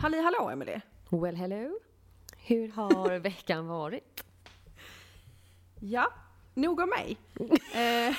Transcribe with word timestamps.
Halli 0.00 0.20
hallå 0.22 0.50
Emily! 0.50 0.80
Well 1.10 1.36
hello! 1.36 1.78
Hur 2.36 2.68
har 2.68 3.18
veckan 3.18 3.66
varit? 3.66 4.24
Ja, 5.80 6.12
nog 6.54 6.80
om 6.80 6.88
mig. 6.88 7.16
eh, 7.74 8.16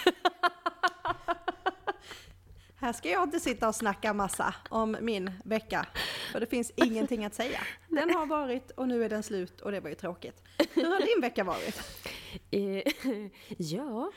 här 2.76 2.94
ska 2.94 3.10
jag 3.10 3.24
inte 3.24 3.40
sitta 3.40 3.68
och 3.68 3.76
snacka 3.76 4.14
massa 4.14 4.56
om 4.70 4.98
min 5.02 5.32
vecka, 5.44 5.86
för 6.32 6.40
det 6.40 6.46
finns 6.46 6.72
ingenting 6.76 7.26
att 7.26 7.34
säga. 7.34 7.60
Den 7.88 8.10
har 8.16 8.26
varit 8.26 8.72
och 8.72 8.88
nu 8.88 9.04
är 9.04 9.10
den 9.10 9.24
slut 9.24 9.62
och 9.62 9.72
det 9.72 9.80
var 9.80 9.90
ju 9.90 9.96
tråkigt. 9.96 10.44
Hur 10.74 10.86
har 10.86 11.00
din 11.00 11.22
vecka 11.22 11.44
varit? 11.44 11.82
Eh, 12.52 12.92
ja, 13.58 14.12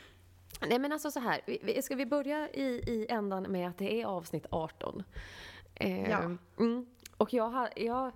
nej 0.68 0.78
men 0.78 0.92
alltså 0.92 1.10
så 1.10 1.20
här. 1.20 1.80
Ska 1.82 1.94
vi 1.96 2.06
börja 2.06 2.48
i, 2.50 2.64
i 2.64 3.06
ändan 3.08 3.42
med 3.42 3.68
att 3.68 3.78
det 3.78 4.02
är 4.02 4.06
avsnitt 4.06 4.46
18? 4.50 5.02
Eh, 5.74 6.10
Ja. 6.10 6.18
Mm, 6.58 6.86
och 7.24 7.32
jag, 7.34 7.68
jag, 7.76 8.12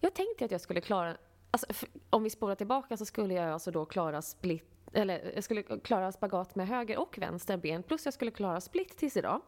jag 0.00 0.14
tänkte 0.14 0.44
att 0.44 0.50
jag 0.50 0.60
skulle 0.60 0.80
klara, 0.80 1.16
alltså, 1.50 1.66
om 2.10 2.22
vi 2.22 2.30
spolar 2.30 2.54
tillbaka 2.54 2.96
så 2.96 3.04
skulle 3.04 3.34
jag 3.34 3.48
alltså 3.52 3.70
då 3.70 3.84
klara 3.84 4.22
split, 4.22 4.64
eller 4.92 5.32
jag 5.34 5.44
skulle 5.44 5.62
klara 5.62 6.12
spagat 6.12 6.54
med 6.54 6.68
höger 6.68 6.98
och 6.98 7.18
vänster 7.18 7.56
ben, 7.56 7.82
plus 7.82 8.04
jag 8.04 8.14
skulle 8.14 8.30
klara 8.30 8.60
split 8.60 8.96
tills 8.96 9.16
idag. 9.16 9.40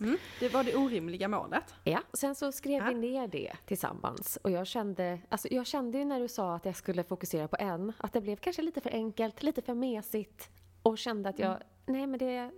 Mm, 0.00 0.16
det 0.40 0.48
var 0.48 0.64
det 0.64 0.76
orimliga 0.76 1.28
målet. 1.28 1.74
Ja, 1.84 2.00
sen 2.12 2.34
så 2.34 2.52
skrev 2.52 2.82
Ja. 2.82 2.88
vi 2.88 2.94
ner 2.94 3.26
det 3.26 3.52
tillsammans 3.66 4.38
och 4.42 4.50
jag 4.50 4.66
kände, 4.66 5.18
alltså 5.28 5.48
jag 5.50 5.66
kände 5.66 5.98
ju 5.98 6.04
när 6.04 6.20
du 6.20 6.28
sa 6.28 6.54
att 6.54 6.64
jag 6.64 6.76
skulle 6.76 7.02
fokusera 7.04 7.48
på 7.48 7.56
en, 7.58 7.92
att 7.98 8.12
det 8.12 8.20
blev 8.20 8.36
kanske 8.36 8.62
lite 8.62 8.80
för 8.80 8.90
enkelt, 8.90 9.42
lite 9.42 9.62
för 9.62 9.74
mesigt 9.74 10.50
och 10.82 10.98
kände 10.98 11.28
att 11.28 11.38
jag, 11.38 11.50
Mm. 11.50 12.00
nej 12.00 12.06
men 12.06 12.18
det, 12.18 12.50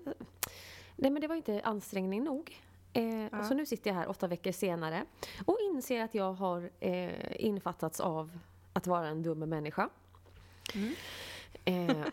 nej 0.97 1.11
men 1.11 1.21
det 1.21 1.29
var 1.29 1.37
inte 1.37 1.61
ansträngning 1.65 2.25
nog. 2.25 2.57
Eh, 2.93 3.27
Ja. 3.33 3.43
Så 3.45 3.55
nu 3.55 3.67
sitter 3.67 3.91
jag 3.91 3.95
här 3.95 4.09
åtta 4.11 4.27
veckor 4.27 4.53
senare 4.53 5.05
och 5.47 5.57
inser 5.61 6.05
att 6.05 6.15
jag 6.15 6.33
har 6.33 6.71
eh, 6.81 7.45
infattats 7.45 8.01
av 8.01 8.39
att 8.73 8.87
vara 8.87 9.09
en 9.09 9.23
dum 9.23 9.39
människa. 9.39 9.89
Mm. 10.75 10.95
Eh, 11.65 12.07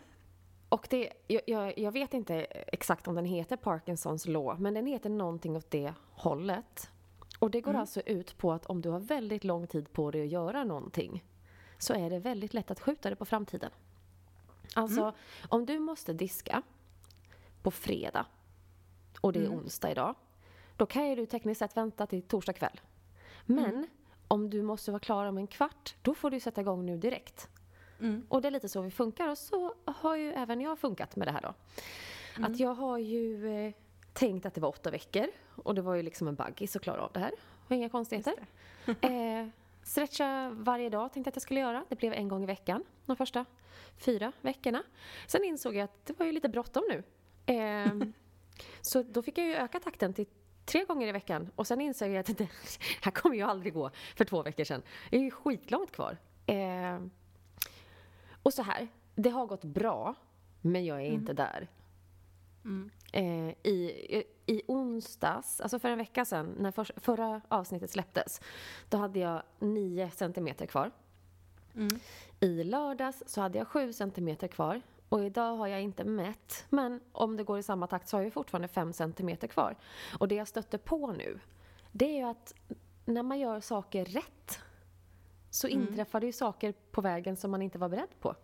och 0.68 0.86
det, 0.90 1.12
jag, 1.26 1.42
jag, 1.46 1.78
jag 1.78 1.92
vet 1.92 2.14
inte 2.14 2.34
exakt 2.44 3.08
om 3.08 3.14
den 3.14 3.24
heter 3.24 3.56
Parkinsons 3.56 4.26
law, 4.26 4.60
men 4.60 4.74
den 4.74 4.86
heter 4.86 5.10
någonting 5.10 5.56
åt 5.56 5.70
det 5.70 5.94
hållet. 6.12 6.90
Och 7.38 7.50
det 7.50 7.60
går 7.60 7.70
Mm. 7.70 7.80
alltså 7.80 8.00
ut 8.00 8.38
på 8.38 8.52
att 8.52 8.66
om 8.66 8.80
du 8.80 8.88
har 8.90 9.00
väldigt 9.00 9.44
lång 9.44 9.66
tid 9.66 9.92
på 9.92 10.10
dig 10.10 10.22
att 10.22 10.28
göra 10.28 10.64
någonting 10.64 11.24
så 11.78 11.94
är 11.94 12.10
det 12.10 12.18
väldigt 12.18 12.54
lätt 12.54 12.70
att 12.70 12.80
skjuta 12.80 13.10
det 13.10 13.16
på 13.16 13.24
framtiden. 13.24 13.70
Alltså, 14.74 15.00
Mm. 15.02 15.14
om 15.48 15.66
du 15.66 15.78
måste 15.78 16.12
diska 16.12 16.62
på 17.62 17.70
fredag 17.70 18.26
och 19.20 19.32
det 19.32 19.38
är 19.40 19.46
Mm. 19.46 19.58
onsdag 19.58 19.90
idag, 19.90 20.14
då 20.78 20.86
kan 20.86 21.08
ju 21.08 21.14
du 21.14 21.26
tekniskt 21.26 21.58
sett 21.58 21.76
vänta 21.76 22.06
till 22.06 22.22
torsdag 22.22 22.52
kväll. 22.52 22.80
Men 23.46 23.64
Mm. 23.64 23.86
om 24.28 24.50
du 24.50 24.62
måste 24.62 24.90
vara 24.90 25.00
klar 25.00 25.26
om 25.26 25.38
en 25.38 25.46
kvart, 25.46 25.94
då 26.02 26.14
får 26.14 26.30
du 26.30 26.40
sätta 26.40 26.60
igång 26.60 26.86
nu 26.86 26.96
direkt. 26.96 27.48
Mm. 28.00 28.26
Och 28.28 28.42
det 28.42 28.48
är 28.48 28.52
lite 28.52 28.68
så 28.68 28.80
vi 28.82 28.90
funkar 28.90 29.28
och 29.28 29.38
så 29.38 29.74
har 29.84 30.16
ju 30.16 30.32
även 30.32 30.60
jag 30.60 30.78
funkat 30.78 31.16
med 31.16 31.28
det 31.28 31.32
här 31.32 31.40
då. 31.40 31.54
Mm. 32.36 32.52
Att 32.52 32.60
jag 32.60 32.74
har 32.74 32.98
ju 32.98 33.48
eh, 33.66 33.72
tänkt 34.12 34.46
att 34.46 34.54
det 34.54 34.60
var 34.60 34.68
åtta 34.68 34.90
veckor 34.90 35.26
och 35.54 35.74
det 35.74 35.82
var 35.82 35.94
ju 35.94 36.02
liksom 36.02 36.28
en 36.28 36.34
buggis 36.34 36.76
att 36.76 36.82
klara 36.82 37.02
av 37.02 37.12
det 37.12 37.20
här. 37.20 37.32
Och 37.66 37.72
inga 37.72 37.88
konstigheter. 37.88 38.34
eh, 39.00 39.48
stretcha 39.82 40.50
varje 40.50 40.88
dag 40.90 41.12
tänkte 41.12 41.28
jag 41.28 41.32
att 41.32 41.36
jag 41.36 41.42
skulle 41.42 41.60
göra. 41.60 41.84
Det 41.88 41.96
blev 41.96 42.12
en 42.12 42.28
gång 42.28 42.42
i 42.42 42.46
veckan 42.46 42.84
de 43.06 43.16
första 43.16 43.44
fyra 43.96 44.32
veckorna. 44.40 44.82
Sen 45.26 45.44
insåg 45.44 45.74
jag 45.76 45.84
att 45.84 46.06
det 46.06 46.18
var 46.18 46.26
ju 46.26 46.32
lite 46.32 46.48
bråttom 46.48 46.82
nu. 46.88 47.02
Eh, 47.54 47.92
så 48.80 49.02
då 49.02 49.22
fick 49.22 49.38
jag 49.38 49.46
ju 49.46 49.54
öka 49.54 49.80
takten 49.80 50.14
till 50.14 50.26
tre 50.68 50.84
gånger 50.84 51.08
i 51.08 51.12
veckan 51.12 51.50
och 51.54 51.66
sen 51.66 51.80
insåg 51.80 52.08
jag 52.08 52.18
att 52.18 52.38
det 52.38 52.48
här 53.02 53.12
kommer 53.12 53.36
ju 53.36 53.42
aldrig 53.42 53.74
gå 53.74 53.90
för 54.16 54.24
två 54.24 54.42
veckor 54.42 54.64
sedan. 54.64 54.82
Det 55.10 55.16
är 55.16 55.20
ju 55.20 55.30
skitlångt 55.30 55.92
kvar. 55.92 56.16
Eh, 56.46 57.00
och 58.42 58.54
så 58.54 58.62
här, 58.62 58.88
det 59.14 59.30
har 59.30 59.46
gått 59.46 59.64
bra, 59.64 60.14
men 60.60 60.84
jag 60.84 61.00
är 61.00 61.10
inte 61.10 61.32
där. 61.32 61.68
Mm. 62.64 62.90
Eh, 63.12 63.72
i, 63.72 64.24
I 64.46 64.62
onsdags, 64.66 65.60
alltså 65.60 65.78
för 65.78 65.88
en 65.88 65.98
vecka 65.98 66.24
sedan, 66.24 66.54
när 66.58 66.70
för, 66.70 66.84
förra 66.96 67.40
avsnittet 67.48 67.90
släpptes, 67.90 68.40
då 68.88 68.96
hade 68.96 69.18
jag 69.18 69.42
9 69.58 70.10
centimeter 70.10 70.66
kvar. 70.66 70.90
Mm. 71.74 72.00
I 72.40 72.64
lördags 72.64 73.22
så 73.26 73.40
hade 73.40 73.58
jag 73.58 73.68
7 73.68 73.92
centimeter 73.92 74.48
kvar. 74.48 74.82
Och 75.08 75.24
idag 75.24 75.56
har 75.56 75.66
jag 75.66 75.82
inte 75.82 76.04
mätt, 76.04 76.66
men 76.70 77.00
om 77.12 77.36
det 77.36 77.44
går 77.44 77.58
i 77.58 77.62
samma 77.62 77.86
takt 77.86 78.08
så 78.08 78.16
har 78.16 78.22
jag 78.24 78.32
fortfarande 78.32 78.68
5 78.68 78.92
centimeter 78.92 79.48
kvar. 79.48 79.76
Och 80.18 80.28
det 80.28 80.34
jag 80.34 80.48
stöter 80.48 80.78
på 80.78 81.12
nu, 81.12 81.40
det 81.92 82.04
är 82.04 82.16
ju 82.16 82.22
att 82.24 82.54
när 83.04 83.22
man 83.22 83.38
gör 83.38 83.60
saker 83.60 84.04
rätt 84.04 84.58
så 85.50 85.66
Mm. 85.68 85.80
inträffar 85.82 86.20
det 86.20 86.26
ju 86.26 86.32
saker 86.32 86.74
på 86.90 87.00
vägen 87.00 87.36
som 87.36 87.50
man 87.50 87.62
inte 87.62 87.78
var 87.78 87.88
beredd 87.88 88.20
på. 88.20 88.34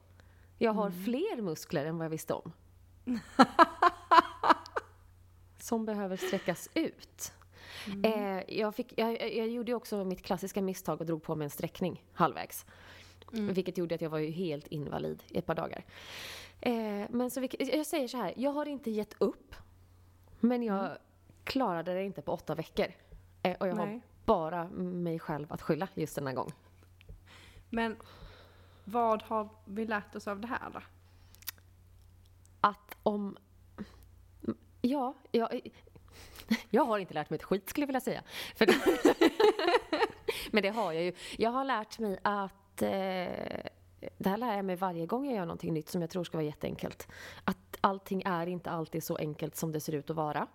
Jag 0.58 0.72
har 0.72 0.86
Mm. 0.86 1.04
fler 1.04 1.42
muskler 1.42 1.86
än 1.86 1.98
vad 1.98 2.04
jag 2.04 2.10
visste 2.10 2.34
om. 2.34 2.52
som 5.58 5.84
behöver 5.84 6.16
sträckas 6.16 6.68
ut. 6.74 7.32
Mm. 7.86 8.04
Eh, 8.04 8.58
jag, 8.58 8.74
fick, 8.74 8.98
jag, 8.98 9.34
jag 9.36 9.48
gjorde 9.48 9.74
också 9.74 10.04
mitt 10.04 10.22
klassiska 10.22 10.62
misstag 10.62 11.00
och 11.00 11.06
drog 11.06 11.22
på 11.22 11.34
mig 11.36 11.44
en 11.44 11.50
sträckning 11.50 12.04
halvvägs. 12.12 12.66
Mm. 13.32 13.54
Vilket 13.54 13.78
gjorde 13.78 13.94
att 13.94 14.00
jag 14.00 14.10
var 14.10 14.18
ju 14.18 14.30
helt 14.30 14.66
invalid 14.66 15.22
i 15.28 15.38
ett 15.38 15.46
par 15.46 15.54
dagar. 15.54 15.84
Eh, 16.60 17.06
men 17.10 17.30
så 17.30 17.40
vilket, 17.40 17.74
jag 17.74 17.86
säger 17.86 18.08
så 18.08 18.16
här, 18.16 18.34
jag 18.36 18.50
har 18.50 18.66
inte 18.66 18.90
gett 18.90 19.14
upp. 19.18 19.54
Men 20.40 20.62
jag 20.62 20.84
Mm. 20.86 20.98
klarade 21.44 21.94
det 21.94 22.02
inte 22.04 22.22
på 22.22 22.32
åtta 22.32 22.54
veckor. 22.54 22.86
Eh, 23.42 23.56
och 23.60 23.68
jag 23.68 23.76
har 23.76 23.86
Nej. 23.86 24.00
bara 24.24 24.68
mig 24.68 25.18
själv 25.18 25.52
att 25.52 25.62
skylla 25.62 25.88
just 25.94 26.14
denna 26.14 26.32
gång. 26.32 26.52
Men 27.70 27.96
vad 28.84 29.22
har 29.22 29.48
vi 29.64 29.86
lärt 29.86 30.14
oss 30.14 30.28
av 30.28 30.40
det 30.40 30.46
här 30.46 30.70
då? 30.72 30.80
Att 32.60 32.96
om... 33.02 33.36
Ja, 34.80 35.14
jag, 35.30 35.60
jag 36.70 36.84
har 36.84 36.98
inte 36.98 37.14
lärt 37.14 37.30
mig 37.30 37.36
ett 37.36 37.42
skit 37.44 37.68
skulle 37.68 37.82
jag 37.82 37.86
vilja 37.88 38.00
säga. 38.00 38.22
Det, 38.58 38.74
men 40.52 40.62
det 40.62 40.68
har 40.68 40.92
jag 40.92 41.02
ju. 41.04 41.12
Jag 41.38 41.50
har 41.50 41.64
lärt 41.64 41.98
mig 41.98 42.18
att... 42.22 42.82
Eh, 42.82 43.70
det 44.18 44.28
här 44.28 44.36
lär 44.36 44.56
jag 44.56 44.64
mig 44.64 44.76
varje 44.76 45.06
gång 45.06 45.26
jag 45.26 45.34
gör 45.34 45.46
någonting 45.46 45.74
nytt 45.74 45.88
som 45.88 46.00
jag 46.00 46.10
tror 46.10 46.24
ska 46.24 46.36
vara 46.36 46.46
jätteenkelt. 46.46 47.08
Att 47.44 47.78
allting 47.80 48.22
är 48.26 48.46
inte 48.46 48.70
alltid 48.70 49.04
så 49.04 49.16
enkelt 49.16 49.56
som 49.56 49.72
det 49.72 49.80
ser 49.80 49.92
ut 49.92 50.10
att 50.10 50.16
vara. 50.16 50.46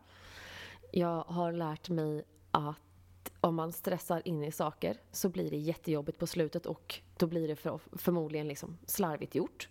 Jag 0.91 1.23
har 1.23 1.51
lärt 1.51 1.89
mig 1.89 2.23
att 2.51 3.31
om 3.41 3.55
man 3.55 3.71
stressar 3.71 4.27
in 4.27 4.43
i 4.43 4.51
saker 4.51 4.97
så 5.11 5.29
blir 5.29 5.51
det 5.51 5.57
jättejobbigt 5.57 6.17
på 6.17 6.27
slutet 6.27 6.65
och 6.65 6.99
då 7.17 7.27
blir 7.27 7.47
det 7.47 7.55
för, 7.55 7.79
förmodligen 7.91 8.47
liksom 8.47 8.77
slarvigt 8.85 9.35
gjort. 9.35 9.69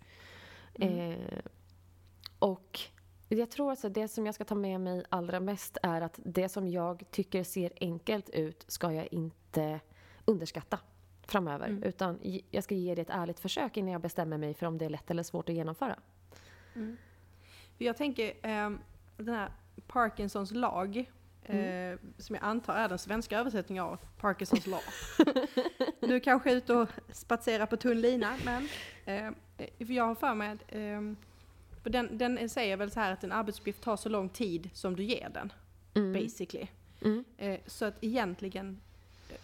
Eh, 0.73 1.17
och 2.39 2.79
jag 3.29 3.51
tror 3.51 3.71
alltså 3.71 3.89
det 3.89 4.07
som 4.07 4.25
jag 4.25 4.35
ska 4.35 4.43
ta 4.43 4.55
med 4.55 4.81
mig 4.81 5.03
allra 5.09 5.39
mest 5.39 5.77
är 5.83 6.01
att 6.01 6.19
det 6.23 6.49
som 6.49 6.67
jag 6.67 7.03
tycker 7.11 7.43
ser 7.43 7.73
enkelt 7.81 8.29
ut 8.29 8.65
ska 8.67 8.93
jag 8.93 9.13
inte 9.13 9.79
underskatta 10.25 10.79
framöver. 11.31 11.67
Mm. 11.67 11.83
Utan 11.83 12.19
jag 12.51 12.63
ska 12.63 12.75
ge 12.75 12.95
det 12.95 13.01
ett 13.01 13.09
ärligt 13.09 13.39
försök 13.39 13.77
innan 13.77 13.91
jag 13.91 14.01
bestämmer 14.01 14.37
mig 14.37 14.53
för 14.53 14.65
om 14.65 14.77
det 14.77 14.85
är 14.85 14.89
lätt 14.89 15.11
eller 15.11 15.23
svårt 15.23 15.49
att 15.49 15.55
genomföra. 15.55 15.95
För 17.77 17.85
jag 17.85 17.97
tänker, 17.97 18.33
ehm, 18.41 18.79
den 19.17 19.35
här 19.35 19.51
Parkinsons 19.87 20.51
lag, 20.51 20.97
eh, 21.43 21.99
som 22.17 22.35
jag 22.35 22.43
antar 22.43 22.73
är 22.75 22.89
den 22.89 22.99
svenska 22.99 23.39
översättningen 23.39 23.83
av 23.83 23.97
Parkinsons 24.17 24.67
lag. 24.67 24.81
nu 25.99 26.19
kanske 26.19 26.49
jag 26.49 26.53
är 26.53 26.57
ute 26.57 26.73
och 26.73 26.89
spatserar 27.11 27.65
på 27.65 27.77
tunn 27.77 28.01
lina, 28.01 28.33
men 28.45 28.67
eh, 29.05 29.31
jag 29.77 30.03
har 30.07 30.15
för 30.15 30.33
mig 30.35 30.49
att 30.49 30.63
ehm, 30.67 31.15
för 31.83 31.89
den, 31.89 32.17
den 32.17 32.49
säger 32.49 32.77
väl 32.77 32.91
så 32.91 32.99
här 32.99 33.11
att 33.11 33.23
en 33.23 33.31
arbetsuppgift 33.31 33.81
tar 33.81 33.95
så 33.95 34.09
lång 34.09 34.29
tid 34.29 34.69
som 34.73 34.95
du 34.95 35.03
ger 35.03 35.29
den, 35.29 35.53
Mm. 35.93 36.13
basically. 36.13 36.67
Mm. 37.01 37.23
Eh, 37.37 37.59
så 37.65 37.85
att 37.85 38.03
egentligen, 38.03 38.81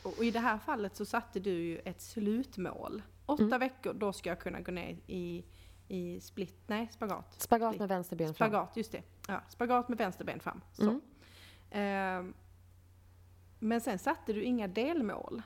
och 0.03 0.23
i 0.23 0.31
det 0.31 0.39
här 0.39 0.57
fallet 0.57 0.95
så 0.95 1.05
satte 1.05 1.39
du 1.39 1.51
ju 1.51 1.79
ett 1.79 2.01
slutmål. 2.01 3.01
Åtta 3.25 3.43
Mm. 3.43 3.59
veckor, 3.59 3.93
då 3.93 4.13
ska 4.13 4.29
jag 4.29 4.39
kunna 4.39 4.59
gå 4.61 4.71
ner 4.71 4.97
i, 5.07 5.43
i 5.87 6.19
split, 6.21 6.55
nej 6.67 6.87
spagat. 6.91 7.41
Spagat 7.41 7.79
med 7.79 7.87
vänster 7.89 8.15
ben 8.15 8.33
fram. 8.33 8.49
Spagat, 8.49 8.77
just 8.77 8.91
det. 8.91 9.01
Ja, 9.27 9.41
spagat 9.49 9.89
med 9.89 9.97
vänster 9.97 10.25
ben 10.25 10.39
fram. 10.39 10.61
Så. 10.73 10.83
Mm. 10.83 11.01
Ehm, 11.71 12.33
men 13.59 13.81
sen 13.81 13.99
satte 13.99 14.33
du 14.33 14.43
inga 14.43 14.67
delmål. 14.67 15.41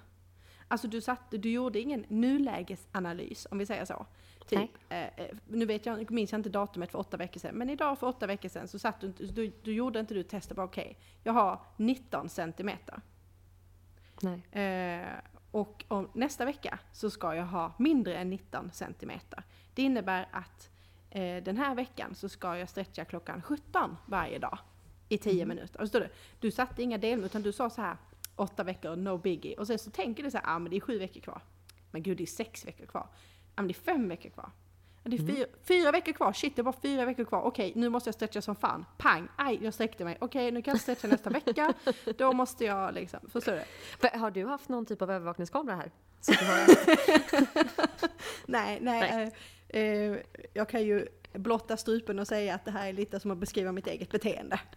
Alltså 0.68 0.88
du, 0.88 1.02
satte, 1.02 1.38
du 1.38 1.52
gjorde 1.52 1.80
ingen 1.80 2.06
nulägesanalys, 2.08 3.48
om 3.52 3.58
vi 3.58 3.66
säger 3.66 3.86
så. 3.86 4.06
Typ, 4.48 4.70
eh, 4.90 5.04
eh, 5.04 5.36
nu 5.48 5.66
vet 5.66 5.86
jag, 5.86 6.12
minns 6.12 6.32
jag 6.32 6.40
inte 6.40 6.50
datumet 6.50 6.92
för 6.92 7.00
åtta 7.00 7.18
veckor 7.18 7.40
sedan, 7.40 7.56
men 7.56 7.70
idag 7.70 8.00
för 8.00 8.08
åtta 8.08 8.28
veckor 8.28 8.50
sedan 8.50 8.68
så 8.68 8.80
satt 8.80 9.02
du, 9.02 9.08
du, 9.12 9.52
du 9.64 9.74
gjorde 9.74 10.00
inte 10.00 10.14
du 10.14 10.24
testet 10.24 10.58
bara 10.58 10.66
okej, 10.66 10.98
jag 11.24 11.34
har 11.34 11.62
19 11.78 12.30
centimeter. 12.30 13.02
Eh, 14.52 15.20
och 15.52 15.86
om, 15.88 16.10
nästa 16.14 16.46
vecka 16.46 16.80
så 16.92 17.10
ska 17.10 17.36
jag 17.36 17.46
ha 17.46 17.74
mindre 17.78 18.18
än 18.18 18.30
19 18.30 18.72
centimeter. 18.74 19.44
Det 19.74 19.82
innebär 19.82 20.28
att 20.32 20.70
eh, 21.10 21.44
den 21.44 21.58
här 21.58 21.76
veckan 21.76 22.16
så 22.16 22.30
ska 22.30 22.58
jag 22.58 22.70
stretcha 22.70 23.06
klockan 23.06 23.42
17 23.42 23.98
varje 24.06 24.40
dag 24.40 24.58
i 25.10 25.18
10 25.18 25.46
minuter. 25.46 25.82
Och 25.82 25.88
så 25.88 25.90
står 25.90 26.00
det, 26.00 26.10
du 26.40 26.52
satte 26.52 26.84
inga 26.84 26.98
delmål 26.98 27.26
utan 27.26 27.42
du 27.42 27.52
sa 27.52 27.70
så 27.70 27.82
här, 27.82 27.98
åtta 28.36 28.64
veckor, 28.64 28.96
no 28.96 29.18
biggie. 29.18 29.58
Och 29.58 29.68
sen 29.68 29.80
så 29.80 29.92
tänker 29.92 30.24
du 30.24 30.32
så 30.32 30.38
här, 30.38 30.56
ah 30.56 30.60
men 30.60 30.70
det 30.70 30.78
är 30.78 30.82
sju 30.82 31.00
veckor 31.00 31.22
kvar. 31.22 31.42
Men 31.92 32.04
gud 32.04 32.18
det 32.18 32.24
är 32.24 32.28
sex 32.28 32.68
veckor 32.68 32.86
kvar. 32.86 33.08
Ja 33.56 33.62
men 33.62 33.68
det 33.68 33.72
är 33.72 33.94
fem 33.94 34.10
veckor 34.10 34.30
kvar. 34.30 34.52
Det 35.10 35.16
är 35.16 35.36
fyra, 35.36 35.46
fyra 35.64 35.92
veckor 35.92 36.14
kvar, 36.14 36.34
shit 36.34 36.56
det 36.56 36.64
bara 36.64 36.76
fyra 36.82 37.06
veckor 37.06 37.26
kvar. 37.26 37.42
Okej, 37.42 37.74
nu 37.76 37.90
måste 37.90 38.08
jag 38.08 38.16
stretcha 38.16 38.42
som 38.42 38.56
fan. 38.56 38.86
Pang, 38.98 39.28
aj, 39.36 39.60
jag 39.62 39.74
sträckte 39.74 40.06
mig. 40.06 40.18
Okej, 40.22 40.52
nu 40.52 40.62
kan 40.62 40.72
jag 40.72 40.82
stretcha 40.82 41.08
nästa 41.08 41.30
vecka. 41.30 41.74
Då 42.18 42.34
måste 42.40 42.66
jag 42.66 42.94
liksom, 42.94 43.20
förstår 43.32 43.52
du? 43.52 43.62
För, 44.00 44.20
har 44.20 44.32
du 44.32 44.46
haft 44.46 44.70
någon 44.70 44.86
typ 44.86 45.02
av 45.02 45.12
övervakningskamera 45.12 45.76
här? 45.76 45.92
Har... 46.28 46.68
Nej, 48.52 48.80
nej. 48.82 49.32
Eh, 49.68 49.82
eh, 49.82 50.18
jag 50.54 50.70
kan 50.70 50.84
ju 50.84 51.08
blotta 51.34 51.78
strupen 51.78 52.20
och 52.20 52.28
säga 52.28 52.56
att 52.56 52.66
det 52.66 52.72
här 52.72 52.90
är 52.90 52.94
lite 52.94 53.20
som 53.20 53.32
att 53.32 53.38
beskriva 53.38 53.72
mitt 53.72 53.88
eget 53.88 54.12
beteende. 54.12 54.60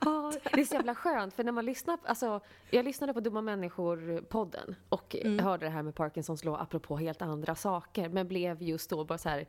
Ja, 0.00 0.32
det 0.52 0.60
är 0.60 0.64
så 0.64 0.74
jävla 0.74 0.94
skönt 0.94 1.34
för 1.34 1.44
när 1.44 1.52
man 1.52 1.64
lyssnar, 1.64 1.98
alltså 2.04 2.40
jag 2.70 2.84
lyssnade 2.84 3.14
på 3.14 3.20
Dumma 3.20 3.40
Människor-podden 3.40 4.74
och 4.88 5.16
hörde 5.40 5.66
det 5.66 5.70
här 5.70 5.82
med 5.82 5.94
Parkinsons 5.94 6.44
lag 6.44 6.60
apropå 6.60 6.96
helt 6.96 7.22
andra 7.22 7.54
saker 7.54 8.08
men 8.08 8.28
blev 8.28 8.62
just 8.62 8.90
då 8.90 9.04
bara 9.04 9.18
så 9.18 9.28
här 9.28 9.46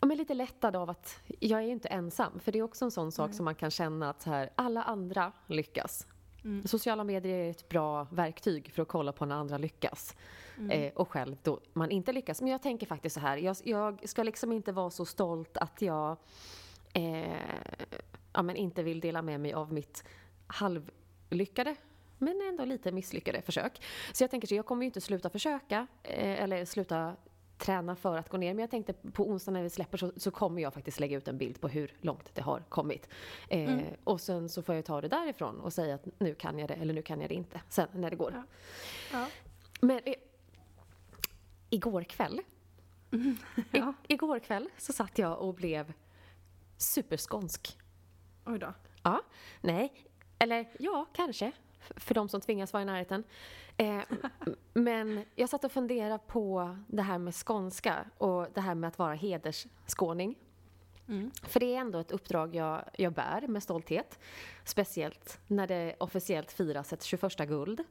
Ja, 0.00 0.06
men 0.06 0.16
lite 0.16 0.34
lättad 0.34 0.76
av 0.76 0.90
att 0.90 1.20
jag 1.38 1.60
är 1.60 1.66
inte 1.66 1.88
ensam. 1.88 2.40
För 2.40 2.52
det 2.52 2.58
är 2.58 2.62
också 2.62 2.84
en 2.84 2.90
sån 2.90 3.12
sak 3.12 3.34
som 3.34 3.44
man 3.44 3.54
kan 3.54 3.70
känna 3.70 4.10
att 4.10 4.22
så 4.22 4.30
här, 4.30 4.50
alla 4.54 4.82
andra 4.82 5.32
lyckas. 5.46 6.06
Sociala 6.64 7.04
medier 7.04 7.38
är 7.38 7.50
ett 7.50 7.68
bra 7.68 8.06
verktyg 8.10 8.72
för 8.72 8.82
att 8.82 8.88
kolla 8.88 9.12
på 9.12 9.24
när 9.24 9.36
andra 9.36 9.58
lyckas. 9.58 10.16
Eh, 10.70 10.92
och 10.92 11.10
själv 11.10 11.36
då 11.42 11.60
man 11.72 11.90
inte 11.90 12.12
lyckas. 12.12 12.40
Men 12.40 12.50
jag 12.50 12.62
tänker 12.62 12.86
faktiskt 12.86 13.14
så 13.14 13.20
här, 13.20 13.36
jag, 13.36 13.56
jag 13.64 14.08
ska 14.08 14.22
liksom 14.22 14.52
inte 14.52 14.72
vara 14.72 14.90
så 14.90 15.04
stolt 15.04 15.56
att 15.56 15.82
jag 15.82 16.16
eh, 16.92 17.36
ja, 18.32 18.42
men 18.42 18.56
inte 18.56 18.82
vill 18.82 19.00
dela 19.00 19.22
med 19.22 19.40
mig 19.40 19.52
av 19.52 19.72
mitt 19.72 20.04
halvlyckade 20.46 21.76
men 22.18 22.40
ändå 22.48 22.64
lite 22.64 22.92
misslyckade 22.92 23.42
försök. 23.42 23.82
Så 24.12 24.22
jag 24.22 24.30
tänker 24.30 24.48
så 24.48 24.54
jag 24.54 24.66
kommer 24.66 24.82
ju 24.82 24.86
inte 24.86 25.00
sluta 25.00 25.30
försöka 25.30 25.86
eh, 26.02 26.42
eller 26.42 26.64
sluta 26.64 27.16
träna 27.62 27.96
för 27.96 28.16
att 28.16 28.28
gå 28.28 28.36
ner. 28.36 28.54
Men 28.54 28.60
jag 28.60 28.70
tänkte 28.70 28.92
på 29.12 29.28
onsdag 29.28 29.50
när 29.52 29.62
vi 29.62 29.70
släpper 29.70 29.98
så, 29.98 30.12
så 30.16 30.30
kommer 30.30 30.62
jag 30.62 30.74
faktiskt 30.74 31.00
lägga 31.00 31.16
ut 31.16 31.28
en 31.28 31.38
bild 31.38 31.60
på 31.60 31.68
hur 31.68 31.92
långt 32.00 32.34
det 32.34 32.42
har 32.42 32.60
kommit. 32.68 33.08
Eh, 33.48 33.78
Och 34.04 34.20
sen 34.20 34.48
så 34.48 34.62
får 34.62 34.74
jag 34.74 34.84
ta 34.84 35.00
det 35.00 35.08
därifrån 35.08 35.60
och 35.60 35.72
säga 35.72 35.94
att 35.94 36.06
nu 36.18 36.34
kan 36.34 36.58
jag 36.58 36.68
det 36.68 36.74
eller 36.74 36.94
nu 36.94 37.02
kan 37.02 37.20
jag 37.20 37.28
det 37.30 37.34
inte. 37.34 37.60
Sen 37.68 37.88
när 37.92 38.10
det 38.10 38.16
går. 38.16 38.32
Ja. 38.32 38.42
Ja. 39.12 39.26
Men 39.80 40.00
eh, 40.04 40.14
igår 41.70 42.02
kväll, 42.04 42.40
Ja. 43.70 43.94
i, 44.08 44.12
igår 44.12 44.38
kväll 44.38 44.68
så 44.78 44.92
satt 44.92 45.18
jag 45.18 45.38
och 45.40 45.54
blev 45.54 45.92
superskånsk. 46.76 47.78
Oj 48.46 48.58
då. 48.58 48.74
Ja, 49.02 49.20
nej, 49.60 49.92
eller 50.38 50.68
ja, 50.78 51.06
kanske. 51.12 51.52
För 51.96 52.14
de 52.14 52.28
som 52.28 52.40
tvingas 52.40 52.72
vara 52.72 52.82
i 52.82 52.86
närheten. 52.86 53.24
Eh, 53.76 54.00
men 54.72 55.24
jag 55.34 55.48
satt 55.48 55.64
och 55.64 55.72
funderade 55.72 56.18
på 56.26 56.76
det 56.86 57.02
här 57.02 57.18
med 57.18 57.34
skånska 57.34 58.04
och 58.18 58.46
det 58.54 58.60
här 58.60 58.74
med 58.74 58.88
att 58.88 58.98
vara 58.98 59.14
hedersskåning. 59.14 60.38
För 61.42 61.60
det 61.60 61.74
är 61.74 61.78
ändå 61.80 61.98
ett 61.98 62.12
uppdrag 62.12 62.54
jag, 62.54 62.84
jag 62.92 63.12
bär 63.12 63.46
med 63.48 63.62
stolthet. 63.62 64.18
Speciellt 64.64 65.40
när 65.46 65.66
det 65.66 65.96
officiellt 66.00 66.52
firas 66.52 66.92
ett 66.92 67.02
21 67.02 67.36
guld. 67.36 67.84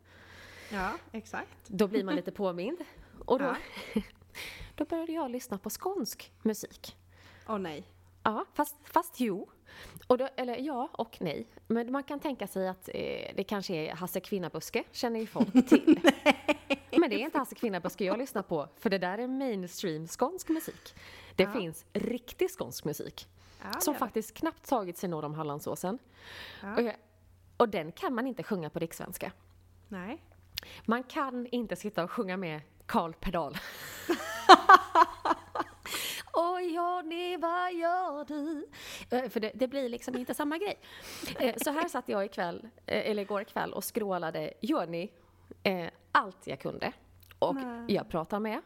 Ja, 0.71 0.91
exakt. 1.11 1.67
Då 1.67 1.87
blir 1.87 2.03
man 2.03 2.15
lite 2.15 2.31
påmind. 2.31 2.77
Och 3.25 3.39
då, 3.39 3.45
Ja. 3.93 4.01
då 4.75 4.85
började 4.85 5.11
jag 5.11 5.31
lyssna 5.31 5.57
på 5.57 5.69
skånsk 5.69 6.33
musik. 6.41 6.97
Åh 7.47 7.57
nej. 7.57 7.83
Ja, 8.23 8.45
fast, 8.53 8.75
fast 8.83 9.19
jo. 9.19 9.49
Och 10.07 10.17
då, 10.17 10.27
eller 10.35 10.57
ja 10.57 10.89
och 10.93 11.17
nej. 11.19 11.47
Men 11.67 11.91
man 11.91 12.03
kan 12.03 12.19
tänka 12.19 12.47
sig 12.47 12.67
att 12.67 12.89
eh, 12.93 13.31
det 13.35 13.43
kanske 13.47 13.73
är 13.75 13.95
Hasse 13.95 14.19
Kvinnabuske, 14.19 14.83
känner 14.91 15.19
ju 15.19 15.27
folk 15.27 15.51
till. 15.69 15.99
Men 16.91 17.09
det 17.09 17.15
är 17.15 17.19
inte 17.25 17.37
Hasse 17.37 17.55
Kvinnabuske 17.55 18.05
jag 18.05 18.17
lyssnar 18.17 18.41
på, 18.41 18.67
för 18.77 18.89
det 18.89 18.97
där 18.97 19.17
är 19.17 19.27
mainstream 19.27 20.07
skånsk 20.07 20.49
musik. 20.49 20.95
Det 21.35 21.43
Ja. 21.43 21.51
finns 21.51 21.85
riktig 21.93 22.49
skånsk 22.49 22.85
musik, 22.85 23.27
Ja, 23.63 23.79
som 23.79 23.95
faktiskt 23.95 24.33
knappt 24.33 24.69
tagit 24.69 24.97
sig 24.97 25.09
norr 25.09 25.25
om 25.25 25.33
Hallandsåsen. 25.33 25.99
Ja. 26.61 26.81
Och, 26.81 26.91
och 27.57 27.69
den 27.69 27.91
kan 27.91 28.13
man 28.13 28.27
inte 28.27 28.43
sjunga 28.43 28.69
på 28.69 28.79
rikssvenska. 28.79 29.31
Nej. 29.87 30.23
Man 30.85 31.03
kan 31.03 31.47
inte 31.51 31.75
sitta 31.75 32.03
och 32.03 32.11
sjunga 32.11 32.37
med 32.37 32.61
Karl 32.85 33.13
Pedal. 33.13 33.57
Oj, 36.43 36.73
Johnny, 36.75 37.37
vad 37.37 37.73
gör 37.73 38.25
du? 38.25 38.67
Eh, 39.17 39.29
För 39.29 39.39
det, 39.39 39.51
det 39.55 39.67
blir 39.67 39.89
liksom 39.89 40.17
inte 40.17 40.33
samma 40.33 40.57
grej. 40.57 40.79
Eh, 41.39 41.55
Så 41.63 41.71
här 41.71 41.87
satt 41.87 42.09
jag 42.09 42.25
ikväll, 42.25 42.67
eh, 42.85 43.09
eller 43.11 43.21
igår 43.23 43.43
kväll 43.43 43.73
och 43.73 43.83
skrålade 43.83 44.53
Johnny 44.61 45.09
allt 46.11 46.47
jag 46.47 46.59
kunde. 46.59 46.91
Och 47.39 47.55
Nej. 47.55 47.85
jag 47.95 48.09
pratar 48.09 48.39
med 48.39 48.61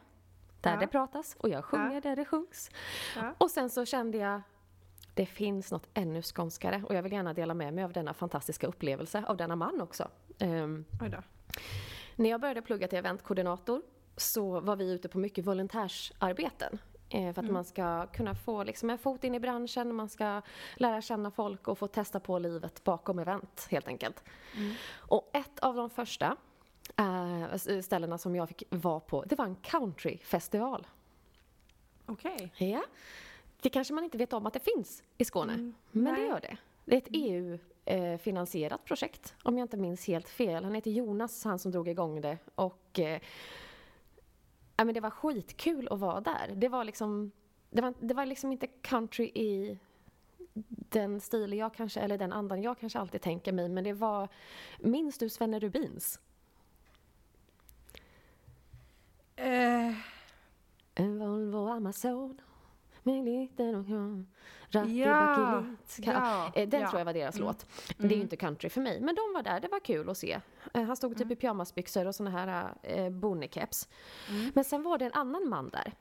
där 0.60 0.70
Ja. 0.72 0.76
det 0.80 0.86
pratas 0.86 1.36
och 1.38 1.48
jag 1.48 1.64
sjunger 1.64 1.94
Ja. 1.94 2.00
där 2.00 2.16
det 2.16 2.24
sjungs. 2.24 2.70
Ja. 3.16 3.34
Och 3.38 3.50
sen 3.50 3.70
så 3.70 3.84
kände 3.84 4.18
jag 4.18 4.40
det 5.14 5.26
finns 5.26 5.72
något 5.72 5.88
ännu 5.94 6.22
skånskare 6.22 6.82
och 6.88 6.94
jag 6.94 7.02
vill 7.02 7.12
gärna 7.12 7.34
dela 7.34 7.54
med 7.54 7.74
mig 7.74 7.84
av 7.84 7.92
denna 7.92 8.14
fantastiska 8.14 8.66
upplevelse 8.66 9.24
av 9.28 9.36
denna 9.36 9.56
man 9.56 9.80
också. 9.80 10.08
Då. 10.38 11.22
när 12.16 12.30
jag 12.30 12.40
började 12.40 12.62
plugga 12.62 12.88
till 12.88 12.98
eventkoordinator 12.98 13.82
så 14.16 14.60
var 14.60 14.76
vi 14.76 14.92
ute 14.92 15.08
på 15.08 15.18
mycket 15.18 15.44
volontärsarbeten. 15.46 16.78
Eh, 17.08 17.32
för 17.32 17.42
att 17.42 17.50
man 17.50 17.64
ska 17.64 18.06
kunna 18.06 18.34
få 18.34 18.64
liksom 18.64 18.90
en 18.90 18.98
fot 18.98 19.24
in 19.24 19.34
i 19.34 19.40
branschen, 19.40 19.94
man 19.94 20.08
ska 20.08 20.42
lära 20.76 21.02
känna 21.02 21.30
folk 21.30 21.68
och 21.68 21.78
få 21.78 21.86
testa 21.86 22.20
på 22.20 22.38
livet 22.38 22.84
bakom 22.84 23.18
event 23.18 23.66
helt 23.70 23.88
enkelt. 23.88 24.24
Och 24.96 25.30
ett 25.32 25.58
av 25.58 25.74
de 25.74 25.90
första 25.90 26.36
eh, 26.96 27.80
ställena 27.80 28.18
som 28.18 28.36
jag 28.36 28.48
fick 28.48 28.62
vara 28.70 29.00
på, 29.00 29.24
det 29.24 29.38
var 29.38 29.44
en 29.44 29.56
countryfestival. 29.56 30.86
Okej. 32.06 32.52
Ja. 32.56 32.82
Det 33.60 33.70
kanske 33.70 33.94
man 33.94 34.04
inte 34.04 34.18
vet 34.18 34.32
om 34.32 34.46
att 34.46 34.54
det 34.54 34.60
finns 34.76 35.02
i 35.18 35.24
Skåne, 35.24 35.72
men 35.90 36.14
det 36.14 36.20
nej. 36.20 36.28
gör 36.28 36.40
det. 36.40 36.56
Det 36.84 36.94
är 36.94 36.98
ett 36.98 37.08
EU-finansierat 37.10 38.84
projekt, 38.84 39.34
om 39.42 39.58
jag 39.58 39.64
inte 39.64 39.76
minns 39.76 40.06
helt 40.06 40.28
fel. 40.28 40.64
Han 40.64 40.74
heter 40.74 40.90
Jonas, 40.90 41.44
han 41.44 41.58
som 41.58 41.70
drog 41.70 41.88
igång 41.88 42.20
det. 42.20 42.38
Och 42.54 42.98
eh, 42.98 43.20
ja, 44.76 44.84
men 44.84 44.94
det 44.94 45.00
var 45.00 45.10
skitkul 45.10 45.88
att 45.90 45.98
vara 46.00 46.20
där. 46.20 46.52
Det 46.56 46.68
var 46.68 46.84
liksom, 46.84 47.30
det 47.70 47.82
var, 47.82 47.94
det 48.00 48.14
var 48.14 48.26
liksom 48.26 48.52
inte 48.52 48.66
country 48.66 49.24
i 49.24 49.78
den 50.88 51.20
stil 51.20 51.52
jag 51.52 51.74
kanske, 51.74 52.00
eller 52.00 52.18
den 52.18 52.32
andan 52.32 52.62
jag 52.62 52.78
kanske 52.78 52.98
alltid 52.98 53.20
tänker 53.22 53.52
mig, 53.52 53.68
men 53.68 53.84
det 53.84 53.92
var, 53.92 54.28
minns 54.80 55.18
du 55.18 55.28
Svenne 55.28 55.58
Rubins? 55.58 56.20
Eh, 59.36 59.94
En 60.94 61.18
Volvo 61.18 61.68
Amazon 61.68 62.40
med 63.06 63.24
liten 63.24 63.74
och 63.74 64.24
Ja, 64.70 64.84
ja, 64.84 66.52
Eh, 66.54 66.68
Den 66.68 66.80
ja. 66.80 66.88
tror 66.88 67.00
jag 67.00 67.04
var 67.04 67.12
deras 67.12 67.34
Mm. 67.36 67.46
låt. 67.46 67.66
Det 67.98 68.06
är 68.06 68.16
ju 68.16 68.22
inte 68.22 68.36
country 68.36 68.68
för 68.70 68.80
mig, 68.80 69.00
men 69.00 69.14
de 69.14 69.20
var 69.34 69.42
där, 69.42 69.60
det 69.60 69.68
var 69.68 69.80
kul 69.80 70.10
att 70.10 70.18
se. 70.18 70.40
Eh, 70.74 70.82
Han 70.82 70.96
stod 70.96 71.18
typ 71.18 71.30
i 71.30 71.36
pyjamasbyxor 71.36 72.06
och 72.06 72.14
såna 72.14 72.30
här 72.30 72.74
eh, 72.82 73.10
bonnekeps. 73.10 73.88
Men 74.54 74.64
sen 74.64 74.82
var 74.82 74.98
det 74.98 75.04
en 75.04 75.12
annan 75.12 75.48
man 75.48 75.68
där. 75.70 75.92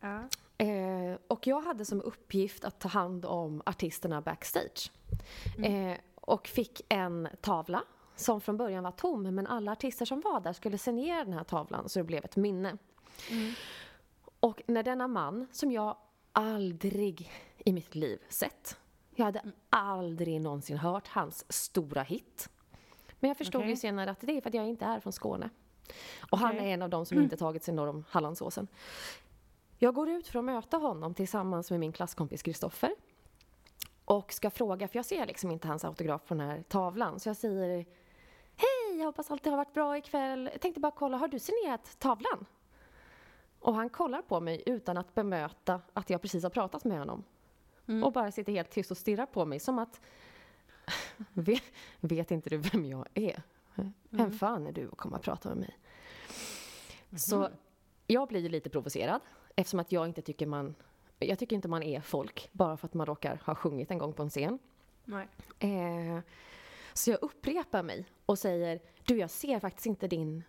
ja. 0.00 0.22
Eh, 0.58 1.18
och 1.28 1.46
jag 1.46 1.60
hade 1.60 1.84
som 1.84 2.02
uppgift 2.02 2.64
att 2.64 2.78
ta 2.80 2.88
hand 2.88 3.24
om 3.24 3.62
artisterna 3.66 4.20
backstage. 4.20 4.92
Eh, 5.64 5.96
och 6.14 6.48
fick 6.48 6.80
en 6.88 7.28
tavla 7.40 7.82
som 8.16 8.40
från 8.40 8.56
början 8.56 8.84
var 8.84 8.90
tom, 8.90 9.22
men 9.34 9.46
alla 9.46 9.72
artister 9.72 10.04
som 10.04 10.20
var 10.20 10.40
där 10.40 10.52
skulle 10.52 10.78
signera 10.78 11.24
den 11.24 11.32
här 11.32 11.44
tavlan 11.44 11.88
så 11.88 11.98
det 11.98 12.04
blev 12.04 12.24
ett 12.24 12.36
minne. 12.36 12.76
Och 14.40 14.62
när 14.66 14.82
denna 14.82 15.08
man, 15.08 15.46
som 15.52 15.72
jag 15.72 15.96
aldrig 16.34 17.32
i 17.58 17.72
mitt 17.72 17.94
liv 17.94 18.18
sett, 18.28 18.76
jag 19.14 19.24
hade 19.24 19.42
aldrig 19.70 20.40
någonsin 20.40 20.78
hört 20.78 21.08
hans 21.08 21.52
stora 21.52 22.02
hit. 22.02 22.48
Men 23.20 23.28
jag 23.28 23.36
förstod 23.36 23.60
ju 23.60 23.66
Okej. 23.66 23.76
senare 23.76 24.10
att 24.10 24.20
det 24.20 24.36
är 24.36 24.40
för 24.40 24.48
att 24.48 24.54
jag 24.54 24.68
inte 24.68 24.84
är 24.84 25.00
från 25.00 25.12
Skåne. 25.12 25.50
Och 26.30 26.38
han 26.38 26.56
Okej. 26.56 26.68
är 26.68 26.74
en 26.74 26.82
av 26.82 26.90
dem 26.90 27.06
som 27.06 27.18
inte 27.22 27.36
tagit 27.36 27.64
sig 27.64 27.74
norr 27.74 27.88
om 27.88 28.04
Hallandsåsen. 28.08 28.68
Jag 29.78 29.94
går 29.94 30.08
ut 30.10 30.28
för 30.28 30.38
att 30.38 30.44
möta 30.44 30.76
honom 30.76 31.14
tillsammans 31.14 31.70
med 31.70 31.80
min 31.80 31.92
klasskompis 31.92 32.42
Kristoffer. 32.42 32.94
Och 34.04 34.32
ska 34.32 34.50
fråga, 34.50 34.88
för 34.88 34.98
jag 34.98 35.06
ser 35.06 35.26
liksom 35.26 35.50
inte 35.50 35.68
hans 35.68 35.84
autograf 35.84 36.22
på 36.26 36.34
den 36.34 36.48
här 36.48 36.62
tavlan. 36.68 37.20
Så 37.20 37.28
jag 37.28 37.36
säger 37.36 37.86
Hej, 38.56 38.98
jag 38.98 39.06
hoppas 39.06 39.30
allt 39.30 39.44
har 39.44 39.56
varit 39.56 39.74
bra 39.74 39.98
ikväll. 39.98 40.48
Jag 40.52 40.60
tänkte 40.60 40.80
bara 40.80 40.92
kolla, 40.92 41.16
har 41.16 41.28
du 41.28 41.38
signerat 41.38 41.96
tavlan? 41.98 42.46
Och 43.64 43.74
han 43.74 43.88
kollar 43.90 44.22
på 44.22 44.40
mig 44.40 44.62
utan 44.66 44.96
att 44.96 45.14
bemöta 45.14 45.80
att 45.92 46.10
jag 46.10 46.22
precis 46.22 46.42
har 46.42 46.50
pratat 46.50 46.84
med 46.84 46.98
honom. 46.98 47.24
Och 48.04 48.12
bara 48.12 48.32
sitter 48.32 48.52
helt 48.52 48.70
tyst 48.70 48.90
och 48.90 48.96
stirrar 48.96 49.26
på 49.26 49.44
mig 49.44 49.60
som 49.60 49.78
att 49.78 50.00
vet, 51.32 51.62
vet 52.00 52.30
inte 52.30 52.50
du 52.50 52.56
vem 52.56 52.84
jag 52.84 53.06
är? 53.14 53.42
Vem 54.10 54.30
fan 54.30 54.66
är 54.66 54.72
du 54.72 54.88
att 54.92 54.98
komma 54.98 55.16
och 55.16 55.22
prata 55.22 55.48
med 55.48 55.58
mig? 55.58 55.78
Så 57.16 57.48
jag 58.06 58.28
blir 58.28 58.40
ju 58.40 58.48
lite 58.48 58.70
provocerad 58.70 59.20
eftersom 59.56 59.80
att 59.80 59.92
jag 59.92 60.06
inte 60.06 60.22
tycker 60.22 60.46
man 60.46 60.74
jag 61.18 61.38
tycker 61.38 61.56
inte 61.56 61.68
man 61.68 61.82
är 61.82 62.00
folk 62.00 62.48
bara 62.52 62.76
för 62.76 62.86
att 62.86 62.94
man 62.94 63.06
råkar 63.06 63.40
ha 63.46 63.54
sjungit 63.54 63.90
en 63.90 63.98
gång 63.98 64.12
på 64.12 64.22
en 64.22 64.30
scen. 64.30 64.58
Eh, 65.58 66.18
Så 66.92 67.10
jag 67.10 67.18
upprepar 67.22 67.82
mig 67.82 68.06
och 68.26 68.38
säger, 68.38 68.80
du 69.04 69.16
jag 69.18 69.30
ser 69.30 69.60
faktiskt 69.60 69.86
inte 69.86 70.08
din, 70.08 70.42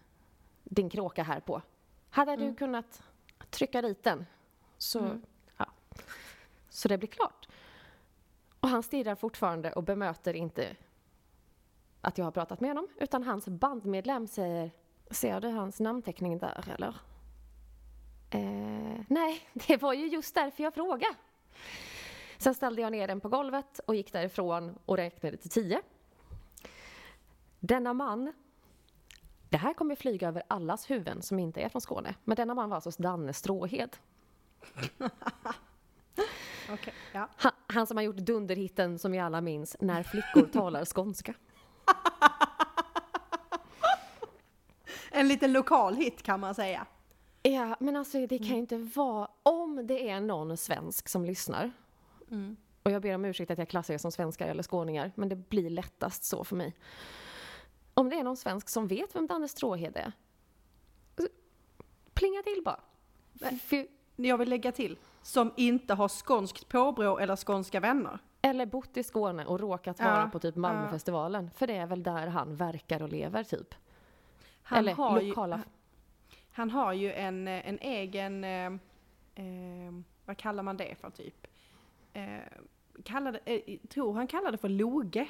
din 0.64 0.90
kråka 0.90 1.24
här 1.24 1.40
på. 1.40 1.62
Hade 2.16 2.32
Mm. 2.34 2.48
du 2.48 2.56
kunnat 2.56 3.04
trycka 3.50 3.82
dit 3.82 4.04
den? 4.04 4.26
Så, 4.78 5.00
Mm. 5.00 5.22
ja. 5.58 5.66
så 6.70 6.88
det 6.88 6.98
blir 6.98 7.08
klart. 7.10 7.48
Och 8.60 8.70
han 8.70 8.84
stirrar 8.84 9.16
fortfarande 9.16 9.72
och 9.74 9.84
bemöter 9.84 10.34
inte 10.34 10.76
att 12.02 12.18
jag 12.18 12.26
har 12.26 12.32
pratat 12.32 12.60
med 12.60 12.70
honom, 12.70 12.88
utan 13.00 13.24
hans 13.24 13.48
bandmedlem 13.48 14.28
säger 14.28 14.72
Ser 15.12 15.40
du 15.42 15.48
hans 15.48 15.80
namnteckning 15.80 16.38
där 16.38 16.66
eller? 16.76 16.96
Eh, 18.30 19.02
nej, 19.08 19.42
det 19.68 19.78
var 19.82 19.94
ju 19.94 20.08
just 20.08 20.36
därför 20.36 20.64
jag 20.64 20.74
frågade. 20.74 21.16
Sen 22.38 22.56
ställde 22.56 22.82
jag 22.82 22.92
ner 22.92 23.08
den 23.08 23.20
på 23.22 23.30
golvet 23.30 23.80
och 23.80 23.96
gick 23.96 24.14
därifrån 24.14 24.80
och 24.86 24.98
räknade 24.98 25.38
till 25.38 25.50
tio. 25.50 25.82
Denna 27.60 27.94
man, 27.94 28.34
det 29.56 29.60
här 29.60 29.74
kommer 29.74 29.96
flyga 29.96 30.28
över 30.28 30.44
allas 30.48 30.92
huvuden 30.92 31.22
som 31.22 31.40
inte 31.40 31.62
är 31.62 31.70
från 31.70 31.82
Skåne, 31.82 32.16
men 32.24 32.36
denna 32.36 32.54
man 32.54 32.70
var 32.70 32.76
alltså 32.76 33.02
Danne 33.02 33.34
Stråhed. 33.34 33.98
Okej, 36.72 36.94
ja. 37.14 37.30
Han, 37.36 37.52
han 37.68 37.88
som 37.88 37.98
har 37.98 38.04
gjort 38.04 38.16
dunderhitten 38.16 39.00
som 39.00 39.12
vi 39.12 39.20
alla 39.20 39.42
minns, 39.42 39.78
När 39.80 40.04
flickor 40.04 40.48
talar 40.52 40.86
skånska. 40.86 41.34
En 45.12 45.28
liten 45.28 45.54
lokal 45.54 45.96
hit 45.96 46.24
kan 46.24 46.40
man 46.40 46.56
säga. 46.56 46.86
Ja, 47.44 47.76
men 47.80 47.96
alltså 47.96 48.28
det 48.28 48.38
kan 48.38 48.48
ju 48.48 48.58
inte 48.58 48.78
vara... 48.78 49.28
Om 49.44 49.88
det 49.88 50.10
är 50.10 50.20
någon 50.22 50.58
svensk 50.58 51.10
som 51.10 51.26
lyssnar, 51.26 51.72
Mm. 52.32 52.56
och 52.84 52.92
jag 52.92 53.02
ber 53.02 53.16
om 53.16 53.26
ursäkt 53.26 53.52
att 53.52 53.58
jag 53.58 53.70
klassar 53.70 53.94
er 53.94 53.98
som 53.98 54.12
svenskar 54.12 54.48
eller 54.48 54.64
skåningar, 54.64 55.12
men 55.16 55.30
det 55.30 55.36
blir 55.36 55.70
lättast 55.70 56.24
så 56.24 56.44
för 56.44 56.56
mig. 56.56 56.74
Om 57.98 58.10
det 58.10 58.16
är 58.20 58.24
någon 58.24 58.38
svensk 58.38 58.70
som 58.70 58.88
vet 58.88 59.16
vem 59.16 59.28
Danne 59.28 59.48
Stråhed 59.48 59.98
är, 59.98 60.12
plinga 62.14 62.42
till 62.42 62.62
bara. 62.66 62.80
För, 63.62 63.88
Jag 64.16 64.38
vill 64.38 64.50
lägga 64.50 64.72
till, 64.72 64.98
som 65.22 65.52
inte 65.58 65.94
har 65.94 66.08
skånskt 66.08 66.70
påbrå 66.70 67.18
eller 67.20 67.36
skånska 67.36 67.80
vänner. 67.80 68.20
eller 68.42 68.66
bott 68.66 68.98
i 68.98 69.04
Skåne 69.04 69.46
och 69.46 69.60
råkat 69.60 70.00
Ja, 70.00 70.06
vara 70.06 70.28
på 70.30 70.40
typ 70.40 70.56
ja. 70.56 70.62
Malmöfestivalen, 70.62 71.52
för 71.52 71.68
det 71.68 71.76
är 71.76 71.86
väl 71.88 72.04
där 72.04 72.28
han 72.28 72.56
verkar 72.56 73.02
och 73.02 73.10
lever 73.10 73.44
typ. 73.44 73.76
Han 74.64 74.80
eller 74.80 74.94
har 74.94 75.22
lokala... 75.22 75.58
Ju, 75.58 75.64
han 76.52 76.72
har 76.72 76.94
ju 76.94 77.14
en, 77.14 77.48
en 77.48 77.80
egen, 77.80 78.44
eh, 78.44 78.66
eh, 79.36 79.94
vad 80.26 80.38
kallar 80.38 80.64
man 80.64 80.78
det 80.78 80.96
för 81.02 81.10
typ? 81.10 81.48
Eh, 82.14 82.40
kallade, 83.04 83.40
eh, 83.46 83.78
tror 83.90 84.14
han 84.14 84.28
kallar 84.28 84.52
det 84.52 84.58
för 84.58 84.70
loge. 84.70 85.28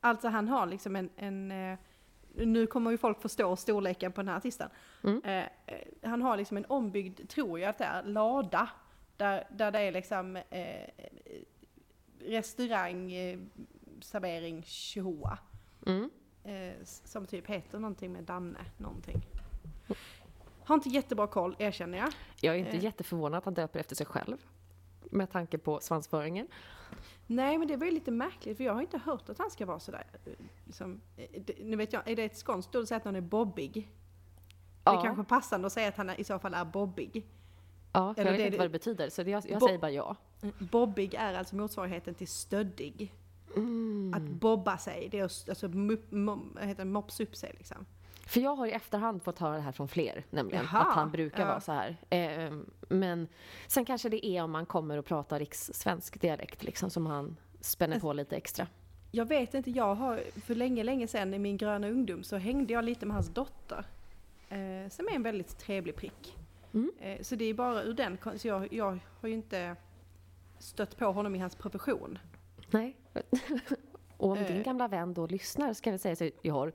Alltså 0.00 0.28
han 0.28 0.48
har 0.48 0.66
liksom 0.66 0.96
en, 0.96 1.10
en 1.16 1.52
eh, 1.52 1.78
nu 2.34 2.66
kommer 2.66 2.90
ju 2.90 2.98
folk 2.98 3.20
förstå 3.22 3.56
storleken 3.56 4.12
på 4.12 4.20
den 4.20 4.28
här 4.28 4.36
artisten. 4.36 4.70
Mm. 5.04 5.22
Eh, 5.24 5.44
eh, 5.66 5.78
han 6.02 6.22
har 6.22 6.36
liksom 6.36 6.56
en 6.56 6.64
ombyggd, 6.68 7.28
tror 7.28 7.60
jag 7.60 7.68
att 7.70 7.78
det 7.78 7.84
är, 7.84 8.02
lada. 8.02 8.68
Där, 9.16 9.44
där 9.50 9.70
det 9.70 9.78
är 9.80 9.92
liksom 9.92 10.36
eh, 10.36 10.88
restaurang, 12.18 13.12
eh, 13.12 13.38
servering, 14.00 14.62
tjoa. 14.62 15.38
Mm. 15.86 16.10
Eh, 16.44 16.74
som 16.84 17.26
typ 17.26 17.46
heter 17.46 17.78
någonting 17.78 18.12
med 18.12 18.24
Danne, 18.24 18.64
någonting. 18.76 19.22
Har 20.64 20.74
inte 20.74 20.88
jättebra 20.88 21.26
koll, 21.26 21.56
erkänner 21.58 21.98
jag. 21.98 22.12
Jag 22.40 22.54
är 22.54 22.58
inte 22.58 22.76
Eh. 22.76 22.84
jätteförvånad 22.84 23.38
att 23.38 23.44
han 23.44 23.54
döper 23.54 23.80
efter 23.80 23.96
sig 23.96 24.06
själv. 24.06 24.36
Med 25.10 25.30
tanke 25.30 25.58
på 25.58 25.80
svansföringen. 25.80 26.48
Nej 27.26 27.58
men 27.58 27.68
det 27.68 27.76
var 27.76 27.86
ju 27.86 27.92
lite 27.92 28.10
märkligt 28.10 28.56
för 28.56 28.64
jag 28.64 28.74
har 28.74 28.80
inte 28.80 28.98
hört 28.98 29.28
att 29.28 29.38
han 29.38 29.50
ska 29.50 29.66
vara 29.66 29.80
sådär. 29.80 30.06
Liksom, 30.64 31.00
nu 31.60 31.76
vet 31.76 31.92
jag, 31.92 32.08
är 32.08 32.16
det 32.16 32.24
ett 32.24 32.36
skånskt 32.36 32.74
ord 32.76 32.82
att 32.82 32.88
säga 32.88 32.96
att 32.98 33.04
någon 33.04 33.16
är 33.16 33.20
bobbig? 33.20 33.72
Det 34.82 34.90
är 34.90 34.94
Ja. 34.94 35.02
kanske 35.02 35.24
passande 35.24 35.66
att 35.66 35.72
säga 35.72 35.88
att 35.88 35.96
han 35.96 36.10
i 36.10 36.24
så 36.24 36.38
fall 36.38 36.54
är 36.54 36.64
bobbig. 36.64 37.26
Ja, 37.92 38.14
för 38.14 38.20
Eller 38.20 38.30
jag 38.30 38.36
vet 38.38 38.42
det- 38.42 38.46
inte 38.46 38.58
vad 38.58 38.64
det 38.66 38.70
betyder, 38.70 39.10
så 39.10 39.22
det, 39.22 39.30
jag, 39.30 39.44
jag 39.50 39.62
säger 39.62 39.78
bara 39.78 39.90
ja. 39.90 40.16
Bobbig 40.58 41.14
är 41.14 41.34
alltså 41.34 41.56
motsvarigheten 41.56 42.14
till 42.14 42.28
stöddig. 42.28 43.14
Mm. 43.56 44.12
Att 44.16 44.22
bobba 44.22 44.78
sig, 44.78 45.08
det 45.10 45.18
är 45.18 45.24
att 45.24 45.48
alltså, 45.48 45.68
mop, 45.68 46.00
vad 46.10 46.64
heter 46.64 46.84
det, 46.84 46.90
mops 46.90 47.20
upp 47.20 47.36
sig 47.36 47.54
liksom. 47.58 47.86
För 48.28 48.40
jag 48.40 48.56
har 48.56 48.66
i 48.66 48.70
efterhand 48.70 49.22
fått 49.22 49.38
höra 49.38 49.54
det 49.54 49.60
här 49.60 49.72
från 49.72 49.88
fler, 49.88 50.24
nämligen. 50.30 50.64
Jaha, 50.72 50.80
att 50.80 50.94
han 50.94 51.10
brukar 51.10 51.42
ja. 51.42 51.46
vara 51.48 51.60
så 51.60 51.72
här. 51.72 51.96
Eh, 52.10 52.58
men 52.88 53.28
sen 53.66 53.84
kanske 53.84 54.08
det 54.08 54.26
är 54.26 54.42
om 54.42 54.50
man 54.50 54.66
kommer 54.66 54.96
och 54.96 55.04
pratar 55.04 55.38
rikssvensk 55.38 56.20
dialekt, 56.20 56.62
liksom, 56.62 56.90
som 56.90 57.06
han 57.06 57.36
spänner 57.60 57.94
Alltså- 57.94 58.06
på 58.08 58.12
lite 58.12 58.36
extra. 58.36 58.66
Jag 59.10 59.26
vet 59.26 59.54
inte, 59.54 59.70
jag 59.70 59.94
har 59.94 60.20
för 60.44 60.54
länge, 60.54 60.84
länge 60.84 61.08
sedan 61.08 61.34
i 61.34 61.38
min 61.38 61.56
gröna 61.56 61.88
ungdom 61.88 62.22
så 62.24 62.36
hängde 62.36 62.72
jag 62.72 62.84
lite 62.84 63.06
med 63.06 63.14
hans 63.14 63.28
dotter. 63.28 63.84
Eh, 64.48 64.90
som 64.90 65.06
är 65.08 65.14
en 65.14 65.22
väldigt 65.22 65.58
trevlig 65.58 65.96
prick. 65.96 66.36
Mm. 66.74 66.92
Eh, 67.00 67.22
så 67.22 67.34
det 67.34 67.44
är 67.44 67.54
bara 67.54 67.82
ur 67.82 67.94
den, 67.94 68.18
så 68.36 68.48
jag, 68.48 68.72
jag 68.72 68.98
har 69.20 69.28
ju 69.28 69.34
inte 69.34 69.76
stött 70.58 70.96
på 70.96 71.04
honom 71.04 71.34
i 71.34 71.38
hans 71.38 71.54
profession. 71.54 72.18
Nej. 72.70 72.96
och 74.18 74.30
om 74.30 74.38
din 74.38 74.56
Eh. 74.56 74.62
gamla 74.62 74.88
vän 74.88 75.14
då 75.14 75.26
lyssnar 75.26 75.72
så 75.72 75.82
kan 75.82 75.92
jag 75.92 76.00
säga 76.00 76.16
så 76.16 76.30
jag 76.42 76.54
har, 76.54 76.72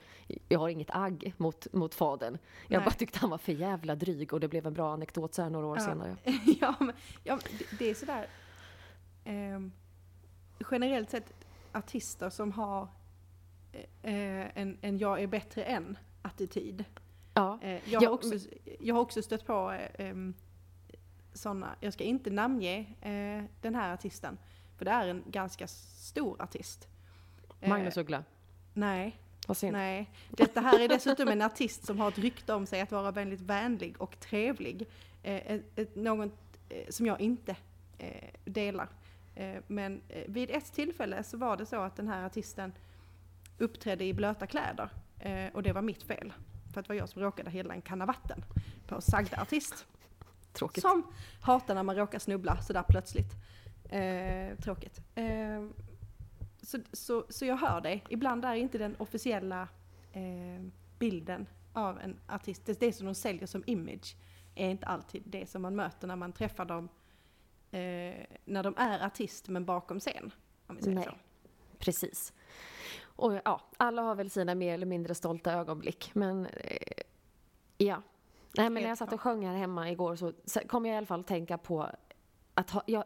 jag 0.49 0.59
har 0.59 0.69
inget 0.69 0.89
agg 0.91 1.33
mot, 1.37 1.73
mot 1.73 1.95
fadern. 1.95 2.37
Jag 2.67 2.77
Nej. 2.79 2.85
bara 2.85 2.91
tyckte 2.95 3.19
han 3.19 3.29
var 3.29 3.37
för 3.37 3.51
jävla 3.51 3.95
dryg 3.95 4.33
och 4.33 4.39
det 4.39 4.47
blev 4.47 4.67
en 4.67 4.73
bra 4.73 4.93
anekdot 4.93 5.33
så 5.33 5.41
här 5.41 5.49
några 5.49 5.67
år 5.67 5.77
Ja. 5.77 5.83
senare. 5.85 6.17
ja, 6.61 6.75
men, 6.79 6.93
ja, 7.23 7.35
men 7.35 7.59
det, 7.79 7.89
är 7.89 7.93
sådär, 7.93 8.27
ehm, 9.25 9.71
generellt 10.71 11.09
sett 11.09 11.33
artister 11.71 12.29
som 12.29 12.51
har 12.51 12.87
eh, 14.01 14.57
en, 14.57 14.77
en 14.81 14.97
jag 14.97 15.21
är 15.23 15.27
bättre 15.27 15.63
än 15.63 15.97
attityd. 16.21 16.85
Ja. 17.33 17.59
Eh, 17.61 17.71
jag, 17.71 18.03
Ja, 18.03 18.07
har 18.09 18.13
också, 18.13 18.35
jag 18.79 18.95
har 18.95 19.01
också 19.01 19.21
stött 19.21 19.45
på 19.45 19.71
eh, 19.71 20.05
em, 20.09 20.33
sådana, 21.33 21.75
jag 21.79 21.93
ska 21.93 22.03
inte 22.03 22.29
namnge 22.29 22.79
eh, 23.01 23.43
den 23.61 23.75
här 23.75 23.93
artisten, 23.93 24.37
för 24.77 24.85
det 24.85 24.91
är 24.91 25.07
en 25.07 25.23
ganska 25.27 25.67
stor 25.67 26.41
artist. 26.41 26.87
Eh, 27.63 27.69
Magnus 27.69 27.97
Uggla. 27.97 28.23
Nej, 28.73 29.19
Vad 29.47 29.57
synd. 29.57 29.73
nej. 29.73 30.09
Detta 30.29 30.61
här 30.61 30.79
är 30.79 30.87
dessutom 30.87 31.27
en 31.27 31.41
artist 31.41 31.85
som 31.85 31.99
har 31.99 32.07
ett 32.07 32.17
rykte 32.17 32.53
om 32.53 32.65
sig 32.65 32.81
att 32.81 32.91
vara 32.91 33.11
väldigt 33.11 33.41
vänlig 33.41 33.95
och 34.01 34.19
trevlig. 34.19 34.87
Eh, 35.23 35.35
eh, 35.35 35.59
som 36.89 37.05
jag 37.05 37.21
inte 37.21 37.55
delar. 38.45 38.87
Men 39.67 40.01
vid 40.27 40.49
ett 40.49 40.73
tillfälle 40.73 41.23
så 41.23 41.37
var 41.37 41.57
det 41.57 41.65
så 41.65 41.81
att 41.81 41.95
den 41.95 42.07
här 42.07 42.25
artisten 42.25 42.73
uppträdde 43.57 44.03
i 44.05 44.13
blöta 44.13 44.47
kläder. 44.47 44.89
Och 45.53 45.63
det 45.63 45.73
var 45.73 45.81
mitt 45.81 46.03
fel. 46.03 46.33
För 46.73 46.79
att 46.79 46.85
det 46.85 46.89
var 46.89 46.95
jag 46.95 47.09
som 47.09 47.21
råkade 47.21 47.49
hälla 47.49 47.73
en 47.73 47.81
kanna 47.81 48.05
vatten 48.05 48.45
på 48.87 49.01
sagda 49.01 49.41
artist. 49.41 49.85
Tråkigt. 50.53 50.81
Som 50.81 51.03
hatar 51.41 51.75
när 51.75 51.83
man 51.83 51.95
råkar 51.95 52.19
snubbla 52.19 52.61
sådär 52.61 52.83
plötsligt. 52.89 53.31
Eh, 53.89 54.57
tråkigt. 54.57 55.01
Eh, 55.15 55.63
så, 56.63 56.77
så, 56.91 57.25
så 57.29 57.45
jag 57.45 57.57
hör 57.57 57.81
dig. 57.81 58.03
Ibland 58.09 58.45
är 58.45 58.53
inte 58.53 58.77
den 58.77 58.95
officiella 58.95 59.67
eh, 60.11 60.65
bilden 60.99 61.47
av 61.73 61.99
en 61.99 62.19
artist, 62.27 62.65
det, 62.65 62.79
det 62.79 62.93
som 62.93 63.05
de 63.05 63.15
säljer 63.15 63.45
som 63.45 63.63
image, 63.65 64.15
är 64.55 64.69
inte 64.69 64.85
alltid 64.85 65.23
det 65.25 65.49
som 65.49 65.61
man 65.61 65.75
möter 65.75 66.07
när 66.07 66.15
man 66.15 66.33
träffar 66.33 66.65
dem 66.65 66.89
eh, 67.71 68.25
när 68.45 68.63
de 68.63 68.73
är 68.77 69.05
artist 69.05 69.49
men 69.49 69.65
bakom 69.65 69.99
scen. 69.99 70.31
Om 70.67 70.75
vi 70.75 70.81
säger 70.81 70.95
Nej. 70.95 71.05
så. 71.05 71.15
Precis. 71.77 72.33
Och 73.01 73.33
ja, 73.45 73.61
alla 73.77 74.01
har 74.01 74.15
väl 74.15 74.29
sina 74.29 74.55
mer 74.55 74.73
eller 74.73 74.85
mindre 74.85 75.15
stolta 75.15 75.53
ögonblick, 75.53 76.11
men 76.13 76.45
eh, 76.45 77.03
ja. 77.77 78.01
Nej, 78.57 78.69
men 78.69 78.83
när 78.83 78.89
jag 78.89 78.97
satt 78.97 79.13
och 79.13 79.21
sjöng 79.21 79.45
här 79.45 79.55
hemma 79.55 79.91
igår 79.91 80.15
så 80.15 80.59
kom 80.67 80.85
jag 80.85 80.93
i 80.93 80.97
alla 80.97 81.05
fall 81.05 81.23
tänka 81.23 81.57
på 81.57 81.89
att 82.53 82.69
ha, 82.69 82.83
jag, 82.85 83.03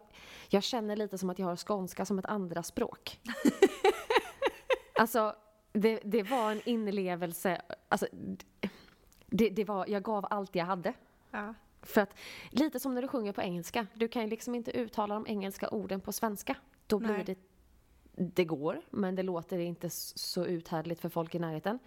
jag 0.50 0.63
känner 0.63 0.96
lite 0.96 1.18
som 1.18 1.30
att 1.30 1.39
jag 1.39 1.48
har 1.48 1.56
skånska 1.56 2.06
som 2.06 2.20
ett 2.20 2.25
andra 2.25 2.63
språk. 2.63 3.20
alltså, 5.00 5.36
det, 5.74 6.00
det 6.04 6.24
var 6.24 6.51
en 6.51 6.62
inlevelse, 6.66 7.62
alltså, 7.89 8.08
det, 9.25 9.50
det 9.50 9.63
var, 9.63 9.86
jag 9.88 10.04
gav 10.04 10.27
allt 10.30 10.56
jag 10.56 10.66
hade. 10.66 10.94
Ja. 11.32 11.54
För 11.82 12.01
att, 12.01 12.18
lite 12.50 12.80
som 12.80 12.94
när 12.94 13.01
du 13.01 13.08
sjunger 13.08 13.32
på 13.32 13.42
engelska, 13.42 13.88
du 13.94 14.08
kan 14.08 14.22
ju 14.22 14.27
liksom 14.27 14.56
inte 14.56 14.72
uttala 14.72 15.13
de 15.13 15.27
engelska 15.27 15.70
orden 15.70 16.01
på 16.01 16.12
svenska. 16.12 16.56
Då 16.88 17.00
blir 17.00 17.10
Nej. 17.10 17.24
det, 17.25 17.38
det 18.12 18.46
går, 18.46 18.82
men 18.89 19.16
det 19.16 19.24
låter 19.24 19.60
inte 19.60 19.89
så 19.89 20.46
uthärdligt 20.46 21.01
för 21.01 21.10
folk 21.10 21.36
i 21.36 21.39
närheten. 21.39 21.80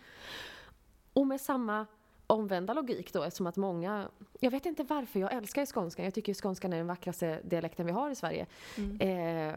Och 1.12 1.26
med 1.26 1.40
samma 1.40 1.86
omvända 2.30 2.74
logik 2.74 3.12
då, 3.12 3.22
eftersom 3.22 3.46
att 3.46 3.56
många, 3.56 4.08
jag 4.40 4.50
vet 4.50 4.66
inte 4.66 4.84
varför, 4.84 5.20
jag 5.20 5.32
älskar 5.32 5.62
ju 5.62 5.66
skånskan, 5.66 6.04
jag 6.04 6.14
tycker 6.14 6.30
ju 6.30 6.34
skånskan 6.34 6.72
är 6.72 6.76
den 6.76 6.86
vackraste 6.86 7.40
dialekten 7.44 7.86
vi 7.86 7.92
har 7.92 8.10
i 8.10 8.14
Sverige. 8.14 8.46
Mm. 8.76 9.00
Eh, 9.00 9.56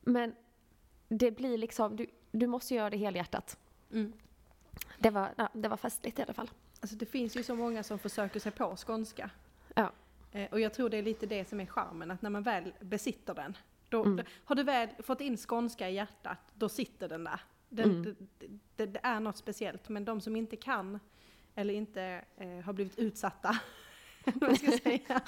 men 0.00 0.34
det 1.08 1.30
blir 1.30 1.58
liksom, 1.58 1.96
du, 1.96 2.06
du 2.30 2.46
måste 2.46 2.74
göra 2.74 2.90
det 2.90 2.96
helhjärtat. 2.96 3.58
Mm. 3.92 4.12
Det 4.98 5.10
var, 5.10 5.28
ja, 5.36 5.48
det 5.52 5.68
var 5.68 5.76
festligt 5.76 6.18
i 6.18 6.22
alla 6.22 6.32
fall. 6.34 6.50
Alltså 6.80 6.96
det 6.96 7.06
finns 7.06 7.36
ju 7.36 7.42
så 7.42 7.54
många 7.54 7.82
som 7.82 7.98
försöker 7.98 8.40
sig 8.40 8.52
på 8.52 8.76
skånska. 8.76 9.30
Ja. 9.74 9.90
Eh, 10.32 10.50
och 10.52 10.60
jag 10.60 10.74
tror 10.74 10.88
det 10.90 10.96
är 10.96 11.02
lite 11.02 11.26
det 11.26 11.48
som 11.48 11.60
är 11.60 11.66
charmen, 11.66 12.10
att 12.10 12.22
när 12.22 12.30
man 12.30 12.42
väl 12.42 12.72
besitter 12.80 13.34
den, 13.34 13.56
då, 13.88 14.02
Mm. 14.02 14.16
då, 14.16 14.22
har 14.44 14.54
du 14.54 14.62
väl 14.62 14.88
fått 14.98 15.20
in 15.20 15.36
skånska 15.36 15.88
i 15.90 15.94
hjärtat, 15.94 16.38
då 16.54 16.68
sitter 16.68 17.08
den 17.08 17.24
där. 17.24 17.40
Den, 17.68 17.90
Mm. 17.90 18.16
det, 18.38 18.46
det, 18.76 18.86
det 18.86 19.00
är 19.02 19.20
något 19.20 19.36
speciellt, 19.36 19.88
men 19.88 20.04
de 20.04 20.20
som 20.20 20.36
inte 20.36 20.56
kan 20.56 21.00
eller 21.56 21.74
inte 21.74 22.24
eh, 22.36 22.48
har 22.64 22.72
blivit 22.72 22.98
utsatta, 22.98 23.56
ska 24.56 24.70
säga, 24.82 25.20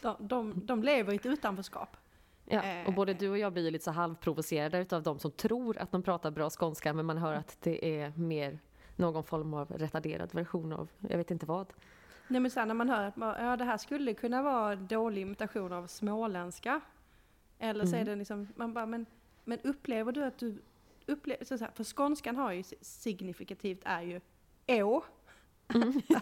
de, 0.00 0.16
de, 0.20 0.66
de 0.66 0.82
lever 0.82 1.12
i 1.12 1.16
ett 1.16 1.26
utanförskap. 1.26 1.96
Ja, 2.44 2.62
Eh. 2.62 2.86
och 2.86 2.94
både 2.94 3.14
du 3.14 3.28
och 3.28 3.38
jag 3.38 3.52
blir 3.52 3.64
ju 3.64 3.70
lite 3.70 3.84
så 3.84 3.90
halvprovocerade 3.90 4.78
utav 4.78 5.02
de 5.02 5.18
som 5.18 5.30
tror 5.30 5.78
att 5.78 5.92
de 5.92 6.02
pratar 6.02 6.30
bra 6.30 6.50
skånska 6.50 6.92
men 6.92 7.06
man 7.06 7.18
hör 7.18 7.34
att 7.34 7.56
det 7.60 8.00
är 8.00 8.10
mer 8.16 8.58
någon 8.96 9.24
form 9.24 9.54
av 9.54 9.70
retarderad 9.72 10.34
version 10.34 10.72
av, 10.72 10.88
jag 11.08 11.18
vet 11.18 11.30
inte 11.30 11.46
vad. 11.46 11.72
Nej 12.28 12.40
men 12.40 12.50
sen 12.50 12.68
när 12.68 12.74
man 12.74 12.88
hör 12.88 13.04
att 13.08 13.16
man, 13.16 13.44
ja, 13.44 13.56
det 13.56 13.64
här 13.64 13.76
skulle 13.78 14.14
kunna 14.14 14.42
vara 14.42 14.76
dålig 14.76 15.22
imitation 15.22 15.72
av 15.72 15.86
småländska. 15.86 16.80
Eller 17.58 17.86
så 17.86 17.90
är 17.96 18.00
Mm. 18.00 18.06
det 18.06 18.16
liksom, 18.16 18.48
man 18.56 18.74
bara, 18.74 18.86
men, 18.86 19.06
men 19.44 19.58
upplever 19.64 20.12
du 20.12 20.24
att 20.24 20.38
du 20.38 20.62
upplever, 21.06 21.44
så 21.44 21.56
här, 21.56 21.70
för 21.74 21.84
skånskan 21.84 22.36
har 22.36 22.52
ju 22.52 22.62
signifikativt 22.80 23.80
är 23.84 24.02
ju 24.02 24.20
å. 24.82 25.02
Ett 25.68 25.74
Mm. 25.74 26.02
Ja. 26.08 26.20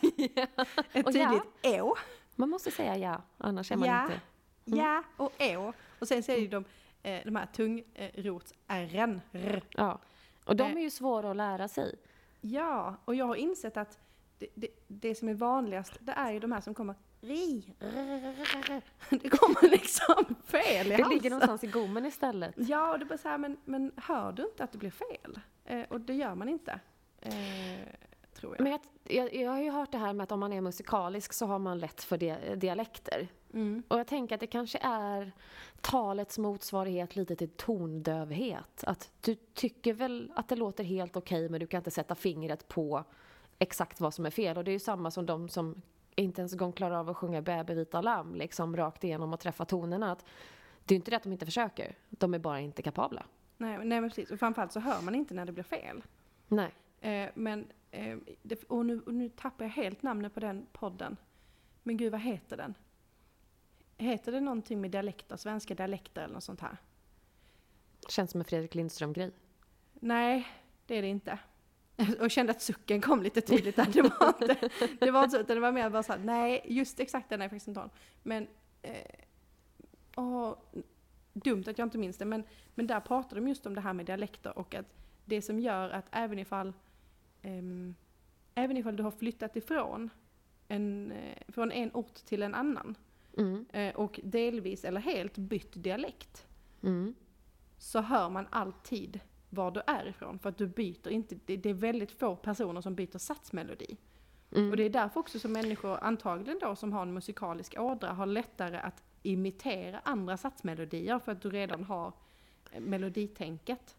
tydligt 1.12 1.80
å. 1.82 1.94
Man 2.36 2.48
måste 2.50 2.70
säga 2.70 2.96
ja, 2.96 3.22
annars 3.38 3.72
är 3.72 3.76
man 3.76 3.88
Ja. 3.88 4.02
inte... 4.02 4.20
Ja 4.64 5.02
och 5.16 5.32
å. 5.42 5.72
Och 5.98 6.08
sen 6.08 6.22
så 6.22 6.32
är 6.32 6.36
det 6.36 6.42
ju 6.42 6.48
de, 6.48 6.64
eh, 7.02 7.20
de 7.24 7.36
här 7.36 7.46
tungrots-r'n. 7.46 9.20
Ja. 9.70 9.98
Och 10.44 10.56
de 10.56 10.62
Eh. 10.64 10.76
är 10.76 10.80
ju 10.80 10.90
svåra 10.90 11.30
att 11.30 11.36
lära 11.36 11.68
sig. 11.68 11.94
Ja, 12.40 12.96
och 13.04 13.14
jag 13.14 13.24
har 13.26 13.34
insett 13.34 13.76
att 13.76 13.98
det, 14.38 14.46
det, 14.54 14.68
det 14.88 15.14
som 15.14 15.28
är 15.28 15.34
vanligast, 15.34 15.92
det 16.00 16.12
är 16.12 16.32
ju 16.32 16.40
de 16.40 16.52
här 16.52 16.60
som 16.60 16.74
kommer 16.74 16.94
ri. 17.20 17.74
Det 19.10 19.28
kommer 19.30 19.68
liksom 19.70 20.34
fel 20.44 20.86
i 20.86 20.88
Det 20.88 20.94
halsen. 21.02 21.08
ligger 21.14 21.30
någonstans 21.30 21.64
i 21.64 21.66
gommen 21.66 22.06
istället. 22.06 22.54
Ja, 22.56 22.92
och 22.92 22.98
det 22.98 23.04
bara 23.04 23.18
så 23.18 23.28
här, 23.28 23.38
men, 23.38 23.56
men 23.64 23.92
hör 23.96 24.32
du 24.32 24.42
inte 24.44 24.64
att 24.64 24.72
det 24.72 24.78
blir 24.78 24.90
fel? 24.90 25.40
Eh, 25.64 25.82
och 25.88 26.00
det 26.00 26.14
gör 26.14 26.34
man 26.34 26.48
inte. 26.48 26.80
Eh, 27.20 27.32
tror 28.34 28.54
jag. 28.56 28.62
Men 28.62 28.72
jag, 28.72 28.80
jag, 29.14 29.34
jag 29.34 29.50
har 29.50 29.60
ju 29.62 29.70
hört 29.70 29.92
det 29.92 29.98
här 29.98 30.12
med 30.12 30.24
att 30.24 30.32
om 30.32 30.40
man 30.40 30.52
är 30.52 30.60
musikalisk 30.60 31.32
så 31.32 31.46
har 31.46 31.58
man 31.58 31.78
lätt 31.78 32.02
för 32.02 32.18
dia- 32.18 32.56
dialekter. 32.56 33.28
Mm. 33.54 33.82
Och 33.88 33.98
jag 33.98 34.06
tänker 34.06 34.34
att 34.34 34.40
det 34.40 34.46
kanske 34.46 34.78
är 34.82 35.32
talets 35.80 36.38
motsvarighet 36.38 37.16
lite 37.16 37.36
till 37.36 37.48
tondövhet. 37.50 38.84
Att 38.86 39.10
du 39.20 39.34
tycker 39.34 39.94
väl 39.94 40.32
att 40.36 40.48
det 40.48 40.56
låter 40.56 40.84
helt 40.84 41.16
okej 41.16 41.48
men 41.48 41.60
du 41.60 41.66
kan 41.66 41.78
inte 41.78 41.90
sätta 41.90 42.14
fingret 42.14 42.68
på 42.68 43.04
exakt 43.58 44.00
vad 44.00 44.14
som 44.14 44.26
är 44.26 44.30
fel. 44.30 44.56
Och 44.58 44.64
det 44.64 44.70
är 44.70 44.72
ju 44.72 44.78
samma 44.78 45.10
som 45.10 45.26
de 45.26 45.48
som 45.48 45.82
inte 46.16 46.40
ens 46.40 46.52
en 46.52 46.58
gång 46.58 46.72
klarar 46.72 46.96
av 46.96 47.10
att 47.10 47.16
sjunga 47.16 47.42
Bäbe 47.42 47.74
vita 47.74 48.00
lamm 48.00 48.34
liksom 48.34 48.76
rakt 48.76 49.04
igenom 49.04 49.32
och 49.32 49.40
träffa 49.40 49.64
tonerna. 49.64 50.12
Att 50.12 50.24
det 50.84 50.92
är 50.92 50.96
ju 50.96 51.00
inte 51.00 51.10
det 51.10 51.16
att 51.16 51.22
de 51.22 51.32
inte 51.32 51.46
försöker, 51.46 51.96
de 52.08 52.34
är 52.34 52.38
bara 52.38 52.60
inte 52.60 52.82
kapabla. 52.82 53.26
Nej, 53.56 53.78
nej, 53.84 54.00
men 54.00 54.10
precis. 54.10 54.30
Och 54.30 54.38
framförallt 54.38 54.72
så 54.72 54.80
hör 54.80 55.02
man 55.02 55.14
inte 55.14 55.34
när 55.34 55.44
det 55.44 55.52
blir 55.52 55.64
fel. 55.64 56.02
Nej. 56.48 56.70
Eh, 57.00 57.30
men, 57.34 57.66
eh, 57.90 58.18
det, 58.42 58.64
och, 58.64 58.86
nu, 58.86 59.00
och 59.00 59.14
nu 59.14 59.28
tappar 59.28 59.64
jag 59.64 59.72
helt 59.72 60.02
namnet 60.02 60.34
på 60.34 60.40
den 60.40 60.66
podden. 60.72 61.16
Men 61.82 61.96
gud, 61.96 62.12
vad 62.12 62.20
heter 62.20 62.56
den? 62.56 62.74
Heter 63.96 64.32
det 64.32 64.40
någonting 64.40 64.80
med 64.80 64.90
dialekter, 64.90 65.36
svenska 65.36 65.74
dialekter 65.74 66.22
eller 66.22 66.34
något 66.34 66.44
sånt 66.44 66.60
här? 66.60 66.76
Känns 68.08 68.30
som 68.30 68.40
en 68.40 68.44
Fredrik 68.44 68.74
Lindström-grej. 68.74 69.32
Nej, 69.94 70.48
det 70.86 70.98
är 70.98 71.02
det 71.02 71.08
inte. 71.08 71.38
Och 72.20 72.30
kände 72.30 72.52
att 72.52 72.62
sucken 72.62 73.00
kom 73.00 73.22
lite 73.22 73.40
tydligt 73.40 73.76
där. 73.76 73.86
Det 73.92 74.02
var 74.02 74.28
inte, 74.28 74.70
det 75.00 75.10
var 75.10 75.24
inte 75.24 75.36
så, 75.36 75.40
utan 75.40 75.56
det 75.56 75.60
var 75.60 75.72
mer 75.72 75.90
bara 75.90 76.02
såhär, 76.02 76.20
nej, 76.20 76.62
just 76.64 77.00
exakt 77.00 77.28
den 77.28 77.42
är 77.42 77.48
faktiskt 77.48 77.68
inte 77.68 77.80
hon. 77.80 77.90
Men, 78.22 78.48
eh, 78.82 78.94
åh, 80.16 80.54
dumt 81.32 81.64
att 81.66 81.78
jag 81.78 81.86
inte 81.86 81.98
minns 81.98 82.16
det, 82.16 82.24
men, 82.24 82.44
men 82.74 82.86
där 82.86 83.00
pratade 83.00 83.40
de 83.40 83.48
just 83.48 83.66
om 83.66 83.74
det 83.74 83.80
här 83.80 83.92
med 83.92 84.06
dialekter 84.06 84.58
och 84.58 84.74
att 84.74 84.86
det 85.24 85.42
som 85.42 85.58
gör 85.58 85.90
att 85.90 86.06
även 86.10 86.38
ifall, 86.38 86.72
ehm, 87.42 87.94
även 88.54 88.76
ifall 88.76 88.96
du 88.96 89.02
har 89.02 89.10
flyttat 89.10 89.56
ifrån 89.56 90.10
en, 90.68 91.12
eh, 91.12 91.38
från 91.48 91.72
en 91.72 91.90
ort 91.94 92.14
till 92.14 92.42
en 92.42 92.54
annan 92.54 92.94
Mm. 93.38 93.66
eh, 93.72 93.94
och 93.94 94.20
delvis 94.24 94.84
eller 94.84 95.00
helt 95.00 95.38
bytt 95.38 95.82
dialekt, 95.82 96.46
Mm. 96.82 97.14
så 97.78 98.00
hör 98.00 98.28
man 98.30 98.46
alltid 98.50 99.20
var 99.50 99.70
du 99.70 99.82
är 99.86 100.06
ifrån. 100.06 100.38
För 100.38 100.48
att 100.48 100.58
du 100.58 100.66
byter 100.66 101.08
inte, 101.08 101.36
det, 101.46 101.56
det 101.56 101.70
är 101.70 101.74
väldigt 101.74 102.12
få 102.12 102.36
personer 102.36 102.80
som 102.80 102.94
byter 102.94 103.18
satsmelodi. 103.18 103.96
Mm. 104.56 104.70
Och 104.70 104.76
det 104.76 104.82
är 104.82 104.90
därför 104.90 105.20
också 105.20 105.38
som 105.38 105.52
människor, 105.52 105.98
antagligen 106.02 106.58
då 106.58 106.76
som 106.76 106.92
har 106.92 107.02
en 107.02 107.12
musikalisk 107.14 107.74
ådra, 107.78 108.12
har 108.12 108.26
lättare 108.26 108.76
att 108.76 109.02
imitera 109.22 110.00
andra 110.04 110.36
satsmelodier 110.36 111.18
för 111.18 111.32
att 111.32 111.42
du 111.42 111.50
redan 111.50 111.84
har 111.84 112.12
eh, 112.72 112.80
meloditänket. 112.80 113.96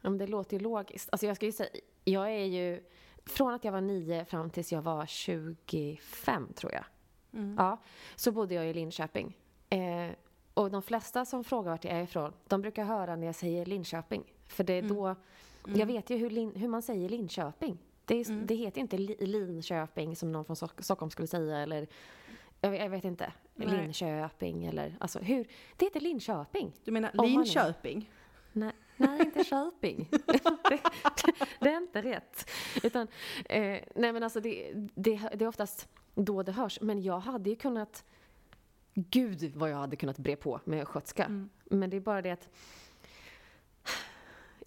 Ja, 0.00 0.10
men 0.10 0.18
det 0.18 0.26
låter 0.26 0.56
ju 0.56 0.62
logiskt. 0.62 1.08
Alltså 1.12 1.26
jag 1.26 1.36
ska 1.36 1.46
ju 1.46 1.52
säga, 1.52 1.70
jag 2.04 2.30
är 2.30 2.44
ju, 2.44 2.82
från 3.26 3.54
att 3.54 3.64
jag 3.64 3.72
var 3.72 3.80
nio 3.80 4.24
fram 4.24 4.50
tills 4.50 4.72
jag 4.72 4.82
var 4.82 5.06
25 5.06 6.52
tror 6.54 6.72
jag. 6.72 6.84
Mm. 7.34 7.54
Ja, 7.58 7.78
så 8.16 8.32
bodde 8.32 8.54
jag 8.54 8.66
i 8.70 8.74
Linköping. 8.74 9.38
Eh, 9.70 10.10
och 10.54 10.70
de 10.70 10.82
flesta 10.82 11.24
som 11.24 11.44
frågar 11.44 11.70
vart 11.70 11.84
jag 11.84 11.94
är 11.94 12.02
ifrån, 12.02 12.32
de 12.48 12.62
brukar 12.62 12.84
höra 12.84 13.16
när 13.16 13.26
jag 13.26 13.34
säger 13.34 13.66
Linköping. 13.66 14.24
För 14.46 14.64
det 14.64 14.72
är 14.72 14.82
Mm. 14.82 14.94
då, 14.96 15.14
jag 15.74 15.86
vet 15.86 16.10
ju 16.10 16.16
hur, 16.16 16.30
Lin, 16.30 16.52
hur 16.56 16.68
man 16.68 16.82
säger 16.82 17.08
Linköping. 17.08 17.78
Det, 18.04 18.14
är, 18.16 18.30
Mm. 18.30 18.46
det 18.46 18.54
heter 18.54 18.80
inte 18.80 18.98
li, 18.98 19.16
Linköping 19.20 20.16
som 20.16 20.32
någon 20.32 20.44
från 20.44 20.56
Stock- 20.56 20.82
Stockholm 20.82 21.10
skulle 21.10 21.28
säga 21.28 21.58
eller 21.58 21.86
jag, 22.60 22.90
vet 22.90 23.04
inte, 23.04 23.32
Nej. 23.54 23.68
Linköping 23.68 24.64
eller 24.64 24.96
alltså 25.00 25.18
hur, 25.18 25.46
det 25.76 25.86
heter 25.86 26.00
Linköping. 26.00 26.72
Du 26.84 26.90
menar 26.92 27.10
Linköping? 27.26 28.10
Nej, 28.52 28.72
nej 28.96 29.20
inte 29.20 29.44
Köping. 29.44 30.08
det, 30.26 30.80
det 31.60 31.68
är 31.68 31.76
inte 31.76 32.02
rätt. 32.02 32.50
Utan, 32.82 33.08
eh, 33.48 33.80
nej 33.94 34.12
men 34.12 34.22
alltså 34.22 34.40
det, 34.40 34.72
det, 34.74 35.20
det 35.34 35.44
är 35.44 35.48
oftast 35.48 35.88
då 36.14 36.42
det 36.42 36.52
hörs. 36.52 36.78
Men 36.80 37.02
jag 37.02 37.18
hade 37.20 37.50
ju 37.50 37.56
kunnat... 37.56 38.04
Gud 38.94 39.52
vad 39.56 39.70
jag 39.70 39.76
hade 39.76 39.96
kunnat 39.96 40.18
bre 40.18 40.36
på 40.36 40.60
med 40.64 40.82
östgötska. 40.82 41.24
Mm. 41.24 41.50
Men 41.64 41.90
det 41.90 41.96
är 41.96 42.00
bara 42.00 42.22
det 42.22 42.30
att 42.30 42.48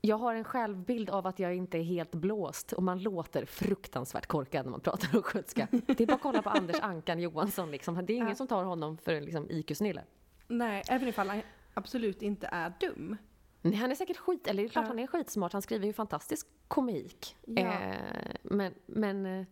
jag 0.01 0.17
har 0.17 0.35
en 0.35 0.43
självbild 0.43 1.09
av 1.09 1.27
att 1.27 1.39
jag 1.39 1.55
inte 1.55 1.77
är 1.77 1.83
helt 1.83 2.15
blåst 2.15 2.71
och 2.71 2.83
man 2.83 2.99
låter 2.99 3.45
fruktansvärt 3.45 4.25
korkad 4.25 4.65
när 4.65 4.71
man 4.71 4.79
pratar 4.79 5.17
östgötska. 5.19 5.67
Det 5.71 6.01
är 6.01 6.07
bara 6.07 6.13
att 6.13 6.21
kolla 6.21 6.41
på 6.41 6.49
Anders 6.49 6.79
Ankan 6.81 7.19
Johansson 7.19 7.71
liksom. 7.71 8.05
Det 8.05 8.13
är 8.13 8.15
ingen 8.15 8.29
Ja. 8.29 8.35
som 8.35 8.47
tar 8.47 8.63
honom 8.63 8.97
för 8.97 9.13
en 9.13 9.23
liksom, 9.23 9.47
IQ-snille. 9.49 10.03
Nej, 10.47 10.83
även 10.89 11.07
ifall 11.07 11.29
han 11.29 11.41
absolut 11.73 12.21
inte 12.21 12.47
är 12.51 12.73
dum. 12.79 13.17
Nej, 13.65 13.75
han 13.75 13.91
är 13.91 13.95
säkert 13.95 14.17
skit, 14.17 14.47
eller 14.47 14.63
det 14.63 14.67
är 14.67 14.71
klart 14.71 14.83
Ja. 14.85 14.87
han 14.87 14.99
är 14.99 15.07
skitsmart. 15.07 15.53
Han 15.53 15.61
skriver 15.61 15.85
ju 15.87 15.93
fantastisk 15.93 16.47
komik. 16.67 17.35
Ja. 17.45 17.61
Eh, 17.61 17.95
men 18.43 18.73
men 18.85 19.25
eh, 19.25 19.45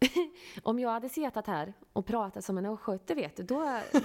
om 0.62 0.78
jag 0.78 0.90
hade 0.90 1.08
suttit 1.08 1.46
här 1.46 1.72
och 1.92 2.06
pratat 2.06 2.44
som 2.44 2.58
en 2.58 2.66
östgöte 2.66 3.14
vet 3.14 3.36
du, 3.36 3.42
då 3.42 3.60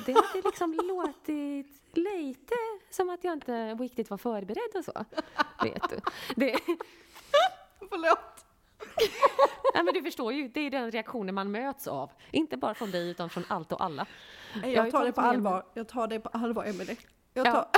det 0.05 0.13
hade 0.13 0.41
liksom 0.45 0.73
låtit 0.83 1.81
lite 1.93 2.53
som 2.89 3.09
att 3.09 3.23
jag 3.23 3.33
inte 3.33 3.73
riktigt 3.73 4.09
var 4.09 4.17
förberedd 4.17 4.75
och 4.75 4.85
så. 4.85 5.05
Vet 5.63 5.89
du. 5.89 5.99
Det, 6.35 6.51
Förlåt! 7.89 8.45
nej, 9.73 9.83
men 9.83 9.93
du 9.93 10.03
förstår 10.03 10.33
ju, 10.33 10.47
det 10.47 10.59
är 10.59 10.69
den 10.71 10.91
reaktionen 10.91 11.35
man 11.35 11.51
möts 11.51 11.87
av. 11.87 12.11
Inte 12.31 12.57
bara 12.57 12.73
från 12.73 12.91
dig 12.91 13.09
utan 13.09 13.29
från 13.29 13.43
allt 13.47 13.71
och 13.71 13.83
alla. 13.83 14.05
Jag 14.63 14.91
tar 14.91 15.05
det 15.05 15.11
på 15.11 15.21
allvar. 15.21 15.65
Jag 15.73 15.87
tar 15.87 16.07
det 16.07 16.19
på 16.19 16.29
allvar, 16.29 16.65
Emelie. 16.65 16.97
Jag 17.33 17.47
Ja. 17.47 17.69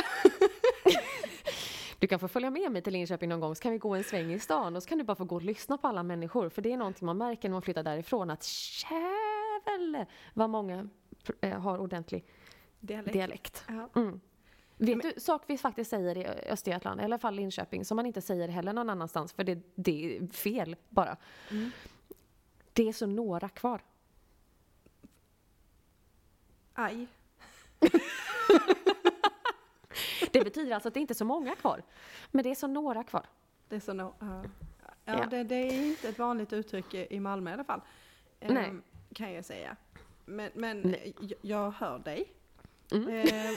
Du 1.99 2.07
kan 2.07 2.19
få 2.19 2.27
följa 2.27 2.49
med 2.49 2.71
mig 2.71 2.81
till 2.81 2.93
Linköping 2.93 3.29
någon 3.29 3.39
gång 3.39 3.55
så 3.55 3.61
kan 3.61 3.71
vi 3.71 3.77
gå 3.77 3.95
en 3.95 4.03
sväng 4.03 4.33
i 4.33 4.39
stan 4.39 4.75
och 4.75 4.83
så 4.83 4.89
kan 4.89 4.97
du 4.97 5.03
bara 5.03 5.15
få 5.15 5.25
gå 5.25 5.35
och 5.35 5.41
lyssna 5.41 5.77
på 5.77 5.87
alla 5.87 6.03
människor. 6.03 6.49
För 6.49 6.61
det 6.61 6.71
är 6.71 6.77
någonting 6.77 7.05
man 7.05 7.17
märker 7.17 7.49
när 7.49 7.53
man 7.53 7.61
flyttar 7.61 7.83
därifrån 7.83 8.29
att 8.29 8.47
jävel 8.91 10.05
vad 10.33 10.49
många 10.49 10.89
eh, 11.41 11.59
har 11.59 11.77
ordentlig 11.79 12.25
Dialekt. 12.79 13.13
dialekt. 13.13 13.65
Mm. 13.95 14.19
Vet 14.77 15.01
du, 15.01 15.13
sak 15.17 15.41
vi 15.47 15.57
faktiskt 15.57 15.89
säger 15.89 16.17
i 16.17 16.25
Östergötland, 16.25 17.01
i 17.01 17.03
alla 17.03 17.17
fall 17.17 17.35
Linköping, 17.35 17.85
som 17.85 17.95
man 17.95 18.05
inte 18.05 18.21
säger 18.21 18.47
heller 18.47 18.73
någon 18.73 18.89
annanstans 18.89 19.33
för 19.33 19.43
det, 19.43 19.59
det 19.75 20.17
är 20.17 20.27
fel 20.27 20.75
bara. 20.89 21.17
Mm. 21.51 21.71
Det 22.73 22.87
är 22.87 22.93
så 22.93 23.05
några 23.05 23.49
kvar. 23.49 23.81
Aj. 26.73 27.07
Det 30.39 30.43
betyder 30.43 30.73
alltså 30.73 30.87
att 30.87 30.93
det 30.93 30.99
inte 30.99 31.13
är 31.13 31.15
så 31.15 31.25
många 31.25 31.55
kvar. 31.55 31.83
Men 32.31 32.43
det 32.43 32.51
är 32.51 32.55
så 32.55 32.67
några 32.67 33.03
kvar. 33.03 33.25
Det 33.69 33.75
är 33.75 33.79
så 33.79 33.93
no, 33.93 34.13
ja. 34.19 34.43
Ja. 35.05 35.19
Ja, 35.19 35.25
Det, 35.25 35.43
det 35.43 35.55
är 35.55 35.85
inte 35.85 36.09
ett 36.09 36.19
vanligt 36.19 36.53
uttryck 36.53 36.93
i 36.93 37.19
Malmö 37.19 37.49
i 37.49 37.53
alla 37.53 37.63
fall. 37.63 37.81
Nej. 38.39 38.65
Ehm, 38.65 38.81
kan 39.13 39.33
jag 39.33 39.45
säga. 39.45 39.75
Men, 40.25 40.51
men 40.53 40.81
Nej. 40.81 41.13
jag, 41.19 41.33
jag 41.41 41.71
hör 41.71 41.99
dig. 41.99 42.33
Mm. 42.91 43.09
Ehm, 43.09 43.55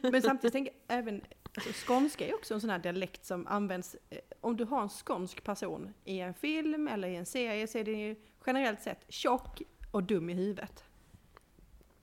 men 0.12 0.22
samtidigt 0.22 0.52
tänker 0.52 0.72
jag 0.86 0.98
även, 0.98 1.24
alltså, 1.54 1.86
skånska 1.86 2.26
är 2.26 2.34
också 2.34 2.54
en 2.54 2.60
sån 2.60 2.70
här 2.70 2.78
dialekt 2.78 3.24
som 3.24 3.46
används, 3.46 3.96
eh, 4.10 4.18
om 4.40 4.56
du 4.56 4.64
har 4.64 4.82
en 4.82 4.88
skånsk 4.88 5.44
person 5.44 5.94
i 6.04 6.20
en 6.20 6.34
film 6.34 6.88
eller 6.88 7.08
i 7.08 7.16
en 7.16 7.26
serie 7.26 7.66
så 7.66 7.78
är 7.78 7.84
den 7.84 7.98
ju 7.98 8.16
generellt 8.46 8.82
sett 8.82 9.04
tjock 9.08 9.62
och 9.90 10.02
dum 10.02 10.30
i 10.30 10.34
huvudet. 10.34 10.84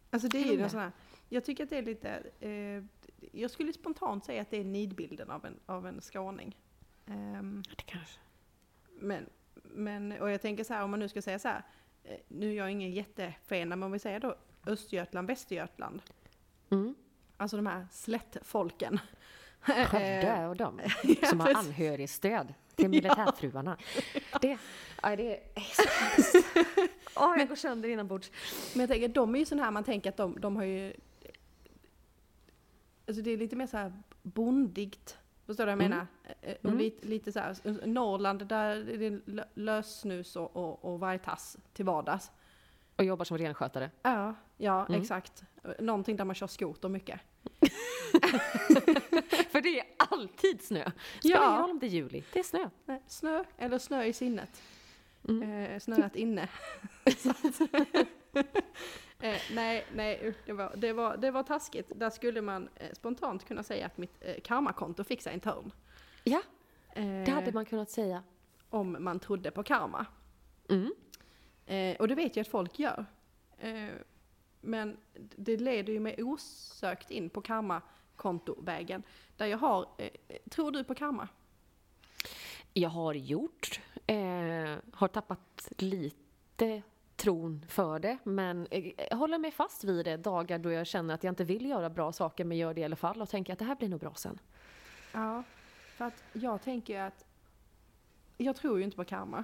Alltså 0.09 0.27
det 0.27 0.37
är 0.37 0.53
ju 0.53 0.61
en 0.61 0.69
sån 0.69 0.79
här, 0.79 0.91
jag 1.29 1.45
tycker 1.45 1.63
att 1.63 1.69
det 1.69 1.77
är 1.77 1.83
lite, 1.83 2.09
eh, 2.39 2.83
jag 3.35 3.51
skulle 3.51 3.73
spontant 3.73 4.25
säga 4.25 4.41
att 4.41 4.49
det 4.51 4.57
är 4.59 4.63
nidbilden 4.63 5.31
av 5.31 5.45
en, 5.45 5.59
av 5.65 5.87
en 5.87 6.01
skåning. 6.01 6.57
Ehm, 7.07 7.63
Det 7.77 7.83
kanske. 7.85 8.19
men, 8.99 9.29
men, 9.63 10.11
och 10.11 10.29
jag 10.31 10.41
tänker 10.41 10.63
så 10.63 10.73
här, 10.73 10.83
om 10.83 10.91
man 10.91 10.99
nu 10.99 11.09
ska 11.09 11.21
säga 11.21 11.39
så 11.39 11.47
här, 11.47 11.63
eh, 12.03 12.17
nu 12.27 12.49
är 12.51 12.53
jag 12.55 12.71
ingen 12.71 12.91
jättefan, 12.91 13.69
men 13.69 13.83
om 13.83 13.91
vi 13.91 13.99
säger 13.99 14.19
då 14.19 14.35
Östergötland, 14.65 15.27
Västergötland, 15.27 16.01
Mm. 16.69 16.95
alltså 17.37 17.57
de 17.57 17.65
här 17.67 17.87
slättfolken. 17.91 18.99
Skövde 19.61 20.47
och 20.47 20.55
de 20.55 20.79
ja, 21.21 21.27
som 21.27 21.39
har 21.39 21.53
anhörigstöd 21.55 22.53
till 22.75 22.89
militärfruarna. 22.89 23.77
Det, 24.41 24.57
ja, 25.01 25.15
det 25.15 25.35
är. 25.35 25.39
Åh, 27.15 27.35
jag 27.37 27.47
går 27.49 27.55
sönder 27.55 27.89
inombords. 27.89 28.31
Men 28.73 28.79
jag 28.81 28.89
tänker, 28.89 29.07
de 29.07 29.35
är 29.35 29.39
ju 29.39 29.45
sådana 29.45 29.63
här, 29.63 29.71
man 29.71 29.83
tänker 29.83 30.09
att 30.09 30.17
de, 30.17 30.39
de 30.39 30.55
har 30.55 30.63
ju... 30.63 30.93
Alltså 33.07 33.21
det 33.23 33.31
är 33.31 33.37
lite 33.37 33.55
mer 33.55 33.67
så 33.67 33.77
här 33.77 33.93
bondigt. 34.23 35.17
Förstår 35.45 35.65
du 35.65 35.71
vad 35.75 35.83
jag 35.83 35.85
Mm. 35.85 35.89
menar? 35.89 36.07
Eh, 36.41 36.53
Och 36.61 36.65
Mm. 36.65 36.77
lite, 36.77 37.07
lite 37.07 37.31
så 37.31 37.39
här, 37.39 37.85
Norrland 37.87 38.47
där 38.47 38.69
är 38.89 38.97
det 38.97 39.09
lö- 39.25 39.47
lössnus 39.53 40.35
och, 40.35 40.55
och, 40.57 40.85
och 40.93 40.99
vargtass 40.99 41.57
till 41.73 41.85
vardags. 41.85 42.31
Och 42.95 43.03
jobbar 43.03 43.25
som 43.25 43.37
renskötare. 43.37 43.91
Ja, 44.01 44.35
ja 44.57 44.85
Mm. 44.85 45.01
exakt. 45.01 45.43
Någonting 45.79 46.15
där 46.17 46.25
man 46.25 46.35
kör 46.35 46.47
skoter 46.47 46.89
mycket. 46.89 47.19
För 49.51 49.61
det 49.61 49.79
är 49.79 49.85
alltid 49.97 50.61
snö. 50.61 50.91
Spelar 51.19 51.35
Ja. 51.41 51.47
ingen 51.49 51.61
roll 51.61 51.69
om 51.71 51.79
det 51.79 51.85
är 51.85 51.89
juli, 51.89 52.23
det 52.33 52.39
är 52.39 52.43
snö. 52.43 52.69
Nej, 52.85 53.01
Snö, 53.07 53.43
eller 53.57 53.77
snö 53.79 54.03
i 54.03 54.13
sinnet. 54.13 54.61
Mm. 55.29 55.43
Eh, 55.53 55.79
snöat 55.79 56.15
inne. 56.15 56.47
Eh, 59.23 59.41
nej, 59.51 59.85
nej, 59.95 60.33
det 60.45 60.53
var, 60.53 60.73
det, 60.75 60.93
var, 60.93 61.17
det 61.17 61.31
var 61.31 61.43
taskigt. 61.43 61.91
Där 61.95 62.09
skulle 62.09 62.41
man 62.41 62.69
eh, 62.75 62.91
spontant 62.93 63.45
kunna 63.45 63.63
säga 63.63 63.85
att 63.85 63.97
mitt 63.97 64.15
eh, 64.19 64.35
karmakonto 64.43 65.03
fick 65.03 65.21
sig 65.21 65.33
en 65.33 65.39
törn. 65.39 65.71
Ja, 66.23 66.41
Eh, 66.95 67.23
det 67.25 67.31
hade 67.31 67.51
man 67.51 67.65
kunnat 67.65 67.89
säga. 67.89 68.23
Om 68.69 68.97
man 68.99 69.19
trodde 69.19 69.51
på 69.51 69.63
karma. 69.63 70.05
Mm. 70.69 70.93
Eh, 71.65 72.01
och 72.01 72.07
det 72.07 72.15
vet 72.15 72.35
jag 72.35 72.41
att 72.41 72.47
folk 72.47 72.79
gör. 72.79 73.05
Eh, 73.59 73.89
men 74.61 74.97
det 75.35 75.57
leder 75.57 75.93
ju 75.93 75.99
mig 75.99 76.23
osökt 76.23 77.11
in 77.11 77.29
på 77.29 77.41
karmakontovägen. 77.41 79.03
Där 79.37 79.45
jag 79.45 79.57
har, 79.57 79.87
eh, 79.97 80.09
tror 80.49 80.71
du 80.71 80.83
på 80.83 80.95
karma? 80.95 81.27
Jag 82.73 82.89
har 82.89 83.13
gjort, 83.13 83.81
eh, 84.07 84.75
har 84.93 85.07
tappat 85.07 85.69
lite 85.77 86.81
tron 87.23 87.65
för 87.67 87.99
det, 87.99 88.17
men 88.23 88.67
jag 89.09 89.17
håller 89.17 89.37
mig 89.37 89.51
fast 89.51 89.83
vid 89.83 90.05
det 90.05 90.17
dagar 90.17 90.59
då 90.59 90.71
jag 90.71 90.87
känner 90.87 91.13
att 91.13 91.23
jag 91.23 91.31
inte 91.31 91.43
vill 91.43 91.65
göra 91.65 91.89
bra 91.89 92.11
saker, 92.11 92.45
men 92.45 92.57
gör 92.57 92.73
det 92.73 92.81
i 92.81 92.83
alla 92.83 92.95
fall 92.95 93.21
och 93.21 93.29
tänker 93.29 93.53
att 93.53 93.59
det 93.59 93.65
här 93.65 93.75
blir 93.75 93.89
nog 93.89 93.99
bra 93.99 94.13
sen. 94.15 94.39
Ja, 95.13 95.43
för 95.97 96.05
att 96.05 96.23
jag 96.33 96.61
tänker 96.61 96.99
att 97.01 97.25
jag 98.37 98.55
tror 98.55 98.77
ju 98.77 98.83
inte 98.83 98.97
på 98.97 99.05
karma. 99.05 99.43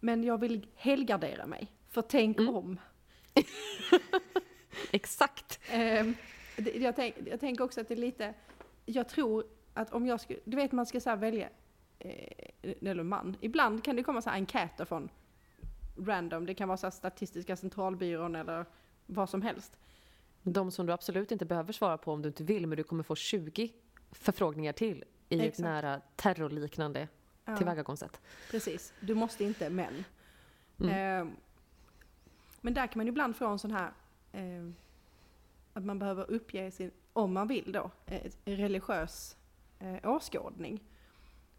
Men 0.00 0.24
jag 0.24 0.38
vill 0.40 0.66
helgardera 0.74 1.46
mig. 1.46 1.72
För 1.88 2.02
tänk 2.02 2.38
Mm. 2.38 2.54
om. 2.54 2.78
Exakt! 4.90 5.60
Ehm, 5.70 6.14
jag, 6.74 6.96
tänk, 6.96 7.14
jag 7.26 7.40
tänker 7.40 7.64
också 7.64 7.80
att 7.80 7.88
det 7.88 7.94
är 7.94 7.98
lite, 7.98 8.34
jag 8.86 9.08
tror 9.08 9.44
att 9.74 9.92
om 9.92 10.06
jag 10.06 10.20
skulle, 10.20 10.38
du 10.44 10.56
vet 10.56 10.72
man 10.72 10.86
ska 10.86 11.00
så 11.00 11.16
välja, 11.16 11.48
eh, 11.98 12.72
eller 12.80 13.02
man, 13.02 13.36
ibland 13.40 13.84
kan 13.84 13.96
det 13.96 14.02
komma 14.02 14.22
så 14.22 14.30
här 14.30 14.36
enkäter 14.36 14.84
från 14.84 15.08
random, 15.96 16.46
det 16.46 16.54
kan 16.54 16.68
vara 16.68 16.76
så 16.76 16.90
Statistiska 16.90 17.56
centralbyrån 17.56 18.36
eller 18.36 18.66
vad 19.06 19.30
som 19.30 19.42
helst. 19.42 19.78
De 20.42 20.70
som 20.70 20.86
du 20.86 20.92
absolut 20.92 21.32
inte 21.32 21.44
behöver 21.44 21.72
svara 21.72 21.98
på 21.98 22.12
om 22.12 22.22
du 22.22 22.28
inte 22.28 22.44
vill, 22.44 22.66
men 22.66 22.76
du 22.76 22.82
kommer 22.82 23.02
få 23.02 23.14
20 23.14 23.72
förfrågningar 24.10 24.72
till 24.72 25.04
i 25.28 25.34
ett 25.38 25.42
Exakt. 25.44 25.58
nära 25.58 26.00
terrorliknande 26.16 27.08
Ja, 27.44 27.56
tillvägagångssätt. 27.56 28.20
precis, 28.50 28.92
du 29.00 29.14
måste 29.14 29.44
inte 29.44 29.70
men. 29.70 30.04
Mm. 30.80 30.92
Ehm, 30.94 31.36
men 32.60 32.74
där 32.74 32.86
kan 32.86 32.98
man 32.98 33.08
ibland 33.08 33.36
få 33.36 33.46
en 33.46 33.58
sån 33.58 33.70
här, 33.70 33.92
ehm, 34.32 34.74
att 35.72 35.84
man 35.84 35.98
behöver 35.98 36.30
uppge 36.30 36.70
sin, 36.70 36.90
om 37.12 37.32
man 37.32 37.48
vill 37.48 37.72
då, 37.72 37.90
eh, 38.06 38.30
religiös 38.44 39.36
eh, 39.78 40.10
åskådning. 40.10 40.82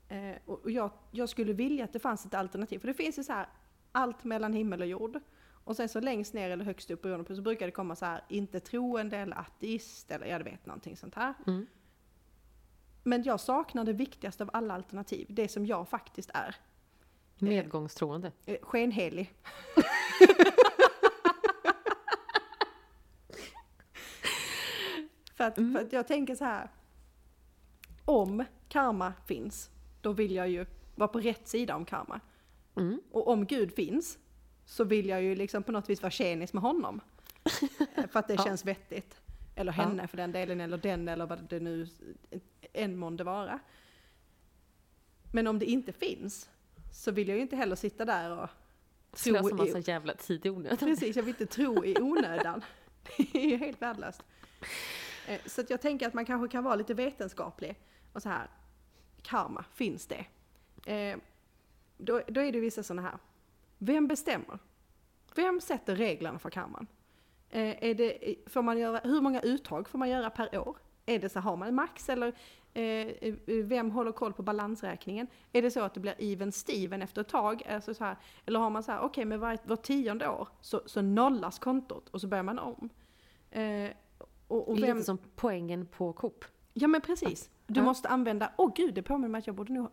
Eh, 0.10 0.36
och 0.46 0.72
jag, 0.72 0.92
jag 1.12 1.30
skulle 1.30 1.54
vilja 1.54 1.84
att 1.84 1.94
det 1.94 2.00
fanns 2.00 2.26
ett 2.26 2.34
alternativ, 2.34 2.80
för 2.80 2.88
det 2.88 2.94
finns 2.94 3.20
ju 3.20 3.24
så 3.24 3.34
här 3.34 3.48
allt 3.94 4.24
mellan 4.24 4.54
himmel 4.54 4.82
och 4.82 4.88
jord. 4.88 5.20
Och 5.66 5.76
sen 5.76 5.90
så 5.90 6.00
längst 6.00 6.34
ner 6.34 6.50
eller 6.50 6.66
högst 6.66 6.92
upp 6.92 7.02
beroende 7.02 7.26
på 7.26 7.36
så 7.36 7.42
brukar 7.42 7.66
det 7.66 7.72
komma 7.72 7.96
så 7.96 8.06
här 8.06 8.24
inte 8.30 8.60
troende 8.60 9.18
eller 9.18 9.36
ateist 9.40 10.12
eller 10.12 10.26
jag 10.26 10.44
vet 10.44 10.66
någonting 10.66 10.98
sånt 10.98 11.16
här. 11.16 11.34
Mm. 11.48 11.68
Men 13.04 13.24
jag 13.24 13.40
saknar 13.40 13.84
det 13.84 13.94
viktigaste 13.94 14.44
av 14.44 14.50
alla 14.54 14.74
alternativ, 14.74 15.28
det 15.30 15.48
som 15.48 15.66
jag 15.66 15.90
faktiskt 15.90 16.30
är. 16.34 16.56
Medgångstroende. 17.40 18.32
Eh, 18.46 18.58
skenhelig. 18.62 19.34
för, 25.36 25.44
att, 25.44 25.58
Mm. 25.58 25.74
för 25.74 25.82
att 25.82 25.94
jag 25.94 26.08
tänker 26.08 26.36
så 26.36 26.46
här. 26.46 26.70
Om 28.06 28.44
karma 28.70 29.14
finns, 29.26 29.70
då 30.02 30.12
vill 30.14 30.36
jag 30.36 30.50
ju 30.50 30.66
vara 30.96 31.08
på 31.08 31.20
rätt 31.20 31.48
sida 31.48 31.76
om 31.76 31.86
karma. 31.86 32.20
Mm. 32.76 33.02
Och 33.12 33.28
om 33.28 33.46
Gud 33.46 33.76
finns, 33.76 34.18
så 34.66 34.84
vill 34.84 35.10
jag 35.10 35.24
ju 35.24 35.36
liksom 35.36 35.64
på 35.64 35.72
något 35.72 35.90
vis 35.90 36.02
vara 36.02 36.12
tjenis 36.12 36.54
med 36.54 36.64
honom. 36.64 37.02
Eh, 37.96 38.08
för 38.12 38.20
att 38.20 38.28
det 38.28 38.34
Ja. 38.34 38.44
känns 38.44 38.66
vettigt. 38.66 39.22
Eller 39.56 39.72
Ja. 39.78 39.84
henne 39.84 40.08
för 40.08 40.18
den 40.18 40.32
delen, 40.32 40.62
eller 40.62 40.78
den, 40.78 41.08
eller 41.08 41.26
vad 41.26 41.50
det 41.50 41.60
nu 41.60 41.88
än 42.74 42.98
månde 42.98 43.24
vara. 43.24 43.60
Men 45.32 45.48
om 45.48 45.60
det 45.60 45.66
inte 45.66 45.94
finns, 45.94 46.50
så 46.94 47.12
vill 47.12 47.28
jag 47.28 47.36
ju 47.38 47.42
inte 47.42 47.56
heller 47.56 47.76
sitta 47.76 48.06
där 48.06 48.32
och 48.32 48.50
tro 49.12 49.34
Slösa 49.34 49.50
i- 49.50 49.54
massa 49.54 49.80
jävla 49.92 50.14
tid 50.14 50.46
i 50.46 50.50
onödan. 50.50 50.78
Precis, 50.78 51.16
jag 51.16 51.24
vill 51.24 51.36
inte 51.40 51.46
tro 51.46 51.86
i 51.86 51.96
onödan. 52.02 52.62
Det 53.18 53.36
är 53.46 53.50
ju 53.50 53.58
helt 53.58 53.82
värdelöst. 53.82 54.24
Eh, 55.28 55.40
Så 55.46 55.62
att 55.62 55.70
jag 55.70 55.82
tänker 55.82 56.08
att 56.08 56.14
man 56.14 56.26
kanske 56.26 56.52
kan 56.52 56.64
vara 56.64 56.76
lite 56.76 56.94
vetenskaplig 56.94 57.80
och 58.14 58.22
så 58.22 58.30
här. 58.30 58.48
Karma, 59.22 59.66
finns 59.74 60.08
det? 60.08 60.26
Eh, 62.00 62.06
Då, 62.06 62.22
då 62.28 62.42
är 62.42 62.52
det 62.52 62.60
vissa 62.60 62.84
sådana 62.84 63.02
här. 63.02 63.18
Vem 63.78 64.08
bestämmer? 64.08 64.60
Vem 65.36 65.62
sätter 65.62 65.96
reglerna 65.96 66.40
för 66.40 66.50
karman? 66.50 66.88
Eh, 67.50 67.84
Är 67.84 67.94
det, 67.96 68.36
får 68.48 68.62
man 68.62 68.78
göra, 68.80 69.00
hur 69.04 69.22
många 69.22 69.42
uttag 69.42 69.90
får 69.90 70.00
man 70.00 70.10
göra 70.10 70.30
per 70.30 70.58
år? 70.68 70.78
Är 71.06 71.20
det 71.20 71.30
så, 71.30 71.40
har 71.40 71.56
man 71.58 71.76
max 71.76 72.10
eller 72.10 72.34
eh, 72.74 73.34
vem 73.64 73.92
håller 73.92 74.12
koll 74.12 74.34
på 74.34 74.44
balansräkningen? 74.44 75.28
Är 75.54 75.62
det 75.62 75.72
så 75.72 75.82
att 75.82 75.94
det 75.94 76.00
blir 76.00 76.16
even 76.20 76.52
steven 76.52 77.02
efter 77.02 77.22
ett 77.22 77.28
tag? 77.28 77.64
Alltså 77.70 77.94
så 77.94 78.04
här, 78.04 78.16
eller 78.46 78.60
har 78.60 78.70
man 78.70 78.84
så 78.84 78.92
här, 78.92 79.00
okej 79.02 79.26
men 79.26 79.40
var, 79.40 79.58
var 79.64 79.76
tionde 79.76 80.28
år 80.30 80.48
så, 80.62 80.82
så 80.86 81.02
nollas 81.02 81.60
kontot 81.60 82.10
och 82.10 82.22
så 82.22 82.28
börjar 82.28 82.44
man 82.44 82.60
om. 82.60 82.90
Eh, 83.52 83.90
och, 84.48 84.70
och 84.70 84.78
vem, 84.84 84.98
Lite 84.98 85.04
som 85.06 85.18
poängen 85.36 85.86
på 85.86 86.14
Coop. 86.14 86.46
ja 86.74 86.88
men 86.88 87.02
precis. 87.02 87.50
Du 87.68 87.80
Ja. 87.80 87.84
måste 87.86 88.10
använda, 88.10 88.52
åh 88.58 88.72
gud 88.76 88.94
det 88.94 89.02
påminner 89.04 89.30
mig 89.30 89.40
att 89.40 89.48
jag 89.48 89.56
borde 89.56 89.74
nog... 89.74 89.90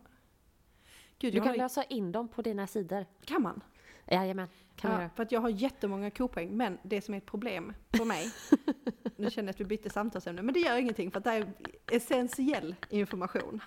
Gud, 1.21 1.33
Du 1.33 1.39
kan 1.39 1.47
har, 1.47 1.55
lösa 1.55 1.83
in 1.83 2.11
dem 2.11 2.27
på 2.27 2.41
dina 2.41 2.67
sidor. 2.67 3.05
kan 3.25 3.41
man? 3.41 3.61
Jajamän, 4.07 4.47
kan 4.75 4.91
man 4.91 4.99
Ja, 4.99 5.03
göra. 5.03 5.11
för 5.15 5.23
att 5.23 5.31
jag 5.31 5.41
har 5.41 5.49
jättemånga 5.49 6.11
kopoäng, 6.11 6.57
men 6.57 6.77
det 6.83 7.01
som 7.01 7.13
är 7.13 7.17
ett 7.17 7.25
problem 7.25 7.73
för 7.93 8.05
mig, 8.05 8.31
nu 9.15 9.29
känner 9.31 9.47
jag 9.47 9.53
att 9.53 9.59
vi 9.59 9.65
bytte 9.65 9.89
samtalsämne, 9.89 10.41
men 10.41 10.53
det 10.53 10.59
gör 10.59 10.77
ingenting 10.77 11.11
för 11.11 11.17
att 11.17 11.23
det 11.23 11.31
är 11.31 11.53
essentiell 11.91 12.75
information. 12.89 13.59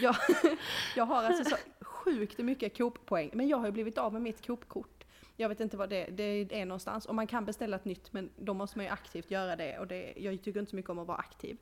Jag, 0.00 0.16
jag 0.96 1.04
har 1.06 1.22
alltså 1.24 1.44
så 1.44 1.56
sjukt 1.80 2.38
mycket 2.38 2.76
Coop-poäng, 2.78 3.30
men 3.34 3.48
jag 3.48 3.56
har 3.58 3.66
ju 3.66 3.72
blivit 3.72 3.98
av 3.98 4.12
med 4.12 4.22
mitt 4.22 4.46
Coop-kort. 4.46 5.04
Jag 5.36 5.48
vet 5.48 5.60
inte 5.60 5.76
vad 5.76 5.90
det, 5.90 6.04
det 6.06 6.60
är 6.60 6.66
någonstans, 6.66 7.06
och 7.06 7.14
man 7.14 7.26
kan 7.26 7.44
beställa 7.44 7.76
ett 7.76 7.84
nytt, 7.84 8.12
men 8.12 8.30
då 8.36 8.54
måste 8.54 8.78
man 8.78 8.84
ju 8.86 8.92
aktivt 8.92 9.30
göra 9.30 9.56
det, 9.56 9.78
och 9.78 9.86
det, 9.86 10.14
jag 10.16 10.42
tycker 10.42 10.60
inte 10.60 10.70
så 10.70 10.76
mycket 10.76 10.90
om 10.90 10.98
att 10.98 11.06
vara 11.06 11.18
aktiv. 11.18 11.56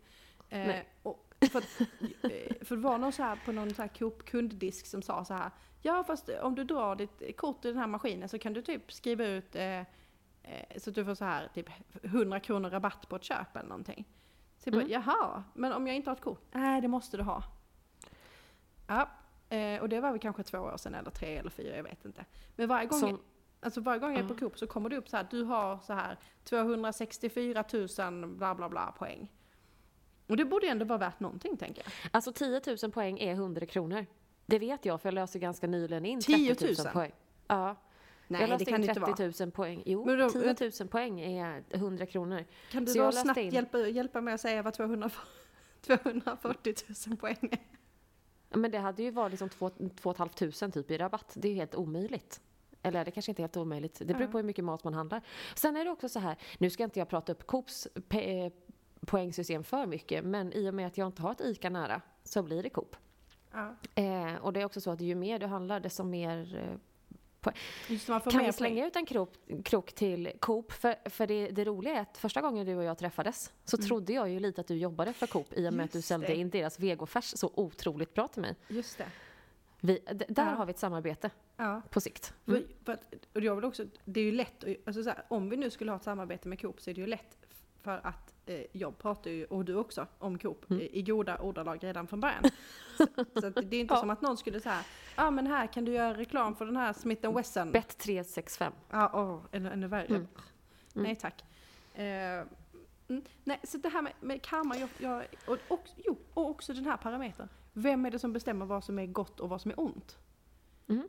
Eh, 0.48 0.76
och 1.02 1.25
för, 1.40 1.58
att, 1.58 1.80
eh, 2.22 2.64
för 2.64 2.76
det 2.76 2.82
var 2.82 2.98
någon 2.98 3.12
så 3.12 3.22
här 3.22 3.38
på 3.44 3.52
någon 3.52 3.74
så 3.74 3.82
här 3.82 3.88
Coop 3.88 4.24
kunddisk 4.24 4.86
som 4.86 5.02
sa 5.02 5.24
så 5.24 5.34
här, 5.34 5.50
ja 5.82 6.04
fast 6.04 6.28
om 6.28 6.54
du 6.54 6.64
drar 6.64 6.96
ditt 6.96 7.36
kort 7.36 7.64
i 7.64 7.68
den 7.68 7.76
här 7.78 7.86
maskinen 7.86 8.28
så 8.28 8.38
kan 8.38 8.52
du 8.52 8.62
typ 8.62 8.92
skriva 8.92 9.24
ut 9.24 9.56
eh, 9.56 9.78
eh, 9.80 9.84
så 10.76 10.90
att 10.90 10.94
du 10.96 11.04
får 11.04 11.14
så 11.14 11.24
här 11.24 11.48
typ 11.54 11.68
100 12.02 12.40
kronor 12.40 12.70
rabatt 12.70 13.08
på 13.08 13.16
ett 13.16 13.24
köp 13.24 13.56
eller 13.56 13.68
någonting. 13.68 14.04
Så 14.58 14.68
jag 14.68 14.74
bara, 14.74 14.80
Mm. 14.84 14.92
jaha, 14.92 15.44
men 15.54 15.72
om 15.72 15.86
jag 15.86 15.96
inte 15.96 16.10
har 16.10 16.16
ett 16.16 16.22
kort? 16.22 16.42
Nej, 16.52 16.80
det 16.80 16.88
måste 16.88 17.16
du 17.16 17.22
ha. 17.22 17.42
Ja, 18.86 19.08
eh, 19.56 19.80
och 19.80 19.88
det 19.88 20.00
var 20.00 20.10
väl 20.10 20.20
kanske 20.20 20.42
två 20.42 20.58
år 20.58 20.76
sedan 20.76 20.94
eller 20.94 21.10
tre 21.10 21.36
eller 21.36 21.50
fyra, 21.50 21.76
jag 21.76 21.82
vet 21.82 22.04
inte. 22.04 22.24
Men 22.56 22.68
varje 22.68 22.86
gång, 22.86 23.00
Som, 23.00 23.20
alltså 23.60 23.80
varje 23.80 24.00
gång 24.00 24.12
jag 24.12 24.24
är 24.24 24.28
på. 24.28 24.34
Coop 24.34 24.58
så 24.58 24.66
kommer 24.66 24.88
det 24.88 24.96
upp 24.96 25.08
så 25.08 25.16
här, 25.16 25.26
du 25.30 25.42
har 25.44 25.78
så 25.78 25.92
här 25.92 26.18
264 26.44 27.64
000 27.98 28.26
bla 28.36 28.54
bla 28.54 28.68
bla 28.68 28.92
poäng. 28.98 29.28
Och 30.26 30.36
det 30.36 30.44
borde 30.44 30.66
ju 30.66 30.70
ändå 30.72 30.84
vara 30.84 30.98
värt 30.98 31.20
någonting 31.20 31.56
tänker 31.56 31.82
jag. 31.84 31.92
alltså 32.12 32.32
10 32.32 32.60
000 32.82 32.92
poäng 32.92 33.18
är 33.18 33.32
100 33.32 33.66
kronor. 33.66 34.06
Det 34.46 34.58
vet 34.58 34.84
jag 34.84 35.00
för 35.00 35.08
jag 35.08 35.14
löste 35.14 35.38
ganska 35.38 35.66
nyligen 35.66 36.04
in 36.04 36.20
10 36.20 36.54
30 36.54 36.64
000 36.64 36.74
000? 36.84 36.92
poäng. 36.92 37.12
Ja, 37.48 37.66
jag 37.68 37.76
Nej, 38.48 38.58
det 38.58 38.64
kan 38.64 38.74
in 38.74 38.80
det 38.86 38.88
inte 38.98 39.00
30 39.14 39.22
vara. 39.22 39.32
000 39.46 39.50
poäng. 39.52 39.82
Jo, 39.86 40.04
Men 40.04 40.18
då- 40.18 40.30
10 40.30 40.70
000 40.80 40.88
poäng 40.88 41.20
är 41.20 41.64
100 41.70 42.06
kronor. 42.06 42.44
Kan 42.70 42.84
du 42.84 42.94
då 42.94 43.12
snabbt 43.12 43.38
in- 43.40 43.50
hjälpa, 43.50 43.78
hjälpa 43.78 44.20
mig 44.20 44.34
att 44.34 44.40
säga 44.40 44.62
vad 44.62 44.74
200, 44.74 45.10
240 45.80 46.74
000 47.08 47.16
poäng. 47.16 47.50
Ja, 48.50 48.56
Men 48.56 48.70
det 48.70 48.78
hade 48.78 49.02
ju 49.02 49.10
varit 49.10 49.30
liksom 49.30 49.48
två, 49.48 49.70
två 49.70 50.10
och 50.10 50.10
ett 50.14 50.18
halvt 50.18 50.36
tusen 50.36 50.72
typ 50.72 50.90
i 50.90 50.98
rabatt. 50.98 51.32
Det 51.36 51.48
är 51.48 51.52
ju 51.52 51.56
helt 51.58 51.74
omöjligt. 51.74 52.40
Eller 52.82 53.04
det 53.04 53.10
kanske 53.10 53.30
inte 53.32 53.40
är 53.40 53.44
helt 53.44 53.56
omöjligt. 53.56 53.98
Det 54.04 54.14
beror 54.14 54.26
på 54.28 54.38
hur 54.38 54.44
mycket 54.44 54.64
mat 54.64 54.84
man 54.84 54.94
handlar. 54.94 55.22
Sen 55.54 55.76
är 55.76 55.84
det 55.84 55.90
också 55.90 56.08
så 56.08 56.18
här, 56.18 56.36
nu 56.58 56.70
ska 56.70 56.84
inte 56.84 56.98
jag 56.98 57.08
prata 57.08 57.32
upp 57.32 57.46
Coops 57.46 57.88
poängsystem 59.00 59.64
för 59.64 59.86
mycket, 59.86 60.24
men 60.24 60.52
i 60.52 60.70
och 60.70 60.74
med 60.74 60.86
att 60.86 60.98
jag 60.98 61.06
inte 61.08 61.22
har 61.22 61.32
ett 61.32 61.40
ICA 61.40 61.70
nära 61.70 62.00
så 62.24 62.42
blir 62.42 62.62
det 62.62 62.70
Coop. 62.70 62.96
Ja. 63.52 63.74
Eh, 63.94 64.34
och 64.34 64.52
det 64.52 64.60
är 64.60 64.64
också 64.64 64.80
så 64.80 64.90
att 64.90 65.00
ju 65.00 65.14
mer 65.14 65.38
du 65.38 65.46
handlar 65.46 65.80
desto 65.80 66.04
mer 66.04 66.56
eh, 66.56 66.78
Just 67.88 68.08
man 68.08 68.20
får 68.20 68.30
kan 68.30 68.44
vi 68.44 68.52
slänga 68.52 68.86
ut 68.86 68.96
en 68.96 69.06
krok, 69.06 69.32
krok 69.64 69.92
till 69.92 70.32
Coop? 70.40 70.72
För, 70.72 71.10
för 71.10 71.26
det, 71.26 71.48
det 71.50 71.64
roliga 71.64 71.96
är 71.96 72.00
att 72.00 72.18
första 72.18 72.40
gången 72.40 72.66
du 72.66 72.74
och 72.76 72.84
jag 72.84 72.98
träffades 72.98 73.52
så 73.64 73.76
Mm. 73.76 73.86
trodde 73.86 74.12
jag 74.12 74.28
ju 74.30 74.40
lite 74.40 74.60
att 74.60 74.66
du 74.66 74.76
jobbade 74.76 75.12
för 75.12 75.26
Coop 75.26 75.52
i 75.52 75.68
och 75.68 75.72
med 75.74 75.84
att 75.84 75.92
du 75.92 75.98
Just 75.98 76.08
sålde 76.08 76.34
in 76.36 76.50
deras 76.50 76.80
vegofärs 76.80 77.24
så 77.36 77.50
otroligt 77.54 78.14
bra 78.14 78.28
till 78.28 78.42
mig. 78.42 78.54
Just 78.68 78.98
det. 78.98 79.06
Vi, 79.80 80.00
där 80.06 80.26
Ja. 80.36 80.42
har 80.42 80.66
vi 80.66 80.70
ett 80.70 80.78
samarbete 80.78 81.30
Ja. 81.56 81.82
på 81.90 82.00
sikt. 82.00 82.34
För, 82.44 82.62
för 82.84 82.92
att, 82.92 83.14
och 83.34 83.40
jag 83.40 83.54
vill 83.56 83.64
också, 83.64 83.84
det 84.04 84.20
är 84.20 84.24
ju 84.24 84.32
lätt, 84.32 84.64
alltså 84.86 85.02
så 85.02 85.10
här, 85.10 85.24
om 85.28 85.48
vi 85.48 85.56
nu 85.56 85.70
skulle 85.70 85.90
ha 85.90 85.96
ett 85.96 86.04
samarbete 86.04 86.48
med 86.48 86.60
Coop 86.60 86.80
så 86.80 86.90
är 86.90 86.94
det 86.94 87.00
ju 87.00 87.06
lätt 87.06 87.36
för 87.82 88.00
att 88.06 88.34
jag 88.72 88.98
pratar 88.98 89.30
ju, 89.30 89.44
och 89.44 89.64
du 89.64 89.74
också, 89.76 90.06
om 90.18 90.38
Coop 90.38 90.70
Mm. 90.70 90.82
eh, 90.82 90.88
i 90.92 91.02
goda 91.02 91.38
ordalag 91.38 91.84
redan 91.84 92.06
från 92.06 92.20
början. 92.20 92.42
så, 92.96 93.06
så 93.40 93.50
det 93.50 93.76
är 93.76 93.80
inte 93.80 93.94
Ja. 93.94 94.00
som 94.00 94.10
att 94.10 94.20
någon 94.22 94.36
skulle 94.36 94.60
säga, 94.60 94.84
ja 95.16 95.26
ah, 95.26 95.30
men 95.30 95.46
här 95.46 95.66
kan 95.66 95.84
du 95.84 95.92
göra 95.92 96.14
reklam 96.18 96.56
för 96.56 96.66
den 96.66 96.76
här 96.76 96.92
Smith 96.92 97.30
Wesson. 97.34 97.72
Bet 97.72 97.98
365. 97.98 98.72
Ja, 98.90 99.10
åh, 99.14 99.40
ännu, 99.52 99.70
ännu 99.70 99.86
värre. 99.86 100.06
Mm. 100.06 100.26
Nej 100.92 101.16
tack. 101.16 101.44
Eh, 101.94 102.04
mm, 103.08 103.22
nej, 103.44 103.60
så 103.64 103.78
det 103.78 103.88
här 103.88 104.02
med, 104.02 104.12
med 104.20 104.42
karma, 104.42 104.76
jag, 104.76 104.88
jag, 104.98 105.24
och, 105.46 105.58
och, 105.68 105.84
jo, 105.96 106.18
och 106.34 106.50
också 106.50 106.72
den 106.72 106.84
här 106.84 106.96
parametern. 106.96 107.48
Vem 107.72 108.06
är 108.06 108.10
det 108.10 108.18
som 108.18 108.32
bestämmer 108.32 108.66
vad 108.66 108.84
som 108.84 108.98
är 108.98 109.06
gott 109.06 109.40
och 109.40 109.48
vad 109.48 109.60
som 109.60 109.70
är 109.70 109.80
ont? 109.80 110.18
Mm. 110.88 111.02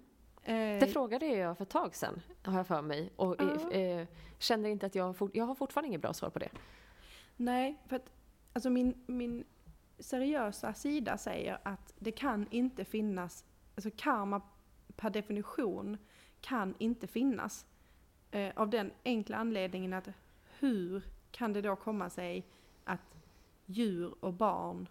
Eh, 0.44 0.80
Det 0.80 0.88
frågade 0.94 1.26
jag 1.26 1.58
för 1.58 1.64
ett 1.64 1.70
tag 1.70 1.96
sedan, 1.96 2.22
har 2.44 2.58
jag 2.58 2.68
för 2.68 2.82
mig. 2.82 3.12
Och 3.16 3.36
Ja. 3.40 3.72
eh, 3.72 4.08
känner 4.40 4.70
inte 4.70 4.86
att 4.86 4.96
jag, 4.96 5.16
jag 5.34 5.46
har 5.46 5.56
fortfarande 5.56 5.88
inget 5.88 6.02
bra 6.02 6.14
svar 6.14 6.30
på 6.30 6.40
det. 6.40 6.50
Nej, 7.38 7.82
för 7.88 7.96
att 7.96 8.12
alltså 8.54 8.70
min, 8.70 9.04
min 9.06 9.44
seriösa 10.00 10.74
sida 10.74 11.18
säger 11.18 11.60
att 11.64 11.94
det 12.00 12.12
kan 12.12 12.48
inte 12.52 12.86
finnas, 12.86 13.46
alltså 13.76 13.90
karma 13.98 14.42
per 14.96 15.10
definition 15.10 15.98
kan 16.42 16.76
inte 16.78 17.08
finnas. 17.08 17.66
Eh, 18.32 18.52
av 18.56 18.70
den 18.70 18.92
enkla 19.06 19.38
anledningen 19.38 19.94
att 19.94 20.10
hur 20.60 21.04
kan 21.32 21.54
det 21.54 21.62
då 21.62 21.76
komma 21.76 22.10
sig 22.10 22.48
att 22.84 23.18
djur 23.66 24.16
och 24.20 24.34
barn 24.34 24.90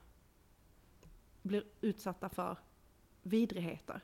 blir 1.42 1.64
utsatta 1.80 2.28
för 2.28 2.58
vidrigheter? 3.22 4.00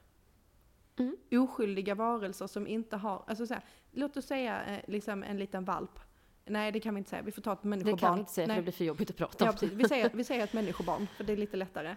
Mm. 0.96 1.16
Oskyldiga 1.30 1.94
varelser 1.94 2.46
som 2.46 2.66
inte 2.66 2.96
har, 2.96 3.24
alltså 3.26 3.46
så 3.46 3.54
här, 3.54 3.64
låt 3.90 4.16
oss 4.16 4.26
säga 4.26 4.64
eh, 4.64 4.80
liksom 4.88 5.22
en 5.22 5.38
liten 5.38 5.64
valp. 5.64 6.00
Nej 6.44 6.72
det 6.72 6.80
kan 6.80 6.94
vi 6.94 6.98
inte 6.98 7.10
säga, 7.10 7.22
vi 7.22 7.32
får 7.32 7.42
ta 7.42 7.52
ett 7.52 7.58
Det 7.62 7.68
människobarn. 7.68 7.98
kan 7.98 8.14
vi 8.14 8.20
inte 8.20 8.32
säga 8.32 8.46
Nej. 8.46 8.54
för 8.56 8.60
det 8.60 8.64
blir 8.64 8.72
för 8.72 8.84
jobbigt 8.84 9.10
att 9.10 9.16
prata 9.16 9.44
om. 9.44 9.46
Ja, 9.46 9.52
precis. 9.52 9.72
Vi 9.72 9.84
säger, 9.88 10.10
vi 10.14 10.24
säger 10.24 10.44
ett 10.44 10.52
människobarn, 10.52 11.06
för 11.16 11.24
det 11.24 11.32
är 11.32 11.36
lite 11.36 11.56
lättare. 11.56 11.96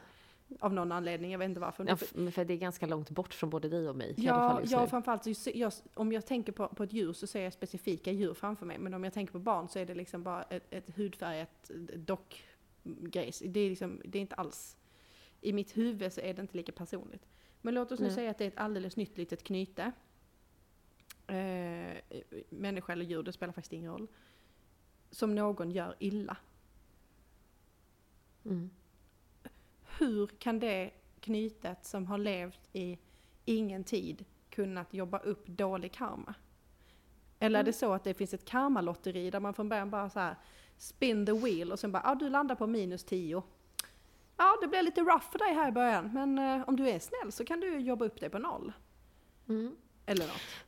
Av 0.59 0.73
någon 0.73 0.91
anledning, 0.91 1.31
jag 1.31 1.39
vet 1.39 1.45
inte 1.49 1.59
varför. 1.59 1.85
Ja, 1.87 1.95
för 2.31 2.45
det 2.45 2.53
är 2.53 2.57
ganska 2.57 2.85
långt 2.85 3.09
bort 3.09 3.33
från 3.33 3.49
både 3.49 3.69
dig 3.69 3.89
och 3.89 3.95
mig 3.95 4.13
i 4.17 4.27
alla 4.29 4.43
Ja, 4.43 4.49
fall 4.49 4.63
ja 4.67 4.81
nu. 4.81 4.87
framförallt 4.87 5.37
så 5.37 5.51
jag, 5.53 5.73
om 5.93 6.11
jag 6.11 6.25
tänker 6.25 6.51
på, 6.51 6.67
på 6.67 6.83
ett 6.83 6.93
djur 6.93 7.13
så 7.13 7.27
ser 7.27 7.41
jag 7.43 7.53
specifika 7.53 8.11
djur 8.11 8.33
framför 8.33 8.65
mig. 8.65 8.77
Men 8.77 8.93
om 8.93 9.03
jag 9.03 9.13
tänker 9.13 9.33
på 9.33 9.39
barn 9.39 9.67
så 9.69 9.79
är 9.79 9.85
det 9.85 9.95
liksom 9.95 10.23
bara 10.23 10.43
ett, 10.43 10.63
ett 10.73 10.97
hudfärgat 10.97 11.71
dockgrejs. 11.95 13.43
Det 13.45 13.59
är 13.59 13.69
liksom, 13.69 14.01
det 14.05 14.17
är 14.17 14.21
inte 14.21 14.35
alls, 14.35 14.77
i 15.41 15.53
mitt 15.53 15.77
huvud 15.77 16.13
så 16.13 16.21
är 16.21 16.33
det 16.33 16.41
inte 16.41 16.57
lika 16.57 16.71
personligt. 16.71 17.27
Men 17.61 17.73
låt 17.73 17.91
oss 17.91 17.99
nu 17.99 18.05
Nej. 18.05 18.15
säga 18.15 18.31
att 18.31 18.37
det 18.37 18.43
är 18.43 18.47
ett 18.47 18.57
alldeles 18.57 18.95
nytt 18.97 19.17
litet 19.17 19.43
knyte. 19.43 19.91
Eh, 21.27 21.95
människa 22.49 22.93
eller 22.93 23.05
djur, 23.05 23.23
det 23.23 23.31
spelar 23.33 23.53
faktiskt 23.53 23.73
ingen 23.73 23.91
roll. 23.91 24.07
Som 25.15 25.35
någon 25.35 25.71
gör 25.71 25.95
illa. 25.99 26.37
Mm. 28.45 28.69
hur 29.97 30.27
kan 30.27 30.59
det 30.59 30.91
knytet 31.19 31.85
som 31.85 32.05
har 32.05 32.17
levt 32.17 32.69
i 32.73 32.99
ingen 33.45 33.83
tid 33.83 34.25
kunnat 34.49 34.93
jobba 34.93 35.19
upp 35.19 35.47
dålig 35.47 35.93
karma? 35.93 36.33
Eller 37.39 37.59
är 37.59 37.63
det 37.63 37.73
så 37.73 37.93
att 37.93 38.03
det 38.03 38.13
finns 38.13 38.33
ett 38.33 38.45
karmalotteri 38.45 39.31
där 39.31 39.39
man 39.39 39.53
från 39.53 39.69
början 39.69 39.89
bara 39.89 40.09
så 40.09 40.19
här 40.19 40.35
spin 40.77 41.25
the 41.25 41.31
wheel 41.31 41.71
och 41.71 41.79
sen 41.79 41.91
bara, 41.91 42.01
ja 42.05 42.11
ah, 42.11 42.15
du 42.15 42.29
landar 42.29 42.55
på 42.55 42.67
minus 42.67 43.03
10. 43.03 43.43
Ja, 44.37 44.57
det 44.61 44.67
blir 44.67 44.83
lite 44.83 45.01
rough 45.01 45.31
för 45.31 45.39
dig 45.39 45.53
här 45.53 45.67
i 45.67 45.71
början, 45.71 46.13
men 46.13 46.39
eh, 46.39 46.69
om 46.69 46.75
du 46.75 46.89
är 46.89 46.99
snäll 46.99 47.31
så 47.31 47.45
kan 47.45 47.59
du 47.59 47.79
jobba 47.79 48.05
upp 48.05 48.19
det 48.19 48.29
på 48.29 48.39
noll. 48.39 48.73
Mm. 49.47 49.75
Eller 50.05 50.27
något. 50.27 50.64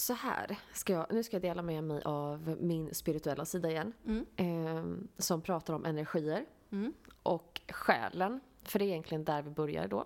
Så 0.00 0.12
här, 0.12 0.58
ska 0.72 0.92
jag, 0.92 1.06
nu 1.12 1.22
ska 1.22 1.34
jag 1.34 1.42
dela 1.42 1.62
med 1.62 1.84
mig 1.84 2.02
av 2.04 2.56
min 2.60 2.94
spirituella 2.94 3.44
sida 3.44 3.70
igen. 3.70 3.92
Mm. 4.06 4.26
Eh, 4.36 4.84
som 5.18 5.42
pratar 5.42 5.74
om 5.74 5.84
energier 5.84 6.46
Mm. 6.70 6.94
och 7.22 7.60
själen. 7.68 8.40
För 8.62 8.78
det 8.78 8.84
är 8.84 8.86
egentligen 8.86 9.24
där 9.24 9.42
vi 9.42 9.50
börjar 9.50 9.88
då. 9.88 10.04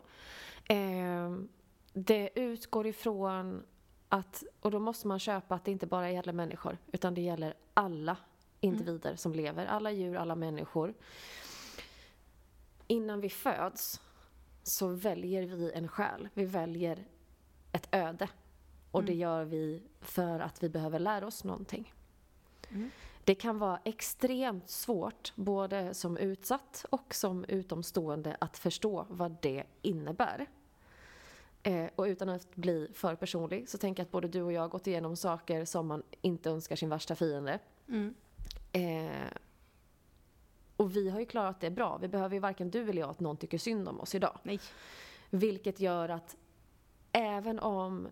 Eh, 0.74 1.38
det 1.92 2.30
utgår 2.34 2.86
ifrån 2.86 3.62
att, 4.08 4.44
och 4.60 4.70
då 4.70 4.78
måste 4.78 5.06
man 5.06 5.18
köpa 5.18 5.54
att 5.54 5.64
det 5.64 5.70
inte 5.70 5.86
bara 5.86 6.10
gäller 6.10 6.32
människor, 6.32 6.78
utan 6.92 7.14
det 7.14 7.20
gäller 7.20 7.54
alla 7.74 8.16
individer 8.60 9.16
som 9.16 9.32
lever, 9.32 9.66
alla 9.66 9.90
djur, 9.90 10.16
alla 10.16 10.34
människor. 10.34 10.94
Innan 12.86 13.20
vi 13.20 13.30
föds 13.30 14.00
så 14.62 14.88
väljer 14.88 15.42
vi 15.42 15.72
en 15.72 15.88
själ, 15.88 16.28
vi 16.34 16.44
väljer 16.44 17.04
ett 17.72 17.88
öde. 17.92 18.28
Och 18.94 19.04
det 19.04 19.12
Mm. 19.12 19.20
gör 19.20 19.44
vi 19.44 19.82
för 20.00 20.40
att 20.40 20.62
vi 20.62 20.68
behöver 20.68 20.98
lära 20.98 21.26
oss 21.26 21.44
någonting. 21.44 21.94
Mm. 22.70 22.90
Det 23.24 23.34
kan 23.34 23.58
vara 23.58 23.80
extremt 23.84 24.68
svårt, 24.70 25.32
både 25.36 25.94
som 25.94 26.16
utsatt 26.16 26.84
och 26.90 27.14
som 27.14 27.44
utomstående, 27.44 28.36
att 28.40 28.58
förstå 28.58 29.06
vad 29.08 29.36
det 29.42 29.64
innebär. 29.82 30.46
Eh, 31.62 31.90
och 31.96 32.04
utan 32.04 32.28
att 32.28 32.54
bli 32.56 32.88
för 32.94 33.14
personlig 33.14 33.68
så 33.68 33.78
tänker 33.78 34.00
jag 34.00 34.04
att 34.06 34.12
både 34.12 34.28
du 34.28 34.42
och 34.42 34.52
jag 34.52 34.60
har 34.60 34.68
gått 34.68 34.86
igenom 34.86 35.16
saker 35.16 35.64
som 35.64 35.86
man 35.86 36.02
inte 36.20 36.50
önskar 36.50 36.76
sin 36.76 36.88
värsta 36.88 37.14
fiende. 37.14 37.58
Mm. 37.88 38.14
Eh, 38.72 39.28
och 40.76 40.96
vi 40.96 41.10
har 41.10 41.20
ju 41.20 41.26
klarat 41.26 41.60
det 41.60 41.70
bra. 41.70 41.98
Vi 41.98 42.08
behöver 42.08 42.34
ju 42.34 42.40
varken 42.40 42.70
du 42.70 42.90
eller 42.90 43.00
jag 43.00 43.10
att 43.10 43.20
någon 43.20 43.36
tycker 43.36 43.58
synd 43.58 43.88
om 43.88 44.00
oss 44.00 44.14
idag. 44.14 44.38
Nej. 44.42 44.60
Vilket 45.30 45.80
gör 45.80 46.08
att 46.08 46.36
även 47.12 47.58
om 47.58 48.08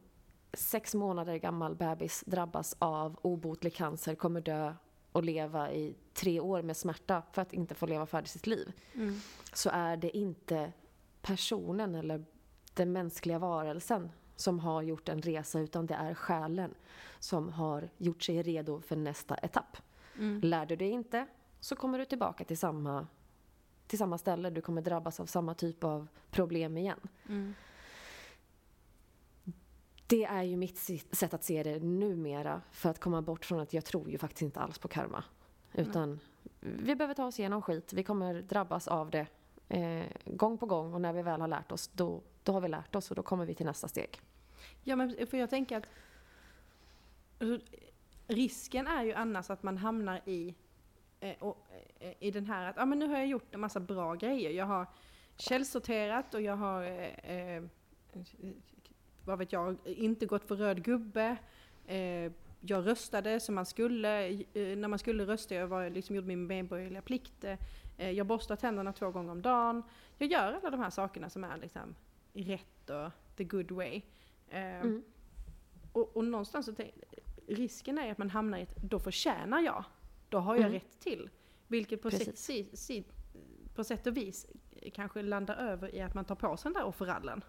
sex 0.54 0.94
månader 0.94 1.36
gammal 1.36 1.74
bebis 1.74 2.24
drabbas 2.26 2.76
av 2.78 3.18
obotlig 3.22 3.74
cancer, 3.74 4.14
kommer 4.14 4.40
dö 4.40 4.74
och 5.12 5.24
leva 5.24 5.72
i 5.72 5.94
tre 6.14 6.40
år 6.40 6.62
med 6.62 6.76
smärta 6.76 7.22
för 7.32 7.42
att 7.42 7.52
inte 7.52 7.74
få 7.74 7.86
leva 7.86 8.06
färdigt 8.06 8.30
sitt 8.30 8.46
liv, 8.46 8.72
Mm. 8.94 9.14
så 9.52 9.70
är 9.72 9.96
det 9.96 10.16
inte 10.16 10.72
personen 11.22 11.94
eller 11.94 12.24
den 12.74 12.92
mänskliga 12.92 13.38
varelsen 13.38 14.10
som 14.36 14.60
har 14.60 14.82
gjort 14.82 15.08
en 15.08 15.22
resa, 15.22 15.60
utan 15.60 15.86
det 15.86 15.94
är 15.94 16.14
själen 16.14 16.74
som 17.18 17.48
har 17.48 17.88
gjort 17.98 18.22
sig 18.22 18.42
redo 18.42 18.80
för 18.80 18.96
nästa 18.96 19.34
etapp. 19.34 19.76
Mm. 20.18 20.40
Lär 20.40 20.66
du 20.66 20.76
dig 20.76 20.90
inte 20.90 21.26
så 21.60 21.76
kommer 21.76 21.98
du 21.98 22.04
tillbaka 22.04 22.44
till 22.44 22.58
samma, 22.58 23.06
till 23.86 23.98
samma 23.98 24.18
ställe. 24.18 24.50
Du 24.50 24.60
kommer 24.60 24.82
drabbas 24.82 25.20
av 25.20 25.26
samma 25.26 25.54
typ 25.54 25.84
av 25.84 26.08
problem 26.30 26.76
igen. 26.76 27.00
Mm. 27.28 27.54
Det 30.06 30.24
är 30.24 30.42
ju 30.42 30.56
mitt 30.56 30.78
sätt 31.12 31.34
att 31.34 31.44
se 31.44 31.62
det 31.62 31.78
numera 31.78 32.62
för 32.72 32.90
att 32.90 33.00
komma 33.00 33.22
bort 33.22 33.44
från 33.44 33.60
att 33.60 33.72
jag 33.72 33.84
tror 33.84 34.10
ju 34.10 34.18
faktiskt 34.18 34.42
inte 34.42 34.60
alls 34.60 34.78
på 34.78 34.88
karma. 34.88 35.24
Utan 35.72 36.20
vi 36.60 36.96
behöver 36.96 37.14
ta 37.14 37.26
oss 37.26 37.38
igenom 37.38 37.62
skit. 37.62 37.92
Vi 37.92 38.04
kommer 38.04 38.42
drabbas 38.42 38.88
av 38.88 39.10
det 39.10 39.26
eh, 39.68 40.06
gång 40.24 40.58
på 40.58 40.66
gång 40.66 40.94
och 40.94 41.00
när 41.00 41.12
vi 41.12 41.22
väl 41.22 41.40
har 41.40 41.48
lärt 41.48 41.72
oss 41.72 41.88
då, 41.88 42.22
då 42.42 42.52
har 42.52 42.60
vi 42.60 42.68
lärt 42.68 42.94
oss 42.94 43.10
och 43.10 43.16
då 43.16 43.22
kommer 43.22 43.46
vi 43.46 43.54
till 43.54 43.66
nästa 43.66 43.88
steg. 43.88 44.20
Ja, 44.82 44.96
men 44.96 45.26
för 45.26 45.36
jag 45.36 45.50
tänker 45.50 45.76
att 45.76 45.86
risken 48.26 48.86
är 48.86 49.02
ju 49.04 49.12
annars 49.12 49.50
att 49.50 49.62
man 49.62 49.78
hamnar 49.78 50.20
i, 50.24 50.54
eh, 51.20 51.34
och, 51.38 51.66
eh, 52.00 52.12
i 52.18 52.30
den 52.30 52.46
här 52.46 52.70
att 52.70 52.78
ah, 52.78 52.84
men 52.84 52.98
nu 52.98 53.08
har 53.08 53.18
jag 53.18 53.26
gjort 53.26 53.54
en 53.54 53.60
massa 53.60 53.80
bra 53.80 54.14
grejer. 54.14 54.50
Jag 54.50 54.66
har 54.66 54.86
källsorterat 55.36 56.34
och 56.34 56.40
jag 56.40 56.56
har, 56.56 56.82
eh, 56.82 57.56
eh, 57.56 57.62
vad 59.24 59.38
vet 59.38 59.52
jag, 59.52 59.76
inte 59.84 60.26
gått 60.26 60.44
för 60.44 60.56
röd 60.56 60.84
gubbe. 60.84 61.36
Eh, 61.86 62.32
jag 62.60 62.86
röstade 62.86 63.40
som 63.40 63.54
man 63.54 63.66
skulle, 63.66 64.28
eh, 64.30 64.76
när 64.76 64.88
man 64.88 64.98
skulle 64.98 65.26
rösta. 65.26 65.54
Jag 65.54 65.66
var, 65.66 65.90
liksom, 65.90 66.16
gjorde 66.16 66.28
min 66.28 66.46
medborgerliga 66.46 67.02
plikt. 67.02 67.44
Eh, 67.96 68.10
jag 68.10 68.26
borstar 68.26 68.56
tänderna 68.56 68.92
två 68.92 69.10
gånger 69.10 69.30
om 69.32 69.42
dagen. 69.42 69.82
Jag 70.18 70.28
gör 70.28 70.52
alla 70.52 70.70
de 70.70 70.80
här 70.80 70.90
sakerna 70.90 71.30
som 71.30 71.44
är 71.44 71.56
liksom 71.56 71.94
rätt 72.32 72.90
och 72.90 73.10
the 73.36 73.44
good 73.44 73.70
way. 73.70 74.02
Eh, 74.48 74.80
Mm. 74.80 75.02
och, 75.92 76.16
och 76.16 76.24
någonstans 76.24 76.66
så 76.66 76.72
risken 77.46 77.98
är 77.98 78.12
att 78.12 78.18
man 78.18 78.30
hamnar 78.30 78.58
i 78.58 78.62
ett, 78.62 78.76
då 78.76 78.98
förtjänar 78.98 79.60
jag. 79.60 79.84
Då 80.28 80.38
har 80.38 80.54
jag 80.54 80.60
Mm. 80.60 80.72
rätt 80.72 81.00
till. 81.00 81.30
Vilket 81.68 82.02
på 82.02 82.10
Precis. 82.10 82.40
si, 82.40 82.76
si, 82.76 83.04
på 83.74 83.84
sätt 83.84 84.06
och 84.06 84.16
vis 84.16 84.46
kanske 84.94 85.22
landar 85.22 85.56
över 85.56 85.94
i 85.94 86.00
att 86.00 86.14
man 86.14 86.24
tar 86.24 86.34
på 86.34 86.56
sig 86.56 86.72
den 86.72 86.82
där 86.82 86.88
offerallen. 86.88 87.44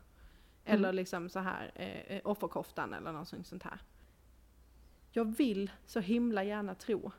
Eller 0.65 0.89
Mm. 0.89 0.95
liksom 0.95 1.29
så 1.29 1.39
här 1.39 1.71
eh, 1.75 2.21
offerkoftan 2.23 2.93
eller 2.93 3.11
något 3.11 3.27
sånt 3.47 3.63
här. 3.63 3.79
Jag 5.11 5.25
vill 5.37 5.71
så 5.85 5.99
himla 5.99 6.43
gärna 6.43 6.75
tro 6.75 7.11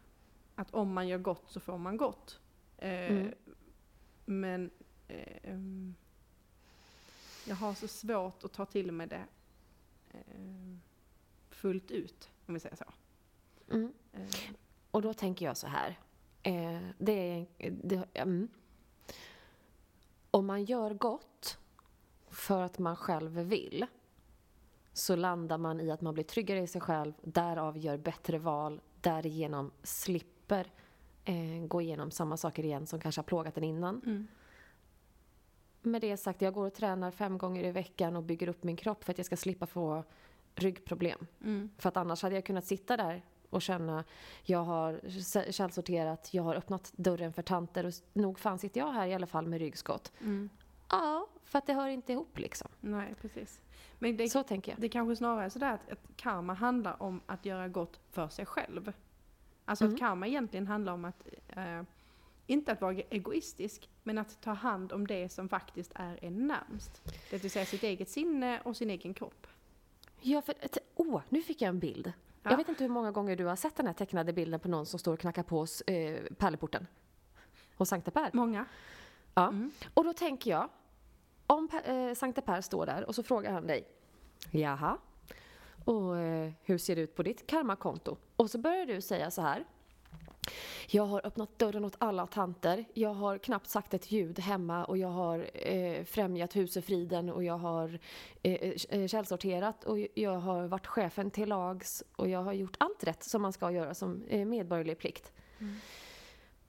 att 0.54 0.74
om 0.74 0.92
man 0.92 1.08
gör 1.08 1.18
gott 1.18 1.44
så 1.50 1.60
får 1.60 1.78
man 1.78 1.96
gott. 1.96 2.40
Eh, 2.78 3.10
Mm. 3.10 3.34
Men 4.26 4.70
eh, 5.08 5.54
jag 7.48 7.56
har 7.56 7.74
så 7.74 7.88
svårt 7.88 8.44
att 8.44 8.52
ta 8.52 8.66
till 8.66 8.92
mig 8.92 9.06
det 9.06 9.24
eh, 10.12 10.76
fullt 11.50 11.90
ut, 11.90 12.30
om 12.46 12.54
vi 12.54 12.60
säger 12.60 12.76
så. 12.76 12.84
Mm. 13.70 13.92
Eh, 14.12 14.28
Och 14.90 15.02
då 15.02 15.14
tänker 15.14 15.46
jag 15.46 15.56
så 15.56 15.66
här. 15.66 15.98
Eh, 16.42 16.80
det 16.98 17.12
är... 17.12 17.46
Det, 17.70 18.04
mm. 18.14 18.48
Om 20.30 20.46
man 20.46 20.64
gör 20.64 20.94
gott 20.94 21.58
för 22.34 22.62
att 22.62 22.78
man 22.78 22.96
själv 22.96 23.30
vill 23.30 23.86
så 24.92 25.16
landar 25.16 25.58
man 25.58 25.80
i 25.80 25.90
att 25.90 26.00
man 26.00 26.14
blir 26.14 26.24
tryggare 26.24 26.60
i 26.60 26.66
sig 26.66 26.80
själv, 26.80 27.12
därav 27.22 27.78
gör 27.78 27.96
bättre 27.96 28.38
val, 28.38 28.80
därigenom 29.00 29.70
slipper 29.82 30.72
eh, 31.24 31.66
gå 31.66 31.80
igenom 31.80 32.10
samma 32.10 32.36
saker 32.36 32.64
igen 32.64 32.86
som 32.86 33.00
kanske 33.00 33.18
har 33.18 33.24
plågat 33.24 33.56
en 33.56 33.64
innan. 33.64 34.02
mm. 34.06 34.26
Med 35.82 36.00
det 36.00 36.16
sagt, 36.16 36.42
jag 36.42 36.54
går 36.54 36.66
och 36.66 36.74
tränar 36.74 37.10
fem 37.10 37.38
gånger 37.38 37.64
i 37.64 37.70
veckan 37.70 38.16
och 38.16 38.22
bygger 38.22 38.48
upp 38.48 38.64
min 38.64 38.76
kropp 38.76 39.04
för 39.04 39.12
att 39.12 39.18
jag 39.18 39.26
ska 39.26 39.36
slippa 39.36 39.66
få 39.66 40.04
ryggproblem. 40.54 41.26
Mm. 41.40 41.70
För 41.78 41.88
att 41.88 41.96
annars 41.96 42.22
hade 42.22 42.34
jag 42.34 42.44
kunnat 42.44 42.64
sitta 42.64 42.96
där 42.96 43.22
och 43.50 43.62
känna, 43.62 44.04
jag 44.42 44.64
har 44.64 45.00
källsorterat, 45.52 46.34
jag 46.34 46.42
har 46.42 46.54
öppnat 46.54 46.92
dörren 46.96 47.32
för 47.32 47.42
tanter 47.42 47.86
och 47.86 47.92
nog 48.12 48.38
fan 48.38 48.58
sitter 48.58 48.80
jag 48.80 48.92
här 48.92 49.06
i 49.06 49.14
alla 49.14 49.26
fall 49.26 49.46
med 49.46 49.58
ryggskott. 49.58 50.12
Mm. 50.20 50.50
Ja, 50.90 51.26
för 51.44 51.58
att 51.58 51.66
det 51.66 51.72
hör 51.74 51.88
inte 51.88 52.12
ihop 52.12 52.38
liksom. 52.38 52.68
Nej, 52.80 53.14
precis. 53.20 53.60
Men 53.98 54.16
det, 54.16 54.28
Så 54.28 54.42
tänker 54.42 54.72
jag. 54.72 54.80
det 54.80 54.88
kanske 54.88 55.16
snarare 55.16 55.44
är 55.44 55.48
sådär 55.48 55.72
att, 55.72 55.90
att 55.92 55.98
karma 56.16 56.54
handlar 56.54 57.02
om 57.02 57.20
att 57.26 57.44
göra 57.46 57.68
gott 57.68 58.00
för 58.10 58.28
sig 58.28 58.46
själv. 58.46 58.92
Alltså 59.64 59.84
Mm. 59.84 59.94
att 59.94 60.00
karma 60.00 60.26
egentligen 60.26 60.66
handlar 60.66 60.92
om 60.92 61.04
att, 61.04 61.28
eh, 61.48 61.82
inte 62.46 62.72
att 62.72 62.80
vara 62.80 62.94
egoistisk, 62.94 63.88
men 64.02 64.18
att 64.18 64.40
ta 64.40 64.52
hand 64.52 64.92
om 64.92 65.06
det 65.06 65.28
som 65.28 65.48
faktiskt 65.48 65.92
är 65.94 66.18
en 66.24 66.46
närmst. 66.46 67.02
Det 67.30 67.38
vill 67.42 67.50
säga 67.50 67.64
sitt 67.66 67.82
eget 67.82 68.08
sinne 68.08 68.60
och 68.60 68.76
sin 68.76 68.90
egen 68.90 69.14
kropp. 69.14 69.46
Ja, 70.20 70.42
för, 70.42 70.54
åh, 70.94 71.20
nu 71.28 71.42
fick 71.42 71.62
jag 71.62 71.68
en 71.68 71.78
bild. 71.78 72.12
Ja. 72.42 72.50
Jag 72.50 72.56
vet 72.56 72.68
inte 72.68 72.84
hur 72.84 72.90
många 72.90 73.10
gånger 73.10 73.36
du 73.36 73.44
har 73.44 73.56
sett 73.56 73.76
den 73.76 73.86
här 73.86 73.94
tecknade 73.94 74.32
bilden 74.32 74.60
på 74.60 74.68
någon 74.68 74.86
som 74.86 74.98
står 74.98 75.12
och 75.12 75.20
knackar 75.20 75.42
på 75.42 75.66
eh, 75.86 76.20
pärleporten. 76.38 76.86
Hos 77.76 77.88
Sankte 77.88 78.10
Per. 78.10 78.30
Många. 78.32 78.64
Ja. 79.34 79.48
Mm. 79.48 79.70
Och 79.94 80.04
då 80.04 80.12
tänker 80.12 80.50
jag, 80.50 80.68
om 81.46 81.68
eh, 81.84 82.14
Sankte 82.14 82.40
Per 82.40 82.60
står 82.60 82.86
där 82.86 83.04
och 83.04 83.14
så 83.14 83.22
frågar 83.22 83.52
han 83.52 83.66
dig, 83.66 83.84
jaha, 84.50 84.98
och 85.84 86.18
eh, 86.18 86.52
hur 86.62 86.78
ser 86.78 86.96
det 86.96 87.02
ut 87.02 87.16
på 87.16 87.22
ditt 87.22 87.46
karmakonto? 87.46 88.16
Och 88.36 88.50
så 88.50 88.58
börjar 88.58 88.86
du 88.86 89.00
säga 89.00 89.30
så 89.30 89.42
här, 89.42 89.64
jag 90.88 91.06
har 91.06 91.26
öppnat 91.26 91.58
dörren 91.58 91.84
åt 91.84 91.96
alla 91.98 92.26
tanter, 92.26 92.84
jag 92.94 93.14
har 93.14 93.38
knappt 93.38 93.68
sagt 93.68 93.94
ett 93.94 94.12
ljud 94.12 94.38
hemma 94.38 94.84
och 94.84 94.98
jag 94.98 95.08
har 95.08 95.50
eh, 95.54 96.04
främjat 96.04 96.56
husefriden 96.56 97.30
och 97.30 97.44
jag 97.44 97.58
har 97.58 97.98
eh, 98.42 98.52
eh, 98.52 98.74
eh, 98.88 99.06
källsorterat 99.06 99.84
och 99.84 99.98
jag 100.14 100.38
har 100.38 100.66
varit 100.66 100.86
chefen 100.86 101.30
till 101.30 101.48
lags 101.48 102.02
och 102.16 102.28
jag 102.28 102.42
har 102.42 102.52
gjort 102.52 102.76
allt 102.78 103.04
rätt 103.04 103.24
som 103.24 103.42
man 103.42 103.52
ska 103.52 103.70
göra 103.70 103.94
som 103.94 104.22
eh, 104.28 104.44
medborgerlig 104.44 104.98
plikt. 104.98 105.32
Mm. 105.58 105.76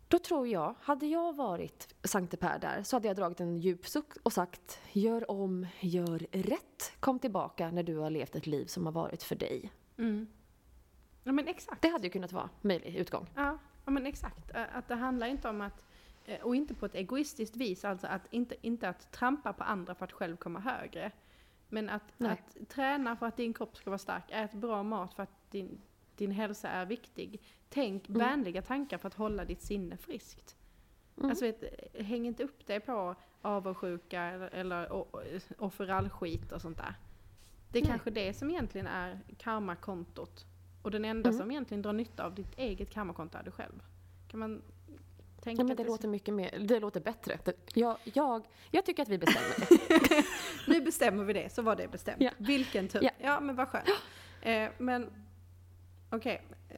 Då 0.07 0.19
tror 0.19 0.47
jag, 0.47 0.75
hade 0.81 1.05
jag 1.05 1.35
varit 1.35 1.95
Sankte 2.03 2.37
Per 2.37 2.59
där 2.59 2.83
så 2.83 2.95
hade 2.95 3.07
jag 3.07 3.17
dragit 3.17 3.39
en 3.39 3.57
djup 3.57 3.87
suck 3.87 4.13
och 4.23 4.33
sagt 4.33 4.79
Gör 4.91 5.31
om, 5.31 5.67
gör 5.79 6.19
rätt. 6.31 6.93
Kom 6.99 7.19
tillbaka 7.19 7.71
när 7.71 7.83
du 7.83 7.97
har 7.97 8.09
levt 8.09 8.35
ett 8.35 8.47
liv 8.47 8.65
som 8.65 8.85
har 8.85 8.93
varit 8.93 9.23
för 9.23 9.35
dig. 9.35 9.71
Mm. 9.97 10.27
Ja 11.23 11.31
men 11.31 11.47
exakt. 11.47 11.81
Det 11.81 11.87
hade 11.87 12.07
ju 12.07 12.11
kunnat 12.11 12.31
vara 12.31 12.49
möjlig 12.61 12.95
utgång. 12.95 13.27
Ja, 13.35 13.57
ja 13.85 13.91
men 13.91 14.05
exakt. 14.05 14.51
Att 14.73 14.87
det 14.87 14.95
handlar 14.95 15.27
inte 15.27 15.49
om 15.49 15.61
att, 15.61 15.83
och 16.41 16.55
inte 16.55 16.73
på 16.73 16.85
ett 16.85 16.95
egoistiskt 16.95 17.55
vis, 17.55 17.85
alltså 17.85 18.07
att 18.07 18.21
inte, 18.29 18.55
inte 18.61 18.89
att 18.89 19.11
trampa 19.11 19.53
på 19.53 19.63
andra 19.63 19.95
för 19.95 20.05
att 20.05 20.11
själv 20.11 20.37
komma 20.37 20.59
högre. 20.59 21.11
Men 21.69 21.89
att, 21.89 22.21
att 22.21 22.69
träna 22.69 23.15
för 23.15 23.25
att 23.25 23.37
din 23.37 23.53
kropp 23.53 23.77
ska 23.77 23.89
vara 23.89 23.97
stark, 23.97 24.23
ät 24.29 24.53
bra 24.53 24.83
mat 24.83 25.13
för 25.13 25.23
att 25.23 25.51
din, 25.51 25.81
din 26.17 26.31
hälsa 26.31 26.69
är 26.69 26.85
viktig. 26.85 27.41
Tänk 27.69 28.09
Mm. 28.09 28.19
vänliga 28.19 28.61
tankar 28.61 28.97
för 28.97 29.07
att 29.07 29.13
hålla 29.13 29.45
ditt 29.45 29.61
sinne 29.61 29.97
friskt. 29.97 30.55
Mm. 31.17 31.29
Alltså 31.29 31.45
vet, 31.45 31.63
häng 32.05 32.25
inte 32.25 32.43
upp 32.43 32.67
dig 32.67 32.79
på 32.79 33.15
avundsjuka 33.41 34.21
eller, 34.23 34.47
eller 34.47 35.05
offerallskit 35.57 36.51
och 36.51 36.61
sånt 36.61 36.77
där. 36.77 36.95
Det 37.71 37.79
är 37.79 37.83
Nej. 37.83 37.89
kanske 37.89 38.09
det 38.09 38.33
som 38.33 38.49
egentligen 38.49 38.87
är 38.87 39.19
karmakontot. 39.37 40.45
Och 40.81 40.91
den 40.91 41.05
enda 41.05 41.29
Mm. 41.29 41.41
som 41.41 41.51
egentligen 41.51 41.81
drar 41.81 41.93
nytta 41.93 42.25
av 42.25 42.35
ditt 42.35 42.57
eget 42.57 42.89
karmakonto 42.89 43.37
är 43.37 43.43
du 43.43 43.51
själv. 43.51 43.83
Kan 44.27 44.39
man 44.39 44.61
tänka 45.41 45.61
Ja, 45.61 45.67
men 45.67 45.75
det 45.77 45.83
det- 45.83 45.87
låter 45.89 46.07
mycket 46.07 46.33
mer, 46.33 46.59
det 46.59 46.79
låter 46.79 46.99
bättre. 47.01 47.39
Det- 47.45 47.57
Jag, 47.75 47.97
jag, 48.03 48.45
jag 48.71 48.85
tycker 48.85 49.03
att 49.03 49.09
vi 49.09 49.17
bestämmer. 49.17 49.85
Nu 50.69 50.81
bestämmer 50.81 51.23
vi 51.23 51.33
det, 51.33 51.53
så 51.53 51.61
var 51.61 51.75
det 51.75 51.87
bestämt. 51.87 52.21
Ja. 52.21 52.31
Vilken 52.37 52.87
tur. 52.87 53.03
Ja. 53.03 53.09
Ja, 53.19 53.39
men 53.39 53.55
vad 53.55 53.67
skönt. 53.67 53.89
Eh, 54.41 54.69
men 54.77 55.09
okej, 56.09 56.41
eh, 56.69 56.77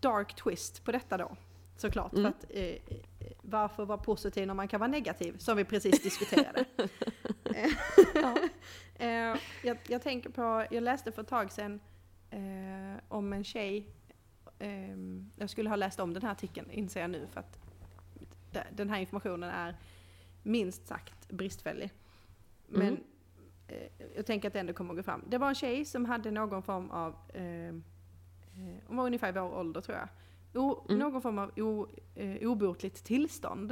dark 0.00 0.34
twist 0.36 0.84
på 0.84 0.92
detta 0.92 1.16
då. 1.16 1.36
Såklart, 1.76 2.12
Mm. 2.12 2.22
för 2.22 2.38
att 2.38 2.44
eh, 2.50 2.64
eh, 2.64 2.78
varför 3.42 3.84
vara 3.84 3.98
positiv 3.98 4.46
när 4.46 4.54
man 4.54 4.68
kan 4.68 4.80
vara 4.80 4.90
negativ, 4.90 5.38
som 5.38 5.56
vi 5.56 5.64
precis 5.64 6.02
diskuterade. 6.02 6.64
Ja. 8.14 8.38
Eh, 8.94 9.36
jag, 9.64 9.78
jag 9.88 10.02
tänker 10.02 10.30
på, 10.30 10.66
jag 10.70 10.82
läste 10.82 11.12
för 11.12 11.22
ett 11.22 11.28
tag 11.28 11.52
sedan 11.52 11.80
eh, 12.30 13.00
om 13.08 13.32
en 13.32 13.44
tjej, 13.44 13.86
eh, 14.58 14.96
jag 15.36 15.50
skulle 15.50 15.68
ha 15.68 15.76
läst 15.76 16.00
om 16.00 16.14
den 16.14 16.22
här 16.22 16.30
artikeln 16.32 16.70
inser 16.70 17.00
jag 17.00 17.10
nu 17.10 17.26
för 17.32 17.40
att 17.40 17.58
de- 18.52 18.60
den 18.76 18.90
här 18.90 19.00
informationen 19.00 19.50
är 19.50 19.76
minst 20.42 20.86
sagt 20.86 21.28
bristfällig. 21.28 21.90
Men 22.66 22.82
Mm. 22.88 23.02
eh, 23.68 24.06
jag 24.16 24.26
tänker 24.26 24.48
att 24.48 24.52
det 24.52 24.60
ändå 24.60 24.72
kommer 24.72 24.90
att 24.92 24.96
gå 24.96 25.02
fram. 25.02 25.24
Det 25.28 25.38
var 25.38 25.48
en 25.48 25.54
tjej 25.54 25.84
som 25.84 26.04
hade 26.04 26.30
någon 26.30 26.62
form 26.62 26.90
av, 26.90 27.14
eh, 27.34 27.44
eh, 27.44 27.74
hon 28.86 28.96
var 28.96 29.06
ungefär 29.06 29.32
vår 29.32 29.58
ålder 29.58 29.80
tror 29.80 29.98
jag, 29.98 30.08
o, 30.62 30.84
Mm. 30.88 30.98
någon 30.98 31.22
form 31.22 31.38
av 31.38 31.50
o, 31.58 31.86
eh, 32.14 32.48
obotligt 32.50 33.04
tillstånd. 33.04 33.70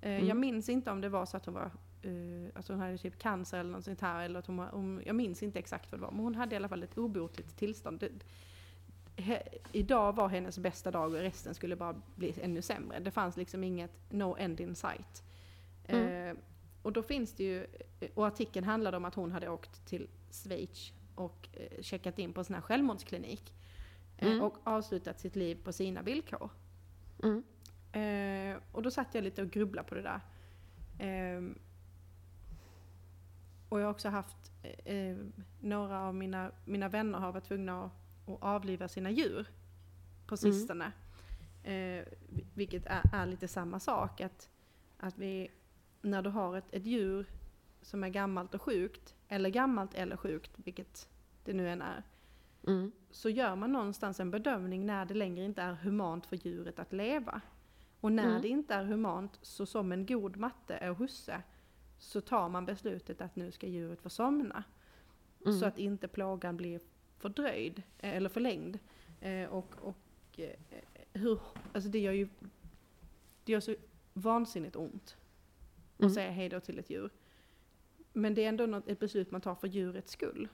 Eh, 0.00 0.12
Mm. 0.14 0.26
Jag 0.26 0.36
minns 0.36 0.68
inte 0.68 0.90
om 0.90 1.00
det 1.00 1.08
var 1.08 1.26
så 1.26 1.36
att 1.36 1.46
hon 1.46 1.54
var 1.54 1.70
eh, 2.02 2.50
alltså 2.54 2.72
hon 2.72 2.80
hade 2.80 2.98
typ 2.98 3.18
cancer 3.18 3.58
eller 3.58 3.70
något 3.70 3.84
sånt 3.84 4.00
här. 4.00 4.24
Eller 4.24 4.38
att 4.38 4.46
hon 4.46 4.58
om, 4.58 5.02
jag 5.06 5.16
minns 5.16 5.42
inte 5.42 5.58
exakt 5.58 5.92
vad 5.92 6.00
det 6.00 6.04
var. 6.04 6.10
Men 6.10 6.20
hon 6.20 6.34
hade 6.34 6.54
i 6.54 6.56
alla 6.56 6.68
fall 6.68 6.82
ett 6.82 6.98
obotligt 6.98 7.56
tillstånd. 7.56 7.98
Det, 8.00 8.10
he, 9.22 9.42
idag 9.72 10.14
var 10.16 10.28
hennes 10.28 10.58
bästa 10.58 10.90
dag 10.90 11.12
och 11.14 11.18
resten 11.20 11.54
skulle 11.54 11.76
bara 11.76 11.94
bli 12.14 12.34
ännu 12.42 12.62
sämre. 12.62 12.98
Det 13.00 13.10
fanns 13.10 13.36
liksom 13.36 13.64
inget 13.64 13.92
no 14.10 14.36
end 14.38 14.60
in 14.60 14.74
sight. 14.74 15.22
Mm. 15.86 16.28
Eh, 16.30 16.36
och 16.82 16.92
då 16.92 17.02
finns 17.02 17.32
det 17.32 17.44
ju, 17.44 17.66
och 18.14 18.26
artikeln 18.26 18.66
handlade 18.66 18.96
om 18.96 19.04
att 19.04 19.14
hon 19.14 19.32
hade 19.32 19.48
åkt 19.48 19.86
till 19.86 20.08
Schweiz 20.30 20.92
och 21.14 21.48
eh, 21.52 21.82
checkat 21.82 22.18
in 22.18 22.32
på 22.32 22.40
en 22.40 22.44
sån 22.44 22.54
här 22.54 22.62
självmordsklinik. 22.62 23.54
Eh, 24.24 24.32
Mm. 24.32 24.42
Och 24.42 24.58
avslutat 24.64 25.20
sitt 25.20 25.36
liv 25.36 25.58
på 25.64 25.72
sina 25.72 26.02
villkor. 26.02 26.50
Mm. 27.22 27.42
Eh, 27.92 28.62
och 28.72 28.82
då 28.82 28.90
satt 28.90 29.14
jag 29.14 29.24
lite 29.24 29.42
och 29.42 29.50
grubblade 29.50 29.88
på 29.88 29.94
det 29.94 30.02
där. 30.02 30.20
Ehm, 30.98 31.58
och 33.68 33.80
jag 33.80 33.84
har 33.84 33.90
också 33.90 34.08
haft, 34.08 34.52
eh, 34.84 35.16
några 35.60 36.00
av 36.00 36.14
mina, 36.14 36.50
mina 36.64 36.88
vänner 36.88 37.18
har 37.18 37.32
varit 37.32 37.44
tvungna 37.44 37.84
att, 37.84 37.92
att 38.28 38.42
avliva 38.42 38.88
sina 38.88 39.10
djur 39.10 39.46
på 40.26 40.34
Mm. 40.42 40.52
sistone. 40.52 40.92
Eh, 41.62 42.04
vi- 42.28 42.46
vilket 42.54 42.86
är, 42.86 43.02
är 43.12 43.26
lite 43.26 43.48
samma 43.48 43.80
sak. 43.80 44.20
Att, 44.20 44.50
att 44.98 45.18
vi, 45.18 45.50
när 46.02 46.22
du 46.22 46.30
har 46.30 46.56
ett, 46.56 46.64
ett 46.74 46.86
djur 46.86 47.26
som 47.82 48.04
är 48.04 48.08
gammalt 48.08 48.54
och 48.54 48.62
sjukt, 48.62 49.14
eller 49.28 49.50
gammalt 49.50 49.94
eller 49.94 50.16
sjukt, 50.16 50.50
vilket 50.56 51.08
det 51.44 51.52
nu 51.52 51.68
än 51.70 51.82
är, 51.82 52.02
Mm. 52.66 52.92
så 53.10 53.28
gör 53.28 53.56
man 53.56 53.72
någonstans 53.72 54.20
en 54.20 54.30
bedömning 54.30 54.86
när 54.86 55.04
det 55.04 55.14
längre 55.14 55.44
inte 55.44 55.62
är 55.62 55.72
humant 55.74 56.26
för 56.26 56.36
djuret 56.36 56.78
att 56.78 56.92
leva. 56.92 57.40
Och 58.00 58.12
när 58.12 58.28
Mm. 58.28 58.42
det 58.42 58.48
inte 58.48 58.74
är 58.74 58.84
humant, 58.84 59.38
så 59.42 59.66
som 59.66 59.92
en 59.92 60.06
god 60.06 60.36
matte 60.36 60.90
och 60.90 60.96
husse, 60.96 61.42
så 61.98 62.20
tar 62.20 62.48
man 62.48 62.66
beslutet 62.66 63.20
att 63.20 63.36
nu 63.36 63.52
ska 63.52 63.66
djuret 63.66 64.00
få 64.00 64.10
somna. 64.10 64.64
Mm. 65.46 65.58
Så 65.58 65.66
att 65.66 65.78
inte 65.78 66.08
plågan 66.08 66.56
blir 66.56 66.80
fördröjd, 67.18 67.82
eh, 67.98 68.16
eller 68.16 68.28
förlängd. 68.28 68.78
Eh, 69.20 69.48
och 69.48 69.74
och 69.80 70.40
eh, 70.40 70.56
hur, 71.12 71.40
alltså 71.72 71.90
det 71.90 71.98
gör 71.98 72.12
ju 72.12 72.28
det 73.44 73.52
gör 73.52 73.60
så 73.60 73.74
vansinnigt 74.12 74.76
ont 74.76 75.16
att 75.94 76.00
Mm. 76.00 76.14
säga 76.14 76.30
hej 76.30 76.48
då 76.48 76.60
till 76.60 76.78
ett 76.78 76.90
djur. 76.90 77.10
Men 78.12 78.34
det 78.34 78.44
är 78.44 78.48
ändå 78.48 78.66
något, 78.66 78.88
ett 78.88 78.98
beslut 79.00 79.30
man 79.30 79.40
tar 79.40 79.54
för 79.54 79.68
djurets 79.68 80.12
skull. 80.12 80.48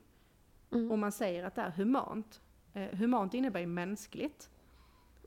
Mm. 0.73 0.91
Och 0.91 0.99
man 0.99 1.13
säger 1.13 1.45
att 1.45 1.55
det 1.55 1.63
är 1.63 1.71
humant. 1.71 2.41
Eh, 2.73 2.99
humant 2.99 3.35
innebär 3.35 3.61
ju 3.61 3.67
mänskligt. 3.67 4.51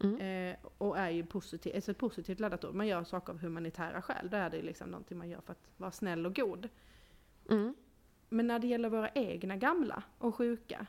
Mm. 0.02 0.20
Eh, 0.20 0.58
och 0.78 0.98
är 0.98 1.10
ju 1.10 1.26
positiv, 1.26 1.76
alltså 1.76 1.92
ett 1.92 1.98
positivt 1.98 2.40
laddat 2.40 2.66
ord. 2.66 2.76
Man 2.76 2.88
gör 2.88 3.04
saker 3.04 3.34
av 3.34 3.40
humanitära 3.40 4.02
skäl. 4.02 4.30
Då 4.30 4.38
är 4.38 4.50
det 4.50 4.62
liksom 4.62 4.90
någonting 4.90 5.18
man 5.18 5.30
gör 5.30 5.42
för 5.42 5.52
att 5.52 5.70
vara 5.78 5.92
snäll 5.92 6.26
och 6.26 6.36
god. 6.36 6.70
Mm. 7.50 7.76
Men 8.30 8.48
när 8.48 8.60
det 8.60 8.68
gäller 8.68 8.90
våra 8.90 9.10
egna 9.10 9.58
gamla 9.58 10.04
och 10.18 10.36
sjuka, 10.36 10.86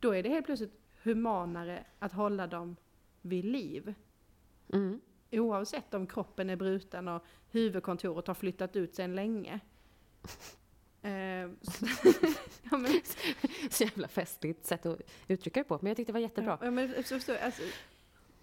då 0.00 0.14
är 0.14 0.22
det 0.22 0.28
helt 0.28 0.46
plötsligt 0.46 0.80
humanare 1.02 1.84
att 1.98 2.12
hålla 2.12 2.46
dem 2.46 2.76
vid 3.22 3.44
liv. 3.44 3.94
Mm. 4.72 5.00
Oavsett 5.30 5.94
om 5.94 6.06
kroppen 6.06 6.50
är 6.50 6.56
bruten 6.56 7.08
och 7.08 7.24
huvudkontoret 7.50 8.26
har 8.26 8.34
flyttat 8.34 8.76
ut 8.76 8.94
sedan 8.94 9.14
länge. 9.14 9.60
Eh, 11.08 11.50
så, 11.62 11.86
ja, 12.70 12.76
men, 12.76 13.00
Så 13.70 13.84
jävla 13.84 14.08
festligt 14.08 14.66
sätt 14.66 14.86
att 14.86 15.00
uttrycka 15.28 15.60
det 15.60 15.64
på. 15.64 15.78
Men 15.82 15.86
jag 15.86 15.96
tyckte 15.96 16.12
det 16.12 16.14
var 16.14 16.20
jättebra. 16.20 16.58
Ja, 16.60 16.70
men, 16.70 17.04
så, 17.04 17.20
så, 17.20 17.38
alltså, 17.38 17.62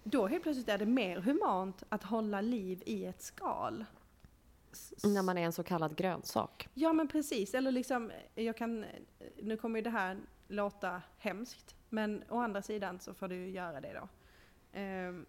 då 0.02 0.26
helt 0.26 0.42
plötsligt 0.42 0.68
är 0.68 0.78
det 0.78 0.86
mer 0.86 1.20
humant 1.20 1.82
att 1.88 2.02
hålla 2.02 2.40
liv 2.40 2.82
i 2.86 3.04
ett 3.04 3.22
skal. 3.22 3.84
När 5.04 5.22
man 5.22 5.38
är 5.38 5.42
en 5.42 5.52
så 5.52 5.62
kallad 5.62 5.96
grönsak. 5.96 6.68
Ja 6.74 6.92
men 6.92 7.08
precis, 7.08 7.54
eller 7.54 7.72
liksom, 7.72 8.12
jag 8.34 8.56
kan, 8.56 8.84
nu 9.42 9.56
kommer 9.56 9.78
ju 9.78 9.82
det 9.82 9.90
här 9.90 10.18
låta 10.48 11.02
hemskt, 11.18 11.74
men 11.88 12.24
å 12.28 12.38
andra 12.38 12.62
sidan 12.62 13.00
så 13.00 13.14
får 13.14 13.28
du 13.28 13.34
ju 13.34 13.50
göra 13.50 13.80
det 13.80 13.92
då. 13.92 14.08
Ehm, 14.72 15.26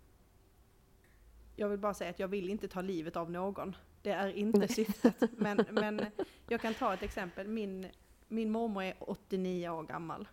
jag 1.55 1.69
vill 1.69 1.79
bara 1.79 1.93
säga 1.93 2.09
att 2.09 2.19
jag 2.19 2.27
vill 2.27 2.49
inte 2.49 2.67
ta 2.67 2.81
livet 2.81 3.15
av 3.15 3.31
någon. 3.31 3.75
Det 4.01 4.11
är 4.11 4.27
inte 4.27 4.67
syftet. 4.67 5.23
Men, 5.37 5.65
men 5.71 6.05
jag 6.47 6.61
kan 6.61 6.73
ta 6.73 6.93
ett 6.93 7.03
exempel. 7.03 7.47
Min, 7.47 7.87
min 8.27 8.51
mormor 8.51 8.83
är 8.83 8.93
89 8.99 9.69
år 9.69 9.83
gammal. 9.83 10.27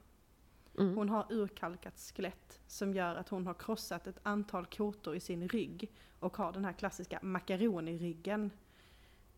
Mm. 0.79 0.97
Hon 0.97 1.09
har 1.09 1.27
urkalkat 1.33 1.99
skelett 2.17 2.61
som 2.67 2.95
gör 2.95 3.15
att 3.17 3.29
hon 3.29 3.47
har 3.47 3.55
krossat 3.55 4.07
ett 4.07 4.19
antal 4.23 4.67
kotor 4.67 5.17
i 5.17 5.21
sin 5.21 5.49
rygg 5.49 5.93
och 6.21 6.37
har 6.37 6.53
den 6.53 6.65
här 6.65 6.73
klassiska 6.73 7.19
makaroniryggen. 7.23 8.51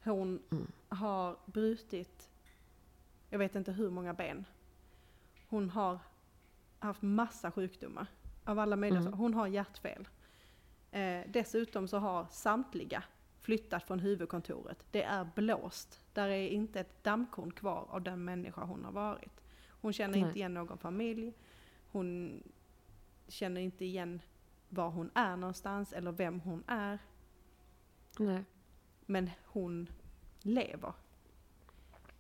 Hon 0.04 0.42
Mm. 0.50 0.66
har 0.88 1.36
brutit, 1.46 2.28
jag 3.30 3.38
vet 3.38 3.54
inte 3.56 3.72
hur 3.72 3.90
många 3.90 4.14
ben. 4.14 4.44
Hon 5.48 5.70
har 5.70 5.98
haft 6.78 7.02
massa 7.02 7.50
sjukdomar 7.50 8.06
av 8.44 8.58
alla 8.58 8.76
möjliga 8.76 9.00
Mm. 9.00 9.12
Hon 9.12 9.34
har 9.34 9.46
hjärtfel. 9.46 10.08
Eh, 10.90 11.20
dessutom 11.28 11.88
så 11.88 11.98
har 11.98 12.26
samtliga 12.30 13.02
flyttat 13.46 13.82
från 13.84 13.98
huvudkontoret. 14.00 14.86
Det 14.90 15.02
är 15.02 15.28
blåst. 15.34 16.00
Där 16.12 16.28
är 16.28 16.48
inte 16.48 16.80
ett 16.80 17.04
dammkorn 17.04 17.52
kvar 17.52 17.86
av 17.90 18.02
den 18.02 18.24
människa 18.24 18.64
hon 18.64 18.84
har 18.84 18.92
varit. 18.92 19.40
Hon 19.68 19.92
känner 19.92 20.18
Nej. 20.18 20.20
inte 20.20 20.38
igen 20.38 20.54
någon 20.54 20.78
familj. 20.78 21.32
Hon 21.92 22.42
känner 23.28 23.60
inte 23.60 23.84
igen 23.84 24.20
var 24.68 24.90
hon 24.90 25.10
är 25.14 25.36
någonstans 25.36 25.92
eller 25.92 26.12
vem 26.12 26.40
hon 26.40 26.64
är. 26.66 26.98
Nej. 28.18 28.44
Men 29.06 29.30
hon 29.44 29.88
lever. 30.42 30.92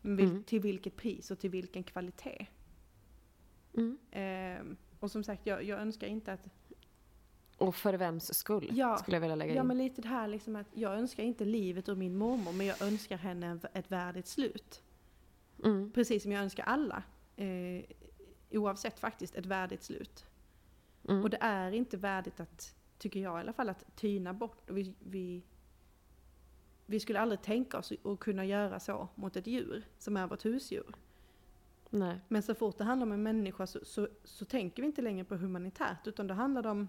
Vil- 0.02 0.30
Mm. 0.30 0.42
Till 0.44 0.60
vilket 0.60 0.96
pris 0.96 1.30
och 1.30 1.38
till 1.38 1.50
vilken 1.50 1.82
kvalitet. 1.84 2.46
Mm. 3.74 3.98
Ehm, 4.10 4.76
och 5.00 5.10
som 5.10 5.24
sagt, 5.24 5.46
jag, 5.46 5.62
jag 5.64 5.80
önskar 5.80 6.06
inte 6.06 6.32
att... 6.32 6.48
Och 7.58 7.74
för 7.74 7.94
vems 7.94 8.34
skull, 8.38 8.68
Ja. 8.72 8.96
skulle 8.98 9.16
jag 9.16 9.20
vilja 9.20 9.36
lägga 9.36 9.54
Ja 9.54 9.60
in. 9.60 9.66
men 9.66 9.78
lite 9.78 10.02
det 10.02 10.08
här 10.08 10.28
liksom 10.28 10.56
att 10.56 10.66
jag 10.74 10.92
önskar 10.98 11.22
inte 11.22 11.44
livet 11.44 11.88
ur 11.88 11.94
min 11.96 12.16
mormor 12.16 12.52
men 12.52 12.66
jag 12.66 12.82
önskar 12.82 13.16
henne 13.16 13.46
en- 13.46 13.60
ett 13.72 13.90
värdigt 13.90 14.26
slut. 14.26 14.82
Mm. 15.64 15.90
Precis 15.92 16.22
som 16.22 16.32
jag 16.32 16.42
önskar 16.42 16.64
alla. 16.64 17.02
Eh, 17.36 17.84
oavsett 18.50 18.98
faktiskt 18.98 19.34
ett 19.34 19.46
värdigt 19.46 19.82
slut. 19.82 20.24
Mm. 21.08 21.22
Och 21.22 21.30
det 21.30 21.38
är 21.40 21.72
inte 21.72 21.96
värdigt 21.96 22.40
att, 22.40 22.74
tycker 22.98 23.20
jag 23.20 23.38
i 23.38 23.40
alla 23.40 23.52
fall, 23.52 23.68
att 23.68 23.96
tyna 23.96 24.32
bort. 24.34 24.70
Vi, 24.70 24.94
vi, 24.98 25.42
vi 26.86 27.00
skulle 27.00 27.20
aldrig 27.20 27.42
tänka 27.42 27.78
oss 27.78 27.92
att 28.04 28.18
kunna 28.20 28.44
göra 28.44 28.80
så 28.80 29.08
mot 29.14 29.36
ett 29.36 29.46
djur 29.46 29.84
som 29.98 30.16
är 30.16 30.26
vårt 30.26 30.44
husdjur. 30.44 30.94
Nej. 31.90 32.20
Men 32.28 32.42
så 32.42 32.54
fort 32.54 32.78
det 32.78 32.84
handlar 32.84 33.06
om 33.06 33.12
en 33.12 33.22
människa 33.22 33.66
så, 33.66 33.78
så, 33.84 34.08
så 34.24 34.44
tänker 34.44 34.82
vi 34.82 34.86
inte 34.86 35.02
längre 35.02 35.24
på 35.24 35.36
humanitärt 35.36 36.06
utan 36.06 36.26
det 36.26 36.34
handlar 36.34 36.66
om 36.66 36.88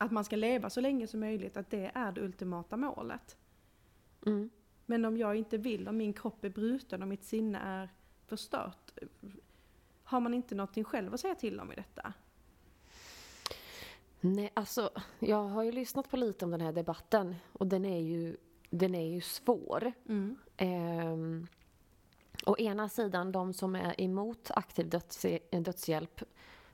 att 0.00 0.10
man 0.10 0.24
ska 0.24 0.36
leva 0.36 0.70
så 0.70 0.80
länge 0.80 1.06
som 1.06 1.20
möjligt, 1.20 1.56
att 1.56 1.70
det 1.70 1.90
är 1.94 2.12
det 2.12 2.20
ultimata 2.20 2.76
målet. 2.76 3.36
Mm. 4.26 4.50
Men 4.86 5.04
om 5.04 5.16
jag 5.16 5.36
inte 5.36 5.58
vill, 5.58 5.88
om 5.88 5.96
min 5.96 6.12
kropp 6.12 6.44
är 6.44 6.48
bruten 6.48 7.02
och 7.02 7.08
mitt 7.08 7.24
sinne 7.24 7.58
är 7.58 7.88
förstört, 8.26 8.92
har 10.04 10.20
man 10.20 10.34
inte 10.34 10.54
någonting 10.54 10.84
själv 10.84 11.14
att 11.14 11.20
säga 11.20 11.34
till 11.34 11.60
om 11.60 11.72
i 11.72 11.74
detta? 11.74 12.12
Nej, 14.20 14.50
alltså 14.54 14.90
jag 15.18 15.44
har 15.44 15.62
ju 15.62 15.72
lyssnat 15.72 16.10
på 16.10 16.16
lite 16.16 16.44
om 16.44 16.50
den 16.50 16.60
här 16.60 16.72
debatten 16.72 17.36
och 17.52 17.66
den 17.66 17.84
är 17.84 18.00
ju, 18.00 18.36
den 18.70 18.94
är 18.94 19.08
ju 19.14 19.20
svår. 19.20 19.92
Mm. 20.08 20.38
Ehm, 20.56 21.46
å 22.46 22.56
ena 22.58 22.88
sidan, 22.88 23.32
de 23.32 23.52
som 23.52 23.74
är 23.74 24.00
emot 24.00 24.50
aktiv 24.50 24.88
döds, 24.88 25.26
dödshjälp 25.50 26.22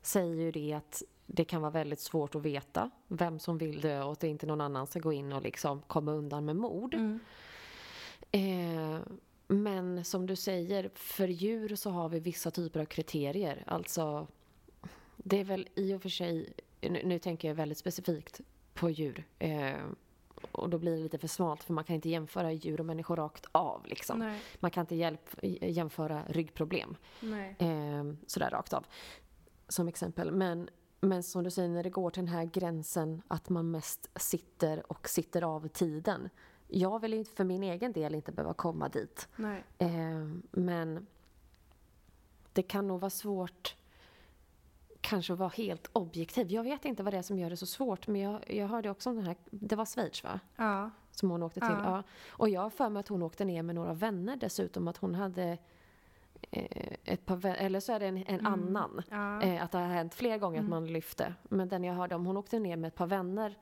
säger 0.03 0.35
ju 0.35 0.53
det 0.53 0.73
att 0.73 1.03
det 1.27 1.45
kan 1.45 1.63
vara 1.63 1.71
väldigt 1.71 2.01
svårt 2.01 2.35
att 2.35 2.43
veta 2.43 2.91
vem 3.09 3.39
som 3.39 3.59
vill 3.59 3.81
dö 3.81 4.03
och 4.03 4.13
att 4.13 4.21
det 4.21 4.29
inte 4.29 4.47
någon 4.47 4.61
annan 4.61 4.87
ska 4.87 5.01
gå 5.01 5.13
in 5.13 5.33
och 5.33 5.43
liksom 5.43 5.83
komma 5.87 6.13
undan 6.13 6.45
med 6.45 6.57
mord. 6.57 6.95
Mm. 6.95 7.21
Eh, 8.31 9.01
men 9.49 10.05
som 10.05 10.27
du 10.27 10.37
säger, 10.37 10.91
för 10.95 11.29
djur 11.29 11.77
så 11.77 11.91
har 11.91 12.09
vi 12.09 12.21
vissa 12.21 12.51
typer 12.51 12.81
av 12.81 12.85
kriterier. 12.85 13.65
Alltså, 13.67 14.27
det 15.17 15.41
är 15.41 15.45
väl 15.45 15.69
i 15.75 15.95
och 15.95 16.03
för 16.03 16.09
sig, 16.09 16.53
nu, 16.81 17.03
nu 17.05 17.19
tänker 17.19 17.49
jag 17.49 17.55
väldigt 17.55 17.79
specifikt 17.79 18.41
på 18.75 18.91
djur. 18.91 19.25
Eh, 19.39 19.75
och 20.53 20.71
då 20.71 20.79
blir 20.79 20.97
det 20.97 21.03
lite 21.03 21.19
för 21.19 21.29
smalt 21.29 21.65
för 21.65 21.73
man 21.73 21.85
kan 21.85 21.97
inte 21.97 22.09
jämföra 22.09 22.53
djur 22.53 22.81
och 22.81 22.87
människor 22.87 23.17
rakt 23.17 23.47
av. 23.53 23.87
Liksom. 23.87 24.19
Nej, 24.19 24.41
Man 24.61 24.71
kan 24.71 24.81
inte 24.81 24.95
hjälp, 24.95 25.35
jämföra 25.61 26.23
ryggproblem 26.29 26.97
eh, 27.59 28.05
sådär 28.27 28.51
rakt 28.51 28.73
av. 28.73 28.87
Som 29.69 29.89
exempel. 29.89 30.31
Men, 30.31 30.69
men 31.01 31.23
som 31.23 31.45
du 31.45 31.51
säger, 31.51 31.69
när 31.69 31.83
det 31.83 31.91
går 31.91 32.11
till 32.11 32.25
den 32.25 32.35
här 32.35 32.45
gränsen 32.45 33.23
att 33.29 33.49
man 33.49 33.71
mest 33.71 34.11
sitter 34.17 34.93
och 34.93 35.09
sitter 35.09 35.43
av 35.43 35.69
tiden. 35.69 36.31
Jag 36.69 37.01
vill 37.01 37.15
ju 37.15 37.25
för 37.25 37.45
min 37.45 37.63
egen 37.63 37.93
del 37.93 38.15
inte 38.15 38.33
behöva 38.33 38.55
komma 38.55 38.89
dit. 38.89 39.29
Eh, 39.79 39.89
men 40.51 41.07
det 42.53 42.63
kan 42.63 42.89
nog 42.89 43.01
vara 43.01 43.11
svårt 43.11 43.77
kanske 45.01 45.33
att 45.33 45.39
vara 45.39 45.49
helt 45.49 45.91
objektiv. 45.93 46.51
Jag 46.51 46.63
vet 46.63 46.85
inte 46.85 47.03
vad 47.03 47.13
det 47.13 47.19
är 47.19 47.23
som 47.23 47.39
gör 47.39 47.51
det 47.51 47.57
så 47.57 47.67
svårt 47.67 48.07
men 48.07 48.21
jag, 48.21 48.55
jag 48.55 48.69
hörde 48.69 48.91
också 48.91 49.11
om 49.11 49.17
den 49.17 49.27
här, 49.27 49.37
det 49.51 49.77
var 49.77 49.85
Schweiz 49.85 50.25
va? 50.25 50.41
Ja. 50.57 50.91
Som 51.11 51.31
hon 51.31 51.43
åkte 51.43 51.61
till. 51.61 51.69
Ja. 51.71 51.85
Ja. 51.85 52.03
Och 52.29 52.49
jag 52.49 52.61
har 52.61 52.71
för 52.71 52.89
mig 52.89 53.01
att 53.01 53.09
hon 53.09 53.23
åkte 53.23 53.45
ner 53.45 53.63
med 53.63 53.75
några 53.75 53.93
vänner 53.93 54.37
dessutom. 54.37 54.89
Att 54.89 54.97
hon 54.97 55.15
hade 55.15 55.59
ett 57.05 57.27
par 57.27 57.47
eller 57.47 57.81
så 57.81 57.93
är 57.93 58.01
det 58.01 58.07
en, 58.07 58.17
en 58.17 58.41
Mm. 58.41 58.47
annan. 58.53 59.03
Ja. 59.11 59.43
Eh, 59.43 59.63
att 59.65 59.73
det 59.73 59.79
har 59.79 59.87
hänt 59.87 60.15
fler 60.15 60.39
gånger 60.39 60.59
Mm. 60.59 60.73
att 60.73 60.81
man 60.83 60.93
lyfte. 60.93 61.35
Men 61.43 61.69
den 61.69 61.85
jag 61.85 61.95
hörde 61.95 62.15
om, 62.15 62.27
hon 62.27 62.37
åkte 62.37 62.59
ner 62.59 62.77
med 62.77 62.89
ett 62.89 62.95
par 62.95 63.07
vänner. 63.07 63.59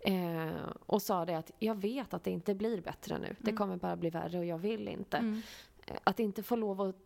Eh, 0.00 0.50
och 0.86 1.02
sa 1.02 1.24
det 1.24 1.34
att 1.34 1.50
jag 1.58 1.74
vet 1.74 2.14
att 2.14 2.24
det 2.24 2.30
inte 2.30 2.54
blir 2.54 2.80
bättre 2.80 3.18
nu. 3.18 3.36
Det 3.38 3.50
Mm. 3.50 3.56
kommer 3.56 3.76
bara 3.76 3.96
bli 3.96 4.10
värre 4.10 4.38
och 4.38 4.44
jag 4.44 4.58
vill 4.58 4.88
inte. 4.88 5.16
Mm. 5.16 5.42
Eh, 5.86 5.96
Att 6.04 6.20
inte 6.20 6.42
få 6.42 6.56
lov 6.56 6.80
att 6.80 6.96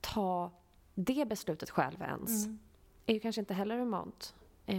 ta 0.00 0.50
det 0.94 1.28
beslutet 1.28 1.70
själv 1.70 2.02
ens 2.02 2.44
Mm. 2.46 2.58
är 3.06 3.14
ju 3.14 3.20
kanske 3.20 3.40
inte 3.40 3.54
heller 3.54 3.78
humant. 3.78 4.34
Eh, 4.66 4.76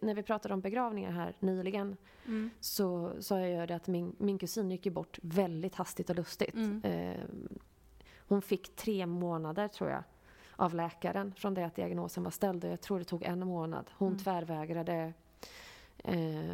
när 0.00 0.14
vi 0.14 0.22
pratade 0.22 0.54
om 0.54 0.60
begravningar 0.60 1.10
här 1.10 1.36
nyligen 1.40 1.96
Mm. 2.26 2.50
så 2.60 3.12
sa 3.22 3.40
jag 3.40 3.68
det 3.68 3.74
att 3.76 3.86
min, 3.86 4.16
min 4.18 4.38
kusin 4.38 4.70
gick 4.70 4.86
ju 4.86 4.92
bort 4.92 5.18
väldigt 5.22 5.74
hastigt 5.74 6.10
och 6.10 6.16
lustigt. 6.16 6.54
Mm. 6.54 6.80
Eh, 6.84 7.20
hon 8.30 8.42
fick 8.42 8.76
tre 8.76 9.06
månader 9.06 9.68
tror 9.68 9.90
jag 9.90 10.02
av 10.56 10.74
läkaren 10.74 11.34
från 11.34 11.54
det 11.54 11.64
att 11.66 11.74
diagnosen 11.76 12.22
var 12.24 12.30
ställd 12.30 12.64
jag 12.64 12.80
tror 12.80 12.98
det 12.98 13.04
tog 13.04 13.22
en 13.22 13.46
månad. 13.46 13.90
Hon 13.98 14.08
Mm. 14.08 14.18
tvärvägrade 14.18 15.12
eh, 16.04 16.50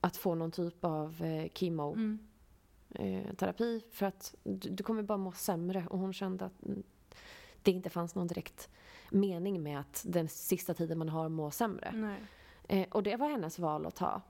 att 0.00 0.16
få 0.16 0.34
någon 0.34 0.50
typ 0.50 0.84
av 0.84 1.22
eh, 1.22 1.48
kemoterapi 1.54 1.98
Mm. 2.00 2.18
eh, 3.24 3.34
terapi 3.34 3.84
för 3.92 4.06
att 4.06 4.34
du, 4.42 4.70
du 4.70 4.82
kommer 4.82 5.02
bara 5.02 5.18
må 5.18 5.32
sämre 5.32 5.86
och 5.90 5.98
hon 5.98 6.12
kände 6.12 6.44
att 6.44 6.62
mm, 6.62 6.82
det 7.62 7.70
inte 7.70 7.90
fanns 7.90 8.14
någon 8.14 8.26
direkt 8.26 8.68
mening 9.10 9.62
med 9.62 9.80
att 9.80 10.04
den 10.06 10.28
sista 10.28 10.74
tiden 10.74 10.98
man 10.98 11.08
har 11.08 11.28
må 11.28 11.50
sämre. 11.50 12.16
Eh, 12.68 12.86
och 12.90 13.02
det 13.02 13.16
var 13.16 13.28
hennes 13.30 13.58
val 13.58 13.86
att 13.86 13.96
ta. 13.96 14.22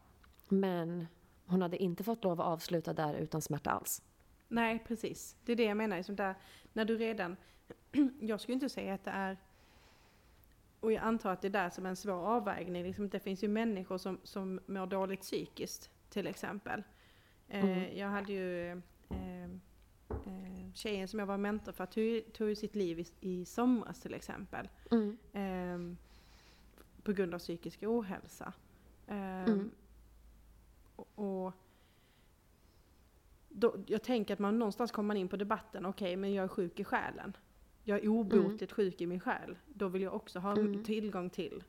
Men 0.49 1.07
hon 1.47 1.63
hade 1.63 1.77
inte 1.83 2.05
fått 2.05 2.25
lov 2.25 2.41
att 2.41 2.47
avsluta 2.47 2.93
där 2.93 3.15
utan 3.15 3.43
smärta 3.43 3.71
alls. 3.71 4.03
Nej, 4.49 4.85
precis. 4.87 5.37
Det 5.45 5.53
är 5.53 5.57
det 5.57 5.65
jag 5.65 5.77
menar. 5.77 5.97
Liksom 5.97 6.17
där, 6.17 6.35
när 6.73 6.85
du 6.85 6.97
redan... 6.99 7.37
jag 8.21 8.41
skulle 8.41 8.55
inte 8.55 8.69
säga 8.69 8.95
att 8.95 9.05
det 9.05 9.11
är... 9.11 9.37
Och 10.81 10.93
jag 10.93 11.03
antar 11.03 11.33
att 11.33 11.41
det 11.43 11.49
är 11.49 11.53
där 11.53 11.71
som 11.71 11.87
är 11.87 11.91
en 11.91 11.97
svår 11.97 12.27
avvägning. 12.27 12.83
Liksom, 12.83 13.09
det 13.09 13.21
finns 13.21 13.45
ju 13.45 13.49
människor 13.49 13.99
som, 13.99 14.21
som 14.23 14.61
mår 14.67 14.87
dåligt 14.87 15.21
psykiskt, 15.21 15.91
till 16.11 16.27
exempel. 16.27 16.83
Eh, 17.49 17.65
Mm. 17.65 17.99
Jag 17.99 18.09
hade 18.09 18.33
ju... 18.33 18.71
Eh, 19.09 19.45
eh, 20.11 20.73
tjejen 20.75 21.09
som 21.09 21.19
jag 21.19 21.27
var 21.27 21.37
mentor 21.39 21.73
för 21.73 21.87
tog, 21.87 22.33
tog 22.33 22.57
sitt 22.57 22.75
liv 22.75 22.99
i, 23.01 23.07
i 23.21 23.45
somras 23.45 24.01
till 24.01 24.15
exempel. 24.15 24.69
Mm. 24.91 25.19
Ehm, 25.33 25.97
på 27.03 27.13
grund 27.13 27.35
av 27.35 27.39
psykisk 27.39 27.83
ohälsa. 27.83 28.53
Ehm, 29.07 29.45
Mm. 29.47 29.71
och, 30.97 31.09
och 31.47 31.53
då, 33.59 33.75
jag 33.87 34.03
tänker 34.03 34.35
att 34.35 34.41
man 34.41 34.59
någonstans 34.59 34.93
kommer 34.93 35.15
in 35.15 35.29
på 35.29 35.37
debatten, 35.37 35.87
okej 35.87 36.17
men 36.17 36.35
jag 36.35 36.45
är 36.45 36.49
sjuk 36.49 36.81
i 36.81 36.85
själen. 36.85 37.37
Jag 37.85 37.99
är 38.05 38.09
obotligt 38.09 38.73
sjuk 38.73 39.01
i 39.01 39.07
min 39.07 39.21
själ. 39.21 39.59
Då 39.67 39.89
vill 39.89 40.03
jag 40.03 40.15
också 40.15 40.39
ha 40.39 40.53
Mm. 40.57 40.85
tillgång 40.85 41.31
till. 41.31 41.65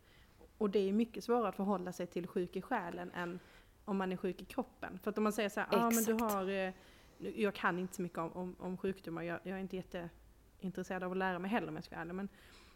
Och 0.57 0.69
det 0.69 0.79
är 0.79 0.93
mycket 0.93 1.23
svårare 1.23 1.47
att 1.49 1.55
förhålla 1.55 1.91
sig 1.93 2.07
till 2.07 2.27
sjuk 2.27 2.55
i 2.55 2.61
själen 2.61 3.11
än 3.11 3.39
om 3.85 3.97
man 3.97 4.11
är 4.11 4.17
sjuk 4.17 4.41
i 4.41 4.45
kroppen. 4.45 4.99
För 5.03 5.09
att 5.11 5.17
om 5.17 5.23
man 5.23 5.33
säger 5.33 5.49
så 5.49 5.59
här, 5.59 5.67
ah, 5.71 5.91
men 5.91 6.03
du 6.03 6.13
har, 6.13 6.49
eh, 6.49 6.73
jag 7.17 7.53
kan 7.55 7.79
inte 7.79 7.95
så 7.95 8.01
mycket 8.01 8.17
om, 8.17 8.31
om, 8.33 8.55
om 8.59 8.77
sjukdomar, 8.77 9.21
jag, 9.21 9.39
jag 9.43 9.57
är 9.57 9.61
inte 9.61 9.75
jätteintresserad 9.75 11.03
av 11.03 11.11
att 11.11 11.17
lära 11.17 11.39
mig 11.39 11.51
heller 11.51 11.67
om 11.67 11.75
jag 11.75 11.83
ska 11.83 11.95
vara 11.95 12.01
ärlig, 12.01 12.15
men 12.15 12.29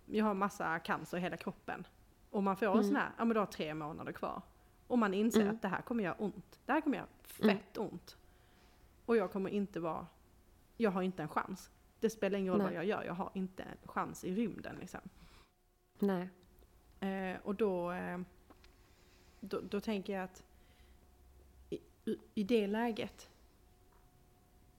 jag 0.05 0.25
har 0.25 0.33
massa 0.33 0.79
cancer 0.79 1.17
i 1.17 1.21
hela 1.21 1.37
kroppen. 1.37 1.87
Och 2.29 2.43
man 2.43 2.57
får 2.57 2.65
Mm. 2.71 2.83
sån 2.83 2.95
här, 2.95 3.09
ja 3.17 3.25
men 3.25 3.33
du 3.33 3.39
har 3.39 3.45
tre 3.47 3.73
månader 3.73 4.11
kvar. 4.11 4.41
Och 4.87 4.97
man 4.99 5.13
inser 5.13 5.41
Mm. 5.41 5.55
att 5.55 5.61
det 5.61 5.67
här 5.67 5.81
kommer 5.81 6.03
göra 6.03 6.15
ont. 6.15 6.59
Det 6.65 6.71
här 6.73 6.81
kommer 6.81 6.97
göra 6.97 7.07
fett 7.23 7.77
ont. 7.77 8.17
Och 9.05 9.17
jag 9.17 9.31
kommer 9.31 9.49
inte 9.49 9.79
vara, 9.79 10.07
jag 10.77 10.91
har 10.91 11.01
inte 11.01 11.21
en 11.21 11.27
chans. 11.29 11.71
Det 11.99 12.09
spelar 12.09 12.39
ingen 12.39 12.53
roll 12.53 12.57
Nej. 12.61 12.65
vad 12.67 12.75
jag 12.75 12.85
gör, 12.85 13.03
jag 13.03 13.13
har 13.13 13.31
inte 13.33 13.63
en 13.63 13.77
chans 13.87 14.23
i 14.23 14.35
rymden 14.35 14.75
liksom. 14.79 14.99
Nej. 15.99 16.29
Eh, 16.99 17.39
och 17.43 17.55
då, 17.55 17.91
eh, 17.91 18.19
då, 19.39 19.59
då 19.61 19.79
tänker 19.79 20.13
jag 20.13 20.23
att 20.23 20.43
i, 21.69 21.79
i- 22.33 22.43
det 22.43 22.67
läget, 22.67 23.29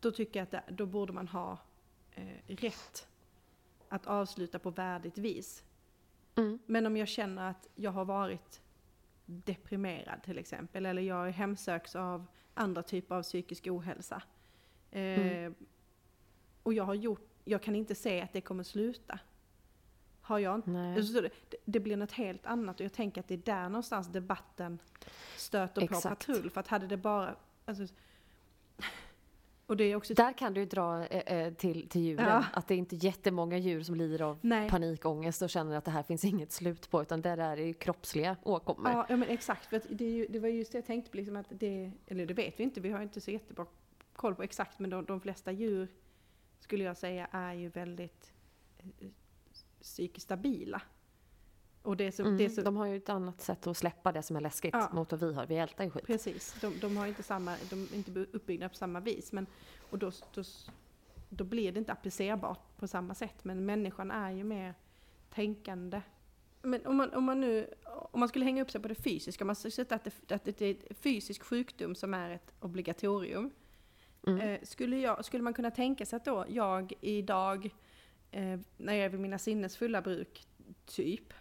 då 0.00 0.10
tycker 0.10 0.40
jag 0.40 0.44
att 0.44 0.50
det, 0.50 0.62
då 0.68 0.86
borde 0.86 1.12
man 1.12 1.28
ha 1.28 1.58
eh, 2.14 2.38
rätt 2.46 3.08
att 3.88 4.06
avsluta 4.06 4.58
på 4.58 4.70
värdigt 4.70 5.18
vis. 5.18 5.64
Mm. 6.34 6.58
Men 6.66 6.86
om 6.86 6.96
jag 6.96 7.08
känner 7.08 7.50
att 7.50 7.68
jag 7.74 7.90
har 7.90 8.04
varit 8.04 8.62
deprimerad 9.26 10.22
till 10.22 10.38
exempel, 10.38 10.86
eller 10.86 11.02
jag 11.02 11.30
hemsöks 11.30 11.96
av 11.96 12.26
andra 12.54 12.82
typer 12.82 13.14
av 13.14 13.22
psykisk 13.22 13.66
ohälsa. 13.66 14.22
Eh, 14.90 15.00
Mm. 15.00 15.54
Och 16.62 16.74
jag 16.74 16.84
har 16.84 16.94
gjort, 16.94 17.28
jag 17.44 17.62
kan 17.62 17.74
inte 17.76 17.94
se 17.94 18.20
att 18.20 18.32
det 18.32 18.40
kommer 18.40 18.62
sluta. 18.62 19.18
Har 20.20 20.38
jag 20.38 20.54
du? 21.22 21.30
Det, 21.48 21.56
det 21.64 21.80
blir 21.80 21.96
något 21.96 22.12
helt 22.12 22.46
annat 22.46 22.80
och 22.80 22.84
jag 22.84 22.92
tänker 22.92 23.20
att 23.20 23.28
det 23.28 23.34
är 23.34 23.38
där 23.38 23.68
någonstans 23.68 24.06
debatten 24.06 24.78
stöter 25.36 25.86
på 25.86 25.94
Exakt. 25.94 26.26
patrull. 26.26 26.50
För 26.50 26.60
att 26.60 26.68
hade 26.68 26.86
det 26.86 26.96
bara... 26.96 27.36
Alltså, 27.64 27.94
och 29.74 29.78
det 29.78 29.84
är 29.84 29.96
också... 29.96 30.14
Där 30.14 30.32
kan 30.32 30.54
du 30.54 30.64
dra 30.64 31.06
eh, 31.06 31.38
eh, 31.38 31.54
till, 31.54 31.88
till 31.88 32.00
djuren, 32.00 32.26
Ja. 32.26 32.44
att 32.52 32.68
det 32.68 32.74
är 32.74 32.78
inte 32.78 32.96
jättemånga 32.96 33.58
djur 33.58 33.82
som 33.82 33.94
lider 33.94 34.22
av 34.22 34.38
Nej. 34.40 34.70
panikångest 34.70 35.42
och 35.42 35.50
känner 35.50 35.76
att 35.76 35.84
det 35.84 35.90
här 35.90 36.02
finns 36.02 36.24
inget 36.24 36.52
slut 36.52 36.90
på, 36.90 37.02
utan 37.02 37.22
det 37.22 37.36
där 37.36 37.56
är 37.56 37.66
ju 37.66 37.74
kroppsliga 37.74 38.36
åkommor. 38.42 38.90
Ja, 38.90 39.06
ja 39.08 39.16
men 39.16 39.28
exakt. 39.28 39.66
För 39.66 39.82
det, 39.88 40.04
ju, 40.04 40.26
det 40.26 40.38
var 40.38 40.48
just 40.48 40.72
det 40.72 40.78
jag 40.78 40.86
tänkte 40.86 41.10
på, 41.10 41.16
liksom 41.16 41.36
att 41.36 41.46
det, 41.50 41.90
eller 42.06 42.26
det 42.26 42.34
vet 42.34 42.60
vi 42.60 42.64
inte, 42.64 42.80
vi 42.80 42.90
har 42.90 43.02
inte 43.02 43.20
så 43.20 43.30
jättebra 43.30 43.66
koll 44.16 44.34
på 44.34 44.42
exakt, 44.42 44.78
men 44.78 44.90
de, 44.90 45.04
de 45.04 45.20
flesta 45.20 45.52
djur 45.52 45.88
skulle 46.60 46.84
jag 46.84 46.96
säga 46.96 47.28
är 47.30 47.52
ju 47.52 47.68
väldigt 47.68 48.32
eh, 48.78 49.08
psykiskt 49.80 50.24
stabila. 50.24 50.82
Och 51.84 51.96
det 51.96 52.12
så, 52.12 52.22
Mm, 52.22 52.36
det 52.36 52.50
så 52.50 52.62
De 52.62 52.76
har 52.76 52.86
ju 52.86 52.96
ett 52.96 53.08
annat 53.08 53.40
sätt 53.40 53.66
att 53.66 53.76
släppa 53.76 54.12
det 54.12 54.22
som 54.22 54.36
är 54.36 54.40
läskigt 54.40 54.74
Ja. 54.74 54.90
mot 54.92 55.12
vad 55.12 55.20
vi 55.20 55.34
har. 55.34 55.46
Vi 55.46 55.56
ältar 55.56 55.84
ju 55.84 55.90
skit. 55.90 56.06
Precis, 56.06 56.56
de, 56.60 56.78
de 56.80 56.96
har 56.96 57.06
inte 57.06 57.22
samma, 57.22 57.56
de 57.70 57.82
är 57.82 57.94
inte 57.94 58.10
uppbyggda 58.32 58.68
på 58.68 58.74
samma 58.74 59.00
vis. 59.00 59.32
Men, 59.32 59.46
och 59.90 59.98
då, 59.98 60.10
då, 60.34 60.42
då 61.28 61.44
blir 61.44 61.72
det 61.72 61.78
inte 61.78 61.92
applicerbart 61.92 62.76
på 62.76 62.88
samma 62.88 63.14
sätt. 63.14 63.44
Men 63.44 63.66
människan 63.66 64.10
är 64.10 64.30
ju 64.30 64.44
mer 64.44 64.74
tänkande. 65.30 66.00
Men 66.62 66.86
om 66.86 66.96
man, 66.96 67.14
om 67.14 67.24
man 67.24 67.40
nu, 67.40 67.74
om 67.84 68.20
man 68.20 68.28
skulle 68.28 68.44
hänga 68.44 68.62
upp 68.62 68.70
sig 68.70 68.80
på 68.80 68.88
det 68.88 68.94
fysiska, 68.94 69.44
om 69.44 69.46
man 69.46 69.56
sätter 69.56 69.96
att 69.96 70.04
det, 70.04 70.34
att 70.34 70.44
det 70.44 70.62
är 70.62 70.94
fysisk 70.94 71.42
sjukdom 71.42 71.94
som 71.94 72.14
är 72.14 72.30
ett 72.30 72.52
obligatorium. 72.60 73.50
Mm. 74.26 74.40
Eh, 74.40 74.60
skulle, 74.62 74.98
jag, 74.98 75.24
skulle 75.24 75.42
man 75.42 75.54
kunna 75.54 75.70
tänka 75.70 76.06
sig 76.06 76.16
att 76.16 76.24
då 76.24 76.44
jag 76.48 76.92
idag, 77.00 77.70
eh, 78.30 78.60
när 78.76 78.94
jag 78.94 79.04
är 79.04 79.08
vid 79.08 79.20
mina 79.20 79.38
sinnesfulla 79.38 80.02
bruk, 80.02 80.46
typ, 80.86 81.32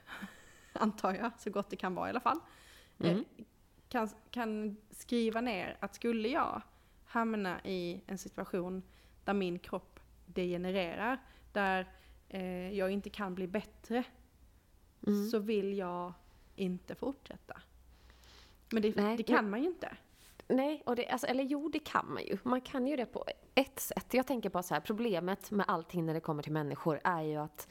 antar 0.79 1.13
jag, 1.13 1.31
så 1.39 1.49
gott 1.49 1.69
det 1.69 1.75
kan 1.75 1.95
vara 1.95 2.07
i 2.07 2.09
alla 2.09 2.19
fall, 2.19 2.39
eh, 2.99 3.11
Mm. 3.11 3.25
kan, 3.89 4.09
kan 4.31 4.77
skriva 4.91 5.41
ner 5.41 5.77
att 5.79 5.95
skulle 5.95 6.27
jag 6.29 6.61
hamna 7.05 7.61
i 7.63 8.01
en 8.07 8.17
situation 8.17 8.83
där 9.23 9.33
min 9.33 9.59
kropp 9.59 9.99
degenererar, 10.25 11.17
där 11.51 11.87
eh, 12.29 12.71
jag 12.77 12.91
inte 12.91 13.09
kan 13.09 13.35
bli 13.35 13.47
bättre, 13.47 14.03
Mm. 15.07 15.29
så 15.29 15.39
vill 15.39 15.77
jag 15.77 16.13
inte 16.55 16.95
fortsätta. 16.95 17.61
Men 18.71 18.81
det, 18.81 18.95
Nej, 18.95 19.17
det 19.17 19.23
kan 19.23 19.49
man 19.49 19.61
ju 19.61 19.67
inte. 19.67 19.97
Nej, 20.47 20.83
och 20.85 20.95
det, 20.95 21.07
alltså, 21.09 21.27
eller 21.27 21.43
jo, 21.43 21.69
det 21.69 21.79
kan 21.79 22.13
man 22.13 22.23
ju. 22.23 22.37
Man 22.43 22.61
kan 22.61 22.87
ju 22.87 22.95
det 22.95 23.05
på 23.05 23.25
ett 23.55 23.79
sätt. 23.79 24.13
Jag 24.13 24.27
tänker 24.27 24.49
bara 24.49 24.63
så 24.63 24.73
här, 24.73 24.81
problemet 24.81 25.51
med 25.51 25.65
allting 25.67 26.05
när 26.05 26.13
det 26.13 26.19
kommer 26.19 26.43
till 26.43 26.51
människor 26.51 26.99
är 27.03 27.21
ju 27.21 27.35
att 27.35 27.67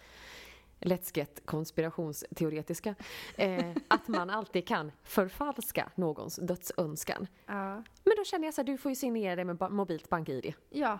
Let's 0.82 1.10
get 1.18 1.40
konspirationsteoretiska. 1.44 2.94
Eh, 3.36 3.72
att 3.88 4.08
man 4.08 4.30
alltid 4.30 4.66
kan 4.66 4.92
förfalska 5.04 5.90
någons 5.94 6.36
dödsönskan. 6.36 7.26
Ja, 7.46 7.74
Men 8.04 8.16
då 8.16 8.24
känner 8.24 8.44
jag 8.46 8.54
så 8.54 8.60
här, 8.60 8.66
du 8.66 8.78
får 8.78 8.90
ju 8.90 8.94
signera 8.96 9.36
det 9.36 9.44
med 9.44 9.56
ba- 9.56 9.68
mobilt 9.68 10.08
bank-id. 10.08 10.54
ja. 10.70 10.98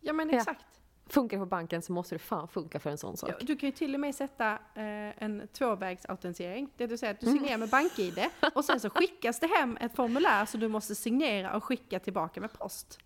ja 0.00 0.12
men 0.12 0.30
Ja. 0.30 0.36
exakt. 0.36 0.64
Funkar 1.06 1.36
det 1.36 1.40
på 1.40 1.46
banken 1.46 1.82
så 1.82 1.92
måste 1.92 2.14
det 2.14 2.18
fan 2.18 2.48
funka 2.48 2.80
för 2.80 2.90
en 2.90 2.98
sån 2.98 3.16
sak. 3.16 3.30
Ja, 3.30 3.34
du 3.40 3.56
kan 3.56 3.68
ju 3.68 3.72
till 3.72 3.94
och 3.94 4.00
med 4.00 4.14
sätta 4.14 4.52
eh, 4.52 5.22
en 5.22 5.48
tvåvägsautentisering. 5.52 6.70
Det 6.76 6.86
vill 6.86 6.98
säga 6.98 7.12
att 7.12 7.20
du 7.20 7.26
Mm. 7.26 7.38
signerar 7.38 7.58
med 7.58 7.68
BankID 7.68 8.18
och 8.54 8.64
sen 8.64 8.80
så 8.80 8.90
skickas 8.90 9.40
det 9.40 9.46
hem 9.46 9.76
ett 9.80 9.96
formulär 9.96 10.46
som 10.46 10.60
du 10.60 10.68
måste 10.68 10.94
signera 10.94 11.56
och 11.56 11.64
skicka 11.64 11.98
tillbaka 11.98 12.40
med 12.40 12.52
post. 12.52 12.98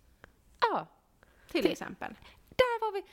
Ja, 0.59 0.87
Till 1.51 1.63
Det- 1.63 1.71
exempel. 1.71 2.15
Var 2.91 3.01
vi. 3.01 3.03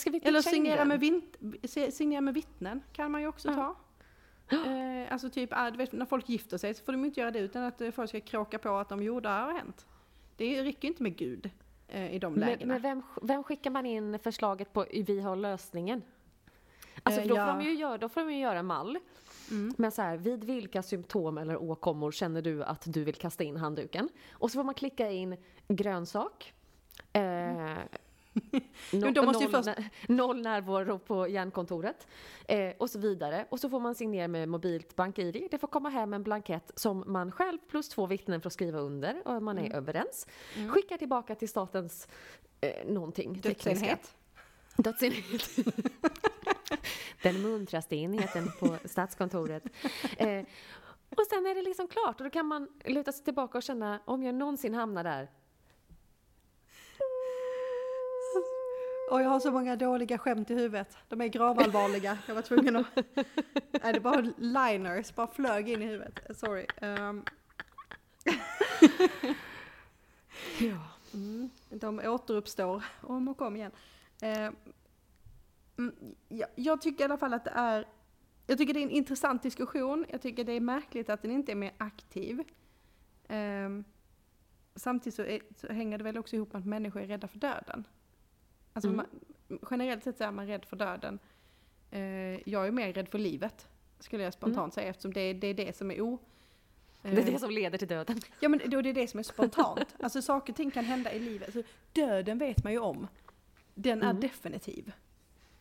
Ska 0.00 0.10
vi 0.10 0.18
Eller 0.18 0.40
signera 0.42 0.84
med, 0.84 1.00
vint, 1.00 1.36
si- 1.64 1.90
signera 1.90 2.20
med 2.20 2.34
vittnen 2.34 2.82
kan 2.92 3.10
man 3.10 3.20
ju 3.20 3.28
också 3.28 3.48
Ja. 3.48 3.54
ta. 3.54 3.76
Eh, 4.56 5.12
alltså 5.12 5.30
typ, 5.30 5.50
ah, 5.52 5.70
vet, 5.70 5.92
när 5.92 6.06
folk 6.06 6.28
gifter 6.28 6.58
sig 6.58 6.74
så 6.74 6.84
får 6.84 6.92
de 6.92 7.04
inte 7.04 7.20
göra 7.20 7.30
det 7.30 7.38
utan 7.38 7.62
att 7.62 7.80
eh, 7.80 7.90
folk 7.90 8.08
ska 8.08 8.20
kråka 8.20 8.58
på 8.58 8.68
att 8.76 8.88
de 8.88 9.02
gjorde 9.02 9.28
har 9.28 9.52
hänt. 9.52 9.86
Det 10.36 10.62
räcker 10.62 10.88
inte 10.88 11.02
med 11.02 11.16
Gud 11.16 11.50
eh, 11.88 12.14
i 12.14 12.18
de 12.18 12.32
Men, 12.32 12.48
lägena. 12.48 12.72
men 12.72 12.82
vem, 12.82 13.02
vem 13.22 13.44
skickar 13.44 13.70
man 13.70 13.86
in 13.86 14.18
förslaget 14.18 14.72
på 14.72 14.86
Vi 15.06 15.20
har 15.20 15.36
lösningen? 15.36 16.02
Alltså 17.02 17.20
Eh, 17.20 17.22
för 17.22 17.28
då, 17.34 17.36
ja. 17.40 17.46
får 17.52 17.58
de 17.60 17.64
ju 17.64 17.74
göra, 17.74 17.98
då 17.98 18.08
får 18.08 18.20
de 18.20 18.32
ju 18.32 18.40
göra 18.40 18.58
en 18.58 18.66
mall. 18.66 18.98
Mm. 19.50 19.74
Men 19.78 19.90
så 19.90 20.02
här, 20.02 20.16
vid 20.16 20.44
vilka 20.44 20.82
symptom 20.82 21.38
eller 21.38 21.62
åkommor 21.62 22.12
känner 22.12 22.42
du 22.42 22.64
att 22.64 22.82
du 22.86 23.04
vill 23.04 23.14
kasta 23.14 23.44
in 23.44 23.56
handduken? 23.56 24.08
Och 24.32 24.50
så 24.50 24.58
får 24.58 24.64
man 24.64 24.74
klicka 24.74 25.10
in 25.10 25.36
grönsak. 25.68 26.54
Eh, 27.12 27.76
Men 28.92 29.14
då 29.14 29.22
måste 29.22 29.44
noll, 29.48 29.52
först- 29.64 29.78
noll 30.08 30.40
närvaro 30.42 30.98
på 30.98 31.28
hjärnkontoret. 31.28 32.06
Eh, 32.48 32.72
och 32.78 32.90
så 32.90 32.98
vidare. 32.98 33.46
Och 33.50 33.60
så 33.60 33.70
får 33.70 33.80
man 33.80 33.94
signera 33.94 34.28
med 34.28 34.48
mobilt 34.48 34.96
bank-id. 34.96 35.48
Det 35.50 35.58
får 35.58 35.68
komma 35.68 35.88
hem 35.88 36.14
en 36.14 36.22
blankett 36.22 36.70
som 36.74 37.04
man 37.06 37.32
själv 37.32 37.58
plus 37.70 37.88
två 37.88 38.06
vittnen 38.06 38.40
får 38.40 38.50
skriva 38.50 38.78
under 38.78 39.22
och 39.28 39.42
man 39.42 39.58
är 39.58 39.62
Mm. 39.66 39.72
överens. 39.78 40.26
Mm. 40.56 40.68
Skickar 40.70 40.96
tillbaka 40.96 41.34
till 41.34 41.48
statens 41.48 42.08
eh, 42.60 42.86
någonting. 42.86 43.40
Dödsenhet. 43.40 44.14
Dödsenhet. 44.76 45.48
Den 47.22 47.42
muntraste 47.42 47.96
enheten 47.96 48.50
på 48.60 48.76
Statskontoret. 48.84 49.62
Eh, 50.16 50.44
och 51.16 51.26
sen 51.30 51.46
är 51.46 51.54
det 51.54 51.62
liksom 51.62 51.88
klart 51.88 52.20
och 52.20 52.24
då 52.24 52.30
kan 52.30 52.46
man 52.46 52.68
luta 52.84 53.12
sig 53.12 53.24
tillbaka 53.24 53.58
och 53.58 53.62
känna 53.62 54.00
om 54.04 54.22
jag 54.22 54.34
någonsin 54.34 54.74
hamnar 54.74 55.04
där. 55.04 55.28
Och 59.10 59.22
jag 59.22 59.28
har 59.28 59.40
så 59.40 59.50
många 59.50 59.76
dåliga 59.76 60.18
skämt 60.18 60.50
i 60.50 60.54
huvudet. 60.54 60.96
De 61.08 61.20
är 61.20 61.26
gravallvarliga. 61.26 62.18
Jag 62.26 62.34
var 62.34 62.42
tvungen 62.42 62.76
att... 62.76 62.86
Nej, 63.82 63.92
det 63.92 64.00
bara 64.00 64.32
liners, 64.36 65.14
bara 65.14 65.26
flög 65.26 65.68
in 65.68 65.82
i 65.82 65.86
huvudet. 65.86 66.38
Sorry. 66.38 66.66
Um, 66.80 67.24
Ja. 70.60 70.78
mm, 71.14 71.50
de 71.70 71.98
återuppstår 71.98 72.84
om 73.00 73.28
och 73.28 73.42
om 73.42 73.56
igen. 73.56 73.72
Eh, 74.22 74.50
mm, 75.78 75.94
jag, 76.28 76.48
jag 76.54 76.80
tycker 76.80 77.00
i 77.00 77.04
alla 77.04 77.16
fall 77.16 77.34
att 77.34 77.44
det 77.44 77.52
är... 77.54 77.84
Jag 78.46 78.58
tycker 78.58 78.74
det 78.74 78.80
är 78.80 78.84
en 78.84 78.90
intressant 78.90 79.42
diskussion. 79.42 80.06
Jag 80.08 80.22
tycker 80.22 80.44
det 80.44 80.52
är 80.52 80.60
märkligt 80.60 81.10
att 81.10 81.22
den 81.22 81.30
inte 81.30 81.52
är 81.52 81.56
mer 81.56 81.72
aktiv. 81.78 82.42
Ehm, 83.28 83.84
samtidigt 84.74 85.14
så, 85.14 85.22
är, 85.22 85.40
så 85.56 85.72
hänger 85.72 85.98
det 85.98 86.04
väl 86.04 86.18
också 86.18 86.36
ihop 86.36 86.52
med 86.52 86.60
att 86.60 86.66
människor 86.66 87.02
är 87.02 87.06
rädda 87.06 87.28
för 87.28 87.38
döden. 87.38 87.84
Alltså 88.78 88.88
Mm. 88.88 89.06
man, 89.48 89.58
generellt 89.70 90.04
sett 90.04 90.18
så 90.18 90.24
är 90.24 90.30
man 90.30 90.46
rädd 90.46 90.64
för 90.64 90.76
döden. 90.76 91.18
Eh, 91.90 92.48
jag 92.48 92.66
är 92.66 92.70
mer 92.70 92.92
rädd 92.92 93.08
för 93.08 93.18
livet, 93.18 93.68
skulle 94.00 94.22
jag 94.22 94.32
spontant 94.32 94.74
säga, 94.74 94.88
eftersom 94.90 95.12
det 95.12 95.20
är, 95.20 95.34
det 95.34 95.46
är 95.46 95.54
det 95.54 95.76
som 95.76 95.90
är 95.90 96.00
o... 96.00 96.18
Det 97.02 97.08
är 97.08 97.18
eh, 97.18 97.24
det 97.24 97.38
som 97.38 97.50
leder 97.50 97.78
till 97.78 97.88
döden. 97.88 98.20
Ja 98.40 98.48
men 98.48 98.60
då 98.66 98.78
är 98.78 98.82
det 98.82 98.92
det 98.92 99.08
som 99.08 99.18
är 99.20 99.24
spontant. 99.24 99.96
Alltså 100.00 100.22
saker 100.22 100.52
och 100.52 100.56
ting 100.56 100.70
kan 100.70 100.84
hända 100.84 101.12
i 101.12 101.18
livet. 101.18 101.56
Alltså, 101.56 101.72
döden 101.92 102.38
vet 102.38 102.64
man 102.64 102.72
ju 102.72 102.78
om. 102.78 103.06
Den 103.74 104.02
är 104.02 104.10
Mm. 104.10 104.20
definitiv. 104.20 104.92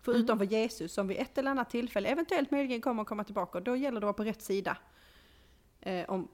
Förutom 0.02 0.38
för 0.38 0.46
Jesus 0.46 0.94
som 0.94 1.08
vid 1.08 1.18
ett 1.18 1.38
eller 1.38 1.52
annat 1.52 1.70
tillfälle 1.70 2.10
eventuellt 2.10 2.52
möjligen 2.52 2.82
kommer 2.82 3.02
att 3.02 3.08
komma 3.08 3.24
tillbaka. 3.24 3.58
Och 3.58 3.64
då 3.64 3.76
gäller 3.76 3.92
det 3.92 3.98
att 3.98 4.04
vara 4.04 4.14
på 4.14 4.24
rätt 4.24 4.42
sida. 4.42 4.78
Eh, 5.82 6.10
om 6.10 6.22
eh, 6.22 6.28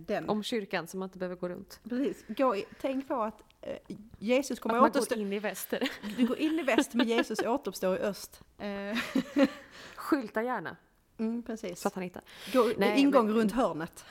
den. 0.00 0.28
Om 0.28 0.42
kyrkan 0.42 0.86
så 0.86 0.96
man 0.96 1.08
inte 1.08 1.18
behöver 1.18 1.36
gå 1.36 1.48
runt. 1.48 1.80
Precis. 1.88 2.24
Gå 2.28 2.56
i, 2.56 2.64
tänk 2.80 3.08
på 3.08 3.14
att 3.22 3.42
eh, 3.60 3.76
Jesus 4.18 4.58
kommer 4.60 4.74
Att 4.74 4.80
man 4.80 4.90
återstå. 4.90 5.14
går 5.14 5.22
in 5.22 5.32
i 5.32 5.38
väster. 5.38 5.90
Du 6.16 6.26
går 6.26 6.38
in 6.38 6.58
i 6.58 6.62
väst 6.62 6.94
men 6.94 7.08
Jesus 7.08 7.38
återuppstår 7.42 7.96
i 7.96 8.00
öst. 8.00 8.42
Eh, 8.58 8.98
Skylta 9.96 10.42
gärna 10.42 10.76
mm, 11.18 11.42
precis. 11.42 11.80
så 11.80 11.88
att 11.88 11.94
han 11.94 12.02
hittar. 12.04 12.22
Gå, 12.52 12.70
Nej, 12.78 13.00
ingång 13.00 13.26
men- 13.26 13.34
runt 13.36 13.52
hörnet. 13.52 14.04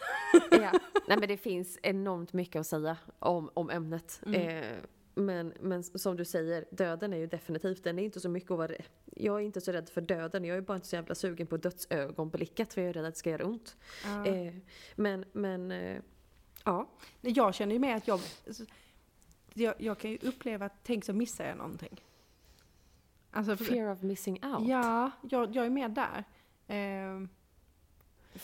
Ja. 0.51 0.71
Nej 1.07 1.17
men 1.19 1.27
det 1.27 1.37
finns 1.37 1.79
enormt 1.83 2.33
mycket 2.33 2.59
att 2.59 2.67
säga 2.67 2.97
om, 3.19 3.49
om 3.53 3.69
ämnet. 3.69 4.21
Mm. 4.25 4.41
Eh, 4.41 4.77
men, 5.15 5.53
men 5.59 5.83
som 5.83 6.17
du 6.17 6.25
säger, 6.25 6.65
döden 6.71 7.13
är 7.13 7.17
ju 7.17 7.27
definitivt, 7.27 7.83
den 7.83 7.99
är 7.99 8.03
inte 8.03 8.19
så 8.19 8.29
mycket 8.29 8.51
att 8.51 8.57
vara. 8.57 8.71
Jag 9.05 9.35
är 9.35 9.45
inte 9.45 9.61
så 9.61 9.71
rädd 9.71 9.89
för 9.89 10.01
döden, 10.01 10.45
jag 10.45 10.57
är 10.57 10.61
bara 10.61 10.75
inte 10.75 10.87
så 10.87 10.95
jävla 10.95 11.15
sugen 11.15 11.47
på 11.47 11.57
dödsögonblicket 11.57 12.73
för 12.73 12.81
jag 12.81 12.89
är 12.89 12.93
rädd 12.93 13.05
att 13.05 13.13
det 13.13 13.19
ska 13.19 13.29
göra 13.29 13.45
ont. 13.45 13.77
Ja. 14.03 14.25
Eh, 14.25 14.53
men, 14.95 15.25
men, 15.31 15.71
eh, 15.71 16.01
ja. 16.63 16.89
Jag 17.21 17.55
känner 17.55 17.73
ju 17.73 17.79
med 17.79 17.95
att 17.97 18.07
jag, 18.07 18.19
jag, 19.53 19.73
jag 19.77 19.97
kan 19.97 20.11
ju 20.11 20.17
uppleva 20.21 20.65
att 20.65 20.83
tänk 20.83 21.05
så 21.05 21.13
missar 21.13 21.45
jag 21.45 21.57
någonting. 21.57 22.01
Alltså, 23.31 23.57
Fear 23.57 23.91
of 23.91 24.01
missing 24.01 24.45
out. 24.45 24.67
ja, 24.67 25.11
jag, 25.21 25.55
jag 25.55 25.65
är 25.65 25.69
med 25.69 25.91
där. 25.91 26.23
Ehm, 26.67 27.29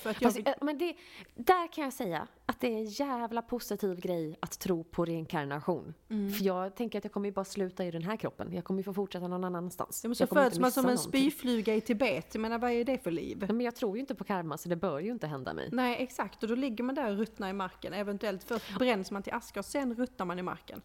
jag, 0.03 0.15
Fast, 0.15 0.37
eh, 0.37 0.53
men 0.61 0.77
det, 0.77 0.95
där 1.35 1.73
kan 1.73 1.83
jag 1.83 1.93
säga 1.93 2.27
att 2.45 2.59
det 2.59 2.67
är 2.67 2.77
en 2.77 2.85
jävla 2.85 3.41
positiv 3.41 3.99
grej 3.99 4.37
att 4.39 4.59
tro 4.59 4.83
på 4.83 5.05
reinkarnation. 5.05 5.93
Mm. 6.09 6.33
För 6.33 6.45
jag 6.45 6.75
tänker 6.75 6.97
att 6.97 7.03
jag 7.03 7.13
kommer 7.13 7.27
ju 7.29 7.33
bara 7.33 7.45
sluta 7.45 7.85
i 7.85 7.91
den 7.91 8.03
här 8.03 8.17
kroppen. 8.17 8.53
Jag 8.53 8.63
kommer 8.63 8.79
ju 8.79 8.83
få 8.83 8.93
fortsätta 8.93 9.27
någon 9.27 9.43
annanstans. 9.43 10.03
ja, 10.03 10.07
men 10.07 10.15
så 10.15 10.27
föds 10.27 10.59
man 10.59 10.71
som 10.71 10.85
en 10.85 10.95
någonting. 10.95 11.09
spyfluga 11.09 11.75
i 11.75 11.81
Tibet. 11.81 12.35
Jag 12.35 12.41
menar 12.41 12.59
vad 12.59 12.71
är 12.71 12.83
det 12.83 13.03
för 13.03 13.11
liv? 13.11 13.37
Nej, 13.39 13.51
men 13.51 13.61
jag 13.61 13.75
tror 13.75 13.95
ju 13.95 13.99
inte 13.99 14.15
på 14.15 14.23
karma 14.23 14.57
så 14.57 14.69
det 14.69 14.75
bör 14.75 14.99
ju 14.99 15.11
inte 15.11 15.27
hända 15.27 15.53
mig. 15.53 15.69
Nej 15.71 16.03
exakt, 16.03 16.43
och 16.43 16.49
då 16.49 16.55
ligger 16.55 16.83
man 16.83 16.95
där 16.95 17.11
och 17.11 17.17
ruttnar 17.17 17.49
i 17.49 17.53
marken. 17.53 17.93
Eventuellt 17.93 18.43
först 18.43 18.79
bränns 18.79 19.11
man 19.11 19.23
till 19.23 19.33
aska 19.33 19.59
och 19.59 19.65
sen 19.65 19.95
ruttnar 19.95 20.25
man 20.25 20.39
i 20.39 20.41
marken. 20.41 20.81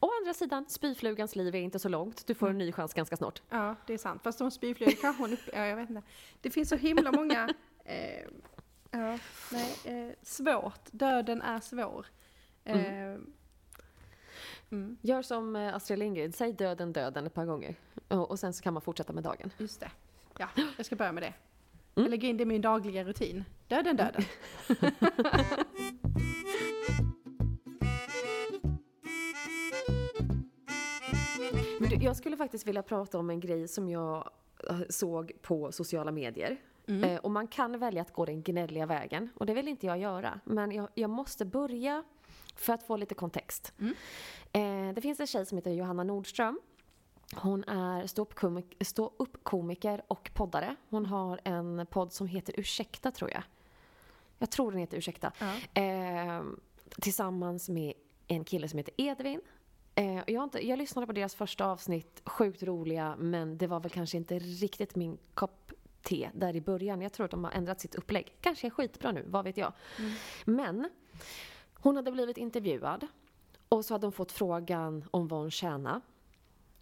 Å 0.00 0.10
andra 0.20 0.34
sidan, 0.34 0.64
spyflugans 0.68 1.36
liv 1.36 1.54
är 1.54 1.60
inte 1.60 1.78
så 1.78 1.88
långt. 1.88 2.26
Du 2.26 2.34
får 2.34 2.50
en 2.50 2.58
ny 2.58 2.72
chans 2.72 2.94
ganska 2.94 3.16
snart. 3.16 3.42
Ja, 3.50 3.76
det 3.86 3.94
är 3.94 3.98
sant. 3.98 4.22
Fast 4.22 4.38
de 4.38 4.50
spyflugor 4.50 4.94
kanske 5.00 5.22
hon 5.22 5.32
upp... 5.32 5.48
Ja, 5.52 5.66
jag 5.66 5.76
vet 5.76 5.90
inte. 5.90 6.02
Det 6.40 6.50
finns 6.50 6.68
så 6.68 6.76
himla 6.76 7.12
många... 7.12 7.48
Eh, 7.88 8.24
ja, 8.90 9.18
nej. 9.52 9.76
Eh, 9.84 10.14
svårt. 10.22 10.80
Döden 10.90 11.42
är 11.42 11.60
svår. 11.60 12.06
Eh, 12.64 13.14
mm, 14.70 14.96
Gör 15.02 15.22
som 15.22 15.56
eh, 15.56 15.74
Astrid 15.74 15.98
Lindgren, 15.98 16.32
säg 16.32 16.52
döden, 16.52 16.92
döden 16.92 17.26
ett 17.26 17.34
par 17.34 17.44
gånger. 17.46 17.74
Och, 18.08 18.30
och 18.30 18.38
sen 18.38 18.52
så 18.52 18.62
kan 18.62 18.72
man 18.74 18.82
fortsätta 18.82 19.12
med 19.12 19.22
dagen. 19.24 19.50
just 19.58 19.80
det. 19.80 19.90
Ja, 20.38 20.48
jag 20.76 20.86
ska 20.86 20.96
börja 20.96 21.12
med 21.12 21.22
det. 21.22 21.26
Mm. 21.26 22.04
Jag 22.04 22.10
lägger 22.10 22.28
in 22.28 22.36
det 22.36 22.42
i 22.42 22.46
min 22.46 22.60
dagliga 22.60 23.04
rutin. 23.04 23.44
Döden, 23.68 23.96
döden. 23.96 24.24
Men 31.80 31.90
du, 31.90 31.96
jag 31.96 32.16
skulle 32.16 32.36
faktiskt 32.36 32.66
vilja 32.66 32.82
prata 32.82 33.18
om 33.18 33.30
en 33.30 33.40
grej 33.40 33.68
som 33.68 33.88
jag 33.88 34.30
eh, 34.70 34.80
såg 34.88 35.32
på 35.42 35.72
sociala 35.72 36.10
medier. 36.10 36.56
Mm. 36.88 37.04
Eh, 37.04 37.16
och 37.20 37.30
man 37.30 37.46
kan 37.46 37.78
välja 37.78 38.02
att 38.02 38.12
gå 38.12 38.24
den 38.24 38.42
gnälliga 38.42 38.86
vägen. 38.86 39.28
Och 39.34 39.46
det 39.46 39.54
vill 39.54 39.68
inte 39.68 39.86
jag 39.86 39.98
göra. 39.98 40.40
Men 40.44 40.70
jag, 40.72 40.88
jag 40.94 41.10
måste 41.10 41.44
börja 41.44 42.04
för 42.56 42.72
att 42.72 42.82
få 42.82 42.96
lite 42.96 43.14
kontext. 43.14 43.72
Mm. 43.78 43.94
Eh, 44.52 44.94
det 44.94 45.00
finns 45.00 45.20
en 45.20 45.26
tjej 45.26 45.46
som 45.46 45.58
heter 45.58 45.70
Johanna 45.70 46.04
Nordström. 46.04 46.60
Hon 47.36 47.64
är 47.64 48.06
ståuppkomik- 48.06 48.84
ståuppkomiker 48.84 50.02
och 50.08 50.30
poddare. 50.34 50.76
Hon 50.90 51.06
har 51.06 51.40
en 51.44 51.86
podd 51.90 52.12
som 52.12 52.26
heter 52.26 52.54
Ursäkta 52.60 53.10
tror 53.10 53.30
jag. 53.30 53.42
Jag 54.38 54.50
tror 54.50 54.70
den 54.70 54.80
heter 54.80 54.96
Ursäkta. 54.98 55.32
Ja. 55.38 55.82
Eh, 55.82 56.42
tillsammans 57.00 57.68
med 57.68 57.92
en 58.26 58.44
kille 58.44 58.68
som 58.68 58.76
heter 58.76 58.94
Edvin. 58.96 59.40
Eh, 59.94 60.22
jag, 60.26 60.44
inte, 60.44 60.66
jag 60.68 60.78
lyssnade 60.78 61.06
på 61.06 61.12
deras 61.12 61.34
första 61.34 61.66
avsnitt, 61.66 62.22
sjukt 62.24 62.62
roliga, 62.62 63.16
men 63.18 63.58
det 63.58 63.66
var 63.66 63.80
väl 63.80 63.90
kanske 63.90 64.16
inte 64.16 64.38
riktigt 64.38 64.96
min 64.96 65.18
kopp 65.34 65.72
te 66.02 66.30
där 66.34 66.56
i 66.56 66.60
början. 66.60 67.00
Jag 67.02 67.12
tror 67.12 67.24
att 67.24 67.30
de 67.30 67.44
har 67.44 67.50
ändrat 67.50 67.80
sitt 67.80 67.94
upplägg. 67.94 68.36
Kanske 68.40 68.66
är 68.66 68.70
skitbra 68.70 69.12
nu, 69.12 69.24
vad 69.28 69.44
vet 69.44 69.56
jag. 69.56 69.72
Mm. 69.98 70.12
Men 70.44 70.88
hon 71.74 71.96
hade 71.96 72.12
blivit 72.12 72.36
intervjuad 72.38 73.06
och 73.68 73.84
så 73.84 73.94
hade 73.94 74.06
hon 74.06 74.12
fått 74.12 74.32
frågan 74.32 75.04
om 75.10 75.28
vad 75.28 75.40
hon 75.40 75.50
tjänar. 75.50 76.00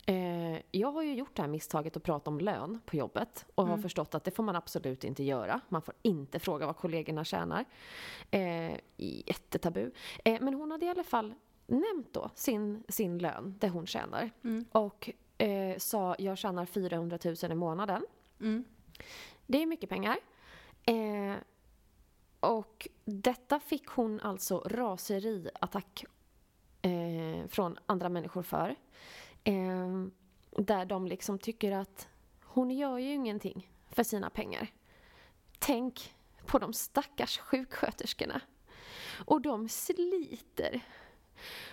Eh, 0.09 0.61
jag 0.71 0.93
har 0.93 1.03
ju 1.03 1.15
gjort 1.15 1.37
det 1.37 1.43
här 1.43 1.49
misstaget 1.49 1.97
att 1.97 2.03
prata 2.03 2.31
om 2.31 2.41
lön 2.41 2.81
på 2.87 2.97
jobbet 2.97 3.47
och 3.55 3.65
har 3.67 3.73
Mm. 3.73 3.83
förstått 3.83 4.15
att 4.15 4.25
det 4.25 4.31
får 4.31 4.43
man 4.43 4.57
absolut 4.57 5.05
inte 5.05 5.23
göra. 5.25 5.61
Man 5.69 5.83
får 5.83 5.95
inte 6.03 6.39
fråga 6.39 6.67
vad 6.67 6.77
kollegorna 6.77 7.25
tjänar. 7.25 7.65
Eh, 8.31 8.73
jättetabu. 8.97 9.91
Eh, 10.25 10.41
men 10.41 10.55
hon 10.55 10.71
hade 10.71 10.87
i 10.87 10.89
alla 10.89 11.05
fall 11.05 11.35
nämnt 11.67 12.13
då 12.13 12.31
sin, 12.35 12.83
sin 12.89 13.19
lön, 13.19 13.55
det 13.59 13.69
hon 13.69 13.87
tjänar. 13.87 14.31
Mm. 14.45 14.65
Och 14.73 15.11
eh, 15.39 15.77
sa 15.79 16.17
jag 16.19 16.39
tjänar 16.39 16.67
400 16.67 17.19
000 17.25 17.53
i 17.53 17.55
månaden. 17.55 18.07
Mm. 18.41 18.65
Det 19.47 19.63
är 19.63 19.67
mycket 19.67 19.91
pengar. 19.91 20.19
Eh, 20.85 21.37
och 22.41 22.89
detta 23.05 23.61
fick 23.61 23.87
hon 23.89 24.21
alltså 24.21 24.59
raseriattack 24.59 26.05
eh, 26.83 27.49
från 27.49 27.79
andra 27.87 28.09
människor 28.09 28.43
för. 28.43 28.77
Eh, 29.45 30.07
där 30.51 30.85
de 30.85 31.07
liksom 31.07 31.39
tycker 31.39 31.73
att 31.73 32.09
hon 32.43 32.71
gör 32.71 32.99
ju 32.99 33.15
ingenting 33.15 33.71
för 33.91 34.03
sina 34.03 34.31
pengar. 34.31 34.73
Tänk 35.59 36.15
på 36.47 36.59
de 36.59 36.73
stackars 36.73 37.39
sjuksköterskorna. 37.39 38.41
Och 39.27 39.41
de 39.41 39.69
sliter. 39.69 40.81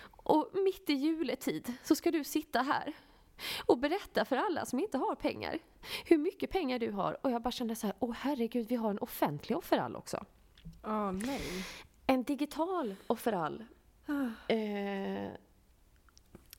Och 0.06 0.50
mitt 0.52 0.90
i 0.90 0.92
juletid 0.92 1.72
så 1.84 1.94
ska 1.94 2.10
du 2.10 2.24
sitta 2.24 2.62
här 2.62 2.92
och 3.66 3.78
berätta 3.78 4.24
för 4.24 4.36
alla 4.36 4.64
som 4.64 4.78
inte 4.78 4.98
har 4.98 5.14
pengar 5.14 5.58
hur 6.04 6.18
mycket 6.18 6.50
pengar 6.50 6.78
du 6.78 6.90
har. 6.90 7.16
Och 7.22 7.30
jag 7.30 7.42
bara 7.42 7.50
kände 7.50 7.76
så 7.76 7.86
här, 7.86 7.96
åh 7.98 8.14
herregud, 8.18 8.68
vi 8.68 8.76
har 8.76 8.90
en 8.90 8.98
offentlig 8.98 9.58
offerall 9.58 9.96
också. 9.96 10.24
Åh 10.84 11.12
nej. 11.12 11.64
En 12.06 12.22
digital 12.22 12.94
offerall. 13.06 13.64
Ah. 14.06 14.52
Eh, 14.54 15.30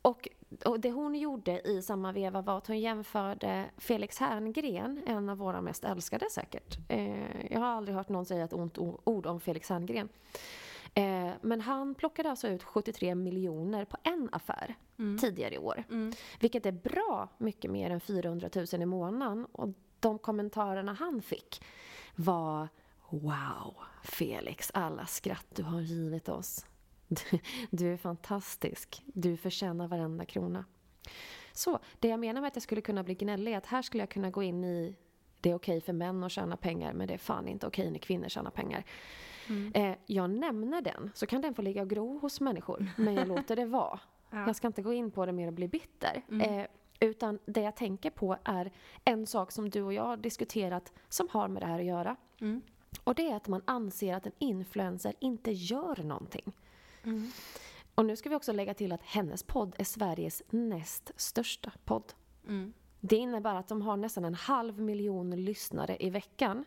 och, 0.02 0.30
och 0.66 0.80
det 0.80 0.92
hon 0.92 1.16
gjorde 1.16 1.62
i 1.68 1.82
samma 1.82 2.12
veva 2.12 2.42
var 2.42 2.58
att 2.58 2.68
hon 2.68 2.80
jämförde 2.80 3.66
Felix 3.78 4.20
Herngren, 4.20 5.02
en 5.08 5.30
av 5.30 5.38
våra 5.38 5.62
mest 5.62 5.84
älskade 5.84 6.30
säkert. 6.32 6.78
Eh, 6.90 7.52
jag 7.52 7.60
har 7.60 7.68
aldrig 7.68 7.98
hört 7.98 8.10
någon 8.10 8.26
säga 8.26 8.44
ett 8.44 8.54
ont 8.54 8.78
ord 8.78 9.26
om 9.26 9.40
Felix 9.40 9.70
Herngren. 9.70 10.10
Eh, 10.98 11.32
men 11.42 11.62
han 11.62 11.96
plockade 11.96 12.30
alltså 12.30 12.48
ut 12.48 12.64
73 12.64 13.16
miljoner 13.16 13.86
på 13.86 13.98
en 14.04 14.30
affär 14.32 14.76
Mm. 15.00 15.18
tidigare 15.18 15.54
i 15.54 15.58
år. 15.58 15.84
Mm. 15.90 16.14
Vilket 16.40 16.66
är 16.66 16.72
bra 16.72 17.30
mycket 17.38 17.72
mer 17.72 17.90
än 17.90 18.00
400 18.02 18.50
000 18.56 18.82
i 18.82 18.86
månaden. 18.86 19.46
Och 19.46 19.70
de 20.00 20.20
kommentarerna 20.20 20.94
han 20.94 21.22
fick 21.22 21.64
var 22.16 22.68
Wow, 23.10 23.76
Felix, 24.04 24.72
alla 24.74 25.06
skratt 25.06 25.46
du 25.56 25.64
har 25.64 25.82
givit 25.82 26.30
oss. 26.30 26.66
Du, 27.08 27.40
du 27.72 27.94
är 27.94 27.98
fantastisk. 27.98 29.04
Du 29.06 29.38
förtjänar 29.38 29.88
varenda 29.88 30.26
krona. 30.26 30.66
Så, 31.54 31.80
det 32.00 32.08
jag 32.08 32.20
menar 32.20 32.42
med 32.42 32.48
att 32.48 32.56
jag 32.56 32.64
skulle 32.64 32.82
kunna 32.82 33.04
bli 33.04 33.16
gnällig 33.16 33.54
är 33.54 33.58
att 33.58 33.66
här 33.66 33.82
skulle 33.82 34.02
jag 34.02 34.10
kunna 34.10 34.30
gå 34.30 34.44
in 34.44 34.64
i 34.64 34.96
det 35.42 35.52
är 35.52 35.56
okej 35.56 35.82
för 35.82 35.94
män 35.94 36.24
att 36.24 36.32
tjäna 36.32 36.58
pengar 36.58 36.94
men 36.94 37.08
det 37.08 37.14
är 37.14 37.18
fan 37.18 37.48
inte 37.48 37.68
okej 37.68 37.92
när 37.92 38.00
kvinnor 38.00 38.30
tjänar 38.30 38.52
pengar. 38.52 38.86
Mm. 39.50 39.72
Eh, 39.76 39.98
jag 40.06 40.30
nämner 40.30 40.82
den, 40.82 41.12
så 41.14 41.26
kan 41.26 41.42
den 41.42 41.54
få 41.54 41.62
ligga 41.62 41.82
och 41.82 41.90
gro 41.90 42.20
hos 42.20 42.42
människor. 42.42 42.88
Men 42.98 43.16
jag 43.16 43.28
låter 43.36 43.56
det 43.56 43.66
vara. 43.66 44.00
Ja. 44.30 44.48
Jag 44.48 44.56
ska 44.56 44.68
inte 44.68 44.82
gå 44.82 44.94
in 44.94 45.12
på 45.12 45.26
det 45.26 45.32
mer 45.32 45.48
och 45.48 45.54
bli 45.54 45.68
bitter. 45.68 46.22
Mm. 46.30 46.60
Eh, 46.60 46.68
utan 47.00 47.40
det 47.46 47.62
jag 47.62 47.76
tänker 47.76 48.10
på 48.10 48.38
är 48.44 48.72
en 49.04 49.28
sak 49.28 49.52
som 49.52 49.70
du 49.70 49.82
och 49.82 49.94
jag 49.94 50.04
har 50.04 50.18
diskuterat 50.18 50.94
som 51.10 51.28
har 51.32 51.48
med 51.48 51.62
det 51.62 51.66
här 51.66 51.80
att 51.80 51.86
göra. 51.86 52.16
Mm. 52.42 52.62
Och 53.04 53.16
det 53.16 53.32
är 53.32 53.36
att 53.36 53.48
man 53.48 53.62
anser 53.66 54.14
att 54.14 54.26
en 54.26 54.32
influencer 54.40 55.14
inte 55.20 55.52
gör 55.52 56.04
någonting. 56.04 56.54
Mm. 57.04 57.32
Och 57.96 58.06
nu 58.06 58.16
ska 58.16 58.30
vi 58.30 58.36
också 58.36 58.52
lägga 58.52 58.74
till 58.74 58.92
att 58.92 59.04
hennes 59.04 59.44
podd 59.44 59.76
är 59.78 59.84
Sveriges 59.84 60.44
näst 60.50 61.12
största 61.16 61.72
podd. 61.86 62.14
Mm. 62.48 62.74
Det 63.00 63.16
innebär 63.16 63.56
att 63.56 63.68
de 63.68 63.82
har 63.82 63.98
nästan 63.98 64.26
en 64.26 64.34
halv 64.34 64.80
miljon 64.80 65.30
lyssnare 65.46 65.98
i 66.00 66.10
veckan. 66.10 66.66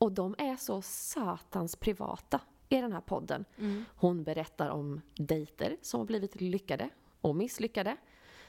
Mm. 0.00 0.06
Och 0.06 0.12
de 0.12 0.34
är 0.38 0.56
så 0.56 0.82
satans 0.82 1.76
privata 1.76 2.40
i 2.68 2.80
den 2.80 2.92
här 2.92 3.00
podden. 3.00 3.44
Mm. 3.58 3.84
Hon 3.96 4.24
berättar 4.24 4.68
om 4.68 5.00
dejter 5.14 5.76
som 5.82 6.00
har 6.00 6.06
blivit 6.06 6.40
lyckade 6.40 6.90
och 7.20 7.36
misslyckade. 7.36 7.96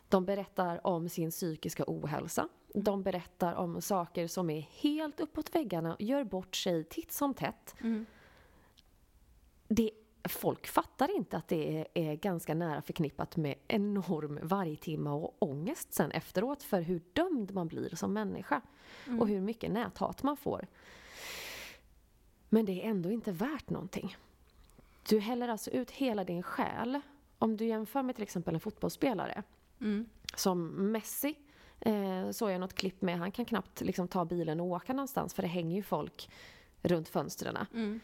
De 0.09 0.25
berättar 0.25 0.87
om 0.87 1.09
sin 1.09 1.31
psykiska 1.31 1.83
ohälsa. 1.87 2.47
De 2.73 3.03
berättar 3.03 3.53
om 3.53 3.81
saker 3.81 4.27
som 4.27 4.49
är 4.49 4.61
helt 4.61 5.19
uppåt 5.19 5.55
väggarna 5.55 5.95
och 5.95 6.01
gör 6.01 6.23
bort 6.23 6.55
sig 6.55 6.83
titt 6.83 7.11
som 7.11 7.33
tätt. 7.33 7.75
Mm. 7.81 8.05
Det 9.67 9.91
folk 10.29 10.67
fattar 10.67 11.15
inte 11.15 11.37
att 11.37 11.47
det 11.47 11.77
är, 11.77 11.87
är 11.93 12.15
ganska 12.15 12.53
nära 12.53 12.81
förknippat 12.81 13.37
med 13.37 13.55
enorm 13.67 14.39
vargtimme 14.41 15.09
och 15.09 15.35
ångest 15.39 15.93
sen 15.93 16.11
efteråt 16.11 16.63
för 16.63 16.81
hur 16.81 17.01
dömd 17.13 17.53
man 17.53 17.67
blir 17.67 17.95
som 17.95 18.13
människa. 18.13 18.61
Och 19.19 19.27
hur 19.27 19.41
mycket 19.41 19.71
näthat 19.71 20.23
man 20.23 20.37
får. 20.37 20.67
Men 22.53 22.65
det 22.65 22.85
är 22.85 22.89
ändå 22.89 23.11
inte 23.11 23.31
värt 23.31 23.69
någonting. 23.69 24.17
Du 25.09 25.19
häller 25.19 25.47
alltså 25.47 25.69
ut 25.69 25.91
hela 25.91 26.23
din 26.23 26.43
själ. 26.43 27.01
Om 27.37 27.57
du 27.57 27.65
jämför 27.65 28.03
med 28.03 28.15
till 28.15 28.23
exempel 28.23 28.53
en 28.53 28.59
fotbollsspelare 28.59 29.43
Mm. 29.79 30.05
som 30.35 30.67
Messi 30.91 31.35
eh, 31.79 32.31
såg 32.31 32.51
jag 32.51 32.59
något 32.59 32.73
klipp 32.73 33.01
med. 33.01 33.17
Han 33.19 33.31
kan 33.31 33.45
knappt 33.45 33.81
liksom, 33.81 34.07
ta 34.07 34.25
bilen 34.25 34.59
och 34.59 34.67
åka 34.67 34.93
någonstans 34.93 35.33
för 35.33 35.41
det 35.41 35.47
hänger 35.47 35.75
ju 35.75 35.83
folk 35.83 36.29
runt 36.81 37.09
fönstren. 37.09 37.57
Mm. 37.73 37.99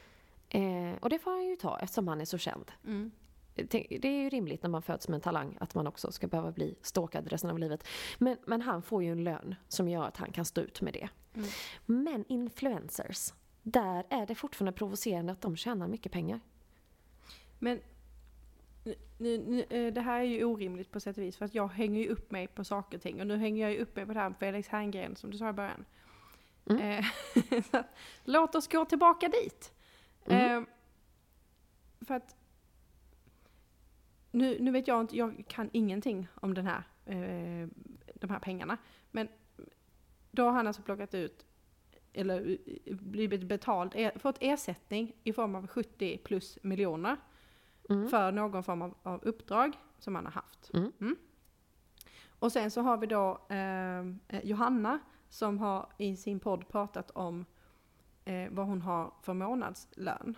Eh, 0.50 1.00
och 1.02 1.10
det 1.10 1.20
får 1.20 1.32
han 1.32 1.46
ju 1.46 1.56
ta 1.56 1.80
eftersom 1.80 2.08
han 2.08 2.22
är 2.22 2.26
så 2.26 2.38
känd. 2.38 2.72
Mm. 2.86 3.12
Det 3.56 4.06
är 4.06 4.24
ju 4.24 4.30
rimligt 4.30 4.64
när 4.64 4.70
man 4.70 4.82
föds 4.82 5.08
med 5.08 5.16
en 5.16 5.22
talang 5.22 5.58
att 5.60 5.76
man 5.76 5.88
också 5.88 6.12
ska 6.12 6.28
behöva 6.28 6.52
bli 6.52 6.76
stalkad 6.82 7.28
resten 7.28 7.50
av 7.50 7.60
livet. 7.60 7.88
Men, 8.18 8.38
men 8.46 8.62
han 8.62 8.82
får 8.82 9.04
ju 9.04 9.12
en 9.12 9.24
lön 9.24 9.56
som 9.68 9.90
gör 9.90 10.04
att 10.08 10.18
han 10.18 10.32
kan 10.32 10.46
stå 10.46 10.62
ut 10.62 10.82
med 10.82 10.94
det. 10.94 11.10
Mm. 11.34 11.50
Men 11.86 12.26
influencers, 12.28 13.34
där 13.72 14.04
är 14.10 14.26
det 14.26 14.36
fortfarande 14.36 14.72
provocerande 14.72 15.32
att 15.32 15.42
de 15.42 15.56
tjänar 15.56 15.88
mycket 15.88 16.12
pengar. 16.12 16.40
Men 17.60 17.80
nu, 19.18 19.38
nu, 19.38 19.66
eh, 19.70 19.94
det 19.94 20.02
här 20.02 20.20
är 20.20 20.24
ju 20.24 20.44
orimligt 20.44 20.92
på 20.92 21.00
sätt 21.00 21.18
och 21.18 21.24
vis 21.24 21.38
för 21.38 21.46
att 21.46 21.56
jag 21.56 21.68
hänger 21.68 22.02
ju 22.02 22.10
upp 22.10 22.32
mig 22.32 22.48
på 22.48 22.64
saker 22.64 22.98
och 22.98 23.04
ting 23.04 23.22
och 23.22 23.28
nu 23.28 23.38
hänger 23.38 23.62
jag 23.62 23.72
ju 23.72 23.80
upp 23.80 23.96
mig 23.96 24.06
på 24.06 24.14
det 24.14 24.20
här 24.20 24.30
med 24.30 24.40
Felix 24.40 24.68
Herngren 24.68 25.16
som 25.16 25.32
du 25.32 25.38
sa 25.38 25.50
i 25.50 25.54
början. 25.54 25.86
Mm. 26.70 26.82
Eh, 26.82 27.06
så 27.72 27.84
låt 28.24 28.56
oss 28.56 28.68
gå 28.68 28.86
tillbaka 28.86 29.28
dit. 29.28 29.74
Mm. 30.26 30.64
Eh, 30.64 30.70
för 32.08 32.14
att 32.14 32.36
nu, 34.32 34.58
nu 34.60 34.72
vet 34.72 34.88
jag 34.88 35.02
inte, 35.02 35.18
jag 35.18 35.44
kan 35.48 35.70
ingenting 35.74 36.28
om 36.36 36.54
den 36.54 36.68
här, 36.68 36.84
eh, 37.06 37.68
de 38.14 38.30
här 38.30 38.40
pengarna. 38.40 38.78
Men 39.12 39.28
då 40.32 40.44
har 40.44 40.52
han 40.52 40.68
alltså 40.68 40.82
plockat 40.82 41.14
ut, 41.14 41.46
eller 42.18 42.58
eh, 42.86 42.96
blivit 42.96 43.44
betald, 43.44 43.92
eh, 43.96 44.12
fått 44.16 44.38
ersättning 44.40 45.16
i 45.24 45.34
form 45.34 45.56
av 45.56 45.68
70 45.68 46.18
plus 46.18 46.58
miljoner 46.64 47.18
Mm. 47.90 48.08
för 48.10 48.32
någon 48.32 48.64
form 48.64 48.82
av, 48.82 48.94
av 49.04 49.24
uppdrag 49.24 49.78
som 50.00 50.16
han 50.16 50.26
har 50.26 50.32
haft. 50.32 50.72
Mm. 50.74 51.16
Och 52.40 52.52
sen 52.52 52.72
så 52.72 52.82
har 52.82 52.98
vi 52.98 53.08
då 53.08 53.42
eh, 53.50 54.00
eh, 54.00 54.44
Johanna 54.46 55.00
som 55.30 55.60
har 55.60 55.90
i 55.98 56.16
sin 56.16 56.40
podd 56.40 56.68
pratat 56.68 57.12
om 57.12 57.46
eh, 58.26 58.48
vad 58.52 58.66
hon 58.68 58.82
har 58.82 59.14
för 59.22 59.34
månadslön. 59.34 60.38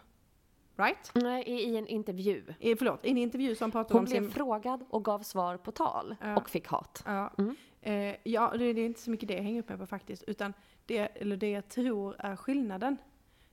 Right? 0.76 1.12
Nej, 1.16 1.44
i, 1.48 1.54
i 1.54 1.78
en 1.78 1.88
intervju. 1.88 2.44
Eh, 2.60 2.76
förlåt, 2.78 3.06
i 3.06 3.10
en 3.12 3.18
intervju 3.18 3.56
som 3.56 3.72
pratade 3.72 3.94
Hon 3.94 4.00
om 4.00 4.06
blev 4.06 4.22
sin... 4.22 4.32
frågad 4.32 4.86
och 4.90 5.06
gav 5.06 5.20
svar 5.20 5.58
på 5.58 5.72
tal 5.72 6.16
Ja. 6.22 6.38
och 6.38 6.50
fick 6.50 6.68
hat. 6.68 7.04
Ja, 7.06 7.34
Mm. 7.38 7.56
eh, 7.82 8.16
ja 8.24 8.54
det, 8.58 8.74
det 8.74 8.82
är 8.82 8.86
inte 8.86 9.00
så 9.02 9.12
mycket 9.12 9.28
det 9.28 9.34
jag 9.36 9.44
hänger 9.44 9.60
upp 9.62 9.70
mig 9.70 9.78
på 9.78 9.86
faktiskt. 9.88 10.24
Utan 10.24 10.54
det, 10.90 10.98
eller 11.00 11.38
det 11.38 11.52
jag 11.52 11.68
tror 11.70 12.16
är 12.20 12.36
skillnaden. 12.36 12.98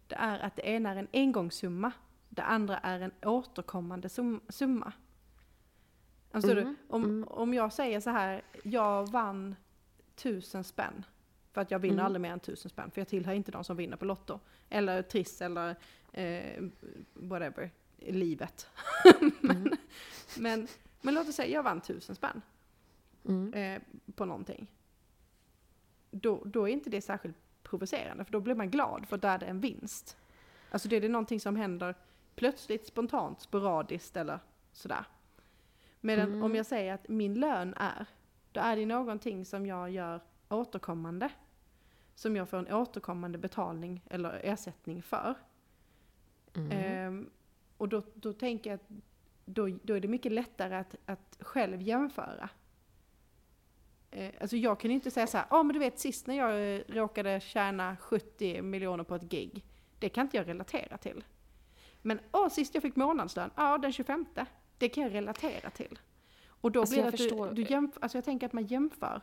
Det 0.07 0.14
är 0.14 0.39
att 0.39 0.57
det 0.57 0.62
ena 0.68 0.91
är 0.91 0.97
en 0.97 1.09
engångssumma. 1.12 1.93
Det 2.28 2.43
andra 2.43 2.78
är 2.78 3.01
en 3.01 3.12
återkommande 3.22 4.09
sum, 4.09 4.41
summa. 4.49 4.93
Alltså, 6.30 6.51
Mm, 6.53 6.64
du, 6.64 6.76
om, 6.95 7.05
mm. 7.05 7.28
om 7.28 7.55
jag 7.55 7.72
säger 7.72 8.01
så 8.01 8.11
här, 8.11 8.43
jag 8.62 9.11
vann 9.11 9.57
tusen 10.14 10.64
spänn. 10.64 11.05
För 11.53 11.61
att 11.61 11.70
jag 11.70 11.78
vinner 11.78 11.95
Mm. 11.95 12.07
aldrig 12.07 12.20
mer 12.20 12.32
än 12.32 12.41
tusen 12.41 12.70
spänn. 12.70 12.91
För 12.91 13.01
jag 13.01 13.09
tillhör 13.09 13.32
inte 13.34 13.51
de 13.53 13.64
som 13.64 13.76
vinner 13.76 13.97
på 13.97 14.05
Lotto. 14.05 14.41
Eller 14.68 15.03
Triss 15.03 15.43
eller 15.43 15.76
eh, 16.12 16.64
whatever. 17.14 17.70
Livet. 17.99 18.68
men, 19.41 19.57
Mm. 19.57 19.72
men, 20.39 20.68
men 21.01 21.14
låt 21.14 21.28
oss 21.28 21.34
säga, 21.34 21.53
jag 21.55 21.62
vann 21.62 21.80
tusen 21.80 22.14
spänn 22.16 22.43
Mm. 23.24 23.53
eh, 23.55 23.82
på 24.14 24.24
någonting. 24.24 24.66
Då, 26.11 26.43
då 26.45 26.69
är 26.69 26.73
inte 26.73 26.91
det 26.91 27.01
särskilt 27.01 27.37
provocerande, 27.63 28.25
för 28.25 28.33
då 28.33 28.41
blir 28.41 28.55
man 28.55 28.71
glad 28.71 29.09
för 29.09 29.19
då 29.19 29.29
är 29.29 29.39
det 29.39 29.47
en 29.47 29.61
vinst. 29.61 30.17
Alltså 30.71 30.89
det 30.89 30.97
är 30.97 31.01
det 31.01 31.09
någonting 31.09 31.41
som 31.41 31.57
händer 31.57 31.95
plötsligt, 32.35 32.87
spontant, 32.87 33.41
sporadiskt 33.41 34.17
eller 34.17 34.39
sådär. 34.73 35.05
Medan 36.01 36.29
Mm. 36.29 36.43
om 36.43 36.55
jag 36.55 36.67
säger 36.67 36.95
att 36.95 37.09
min 37.09 37.35
lön 37.35 37.75
är, 37.77 38.07
då 38.53 38.61
är 38.61 38.77
det 38.77 38.87
någonting 38.87 39.45
som 39.45 39.67
jag 39.67 39.91
gör 39.91 40.21
återkommande. 40.49 41.31
Som 42.15 42.37
jag 42.37 42.49
får 42.49 42.59
en 42.59 42.73
återkommande 42.73 43.39
betalning 43.39 44.05
eller 44.11 44.41
ersättning 44.45 45.03
för. 45.03 45.35
Mm. 46.55 46.71
Ehm, 46.73 47.31
och 47.77 47.89
då, 47.89 48.03
då 48.15 48.33
tänker 48.33 48.71
jag 48.71 48.75
att 48.75 48.89
då, 49.45 49.69
då 49.83 49.95
är 49.95 50.01
det 50.01 50.09
mycket 50.09 50.33
lättare 50.33 50.75
att, 50.75 50.97
att 51.07 51.39
själv 51.41 51.83
jämföra. 51.83 52.49
Eh, 54.11 54.31
alltså 54.41 54.57
jag 54.57 54.81
kan 54.81 54.91
ju 54.91 54.95
inte 54.95 55.11
säga 55.11 55.27
så 55.27 55.37
här, 55.39 55.47
ja 55.51 55.63
men 55.63 55.73
du 55.75 55.79
vet 55.79 55.99
sist 55.99 56.27
när 56.27 56.37
jag 56.37 56.75
eh, 56.77 56.81
råkade 56.89 57.41
tjäna 57.41 57.97
70 58.01 58.63
miljoner 58.63 59.05
på 59.05 59.15
ett 59.15 59.23
gig. 59.23 59.65
Det 59.99 60.09
kan 60.09 60.27
inte 60.27 60.37
jag 60.37 60.49
relatera 60.49 60.99
till. 60.99 61.25
Men 62.03 62.21
åh, 62.33 62.49
sist 62.49 62.75
jag 62.75 62.83
fick 62.83 62.97
månadslön, 62.97 63.51
ja 63.57 63.79
den 63.79 63.93
25. 63.93 64.27
Det 64.79 64.89
kan 64.89 65.03
jag 65.03 65.15
relatera 65.15 65.71
till. 65.71 65.99
Och 66.49 66.73
då 66.73 66.81
Alltså, 66.81 66.93
blir 66.95 67.03
det 67.03 67.09
att 67.09 67.17
förstår- 67.17 67.47
du, 67.49 67.55
du 67.65 67.71
jämför, 67.71 68.03
alltså 68.03 68.19
jag 68.19 68.25
tänker 68.25 68.47
att 68.47 68.53
man 68.53 68.67
jämför. 68.67 69.21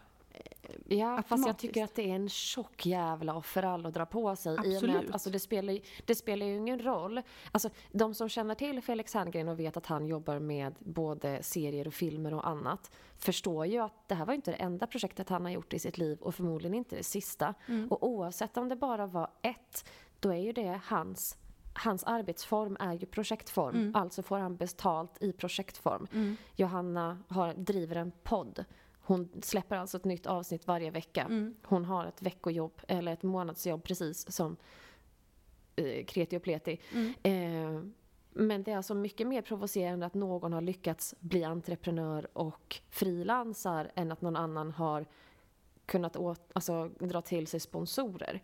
Ja, 0.88 1.24
fast 1.28 1.48
jag 1.48 1.58
tycker 1.58 1.84
att 1.84 1.96
det 1.96 2.10
är 2.10 2.16
en 2.16 2.30
tjock 2.30 2.86
jävla 2.86 3.36
offerall 3.36 3.86
att 3.86 3.94
dra 3.94 4.06
på 4.06 4.36
sig. 4.36 4.54
I 4.54 4.58
och 4.58 4.64
med 4.64 4.76
Absolut. 4.76 5.08
att, 5.08 5.14
alltså, 5.14 5.30
det, 5.30 5.40
spelar, 5.40 5.80
det 6.06 6.16
spelar 6.16 6.46
ju 6.46 6.56
ingen 6.56 6.80
roll. 6.80 7.22
Alltså, 7.52 7.70
de 7.92 8.14
som 8.14 8.30
känner 8.30 8.56
till 8.56 8.82
Felix 8.82 9.14
Herngren 9.14 9.48
och 9.48 9.60
vet 9.60 9.78
att 9.78 9.86
han 9.86 10.06
jobbar 10.08 10.40
med 10.40 10.76
både 10.80 11.44
serier 11.44 11.88
och 11.88 11.94
filmer 11.94 12.34
och 12.34 12.48
annat 12.48 12.92
förstår 13.18 13.66
ju 13.66 13.80
att 13.80 14.08
det 14.08 14.16
här 14.16 14.26
var 14.26 14.34
inte 14.34 14.52
det 14.52 14.58
enda 14.58 14.88
projektet 14.88 15.30
han 15.30 15.46
har 15.46 15.52
gjort 15.52 15.74
i 15.74 15.80
sitt 15.80 15.98
liv 15.98 16.18
och 16.22 16.36
förmodligen 16.36 16.74
inte 16.74 16.96
det 16.96 17.04
sista. 17.04 17.54
Mm. 17.68 17.88
Och 17.92 18.08
oavsett 18.08 18.58
om 18.58 18.70
det 18.70 18.76
bara 18.76 19.06
var 19.08 19.28
ett, 19.42 19.90
då 20.20 20.30
är 20.30 20.38
ju 20.38 20.54
det 20.54 20.80
hans 20.84 21.38
Hans 21.76 22.04
arbetsform 22.04 22.78
är 22.80 22.94
ju 22.94 23.06
projektform, 23.06 23.76
Mm. 23.76 23.96
alltså 23.96 24.24
får 24.24 24.38
han 24.38 24.56
betalt 24.56 25.24
i 25.24 25.32
projektform. 25.34 26.08
Mm. 26.14 26.38
Johanna 26.56 27.18
har, 27.28 27.54
driver 27.54 27.96
en 27.96 28.12
podd. 28.24 28.66
Hon 29.06 29.30
släpper 29.42 29.76
alltså 29.76 29.98
ett 29.98 30.06
nytt 30.06 30.26
avsnitt 30.26 30.68
varje 30.68 30.92
vecka. 30.92 31.22
Mm. 31.22 31.56
Hon 31.64 31.86
har 31.86 32.06
ett 32.06 32.22
veckojobb, 32.22 32.82
eller 32.88 33.14
ett 33.14 33.24
månadsjobb 33.24 33.84
precis 33.84 34.32
som 34.32 34.58
eh, 35.76 36.06
Kreti 36.06 36.38
och 36.38 36.44
Pleti. 36.44 36.80
Mm. 36.94 37.14
Eh, 37.24 37.84
men 38.36 38.64
det 38.64 38.72
är 38.72 38.78
alltså 38.78 38.96
mycket 38.96 39.28
mer 39.28 39.42
provocerande 39.42 40.06
att 40.06 40.14
någon 40.14 40.54
har 40.54 40.62
lyckats 40.62 41.16
bli 41.20 41.44
entreprenör 41.44 42.38
och 42.38 42.82
frilansar 42.90 43.92
än 43.96 44.12
att 44.12 44.22
någon 44.22 44.36
annan 44.36 44.72
har 44.72 45.06
kunnat 45.86 46.16
åt, 46.16 46.52
alltså, 46.54 46.90
dra 47.00 47.22
till 47.22 47.48
sig 47.48 47.60
sponsorer. 47.60 48.42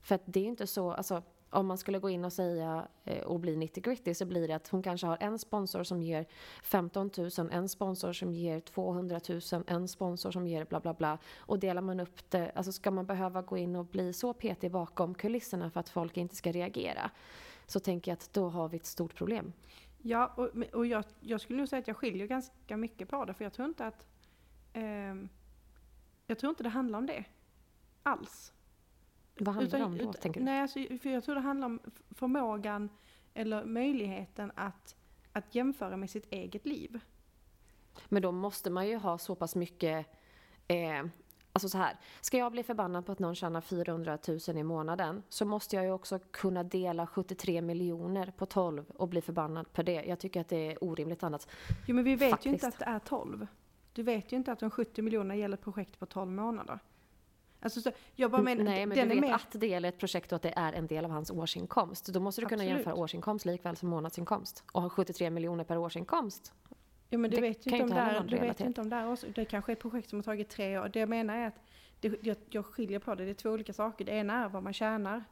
För 0.00 0.14
att 0.14 0.22
det 0.24 0.40
är 0.40 0.44
inte 0.44 0.66
så, 0.66 0.92
alltså, 0.92 1.22
om 1.50 1.66
man 1.66 1.78
skulle 1.78 1.98
gå 1.98 2.10
in 2.10 2.24
och 2.24 2.32
säga 2.32 2.88
eh, 3.04 3.22
och 3.22 3.40
bli 3.40 3.56
90 3.56 3.82
gritty 3.82 4.14
så 4.14 4.26
blir 4.26 4.48
det 4.48 4.54
att 4.54 4.68
hon 4.68 4.82
kanske 4.82 5.06
har 5.06 5.18
en 5.20 5.38
sponsor 5.38 5.84
som 5.84 6.02
ger 6.02 6.26
15 6.62 7.10
000, 7.16 7.30
en 7.52 7.68
sponsor 7.68 8.12
som 8.12 8.32
ger 8.32 8.60
200 8.60 9.20
000, 9.28 9.40
en 9.66 9.88
sponsor 9.88 10.30
som 10.30 10.46
ger 10.46 10.64
bla 10.64 10.80
bla 10.80 10.94
bla. 10.94 11.18
Och 11.38 11.58
delar 11.58 11.82
man 11.82 12.00
upp 12.00 12.30
det, 12.30 12.52
alltså 12.54 12.72
ska 12.72 12.90
man 12.90 13.06
behöva 13.06 13.42
gå 13.42 13.56
in 13.56 13.76
och 13.76 13.84
bli 13.86 14.12
så 14.12 14.32
petig 14.32 14.70
bakom 14.70 15.14
kulisserna 15.14 15.70
för 15.70 15.80
att 15.80 15.88
folk 15.88 16.16
inte 16.16 16.36
ska 16.36 16.52
reagera 16.52 17.10
så 17.66 17.80
tänker 17.80 18.10
jag 18.10 18.16
att 18.16 18.32
då 18.32 18.48
har 18.48 18.68
vi 18.68 18.76
ett 18.76 18.86
stort 18.86 19.14
problem. 19.14 19.52
Ja, 20.02 20.32
och, 20.36 20.48
och 20.72 20.86
jag, 20.86 21.04
jag 21.20 21.40
skulle 21.40 21.58
nog 21.58 21.68
säga 21.68 21.80
att 21.80 21.88
jag 21.88 21.96
skiljer 21.96 22.26
ganska 22.26 22.76
mycket 22.76 23.08
på 23.08 23.24
det, 23.24 23.34
för 23.34 23.44
jag 23.44 23.52
tror 23.52 23.68
inte 23.68 23.86
att... 23.86 24.06
eh, 24.72 25.14
jag 26.26 26.38
tror 26.38 26.50
inte 26.50 26.62
det 26.62 26.68
handlar 26.68 26.98
om 26.98 27.06
det. 27.06 27.24
Alls. 28.02 28.52
Vad 29.40 29.54
handlar 29.54 29.78
det 29.78 29.84
om 29.84 29.98
då, 29.98 30.10
ut- 30.10 30.20
tänker 30.20 30.40
du? 30.40 30.44
Nej, 30.44 30.60
alltså, 30.62 30.78
för 31.02 31.10
jag 31.10 31.24
tror 31.24 31.34
det 31.34 31.40
handlar 31.40 31.66
om 31.66 31.80
förmågan 32.10 32.88
eller 33.34 33.64
möjligheten 33.64 34.52
att, 34.54 34.96
att 35.32 35.54
jämföra 35.54 35.96
med 35.96 36.10
sitt 36.10 36.32
eget 36.32 36.66
liv. 36.66 37.00
Men 38.08 38.22
då 38.22 38.32
måste 38.32 38.70
man 38.70 38.88
ju 38.88 38.96
ha 38.96 39.18
så 39.18 39.34
pass 39.34 39.54
mycket... 39.54 40.06
Eh, 40.68 41.04
alltså 41.52 41.68
så 41.68 41.78
här, 41.78 41.96
ska 42.20 42.38
jag 42.38 42.52
bli 42.52 42.62
förbannad 42.62 43.06
på 43.06 43.12
att 43.12 43.18
någon 43.18 43.34
tjänar 43.34 43.60
400 43.60 44.18
000 44.28 44.38
i 44.58 44.62
månaden 44.62 45.22
så 45.28 45.44
måste 45.44 45.76
jag 45.76 45.84
ju 45.84 45.90
också 45.92 46.18
kunna 46.30 46.62
dela 46.64 47.06
73 47.06 47.62
miljoner 47.62 48.32
på 48.36 48.46
12 48.46 48.84
och 48.90 49.08
bli 49.08 49.20
förbannad 49.20 49.72
på 49.72 49.82
det. 49.82 50.04
Jag 50.04 50.18
tycker 50.18 50.40
att 50.40 50.48
det 50.48 50.72
är 50.72 50.84
orimligt 50.84 51.22
annat. 51.22 51.48
Jo, 51.86 51.94
men 51.94 52.04
vi 52.04 52.14
vet 52.16 52.26
ju 52.26 52.30
Faktiskt. 52.30 52.52
inte 52.52 52.68
att 52.68 52.78
det 52.78 52.84
är 52.84 52.98
12. 52.98 53.46
Du 53.92 54.02
vet 54.02 54.32
ju 54.32 54.36
inte 54.36 54.52
att 54.52 54.58
de 54.60 54.70
70 54.70 55.02
miljonerna 55.02 55.36
gäller 55.36 55.56
ett 55.56 55.64
projekt 55.64 55.98
på 55.98 56.06
12 56.06 56.30
månader. 56.30 56.78
Alltså, 57.60 57.80
så, 57.80 57.90
jag 58.14 58.30
bara 58.30 58.42
menar, 58.42 58.64
Nej, 58.64 58.86
men 58.86 58.96
den 58.98 59.08
du 59.08 59.14
vet 59.14 59.20
mer... 59.24 59.34
att 59.34 59.48
det 59.52 59.66
gäller 59.66 59.88
ett 59.88 59.98
projekt 59.98 60.32
och 60.32 60.36
att 60.36 60.42
det 60.42 60.52
är 60.56 60.72
en 60.72 60.86
del 60.86 61.04
av 61.04 61.10
hans 61.10 61.30
årsinkomst. 61.30 62.06
Då 62.06 62.20
måste 62.20 62.40
du 62.40 62.46
kunna 62.46 62.62
Absolut. 62.62 62.76
jämföra 62.76 62.94
årsinkomst 62.94 63.44
likväl 63.46 63.76
som 63.76 63.88
månadsinkomst. 63.88 64.64
Och 64.72 64.82
ha 64.82 64.88
73 64.90 65.30
miljoner 65.30 65.64
per 65.64 65.78
årsinkomst. 65.78 66.52
Ja, 67.10 67.18
men 67.18 67.30
du 67.30 67.36
Det 67.36 67.42
vet 67.42 67.66
ju 67.66 67.70
inte 67.70 67.70
om 67.70 67.76
ju 67.76 67.78
det 67.78 67.82
inte 67.84 67.94
heller 67.94 68.10
är, 68.10 68.14
vara 68.14 68.26
du 68.28 68.38
vet 68.38 68.60
inte 68.60 68.80
om 68.80 68.88
det 68.88 68.96
är 68.96 69.12
också, 69.12 69.26
det 69.34 69.44
kanske 69.44 69.72
är 69.72 69.76
ett 69.76 69.82
projekt 69.82 70.10
som 70.10 70.18
har 70.18 70.22
tagit 70.22 70.48
tre 70.48 70.78
år. 70.78 70.88
Det 70.88 70.98
jag 71.00 71.08
menar 71.08 71.36
är 71.36 71.46
att 71.46 71.60
det, 72.00 72.14
jag, 72.26 72.36
jag 72.50 72.66
skiljer 72.66 72.98
på 72.98 73.14
det, 73.14 73.24
det 73.24 73.30
är 73.30 73.34
två 73.34 73.50
olika 73.50 73.72
saker. 73.72 74.04
Det 74.04 74.12
ena 74.12 74.44
är 74.44 74.48
vad 74.48 74.62
man 74.62 74.72
tjänar 74.72 75.24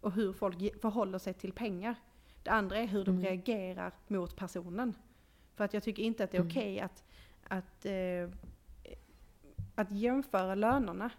och 0.00 0.12
hur 0.12 0.32
folk 0.32 0.80
förhåller 0.80 1.18
sig 1.18 1.34
till 1.34 1.52
pengar. 1.52 1.94
Det 2.42 2.50
andra 2.50 2.78
är 2.78 2.86
hur 2.86 3.04
de 3.04 3.10
Mm. 3.10 3.24
reagerar 3.24 3.92
mot 4.08 4.36
personen. 4.36 4.96
För 5.56 5.64
att 5.64 5.74
jag 5.74 5.82
tycker 5.82 6.02
inte 6.02 6.24
att 6.24 6.30
det 6.30 6.36
är 6.36 6.40
Mm. 6.40 6.50
okej 6.50 6.80
att, 6.80 7.04
att, 7.48 7.86
eh, 7.86 8.28
att 9.74 9.92
jämföra 9.92 10.54
lönerna. 10.54 11.10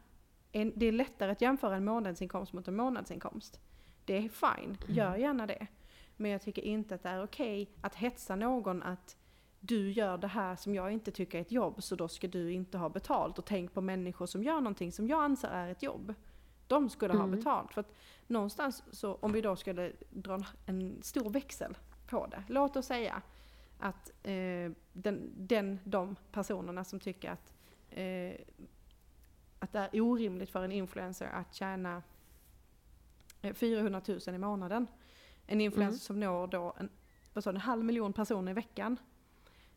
En, 0.55 0.73
det 0.75 0.85
är 0.85 0.91
lättare 0.91 1.31
att 1.31 1.41
jämföra 1.41 1.75
en 1.75 1.85
månadsinkomst 1.85 2.53
mot 2.53 2.67
en 2.67 2.75
månadsinkomst. 2.75 3.59
Det 4.05 4.13
är 4.17 4.29
fine, 4.29 4.77
gör 4.87 5.15
gärna 5.15 5.47
det. 5.47 5.67
Men 6.17 6.31
jag 6.31 6.41
tycker 6.41 6.61
inte 6.61 6.95
att 6.95 7.03
det 7.03 7.09
är 7.09 7.23
okej 7.23 7.69
att 7.81 7.95
hetsa 7.95 8.35
någon 8.35 8.83
att 8.83 9.17
du 9.59 9.91
gör 9.91 10.17
det 10.17 10.27
här 10.27 10.55
som 10.55 10.75
jag 10.75 10.91
inte 10.91 11.11
tycker 11.11 11.37
är 11.37 11.41
ett 11.41 11.51
jobb 11.51 11.83
så 11.83 11.95
då 11.95 12.07
ska 12.07 12.27
du 12.27 12.51
inte 12.53 12.77
ha 12.77 12.89
betalt. 12.89 13.39
Och 13.39 13.45
tänk 13.45 13.73
på 13.73 13.81
människor 13.81 14.25
som 14.25 14.43
gör 14.43 14.55
någonting 14.61 14.91
som 14.91 15.07
jag 15.07 15.23
anser 15.23 15.47
är 15.47 15.67
ett 15.71 15.83
jobb. 15.83 16.13
De 16.67 16.89
skulle 16.89 17.13
ha 17.13 17.23
Mm. 17.23 17.37
betalt. 17.37 17.73
För 17.73 17.81
att 17.81 17.93
någonstans 18.27 18.83
så 18.91 19.15
om 19.15 19.31
vi 19.31 19.41
då 19.41 19.55
skulle 19.55 19.91
dra 20.09 20.33
en- 20.33 20.45
en 20.65 21.03
stor 21.03 21.29
växel 21.29 21.77
på 22.09 22.25
det. 22.27 22.43
Låt 22.47 22.75
oss 22.75 22.85
säga 22.85 23.21
att 23.79 24.11
eh, 24.23 24.71
den, 24.93 25.31
den, 25.37 25.79
de 25.83 26.15
personerna 26.31 26.83
som 26.83 26.99
tycker 26.99 27.29
att, 27.31 27.53
eh, 27.89 28.33
att 29.65 29.91
det 29.91 29.97
är 29.97 30.01
orimligt 30.01 30.49
för 30.49 30.63
en 30.63 30.71
influencer 30.71 31.25
att 31.27 31.53
tjäna 31.53 32.03
eh, 33.41 33.53
400 33.53 34.01
000 34.07 34.19
i 34.27 34.37
månaden. 34.37 34.87
En 35.47 35.61
influencer 35.61 35.87
Mm. 35.95 35.99
som 35.99 36.19
når 36.19 36.47
då 36.47 36.73
en, 36.79 36.89
vad 37.33 37.43
sa 37.43 37.49
en 37.49 37.57
halv 37.57 37.85
miljon 37.85 38.13
personer 38.13 38.51
i 38.51 38.55
veckan. 38.55 38.97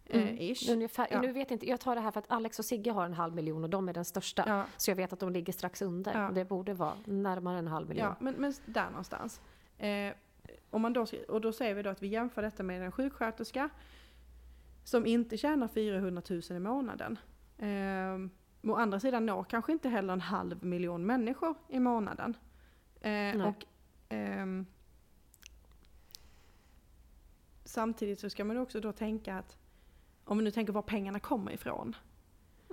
Eh, 0.06 0.22
Mm. 0.22 0.36
ish. 0.38 0.70
Ungefär, 0.70 1.08
Ja. 1.10 1.20
Nu 1.20 1.32
vet 1.32 1.50
jag 1.50 1.54
inte, 1.56 1.68
jag 1.68 1.80
tar 1.80 1.94
det 1.94 2.00
här 2.00 2.10
för 2.10 2.18
att 2.20 2.30
Alex 2.30 2.58
och 2.58 2.64
Sigge 2.64 2.90
har 2.90 3.04
en 3.04 3.14
halv 3.14 3.34
miljon 3.34 3.64
och 3.64 3.70
de 3.70 3.88
är 3.88 3.92
den 3.92 4.04
största. 4.04 4.44
Ja, 4.46 4.64
Så 4.76 4.90
jag 4.90 4.96
vet 4.96 5.12
att 5.12 5.20
de 5.20 5.32
ligger 5.32 5.52
strax 5.52 5.82
under. 5.82 6.22
Ja. 6.22 6.30
Det 6.30 6.44
borde 6.44 6.74
vara 6.74 6.94
närmare 7.04 7.58
en 7.58 7.66
halv 7.68 7.88
miljon. 7.88 8.06
ja 8.06 8.16
men, 8.20 8.34
men 8.34 8.54
där 8.66 8.90
någonstans. 8.90 9.40
Eh, 9.78 10.12
om 10.70 10.82
man 10.82 10.92
då, 10.92 11.06
och 11.28 11.40
då 11.40 11.52
säger 11.52 11.74
vi 11.74 11.82
då 11.82 11.90
att 11.90 12.02
vi 12.02 12.08
jämför 12.08 12.42
detta 12.42 12.62
med 12.62 12.82
en 12.82 12.92
sjuksköterska 12.92 13.68
som 14.84 15.06
inte 15.06 15.36
tjänar 15.36 15.68
400 15.68 16.22
000 16.30 16.42
i 16.50 16.58
månaden. 16.58 17.18
Eh, 17.58 18.30
å 18.62 18.74
andra 18.74 19.00
sidan 19.00 19.26
når 19.26 19.44
kanske 19.44 19.72
inte 19.72 19.88
heller 19.88 20.12
en 20.12 20.20
halv 20.20 20.64
miljon 20.64 21.06
människor 21.06 21.54
i 21.68 21.78
månaden. 21.78 22.36
Eh, 23.00 23.46
och, 23.46 23.64
ehm, 24.08 24.66
samtidigt 27.64 28.20
så 28.20 28.30
ska 28.30 28.44
man 28.44 28.56
också 28.58 28.80
då 28.80 28.92
tänka 28.92 29.36
att, 29.38 29.56
om 30.24 30.36
man 30.36 30.44
nu 30.44 30.50
tänker 30.50 30.72
var 30.72 30.82
pengarna 30.82 31.20
kommer 31.20 31.52
ifrån, 31.52 31.96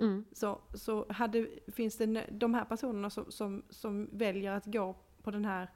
Mm. 0.02 0.26
så, 0.32 0.62
så 0.74 1.06
hade, 1.10 1.48
finns 1.68 1.98
det 1.98 2.26
de 2.32 2.54
här 2.54 2.66
personerna 2.66 3.10
som, 3.10 3.32
som, 3.32 3.64
som 3.70 4.10
väljer 4.12 4.52
att 4.52 4.66
gå 4.66 4.96
på 5.22 5.32
den 5.32 5.46
här 5.46 5.70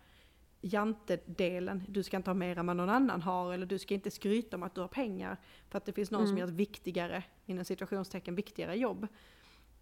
jantedelen, 0.61 1.83
du 1.87 2.03
ska 2.03 2.17
inte 2.17 2.29
ha 2.29 2.35
mer 2.35 2.57
än 2.57 2.67
vad 2.67 2.75
någon 2.75 2.89
annan 2.89 3.21
har, 3.21 3.53
eller 3.53 3.65
du 3.65 3.79
ska 3.79 3.93
inte 3.93 4.11
skryta 4.11 4.57
om 4.57 4.63
att 4.63 4.75
du 4.75 4.81
har 4.81 4.87
pengar, 4.87 5.37
för 5.69 5.77
att 5.77 5.85
det 5.85 5.93
finns 5.93 6.11
någon 6.11 6.21
som 6.27 6.29
Mm. 6.29 6.37
gör 6.37 6.47
ett 6.47 6.53
viktigare, 6.53 7.23
inom 7.45 7.65
situationstecken 7.65 8.35
viktigare 8.35 8.75
jobb. 8.75 9.07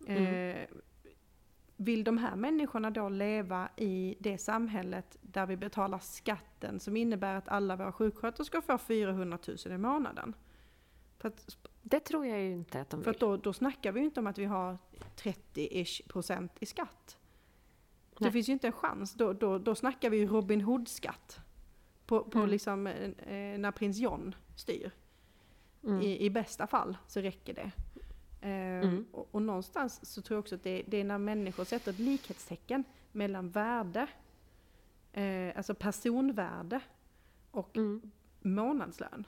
Mm. 0.07 0.23
Eh, 0.55 0.67
vill 1.79 2.03
de 2.03 2.17
här 2.17 2.35
människorna 2.35 2.91
då 2.91 3.09
leva 3.09 3.69
i 3.75 4.15
det 4.19 4.37
samhället 4.37 5.17
där 5.21 5.45
vi 5.45 5.57
betalar 5.57 5.99
skatten 5.99 6.79
som 6.79 6.97
innebär 6.97 7.35
att 7.35 7.47
alla 7.47 7.75
våra 7.75 7.91
sjuksköterskor 7.91 8.61
får 8.61 8.77
400 8.77 9.37
000 9.47 9.57
i 9.73 9.77
månaden? 9.77 10.33
För 11.17 11.27
att 11.27 11.57
Det 11.81 11.99
tror 11.99 12.25
jag 12.25 12.39
ju 12.39 12.51
inte 12.51 12.81
att 12.81 12.89
de 12.89 13.03
för 13.03 13.11
vill. 13.11 13.15
att 13.15 13.19
då, 13.19 13.37
då 13.37 13.53
snackar 13.53 13.91
vi 13.91 13.99
ju 13.99 14.05
inte 14.05 14.19
om 14.19 14.27
att 14.27 14.37
vi 14.37 14.45
har 14.45 14.77
30-ish 15.15 16.07
procent 16.07 16.51
i 16.59 16.65
skatt. 16.65 17.17
Det 18.17 18.23
Nej. 18.23 18.31
finns 18.31 18.49
ju 18.49 18.53
inte 18.53 18.67
en 18.67 18.73
chans. 18.73 19.13
Då, 19.13 19.33
då, 19.33 19.57
då 19.57 19.75
snackar 19.75 20.09
vi 20.09 20.17
ju 20.17 20.27
Robin 20.27 20.61
Hood-skatt. 20.61 21.39
På, 22.05 22.23
på 22.23 22.37
Mm. 22.37 22.49
liksom 22.49 22.87
eh, 22.87 23.57
när 23.59 23.71
prins 23.71 23.97
John 23.97 24.35
styr. 24.55 24.91
Mm. 25.83 26.01
I, 26.01 26.25
I 26.25 26.29
bästa 26.29 26.67
fall 26.67 26.97
så 27.07 27.21
räcker 27.21 27.53
det. 27.53 27.71
Eh, 28.41 28.49
Mm. 28.77 29.05
och, 29.11 29.27
och 29.31 29.41
någonstans 29.41 30.13
så 30.13 30.21
tror 30.21 30.35
jag 30.35 30.39
också 30.39 30.55
att 30.55 30.63
det, 30.63 30.83
det 30.87 30.97
är 30.97 31.03
när 31.03 31.17
människor 31.17 31.63
sätter 31.63 31.91
ett 31.91 31.99
likhetstecken 31.99 32.83
mellan 33.11 33.49
värde, 33.49 34.07
eh, 35.13 35.57
alltså 35.57 35.73
personvärde 35.73 36.79
och 37.51 37.77
Mm. 37.77 38.11
månadslön. 38.41 39.27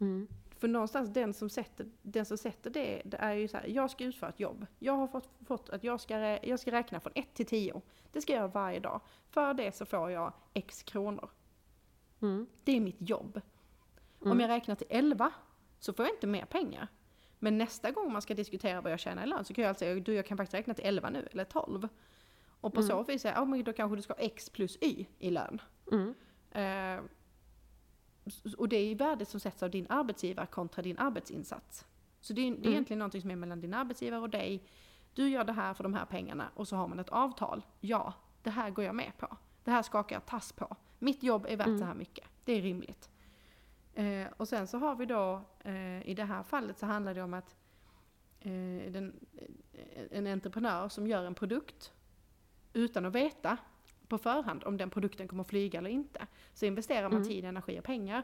Mm. 0.00 0.28
För 0.50 0.68
någonstans 0.68 1.10
den 1.10 1.34
som 1.34 1.50
sätter, 1.50 1.86
den 2.02 2.24
som 2.24 2.38
sätter 2.38 2.70
det, 2.70 3.02
det 3.04 3.16
är 3.16 3.32
ju 3.32 3.48
så 3.48 3.56
här, 3.56 3.66
jag 3.66 3.90
ska 3.90 4.04
utföra 4.04 4.30
ett 4.30 4.40
jobb. 4.40 4.66
Jag 4.78 4.92
har 4.96 5.06
fått, 5.06 5.28
fått 5.46 5.68
att 5.70 5.84
jag 5.84 6.00
ska, 6.00 6.18
jag 6.46 6.60
ska 6.60 6.72
räkna 6.72 7.00
från 7.00 7.12
1 7.16 7.34
till 7.34 7.46
10. 7.46 7.82
Det 8.12 8.20
ska 8.20 8.32
jag 8.32 8.38
göra 8.38 8.48
varje 8.48 8.80
dag. 8.80 9.00
För 9.30 9.54
det 9.54 9.74
så 9.76 9.86
får 9.86 10.10
jag 10.10 10.32
x 10.54 10.82
kronor. 10.82 11.30
Mm. 12.22 12.46
Det 12.64 12.72
är 12.76 12.80
mitt 12.80 12.96
jobb. 13.10 13.40
Om 14.18 14.26
Mm. 14.26 14.40
jag 14.40 14.48
räknar 14.48 14.74
till 14.74 14.86
11 14.90 15.32
så 15.78 15.92
får 15.92 16.04
jag 16.06 16.14
inte 16.14 16.26
mer 16.26 16.44
pengar. 16.44 16.88
Men 17.44 17.58
nästa 17.58 17.90
gång 17.90 18.12
man 18.12 18.22
ska 18.22 18.34
diskutera 18.34 18.80
vad 18.80 18.92
jag 18.92 19.00
tjänar 19.00 19.22
i 19.24 19.26
lön 19.26 19.44
så 19.44 19.54
kan 19.54 19.62
jag 19.62 19.68
alltså 19.68 19.78
säga, 19.84 19.94
du 20.00 20.14
jag 20.14 20.26
kan 20.26 20.36
faktiskt 20.36 20.54
räkna 20.54 20.74
till 20.74 20.84
11 20.84 21.10
nu, 21.10 21.28
eller 21.32 21.44
12. 21.44 21.88
Och 22.60 22.74
på 22.74 22.80
Mm. 22.80 22.88
så 22.90 23.02
vis 23.02 23.22
säga, 23.22 23.34
ja 23.34 23.44
men 23.44 23.64
då 23.64 23.72
kanske 23.72 23.96
du 23.96 24.02
ska 24.02 24.12
ha 24.14 24.20
x 24.20 24.50
plus 24.50 24.78
y 24.80 25.06
i 25.18 25.30
lön. 25.30 25.60
Mm. 25.92 26.14
Eh, 26.50 27.04
och 28.58 28.68
det 28.68 28.76
är 28.76 28.86
ju 28.88 28.94
värdet 28.94 29.28
som 29.28 29.40
sätts 29.40 29.62
av 29.62 29.70
din 29.70 29.86
arbetsgivare 29.88 30.46
kontra 30.46 30.82
din 30.82 30.98
arbetsinsats. 30.98 31.86
Så 32.20 32.32
det 32.32 32.40
är, 32.40 32.50
det 32.50 32.56
är 32.56 32.58
Mm. 32.60 32.72
egentligen 32.72 32.98
någonting 32.98 33.20
som 33.20 33.30
är 33.30 33.36
mellan 33.36 33.60
din 33.60 33.74
arbetsgivare 33.74 34.20
och 34.20 34.30
dig. 34.30 34.62
Du 35.14 35.28
gör 35.28 35.44
det 35.44 35.52
här 35.52 35.74
för 35.74 35.82
de 35.82 35.94
här 35.94 36.04
pengarna 36.04 36.48
och 36.54 36.68
så 36.68 36.76
har 36.76 36.88
man 36.88 36.98
ett 36.98 37.08
avtal. 37.08 37.62
Ja, 37.80 38.12
det 38.42 38.50
här 38.50 38.70
går 38.70 38.84
jag 38.84 38.94
med 38.94 39.12
på. 39.18 39.36
Det 39.64 39.70
här 39.70 39.82
skakar 39.82 40.16
jag 40.16 40.26
tass 40.26 40.52
på. 40.52 40.76
Mitt 40.98 41.22
jobb 41.22 41.46
är 41.48 41.56
värt 41.56 41.66
Mm. 41.66 41.78
så 41.78 41.84
här 41.84 41.94
mycket. 41.94 42.24
Det 42.44 42.52
är 42.52 42.62
rimligt. 42.62 43.10
Eh, 43.94 44.26
och 44.36 44.48
sen 44.48 44.66
så 44.66 44.78
har 44.78 44.94
vi 44.96 45.06
då, 45.06 45.40
eh, 45.64 46.08
i 46.08 46.14
det 46.14 46.24
här 46.24 46.42
fallet 46.42 46.78
så 46.78 46.86
handlar 46.86 47.14
det 47.14 47.22
om 47.22 47.34
att 47.34 47.56
eh, 48.40 48.92
den, 48.92 49.20
eh, 49.72 50.04
en 50.10 50.26
entreprenör 50.26 50.88
som 50.88 51.06
gör 51.06 51.24
en 51.24 51.34
produkt 51.34 51.92
utan 52.72 53.04
att 53.04 53.14
veta 53.14 53.56
på 54.08 54.18
förhand 54.18 54.64
om 54.64 54.76
den 54.76 54.90
produkten 54.90 55.28
kommer 55.28 55.40
att 55.42 55.48
flyga 55.50 55.78
eller 55.78 55.90
inte. 55.90 56.26
Så 56.54 56.66
investerar 56.66 57.02
man 57.08 57.12
Mm. 57.16 57.28
tid, 57.28 57.44
energi 57.44 57.80
och 57.80 57.84
pengar. 57.84 58.22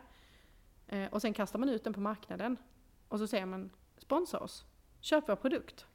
Eh, 0.86 1.12
och 1.12 1.22
sen 1.22 1.32
kastar 1.32 1.58
man 1.58 1.68
ut 1.68 1.84
den 1.84 1.92
på 1.92 2.00
marknaden. 2.00 2.56
Och 3.08 3.18
så 3.18 3.26
säger 3.26 3.46
man 3.46 3.70
sponsra 3.98 4.40
oss, 4.40 4.66
köp 5.00 5.28
vår 5.28 5.36
produkt. 5.36 5.86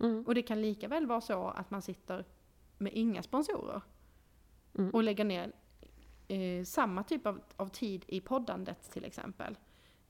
Mm. 0.00 0.24
Och 0.26 0.34
det 0.34 0.42
kan 0.42 0.62
lika 0.62 0.88
väl 0.88 1.06
vara 1.06 1.20
så 1.20 1.48
att 1.48 1.70
man 1.70 1.82
sitter 1.82 2.24
med 2.78 2.92
inga 2.94 3.22
sponsorer. 3.22 3.82
Mm. 4.78 4.90
Och 4.90 5.02
lägger 5.02 5.24
ner 5.24 5.52
eh, 6.34 6.64
samma 6.64 7.02
typ 7.02 7.26
av, 7.26 7.40
av 7.56 7.68
tid 7.68 8.04
i 8.08 8.20
poddandet 8.20 8.90
till 8.92 9.04
exempel. 9.04 9.58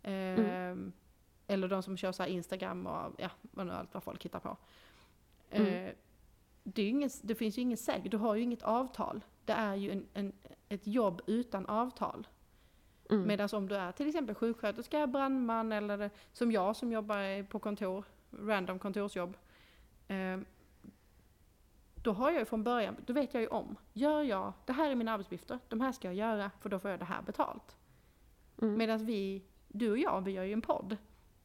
Eh, 0.02 0.12
Mm. 0.12 0.92
Eller 1.46 1.68
de 1.68 1.82
som 1.82 1.96
kör 1.96 2.12
så 2.12 2.24
Instagram 2.26 2.86
och 2.86 3.14
ja, 3.18 3.30
vad 3.40 3.66
nu 3.66 3.72
allt 3.72 3.94
vad 3.94 4.02
folk 4.02 4.24
hittar 4.24 4.40
på. 4.40 4.56
Eh, 5.50 5.60
Mm. 5.60 5.94
det, 6.62 6.82
är 6.82 6.84
ju 6.86 6.90
ingen, 6.90 7.10
det 7.22 7.34
finns 7.34 7.58
ju 7.58 7.62
ingen 7.62 7.76
säker, 7.78 8.10
du 8.10 8.16
har 8.16 8.34
ju 8.34 8.42
inget 8.42 8.62
avtal. 8.62 9.24
Det 9.44 9.52
är 9.52 9.74
ju 9.74 9.90
en, 9.90 10.06
en, 10.14 10.32
ett 10.68 10.86
jobb 10.86 11.22
utan 11.26 11.66
avtal. 11.66 12.26
Mm. 13.10 13.26
Medan 13.26 13.48
om 13.52 13.68
du 13.68 13.76
är 13.76 13.92
till 13.92 14.08
exempel 14.08 14.34
sjuksköterska, 14.34 15.06
brandman 15.06 15.72
eller 15.72 16.10
som 16.32 16.52
jag 16.52 16.76
som 16.76 16.92
jobbar 16.92 17.42
på 17.42 17.58
kontor, 17.58 18.04
random 18.30 18.78
kontorsjobb. 18.78 19.36
Eh, 22.06 22.12
då 22.12 22.12
har 22.12 22.30
jag 22.30 22.38
ju 22.38 22.44
från 22.44 22.64
början, 22.64 22.96
då 23.06 23.12
vet 23.12 23.34
jag 23.34 23.40
ju 23.40 23.46
om. 23.48 23.76
Gör 23.92 24.22
jag, 24.22 24.52
det 24.66 24.72
här 24.72 24.90
är 24.90 24.94
mina 24.94 25.12
arbetsuppgifter, 25.12 25.58
de 25.68 25.80
här 25.80 25.92
ska 25.92 26.08
jag 26.08 26.14
göra 26.14 26.50
för 26.60 26.68
då 26.68 26.78
får 26.78 26.90
jag 26.90 27.00
det 27.00 27.04
här 27.04 27.22
betalt. 27.22 27.76
Mm. 28.62 28.78
Medan 28.78 29.06
vi, 29.06 29.42
du 29.68 29.90
och 29.90 29.98
jag, 29.98 30.20
vi 30.20 30.30
gör 30.30 30.44
ju 30.44 30.52
en 30.52 30.62
podd. 30.62 30.96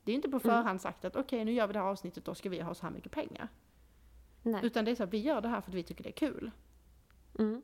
Det 0.03 0.11
är 0.11 0.15
inte 0.15 0.29
på 0.29 0.37
Mm. 0.37 0.39
förhand 0.49 0.81
sagt 0.81 1.05
att 1.05 1.15
okej 1.15 1.45
nu 1.45 1.51
gör 1.51 1.67
vi 1.67 1.73
det 1.73 1.79
här 1.79 1.85
avsnittet, 1.85 2.25
då 2.25 2.35
ska 2.35 2.49
vi 2.49 2.59
ha 2.59 2.73
så 2.73 2.85
här 2.85 2.93
mycket 2.93 3.11
pengar. 3.11 3.47
Nej. 4.43 4.65
Utan 4.65 4.85
det 4.85 4.91
är 4.91 4.95
så 4.95 5.03
att 5.03 5.13
vi 5.13 5.17
gör 5.17 5.41
det 5.41 5.47
här 5.47 5.61
för 5.61 5.71
att 5.71 5.75
vi 5.75 5.83
tycker 5.83 6.03
det 6.03 6.09
är 6.09 6.27
kul. 6.27 6.51
Mm. 7.39 7.61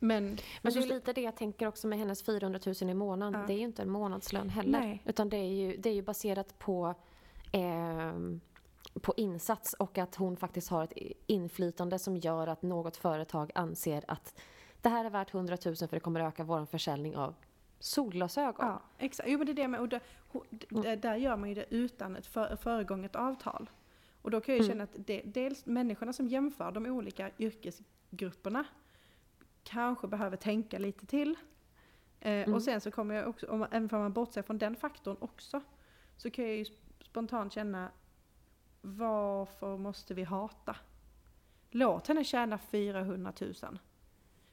Men, 0.00 0.24
Men 0.24 0.38
men 0.62 0.72
det 0.72 0.80
är 0.80 0.86
lite 0.86 1.12
det 1.12 1.20
jag 1.20 1.36
tänker 1.36 1.66
också 1.66 1.86
med 1.86 1.98
hennes 1.98 2.22
400 2.22 2.60
000 2.66 2.90
i 2.90 2.94
månaden. 2.94 3.40
Ja. 3.40 3.46
Det 3.46 3.52
är 3.52 3.58
ju 3.58 3.64
inte 3.64 3.82
en 3.82 3.90
månadslön 3.90 4.48
heller. 4.48 4.80
Nej. 4.80 5.02
Utan 5.04 5.28
det 5.28 5.36
är 5.36 5.52
ju, 5.52 5.76
det 5.76 5.90
är 5.90 5.94
ju 5.94 6.02
baserat 6.02 6.58
på, 6.58 6.94
ehm, 7.52 8.40
på 9.00 9.14
insats 9.16 9.72
och 9.74 9.98
att 9.98 10.14
hon 10.14 10.36
faktiskt 10.36 10.68
har 10.70 10.84
ett 10.84 10.92
inflytande 11.26 11.98
som 11.98 12.16
gör 12.16 12.46
att 12.46 12.62
något 12.62 12.96
företag 12.96 13.50
anser 13.54 14.04
att 14.08 14.40
det 14.82 14.88
här 14.88 15.04
är 15.04 15.10
värt 15.10 15.34
100 15.34 15.56
000 15.64 15.76
för 15.76 15.86
det 15.90 16.00
kommer 16.00 16.20
öka 16.20 16.44
vår 16.44 16.66
försäljning 16.66 17.16
av 17.16 17.34
solglasögon. 17.78 18.66
Ja, 18.66 18.80
exakt. 18.98 19.28
Jo 19.28 19.38
men 19.38 19.46
det 19.46 19.52
är 19.52 19.54
det 19.54 19.68
med, 19.68 19.80
och 19.80 19.88
det, 19.88 20.00
ho- 20.32 20.44
d- 20.50 20.66
Mm. 20.70 21.00
där 21.00 21.16
gör 21.16 21.36
man 21.36 21.48
ju 21.48 21.54
det 21.54 21.66
utan 21.70 22.16
ett 22.16 22.26
för, 22.26 22.56
föregånget 22.56 23.16
avtal. 23.16 23.70
Och 24.22 24.30
då 24.30 24.40
kan 24.40 24.54
jag 24.54 24.64
ju 24.64 24.70
Mm. 24.70 24.72
känna 24.74 24.84
att 24.84 25.06
det, 25.06 25.22
dels 25.24 25.66
människorna 25.66 26.12
som 26.12 26.28
jämför 26.28 26.72
de 26.72 26.86
olika 26.86 27.30
yrkesgrupperna 27.38 28.64
kanske 29.64 30.06
behöver 30.08 30.36
tänka 30.36 30.78
lite 30.78 31.06
till. 31.06 31.30
Eh, 32.20 32.32
Mm. 32.32 32.54
Och 32.54 32.62
sen 32.62 32.80
så 32.80 32.90
kommer 32.90 33.14
jag 33.14 33.28
också, 33.28 33.46
om, 33.46 33.62
även 33.70 33.90
om 33.94 34.00
man 34.00 34.12
bortser 34.12 34.42
från 34.42 34.58
den 34.58 34.76
faktorn 34.76 35.16
också, 35.20 35.60
så 36.16 36.30
kan 36.30 36.44
jag 36.44 36.56
ju 36.56 36.62
sp- 36.64 37.04
spontant 37.04 37.52
känna 37.52 37.90
varför 38.80 39.76
måste 39.76 40.14
vi 40.14 40.22
hata? 40.24 40.76
Låt 41.70 42.06
henne 42.08 42.24
tjäna 42.24 42.58
400 42.58 43.32
000. 43.40 43.54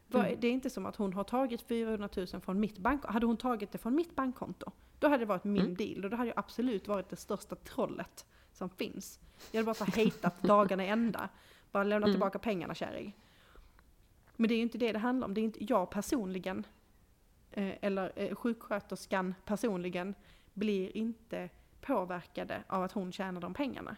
Vad- 0.08 0.26
Mm. 0.26 0.38
Det 0.40 0.48
är 0.48 0.52
inte 0.52 0.70
som 0.70 0.86
att 0.86 0.96
hon 0.96 1.14
har 1.14 1.24
tagit 1.24 1.62
400 1.62 2.10
000 2.18 2.28
från 2.42 2.60
mitt 2.60 2.78
bankkonto. 2.78 3.14
Hade 3.14 3.26
hon 3.26 3.38
tagit 3.38 3.72
det 3.72 3.78
från 3.78 3.96
mitt 3.96 4.16
bankkonto, 4.16 4.72
då 5.00 5.08
hade 5.08 5.18
det 5.22 5.26
varit 5.26 5.44
min 5.44 5.62
Mm. 5.62 5.76
deal 5.76 6.04
och 6.06 6.10
då 6.12 6.18
hade 6.18 6.30
jag 6.30 6.40
absolut 6.40 6.88
varit 6.88 7.10
det 7.10 7.16
största 7.16 7.56
trollet 7.56 8.26
som 8.54 8.70
finns. 8.70 9.20
Jag 9.52 9.58
hade 9.60 9.66
bara 9.66 9.74
så 9.74 9.86
hatat 10.02 10.42
dagarna 10.42 10.84
ända. 10.84 11.30
Bara 11.72 11.84
lämna 11.84 12.06
Mm. 12.08 12.14
tillbaka 12.14 12.40
pengarna 12.40 12.76
kärring. 12.76 13.16
Men 14.36 14.48
det 14.48 14.54
är 14.54 14.58
ju 14.58 14.62
inte 14.64 14.78
det 14.78 14.92
det 14.92 15.00
handlar 15.00 15.28
om. 15.28 15.34
Det 15.34 15.42
är 15.42 15.44
inte 15.44 15.64
jag 15.64 15.90
personligen, 15.90 16.66
eh, 17.52 17.74
eller 17.82 18.12
eh, 18.16 18.36
sjuksköterskan 18.36 19.36
personligen, 19.46 20.16
blir 20.54 20.98
inte 20.98 21.50
påverkade 21.82 22.64
av 22.68 22.84
att 22.84 22.92
hon 22.92 23.12
tjänar 23.12 23.42
de 23.42 23.54
pengarna. 23.54 23.96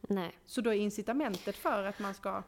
Nej. 0.00 0.38
Så 0.46 0.60
då 0.60 0.70
är 0.70 0.78
incitamentet 0.78 1.56
för 1.56 1.84
att 1.84 1.98
man 1.98 2.14
ska 2.14 2.42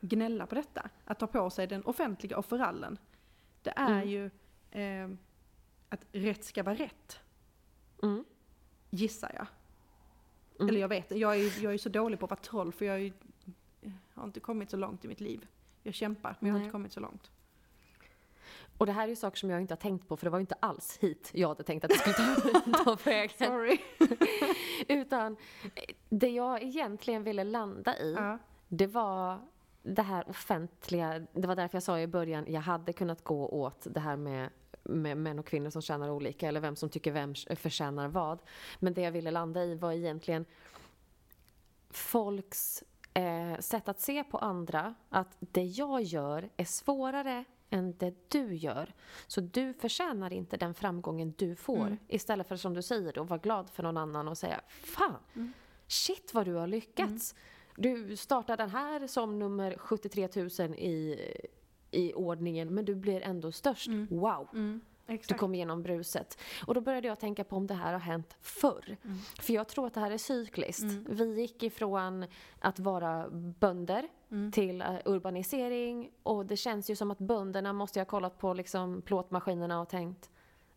gnälla 0.00 0.46
på 0.46 0.54
detta, 0.54 0.90
att 1.04 1.18
ta 1.18 1.26
på 1.26 1.50
sig 1.50 1.66
den 1.66 1.84
offentliga 1.84 2.38
offerallen, 2.38 2.98
det 3.62 3.70
är 3.76 4.02
Mm. 4.02 4.08
ju 4.08 4.30
eh, 4.70 5.10
att 5.88 6.06
rätt 6.12 6.44
ska 6.44 6.62
vara 6.62 6.74
rätt, 6.74 7.18
Mm. 8.02 8.24
gissar 8.90 9.30
jag. 9.34 9.46
Mm. 10.60 10.68
Eller 10.68 10.80
jag 10.80 10.88
vet 10.88 11.10
jag 11.10 11.36
är, 11.40 11.62
jag 11.64 11.74
är 11.74 11.78
så 11.78 11.88
dålig 11.88 12.18
på 12.18 12.24
att 12.26 12.30
vara 12.30 12.40
troll 12.40 12.72
för 12.72 12.84
jag, 12.84 13.00
är, 13.00 13.12
jag 13.80 13.92
har 14.14 14.24
inte 14.24 14.40
kommit 14.40 14.70
så 14.70 14.76
långt 14.76 15.04
i 15.04 15.08
mitt 15.08 15.20
liv. 15.20 15.46
Jag 15.82 15.94
kämpar, 15.94 16.36
men 16.40 16.48
jag 16.48 16.54
har 16.54 16.58
Nej. 16.58 16.64
inte 16.66 16.72
kommit 16.72 16.92
så 16.92 17.00
långt. 17.00 17.30
Och 18.78 18.86
det 18.86 18.92
här 18.92 19.04
är 19.04 19.08
ju 19.08 19.16
saker 19.16 19.38
som 19.38 19.50
jag 19.50 19.60
inte 19.60 19.74
har 19.74 19.78
tänkt 19.80 20.08
på 20.08 20.16
för 20.16 20.26
det 20.26 20.30
var 20.30 20.38
ju 20.38 20.42
inte 20.42 20.56
alls 20.60 20.98
hit 21.00 21.30
jag 21.34 21.48
hade 21.48 21.62
tänkt 21.62 21.84
att 21.84 21.90
det 21.90 21.98
skulle 21.98 22.14
ta, 22.14 22.84
ta 22.84 22.96
vägen. 23.04 23.48
Sorry. 23.48 23.78
Utan 24.88 25.36
eh, 25.74 25.82
det 26.08 26.28
jag 26.30 26.62
egentligen 26.62 27.22
ville 27.24 27.44
landa 27.44 27.98
i, 27.98 28.14
Ja. 28.16 28.38
det 28.68 28.86
var 28.86 29.38
det 29.82 30.02
här 30.02 30.28
offentliga. 30.30 31.26
Det 31.32 31.46
var 31.48 31.56
därför 31.56 31.76
jag 31.76 31.82
sa 31.82 31.98
i 32.00 32.06
början, 32.06 32.44
jag 32.48 32.60
hade 32.60 32.92
kunnat 32.92 33.24
gå 33.24 33.48
åt 33.48 33.86
det 33.90 34.00
här 34.00 34.16
med 34.16 34.50
med 34.84 35.16
män 35.16 35.38
och 35.38 35.46
kvinnor 35.46 35.70
som 35.70 35.82
tjänar 35.82 36.10
olika 36.10 36.48
eller 36.48 36.60
vem 36.60 36.76
som 36.76 36.88
tycker 36.88 37.12
vem 37.12 37.34
förtjänar 37.56 38.08
vad. 38.08 38.38
Men 38.78 38.94
det 38.94 39.00
jag 39.02 39.12
ville 39.12 39.30
landa 39.30 39.64
i 39.64 39.74
var 39.74 39.92
egentligen 39.92 40.44
folks 41.90 42.84
eh, 43.14 43.58
sätt 43.60 43.88
att 43.88 44.00
se 44.00 44.24
på 44.24 44.38
andra. 44.38 44.94
Att 45.08 45.36
det 45.40 45.62
jag 45.64 46.02
gör 46.02 46.48
är 46.56 46.64
svårare 46.64 47.44
än 47.72 47.94
det 47.98 48.14
du 48.30 48.54
gör. 48.54 48.94
Så 49.26 49.40
du 49.40 49.74
förtjänar 49.74 50.32
inte 50.32 50.56
den 50.56 50.74
framgången 50.74 51.34
du 51.38 51.54
får. 51.56 51.86
Mm. 51.86 51.98
Istället 52.08 52.48
för 52.48 52.56
som 52.56 52.74
du 52.74 52.82
säger 52.82 53.12
då, 53.12 53.22
vara 53.24 53.38
glad 53.38 53.70
för 53.70 53.82
någon 53.82 53.96
annan 53.96 54.28
och 54.28 54.38
säga 54.38 54.60
Fan, 54.68 55.14
Mm. 55.34 55.52
shit 55.86 56.34
vad 56.34 56.46
du 56.46 56.54
har 56.54 56.66
lyckats. 56.66 57.34
Du 57.76 58.16
startar 58.16 58.56
den 58.56 58.70
här 58.70 59.06
som 59.06 59.38
nummer 59.38 59.76
73 59.78 60.28
000 60.36 60.48
i, 60.74 61.20
i 61.90 62.12
ordningen 62.14 62.74
men 62.74 62.84
du 62.84 62.94
blir 62.94 63.20
ändå 63.20 63.52
störst. 63.52 63.86
Mm. 63.88 64.06
Wow! 64.10 64.48
Mm. 65.06 65.16
Du 65.16 65.20
Exakt. 65.20 65.40
kom 65.40 65.54
igenom 65.54 65.82
bruset. 65.82 66.38
Och 66.66 66.74
då 66.74 66.80
började 66.80 67.08
jag 67.08 67.18
tänka 67.18 67.44
på 67.44 67.56
om 67.56 67.66
det 67.66 67.74
här 67.74 67.92
har 67.92 68.00
hänt 68.00 68.36
förr. 68.40 68.96
Mm. 69.04 69.18
För 69.40 69.52
jag 69.52 69.68
tror 69.68 69.86
att 69.86 69.94
det 69.94 70.00
här 70.00 70.10
är 70.10 70.18
cykliskt. 70.18 70.82
Mm. 70.82 71.04
Vi 71.08 71.40
gick 71.40 71.62
ifrån 71.62 72.26
att 72.60 72.78
vara 72.78 73.28
bönder 73.30 74.08
Mm. 74.30 74.52
till 74.52 74.80
eh, 74.82 74.94
urbanisering 75.04 76.10
och 76.22 76.46
det 76.46 76.56
känns 76.56 76.90
ju 76.90 76.96
som 76.96 77.10
att 77.10 77.18
bönderna 77.18 77.72
måste 77.72 78.00
ha 78.00 78.04
kollat 78.04 78.38
på 78.38 78.54
liksom 78.54 79.02
plåtmaskinerna 79.02 79.80
och 79.80 79.88
tänkt 79.88 80.30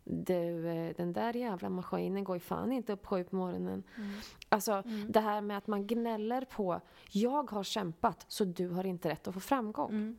du, 0.04 0.68
eh, 0.68 0.94
den 0.98 1.14
där 1.14 1.34
jävla 1.36 1.70
maskinen 1.70 2.24
går 2.24 2.36
ju 2.36 2.40
fan 2.40 2.72
inte 2.72 2.94
upp 2.94 3.06
sju 3.06 3.24
på 3.24 3.36
morgonen. 3.36 3.84
Mm. 3.98 4.12
Alltså 4.50 4.72
Mm. 4.72 5.12
det 5.12 5.20
här 5.20 5.42
med 5.42 5.58
att 5.58 5.68
man 5.68 5.88
gnäller 5.88 6.46
på 6.46 6.82
jag 7.12 7.52
har 7.52 7.64
kämpat 7.64 8.26
så 8.28 8.44
du 8.46 8.70
har 8.70 8.84
inte 8.86 9.10
rätt 9.10 9.28
att 9.28 9.34
få 9.34 9.40
framgång. 9.40 9.90
Mm. 9.90 10.18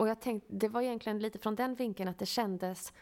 Och 0.00 0.08
jag 0.08 0.20
tänkte, 0.20 0.48
det 0.50 0.68
var 0.68 0.82
egentligen 0.82 1.18
lite 1.18 1.38
från 1.38 1.54
den 1.54 1.74
vinkeln 1.74 2.08
att 2.08 2.18
det 2.18 2.26
kändes 2.26 2.92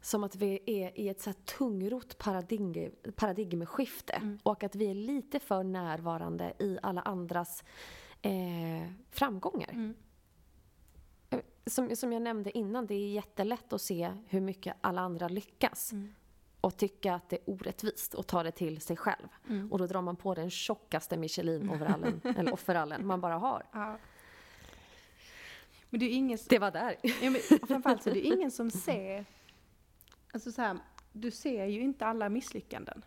som 0.00 0.24
att 0.24 0.36
vi 0.36 0.60
är 0.66 1.00
i 1.00 1.08
ett 1.08 1.20
så 1.20 1.30
här 1.30 1.36
tungrot 1.58 2.18
paradigm, 2.18 2.92
paradigmskifte. 3.16 4.12
Mm. 4.12 4.38
Och 4.42 4.64
att 4.64 4.74
vi 4.74 4.90
är 4.90 4.94
lite 4.94 5.40
för 5.40 5.62
närvarande 5.62 6.52
i 6.58 6.78
alla 6.82 7.00
andras 7.00 7.64
eh, 8.22 8.90
framgångar. 9.10 9.70
Mm. 9.70 9.94
Som, 11.66 11.96
som 11.96 12.12
jag 12.12 12.22
nämnde 12.22 12.58
innan, 12.58 12.86
det 12.86 12.94
är 12.94 13.08
jättelätt 13.08 13.72
att 13.72 13.82
se 13.82 14.12
hur 14.26 14.40
mycket 14.40 14.76
alla 14.80 15.00
andra 15.00 15.28
lyckas. 15.28 15.92
Mm. 15.92 16.14
Och 16.60 16.76
tycka 16.76 17.14
att 17.14 17.28
det 17.28 17.36
är 17.36 17.50
orättvist 17.50 18.14
och 18.14 18.26
ta 18.26 18.42
det 18.42 18.52
till 18.52 18.80
sig 18.80 18.96
själv. 18.96 19.28
Mm. 19.48 19.72
Och 19.72 19.78
då 19.78 19.86
drar 19.86 20.02
man 20.02 20.16
på 20.16 20.34
den 20.34 20.50
tjockaste 20.50 21.16
Michelin-overallen, 21.16 22.20
eller 22.36 22.52
offerallen 22.52 23.06
man 23.06 23.20
bara 23.20 23.38
har. 23.38 23.66
Ja. 23.72 23.98
Men 25.90 26.00
det 26.00 26.06
är 26.06 26.10
ingen, 26.14 26.38
Det 26.48 26.58
var 26.58 26.70
där. 26.70 26.96
Ja, 27.02 27.30
men 27.30 27.40
framförallt 27.68 28.02
så 28.02 28.10
är 28.10 28.14
det 28.14 28.20
ingen 28.20 28.50
som 28.50 28.70
ser, 28.70 29.24
alltså 30.32 30.52
så 30.52 30.62
här, 30.62 30.78
du 31.12 31.30
ser 31.30 31.66
ju 31.66 31.80
inte 31.80 32.06
alla 32.06 32.28
misslyckanden. 32.28 33.04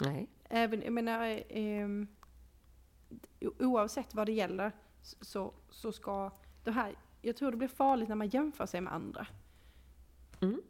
Nej. 0.00 0.28
Även, 0.48 0.82
jag 0.82 0.92
menar, 0.92 1.42
o- 3.40 3.54
oavsett 3.58 4.14
vad 4.14 4.26
det 4.26 4.32
gäller 4.32 4.72
så, 5.02 5.54
så 5.70 5.92
ska 5.92 6.30
det 6.64 6.70
här, 6.70 6.94
jag 7.22 7.36
tror 7.36 7.50
det 7.50 7.56
blir 7.56 7.68
farligt 7.68 8.08
när 8.08 8.16
man 8.16 8.28
jämför 8.28 8.66
sig 8.66 8.80
med 8.80 8.92
andra. 8.92 9.26
Mm. 10.40 10.62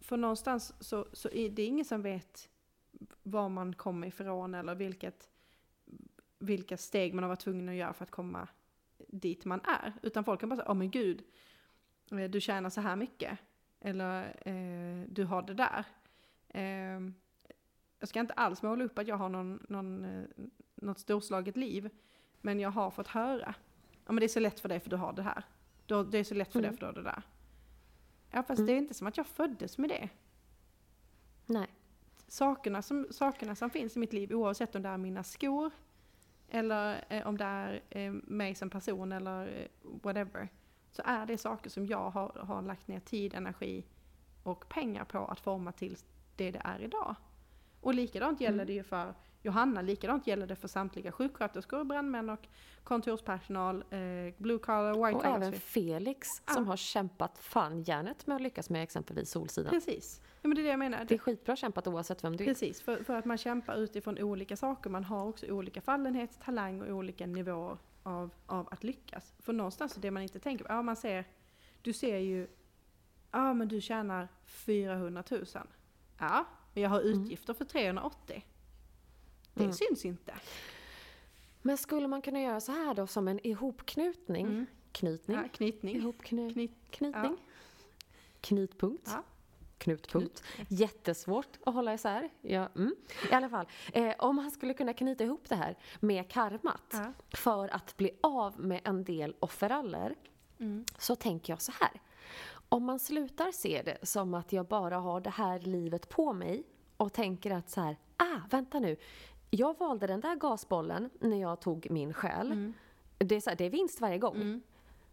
För 0.00 0.16
någonstans 0.16 0.74
så, 0.80 1.06
så 1.12 1.28
är 1.28 1.50
det 1.50 1.62
ingen 1.64 1.84
som 1.84 2.02
vet 2.02 2.48
var 3.22 3.48
man 3.48 3.74
kommer 3.74 4.06
ifrån 4.06 4.54
eller 4.54 4.74
vilket, 4.74 5.28
vilka 6.38 6.76
steg 6.76 7.14
man 7.14 7.24
har 7.24 7.28
varit 7.28 7.40
tvungen 7.40 7.68
att 7.68 7.74
göra 7.74 7.92
för 7.92 8.04
att 8.04 8.10
komma 8.10 8.48
dit 9.08 9.44
man 9.44 9.60
är. 9.64 9.92
Utan 10.02 10.24
folk 10.24 10.40
kan 10.40 10.48
bara 10.48 10.56
säga, 10.56 10.68
åh 10.70 10.74
men 10.76 10.90
gud, 10.90 11.24
eh, 12.10 12.30
du 12.30 12.40
tjänar 12.40 12.70
så 12.70 12.80
här 12.80 12.96
mycket. 12.96 13.38
Eller 13.80 14.24
eh, 14.48 15.08
du 15.08 15.24
har 15.24 15.42
det 15.42 15.54
där. 15.54 15.84
Eh, 16.48 17.00
jag 17.98 18.08
ska 18.08 18.20
inte 18.20 18.34
alls 18.34 18.62
måla 18.62 18.84
upp 18.84 18.98
att 18.98 19.08
jag 19.08 19.16
har 19.16 19.28
någon, 19.28 19.66
någon, 19.68 20.04
eh, 20.04 20.24
något 20.74 20.98
storslaget 20.98 21.56
liv. 21.56 21.90
Men 22.40 22.60
jag 22.60 22.70
har 22.70 22.90
fått 22.90 23.08
höra, 23.08 23.54
ja 24.06 24.12
men 24.12 24.16
det 24.16 24.26
är 24.26 24.28
så 24.28 24.40
lätt 24.40 24.60
för 24.60 24.68
dig 24.68 24.80
för 24.80 24.90
du 24.90 24.96
har 24.96 25.12
det 25.12 25.22
här. 25.22 25.44
Du 25.86 26.04
Det 26.04 26.18
är 26.18 26.24
så 26.24 26.34
lätt 26.34 26.52
för 26.52 26.60
dig 26.60 26.68
Mm. 26.68 26.76
för 26.78 26.80
du 26.80 26.86
har 26.86 26.92
det 26.92 27.02
där. 27.02 27.22
Ja 28.30 28.42
fast 28.42 28.58
Mm. 28.58 28.66
det 28.66 28.72
är 28.72 28.78
inte 28.78 28.94
som 28.94 29.06
att 29.06 29.16
jag 29.16 29.26
föddes 29.26 29.78
med 29.78 29.90
det. 29.90 30.08
Nej. 31.46 31.66
Sakerna 32.28 32.82
som, 32.82 33.06
sakerna 33.10 33.54
som 33.54 33.70
finns 33.70 33.96
i 33.96 33.98
mitt 33.98 34.12
liv, 34.12 34.32
oavsett 34.32 34.74
om 34.74 34.82
det 34.82 34.88
är 34.88 34.96
mina 34.96 35.22
skor, 35.24 35.70
eller 36.48 37.04
eh, 37.08 37.26
om 37.26 37.38
det 37.38 37.44
är 37.44 37.80
eh, 37.90 38.12
mig 38.12 38.54
som 38.54 38.70
person 38.70 39.12
eller 39.12 39.46
eh, 39.46 39.66
whatever, 40.02 40.48
så 40.90 41.02
är 41.04 41.26
det 41.26 41.38
saker 41.38 41.70
som 41.70 41.86
jag 41.86 42.10
har, 42.10 42.28
har 42.28 42.62
lagt 42.62 42.88
ner 42.88 43.00
tid, 43.00 43.34
energi 43.34 43.84
och 44.42 44.68
pengar 44.68 45.04
på 45.04 45.26
att 45.26 45.40
forma 45.40 45.72
till 45.72 45.96
det 46.36 46.50
det 46.50 46.60
är 46.64 46.80
idag. 46.80 47.14
Och 47.80 47.94
likadant 47.94 48.40
gäller 48.40 48.54
Mm. 48.54 48.66
det 48.66 48.72
ju 48.72 48.82
för 48.82 49.14
Johanna, 49.46 49.82
likadant 49.82 50.26
gäller 50.26 50.46
det 50.46 50.56
för 50.56 50.68
samtliga 50.68 51.12
sjuksköterskor, 51.12 51.84
brandmän 51.84 52.30
och 52.30 52.48
kontorspersonal, 52.84 53.84
eh, 53.90 53.98
blue 54.38 54.58
collar, 54.58 54.92
white 54.92 55.16
Och 55.16 55.22
collar. 55.22 55.36
även 55.36 55.52
Felix 55.52 56.28
som 56.28 56.62
Ja. 56.64 56.68
har 56.70 56.76
kämpat 56.76 57.38
fan 57.38 57.82
järnet 57.82 58.26
med 58.26 58.34
att 58.36 58.42
lyckas 58.42 58.70
med 58.70 58.82
exempelvis 58.82 59.30
Solsidan. 59.30 59.70
Precis. 59.70 60.20
Ja, 60.42 60.48
men 60.48 60.54
det 60.54 60.60
är 60.60 60.64
det 60.64 60.70
jag 60.70 60.78
menar. 60.78 61.04
Det 61.04 61.14
är 61.14 61.18
skitbra 61.18 61.56
kämpat 61.56 61.86
oavsett 61.86 62.24
vem 62.24 62.36
du 62.36 62.44
är. 62.44 62.48
Precis, 62.48 62.82
för, 62.82 63.04
för 63.04 63.14
att 63.16 63.24
man 63.24 63.38
kämpar 63.38 63.76
utifrån 63.76 64.18
olika 64.18 64.56
saker. 64.56 64.90
Man 64.90 65.04
har 65.04 65.26
också 65.28 65.46
olika 65.46 65.80
fallenhet, 65.80 66.38
talang 66.44 66.82
och 66.82 66.88
olika 66.96 67.26
nivåer 67.26 67.78
av, 68.02 68.30
av 68.46 68.68
att 68.70 68.84
lyckas. 68.84 69.34
För 69.38 69.52
någonstans 69.52 69.94
det 69.94 70.10
man 70.10 70.22
inte 70.22 70.38
tänker 70.38 70.64
på, 70.64 70.72
ja 70.72 70.82
man 70.82 70.96
ser, 70.96 71.24
du 71.82 71.92
ser 71.92 72.18
ju, 72.18 72.46
ja 73.30 73.54
men 73.54 73.68
du 73.68 73.80
tjänar 73.80 74.28
400 74.44 75.22
000. 75.30 75.44
Ja, 76.18 76.44
men 76.74 76.82
jag 76.82 76.90
har 76.90 77.00
Mm. 77.00 77.12
utgifter 77.22 77.54
för 77.54 77.64
380. 77.64 78.44
Det 79.56 79.62
Mm. 79.64 79.72
syns 79.72 80.04
inte. 80.04 80.34
Men 81.62 81.76
skulle 81.78 82.08
man 82.08 82.22
kunna 82.22 82.40
göra 82.40 82.60
så 82.60 82.72
här 82.72 82.94
då 82.94 83.06
som 83.06 83.28
en 83.28 83.46
ihopknutning? 83.46 84.46
Mm. 84.46 84.66
Knytning? 84.92 85.36
Ja, 85.36 85.48
knytning. 85.52 85.96
Ihopkny- 86.00 86.52
Knyt, 86.52 86.70
Knytning? 86.90 87.36
Knutpunkt? 88.40 89.08
Ja. 89.12 89.22
Knutpunkt. 89.78 90.42
Jättesvårt 90.68 91.48
att 91.66 91.74
hålla 91.74 91.94
isär. 91.94 92.30
Ja, 92.42 92.68
mm. 92.76 92.94
I 93.30 93.34
alla 93.34 93.48
fall, 93.48 93.66
eh, 93.92 94.14
om 94.18 94.36
man 94.36 94.50
skulle 94.50 94.74
kunna 94.74 94.92
knyta 94.92 95.24
ihop 95.24 95.48
det 95.48 95.54
här 95.54 95.76
med 96.00 96.28
karmat 96.28 96.82
ja. 96.92 97.12
för 97.38 97.68
att 97.74 97.96
bli 97.96 98.10
av 98.20 98.60
med 98.60 98.80
en 98.84 99.04
del 99.04 99.34
offeraller 99.40 100.14
Mm. 100.58 100.84
så 100.98 101.16
tänker 101.16 101.52
jag 101.52 101.62
så 101.62 101.72
här. 101.80 102.00
Om 102.68 102.84
man 102.84 102.98
slutar 102.98 103.52
se 103.52 103.82
det 103.84 103.98
som 104.06 104.34
att 104.34 104.52
jag 104.52 104.66
bara 104.66 104.96
har 104.98 105.20
det 105.20 105.30
här 105.30 105.58
livet 105.60 106.08
på 106.08 106.32
mig 106.32 106.62
och 106.96 107.12
tänker 107.12 107.50
att 107.50 107.70
så 107.70 107.80
här, 107.80 107.96
ah, 108.16 108.38
vänta 108.50 108.78
nu. 108.80 108.96
Jag 109.50 109.78
valde 109.78 110.06
den 110.06 110.20
där 110.20 110.36
gasbollen 110.36 111.10
när 111.20 111.40
jag 111.40 111.60
tog 111.60 111.86
min 111.90 112.14
själ. 112.14 112.52
Mm. 112.52 112.74
Det, 113.18 113.34
är 113.34 113.40
så 113.40 113.50
här, 113.50 113.56
det 113.56 113.64
är 113.64 113.70
vinst 113.70 114.00
varje 114.00 114.18
gång. 114.18 114.36
Mm. 114.36 114.62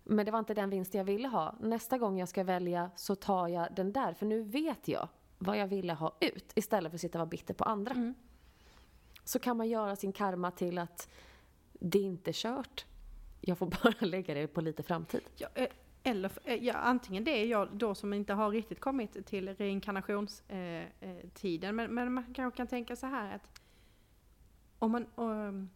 Men 0.04 0.26
det 0.26 0.32
var 0.32 0.40
inte 0.40 0.54
den 0.54 0.70
vinst 0.70 0.94
jag 0.94 1.04
ville 1.04 1.28
ha. 1.28 1.56
Nästa 1.60 1.98
gång 1.98 2.20
jag 2.20 2.30
ska 2.30 2.44
välja 2.44 2.92
så 2.96 3.16
tar 3.16 3.48
jag 3.48 3.68
den 3.76 3.94
där. 3.94 4.14
För 4.14 4.26
nu 4.26 4.42
vet 4.42 4.88
jag 4.88 5.08
vad 5.38 5.58
jag 5.58 5.68
ville 5.68 5.94
ha 5.94 6.18
ut. 6.20 6.52
Istället 6.56 6.92
för 6.92 6.98
att 6.98 7.02
sitta 7.02 7.18
och 7.18 7.20
vara 7.20 7.30
bitter 7.30 7.54
på 7.54 7.64
andra. 7.64 7.94
Mm. 7.94 8.14
Så 9.24 9.40
kan 9.40 9.58
man 9.58 9.70
göra 9.70 9.96
sin 9.96 10.12
karma 10.12 10.52
till 10.52 10.78
att 10.78 11.10
det 11.72 12.00
inte 12.00 12.32
är 12.32 12.34
kört. 12.34 12.86
jag 13.42 13.58
får 13.58 13.66
bara 13.84 14.06
lägga 14.06 14.34
det 14.34 14.48
på 14.48 14.62
lite 14.62 14.84
framtid. 14.84 15.22
Ja, 15.36 15.48
eh, 15.54 15.68
eller 16.04 16.32
eh, 16.44 16.56
ja, 16.56 16.74
antingen 16.74 17.24
det 17.24 17.32
är 17.32 17.46
jag 17.46 17.68
då 17.72 17.96
som 17.96 18.14
inte 18.14 18.34
har 18.34 18.52
riktigt 18.52 18.80
kommit 18.80 19.26
till 19.26 19.56
reinkarnationstiden, 19.56 21.70
eh, 21.70 21.72
men, 21.72 21.94
men 21.94 22.14
man 22.14 22.34
kanske 22.34 22.58
kan 22.58 22.68
tänka 22.68 22.96
så 22.96 23.08
här 23.08 23.36
att 23.36 23.62
om 24.84 24.92
man, 24.92 25.06
ehm, 25.18 25.70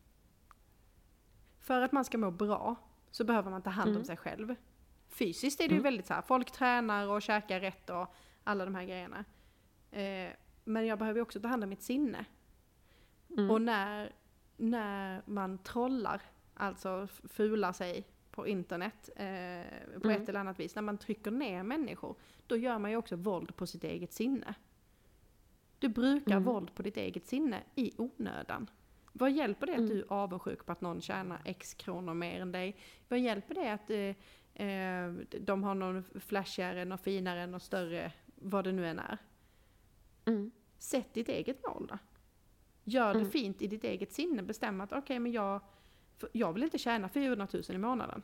för 1.59 1.81
att 1.81 1.91
man 1.91 2.05
ska 2.05 2.17
må 2.17 2.31
bra 2.31 2.75
så 3.11 3.23
behöver 3.23 3.51
man 3.51 3.61
ta 3.61 3.69
hand 3.69 3.89
om 3.89 3.95
Mm. 3.95 4.05
sig 4.05 4.17
själv. 4.17 4.55
Fysiskt 5.09 5.59
är 5.59 5.63
det 5.67 5.73
ju 5.73 5.79
Mm. 5.79 5.83
väldigt 5.83 6.07
så 6.07 6.13
här, 6.13 6.21
folk 6.21 6.51
tränar 6.51 7.07
och 7.07 7.21
käkar 7.21 7.59
rätt 7.59 7.89
och 7.89 8.13
alla 8.43 8.65
de 8.65 8.75
här 8.75 8.83
grejerna. 8.85 9.25
Eh, 9.91 10.29
men 10.63 10.85
jag 10.85 10.99
behöver 10.99 11.17
ju 11.17 11.21
också 11.21 11.39
ta 11.39 11.47
hand 11.47 11.63
om 11.63 11.69
mitt 11.69 11.81
sinne. 11.81 12.25
Mm. 13.29 13.51
Och 13.51 13.61
när, 13.61 14.11
när 14.57 15.21
man 15.25 15.57
trollar, 15.57 16.21
alltså 16.53 17.07
fular 17.07 17.73
sig 17.73 18.07
på 18.31 18.47
internet 18.47 19.09
eh, 19.15 19.99
på 20.01 20.07
Mm. 20.09 20.21
ett 20.21 20.29
eller 20.29 20.39
annat 20.39 20.59
vis, 20.59 20.75
när 20.75 20.81
man 20.81 20.97
trycker 20.97 21.31
ner 21.31 21.63
människor, 21.63 22.15
då 22.47 22.55
gör 22.57 22.79
man 22.79 22.91
ju 22.91 22.97
också 22.97 23.15
våld 23.15 23.55
på 23.55 23.67
sitt 23.67 23.83
eget 23.83 24.13
sinne. 24.13 24.53
Du 25.79 25.87
brukar 25.89 26.31
Mm. 26.31 26.43
våld 26.43 26.75
på 26.75 26.81
ditt 26.83 26.97
eget 26.97 27.25
sinne 27.27 27.63
i 27.75 27.91
onödan. 27.97 28.69
Vad 29.17 29.31
hjälper 29.31 29.65
det 29.67 29.71
att 29.73 29.77
Mm. 29.79 29.89
du 29.89 29.99
är 30.01 30.05
avundsjuk 30.13 30.65
på 30.65 30.71
att 30.71 30.81
någon 30.81 31.01
tjänar 31.01 31.41
x 31.45 31.73
kronor 31.73 32.13
mer 32.13 32.41
än 32.41 32.51
dig? 32.51 32.75
Vad 33.07 33.19
hjälper 33.19 33.55
det 33.55 33.71
att 33.73 33.89
eh, 33.89 34.67
eh, 34.67 35.11
de 35.41 35.63
har 35.63 35.75
någon 35.75 36.03
flashigare, 36.19 36.85
något 36.85 37.01
finare, 37.03 37.47
något 37.47 37.63
större, 37.63 38.11
vad 38.35 38.63
det 38.63 38.71
nu 38.71 38.87
än 38.87 38.99
är? 38.99 39.17
Mm. 40.25 40.51
Sätt 40.77 41.13
ditt 41.13 41.29
eget 41.29 41.67
mål 41.67 41.87
då. 41.89 41.97
Gör 42.83 43.13
det 43.13 43.19
Mm. 43.19 43.31
fint 43.31 43.61
i 43.61 43.67
ditt 43.67 43.83
eget 43.83 44.13
sinne. 44.13 44.43
Bestäm 44.43 44.81
att 44.81 44.93
okej, 44.93 45.19
men 45.19 45.31
jag, 45.31 45.61
jag 46.31 46.53
vill 46.53 46.63
inte 46.63 46.77
tjäna 46.77 47.09
400 47.09 47.47
000 47.53 47.63
i 47.69 47.77
månaden. 47.77 48.21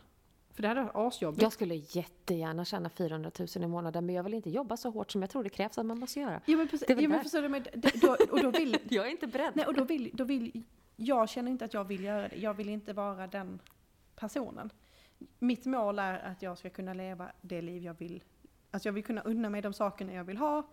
För 0.51 0.61
det 0.61 0.67
hade 0.67 0.81
varit 0.81 0.95
asjobbigt. 0.95 1.41
Jag 1.41 1.51
skulle 1.53 1.75
jättegärna 1.75 2.65
tjäna 2.65 2.89
400 2.89 3.31
000 3.39 3.47
i 3.55 3.67
månaden 3.67 4.05
men 4.05 4.15
jag 4.15 4.23
vill 4.23 4.33
inte 4.33 4.49
jobba 4.49 4.77
så 4.77 4.89
hårt 4.89 5.11
som 5.11 5.21
jag 5.21 5.29
tror 5.29 5.43
det 5.43 5.49
krävs 5.49 5.77
att 5.77 5.85
man 5.85 5.99
måste 5.99 6.19
göra. 6.19 6.41
Ja 6.45 6.57
men 6.57 6.67
precis, 6.67 6.87
Det 6.87 6.93
är 6.93 6.95
väl 6.95 7.03
ja, 7.03 7.09
men 7.09 7.17
där. 7.17 7.23
förstår 7.23 7.41
du, 7.41 7.49
men 7.49 7.63
d- 7.63 7.89
då, 8.01 8.17
och 8.31 8.41
då 8.41 8.51
vill, 8.51 8.77
Jag 8.89 9.07
är 9.07 9.11
inte 9.11 9.27
beredd. 9.27 9.51
nej, 9.55 9.65
och 9.65 9.73
då 9.73 9.83
vill, 9.83 10.09
då 10.13 10.23
vill, 10.23 10.63
jag 10.95 11.29
känner 11.29 11.51
inte 11.51 11.65
att 11.65 11.73
jag 11.73 11.83
vill 11.83 12.03
göra 12.03 12.27
det. 12.27 12.35
Jag 12.35 12.53
vill 12.53 12.69
inte 12.69 12.93
vara 12.93 13.27
den 13.27 13.59
personen. 14.15 14.69
Mitt 15.39 15.65
mål 15.65 15.99
är 15.99 16.19
att 16.19 16.41
jag 16.41 16.57
ska 16.57 16.69
kunna 16.69 16.93
leva 16.93 17.31
det 17.41 17.61
liv 17.61 17.83
jag 17.83 17.93
vill. 17.93 18.23
Alltså 18.71 18.87
jag 18.87 18.93
vill 18.93 19.03
kunna 19.03 19.21
unna 19.21 19.49
mig 19.49 19.61
de 19.61 19.73
sakerna 19.73 20.13
jag 20.13 20.23
vill 20.23 20.37
ha. 20.37 20.63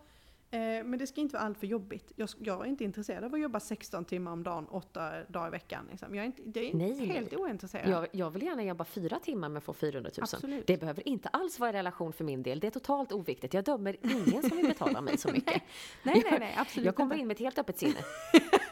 Eh, 0.52 0.58
men 0.60 0.98
det 0.98 1.06
ska 1.06 1.20
inte 1.20 1.36
vara 1.36 1.44
allt 1.46 1.58
för 1.58 1.66
jobbigt. 1.66 2.12
Jag, 2.16 2.28
jag 2.38 2.60
är 2.60 2.68
inte 2.68 2.84
intresserad 2.84 3.24
av 3.24 3.34
att 3.34 3.40
jobba 3.40 3.60
16 3.60 4.04
timmar 4.04 4.32
om 4.32 4.42
dagen, 4.42 4.66
8 4.70 5.12
dagar 5.28 5.48
i 5.48 5.50
veckan. 5.50 5.86
Liksom. 5.90 6.14
Jag 6.14 6.22
är 6.22 6.26
inte, 6.26 6.42
det 6.46 6.70
är 6.70 6.74
Nej, 6.74 7.06
helt 7.06 7.30
nej. 7.30 7.40
ointresserad. 7.40 7.88
Jag, 7.90 8.06
jag 8.12 8.30
vill 8.30 8.42
gärna 8.42 8.62
jobba 8.64 8.84
fyra 8.84 9.18
timmar 9.18 9.48
men 9.48 9.62
få 9.62 9.72
400 9.72 10.10
000. 10.16 10.22
Absolut. 10.22 10.66
Det 10.66 10.76
behöver 10.80 11.08
inte 11.08 11.28
alls 11.28 11.58
vara 11.58 11.70
i 11.70 11.72
relation 11.72 12.12
för 12.12 12.24
min 12.24 12.42
del. 12.42 12.60
Det 12.60 12.66
är 12.66 12.70
totalt 12.70 13.12
oviktigt. 13.12 13.54
Jag 13.54 13.64
dömer 13.64 13.96
ingen 14.02 14.42
som 14.42 14.56
vill 14.56 14.66
betala 14.68 15.00
mig 15.00 15.18
så 15.18 15.28
mycket. 15.32 15.62
nej, 16.02 16.22
nej, 16.30 16.36
nej, 16.40 16.54
absolut 16.58 16.86
Jag 16.86 16.94
kommer 16.96 17.14
inte. 17.14 17.20
in 17.20 17.26
med 17.26 17.34
ett 17.34 17.40
helt 17.40 17.58
öppet 17.58 17.78
sinne. 17.78 17.98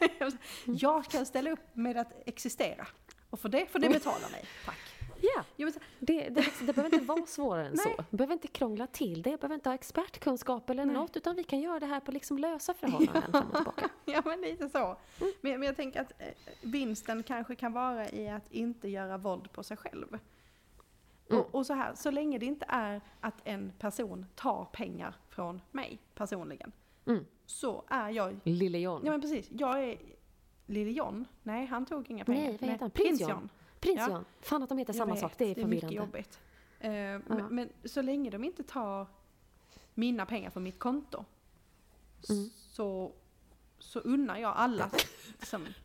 Jag 0.64 1.04
kan 1.04 1.26
ställa 1.26 1.50
upp 1.50 1.60
med 1.76 1.96
att 1.96 2.12
existera. 2.28 2.86
Och 3.30 3.40
för 3.40 3.48
det 3.48 3.66
får 3.72 3.78
ni 3.78 3.88
betala 3.88 4.28
mig. 4.32 4.44
Tack. 4.64 4.78
Ja, 5.20 5.70
så- 5.72 5.80
det, 5.98 6.28
det, 6.28 6.44
det 6.66 6.72
behöver 6.72 6.94
inte 6.94 7.06
vara 7.06 7.26
svårare 7.26 7.66
än 7.66 7.76
så. 7.76 7.88
Det 8.10 8.16
behöver 8.16 8.32
inte 8.32 8.48
krångla 8.48 8.86
till 8.86 9.22
det. 9.22 9.30
Jag 9.30 9.40
behöver 9.40 9.54
inte 9.54 9.68
ha 9.68 9.74
expertkunskap 9.74 10.70
eller 10.70 10.84
Nej. 10.86 10.94
något. 10.94 11.16
Utan 11.16 11.36
vi 11.36 11.44
kan 11.44 11.60
göra 11.60 11.80
det 11.80 11.86
här 11.86 12.00
på 12.00 12.12
liksom 12.12 12.38
lösa 12.38 12.74
förhållanden 12.80 13.22
fram 13.32 13.46
och 13.50 13.54
tillbaka. 13.56 13.88
Ja 14.04 14.22
men 14.24 14.40
lite 14.40 14.68
så. 14.68 14.96
Men, 15.40 15.52
men 15.60 15.62
jag 15.62 15.76
tänker 15.76 16.00
att 16.00 16.12
eh, 16.18 16.26
vinsten 16.62 17.22
kanske 17.22 17.54
kan 17.54 17.72
vara 17.72 18.08
i 18.08 18.28
att 18.28 18.52
inte 18.52 18.88
göra 18.88 19.16
våld 19.18 19.52
på 19.52 19.62
sig 19.62 19.76
själv. 19.76 20.18
Mm. 21.30 21.40
Och, 21.42 21.54
och 21.54 21.66
så 21.66 21.74
här, 21.74 21.94
så 21.94 22.10
länge 22.10 22.38
det 22.38 22.46
inte 22.46 22.66
är 22.68 23.00
att 23.20 23.34
en 23.44 23.72
person 23.78 24.26
tar 24.34 24.64
pengar 24.64 25.14
från 25.28 25.60
mig 25.70 25.98
personligen. 26.14 26.72
Mm. 27.06 27.24
Så 27.46 27.84
är 27.88 28.10
jag, 28.10 28.40
Lille 28.44 28.78
John. 28.78 29.02
ja 29.04 29.10
men 29.12 29.20
precis, 29.20 29.48
jag 29.50 29.84
är 29.84 29.98
Lille 30.66 30.90
John. 30.90 31.24
Nej 31.42 31.66
han 31.66 31.86
tog 31.86 32.10
inga 32.10 32.24
pengar. 32.24 32.40
Nej, 32.42 32.58
vad 32.60 32.70
heter 32.70 32.80
han? 32.80 32.90
Prins 32.90 33.18
Prins 33.18 33.30
John. 33.30 33.48
Prins 33.80 33.98
Ja. 33.98 34.08
John. 34.10 34.24
Fan 34.40 34.62
att 34.62 34.68
de 34.68 34.78
heter 34.78 34.92
Jag 34.92 34.98
samma 34.98 35.12
vet, 35.14 35.20
sak. 35.20 35.32
Det 35.38 35.44
är 35.44 35.48
mycket 35.48 35.62
förvirrande. 35.64 35.94
jobbigt. 35.96 36.38
Eh, 36.80 36.90
men, 36.90 37.46
men 37.50 37.68
så 37.84 38.02
länge 38.02 38.30
de 38.30 38.44
inte 38.44 38.62
tar 38.62 39.06
mina 39.94 40.26
pengar 40.26 40.50
från 40.50 40.62
mitt 40.62 40.78
konto 40.78 41.24
Mm. 42.30 42.50
så, 42.56 43.12
så 43.78 43.98
unnar 44.00 44.36
jag 44.38 44.52
alla 44.56 44.90
liksom, 45.40 45.66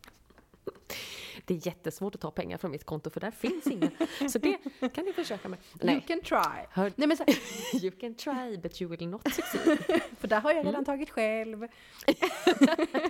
Det 1.45 1.53
är 1.53 1.67
jättesvårt 1.67 2.15
att 2.15 2.21
ta 2.21 2.31
pengar 2.31 2.57
från 2.57 2.71
mitt 2.71 2.85
konto 2.85 3.09
för 3.09 3.19
där 3.19 3.31
finns 3.31 3.67
inga. 3.67 3.91
Så 4.29 4.39
det 4.39 4.57
kan 4.93 5.05
ni 5.05 5.13
försöka 5.13 5.49
med. 5.49 5.59
You 5.59 5.77
Nej, 5.85 6.01
can 6.07 6.21
try. 6.21 6.65
hör, 6.71 6.93
Nej 6.95 7.07
men 7.07 7.17
så, 7.17 7.23
you 7.77 7.91
can 7.91 8.15
try 8.15 8.57
but 8.57 8.81
you 8.81 8.91
will 8.91 9.07
not 9.07 9.33
succeed. 9.33 10.01
för 10.19 10.27
där 10.27 10.41
har 10.41 10.51
jag 10.51 10.57
redan 10.59 10.73
Mm. 10.73 10.85
tagit 10.85 11.09
själv. 11.09 11.67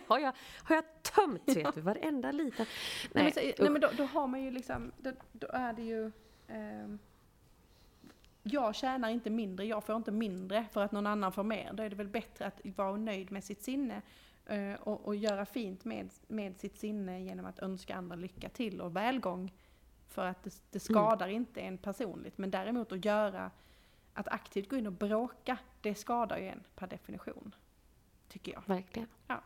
Har 0.08 0.20
jag, 0.20 0.34
har 0.64 0.76
jag 0.76 0.84
tömt 1.16 1.57
vet 1.57 1.76
du, 1.76 1.82
varenda 1.82 2.32
liten. 2.32 2.66
Nej, 3.14 3.24
Nej, 3.24 3.24
men, 3.24 3.34
så, 3.34 3.64
nej 3.64 3.72
men 3.72 3.82
då, 3.82 3.89
då 3.97 4.03
har 4.03 4.28
man 4.28 4.43
ju 4.43 4.51
liksom, 4.51 4.91
då, 4.97 5.11
då 5.32 5.47
är 5.53 5.74
det 5.74 5.82
ju 5.82 6.11
ehm, 6.47 6.99
jag 8.43 8.76
tjänar 8.76 9.09
inte 9.09 9.30
mindre, 9.30 9.66
jag 9.66 9.84
får 9.84 9.95
inte 9.95 10.11
mindre 10.11 10.66
för 10.72 10.84
att 10.84 10.91
någon 10.91 11.07
annan 11.07 11.32
får 11.32 11.43
mer. 11.43 11.74
Då 11.74 11.84
är 11.84 11.89
det 11.89 11.95
väl 11.95 12.07
bättre 12.07 12.45
att 12.45 12.61
vara 12.64 12.97
nöjd 12.97 13.32
med 13.32 13.43
sitt 13.43 13.64
sinne 13.64 14.01
eh, 14.45 14.74
och, 14.74 15.05
och 15.05 15.16
göra 15.16 15.45
fint 15.45 15.86
med, 15.86 16.09
med 16.28 16.57
sitt 16.57 16.78
sinne 16.78 17.22
genom 17.22 17.45
att 17.45 17.59
önska 17.59 17.95
andra 17.95 18.16
lycka 18.16 18.49
till 18.49 18.82
och 18.82 18.95
välgång. 18.95 19.53
För 20.07 20.26
att 20.26 20.43
det, 20.43 20.61
det 20.72 20.80
skadar 20.80 21.28
inte 21.28 21.61
en 21.61 21.78
personligt. 21.78 22.38
Men 22.38 22.51
däremot 22.51 22.91
att 22.91 23.05
göra, 23.05 23.51
att 24.14 24.28
aktivt 24.28 24.70
gå 24.70 24.78
in 24.78 24.88
och 24.88 24.93
bråka, 24.93 25.57
det 25.82 25.95
skadar 25.95 26.38
ju 26.38 26.47
en 26.47 26.64
per 26.76 26.88
definition. 26.88 27.55
Tycker 28.28 28.51
jag. 28.51 28.64
Verkligen. 28.66 29.07
Ja. 29.28 29.41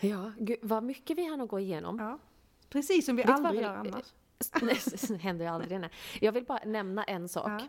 Ja, 0.00 0.32
gud, 0.38 0.58
vad 0.62 0.82
mycket 0.82 1.18
vi 1.18 1.28
hann 1.30 1.40
att 1.40 1.48
gå 1.48 1.58
igenom. 1.60 1.98
Ja. 1.98 2.18
Precis 2.68 3.06
som 3.06 3.16
vi 3.16 3.22
Vet 3.22 3.30
aldrig 3.32 3.62
gör 3.62 3.74
annars. 3.74 4.14
Det 5.08 5.16
händer 5.16 5.44
ju 5.44 5.50
aldrig. 5.50 5.80
Nej. 5.80 5.90
Jag 6.20 6.32
vill 6.32 6.44
bara 6.44 6.64
nämna 6.64 7.04
en 7.04 7.28
sak. 7.28 7.48
Ja. 7.62 7.68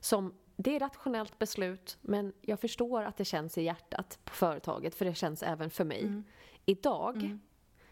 Som, 0.00 0.34
det 0.56 0.76
är 0.76 0.80
rationellt 0.80 1.38
beslut, 1.38 1.98
men 2.00 2.32
jag 2.40 2.60
förstår 2.60 3.02
att 3.02 3.16
det 3.16 3.24
känns 3.24 3.58
i 3.58 3.62
hjärtat 3.62 4.18
på 4.24 4.34
företaget, 4.34 4.94
för 4.94 5.04
det 5.04 5.14
känns 5.14 5.42
även 5.42 5.70
för 5.70 5.84
mig. 5.84 6.02
Mm. 6.02 6.24
Idag, 6.66 7.16
Mm. 7.16 7.40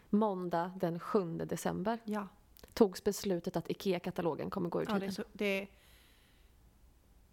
måndag 0.09 0.71
den 0.79 0.99
7 0.99 1.37
december, 1.37 1.99
Ja. 2.03 2.27
togs 2.73 3.03
beslutet 3.03 3.55
att 3.55 3.69
IKEA-katalogen 3.69 4.49
kommer 4.49 4.69
gå 4.69 4.81
ur 4.81 4.85
Ja, 4.85 4.91
det 4.91 4.95
är 4.95 4.99
tiden. 4.99 5.13
så, 5.13 5.23
det 5.33 5.45
är, 5.61 5.67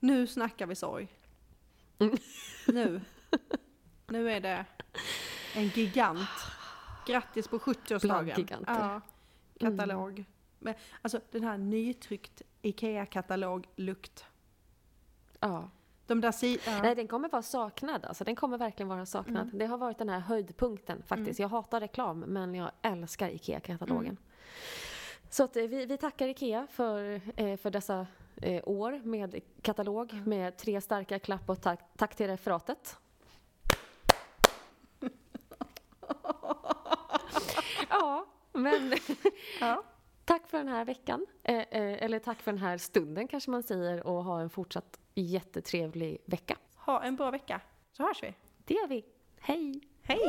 nu 0.01 0.27
snackar 0.27 0.67
vi 0.67 0.75
sorg. 0.75 1.09
Mm. 1.99 2.17
Nu. 2.67 3.01
Nu 4.07 4.31
är 4.31 4.41
det 4.41 4.65
en 5.55 5.69
gigant. 5.69 6.29
Grattis 7.07 7.49
på 7.49 7.59
70-årsdagen. 7.59 8.01
Bland 8.25 8.39
giganter. 8.39 8.73
Ja, 8.79 9.01
katalog. 9.61 10.25
Men, 10.59 10.75
alltså 11.03 11.21
den 11.31 11.45
här 11.45 11.59
nytryckt 11.59 12.43
IKEA-katalog-lukt. 12.63 14.25
Ja. 15.41 15.71
De 16.07 16.21
där 16.21 16.33
si- 16.33 16.59
ja. 16.67 16.83
Nej, 16.83 16.95
den 16.95 17.09
kommer 17.09 17.29
vara 17.29 17.43
saknad. 17.43 18.05
Alltså, 18.05 18.25
den 18.25 18.37
kommer 18.37 18.59
verkligen 18.59 18.89
vara 18.89 19.07
saknad. 19.07 19.43
Mm. 19.47 19.59
Det 19.59 19.67
har 19.67 19.79
varit 19.79 19.99
den 19.99 20.09
här 20.09 20.21
höjdpunkten 20.21 21.03
faktiskt. 21.07 21.41
Jag 21.41 21.49
hatar 21.49 21.81
reklam, 21.81 22.21
men 22.21 22.55
jag 22.55 22.71
älskar 22.83 23.29
IKEA-katalogen. 23.29 24.05
Mm. 24.07 24.17
Så 25.31 25.45
att, 25.45 25.57
eh, 25.57 25.63
vi, 25.65 25.87
vi 25.87 25.97
tackar 25.99 26.29
IKEA 26.29 26.67
för, 26.71 27.21
eh, 27.37 27.57
för 27.57 27.71
dessa 27.71 28.07
eh, 28.43 28.63
år 28.69 29.01
med 29.05 29.41
katalog, 29.63 30.13
Mm. 30.13 30.25
med 30.25 30.57
tre 30.57 30.81
starka 30.81 31.19
klapp 31.19 31.51
och 31.51 31.61
tack, 31.63 31.81
tack 31.97 32.15
till 32.17 32.27
referatet. 32.27 32.97
ja, 37.91 38.27
men 38.53 38.95
Ja. 39.61 39.83
tack 40.25 40.47
för 40.49 40.59
den 40.59 40.69
här 40.69 40.85
veckan. 40.85 41.27
Eh, 41.43 41.57
eh, 41.59 42.03
eller 42.05 42.19
tack 42.19 42.43
för 42.43 42.53
den 42.53 42.61
här 42.61 42.79
stunden 42.79 43.29
kanske 43.29 43.51
man 43.51 43.63
säger 43.63 44.07
och 44.07 44.25
ha 44.25 44.41
en 44.41 44.51
fortsatt 44.51 44.99
jättetrevlig 45.15 46.19
vecka. 46.25 46.57
Ha 46.77 47.03
en 47.03 47.17
bra 47.17 47.31
vecka, 47.31 47.61
så 47.93 48.03
hörs 48.03 48.23
vi. 48.23 48.35
Det 48.65 48.75
gör 48.75 48.89
vi. 48.89 49.05
Hej! 49.41 49.81
Hej! 50.03 50.21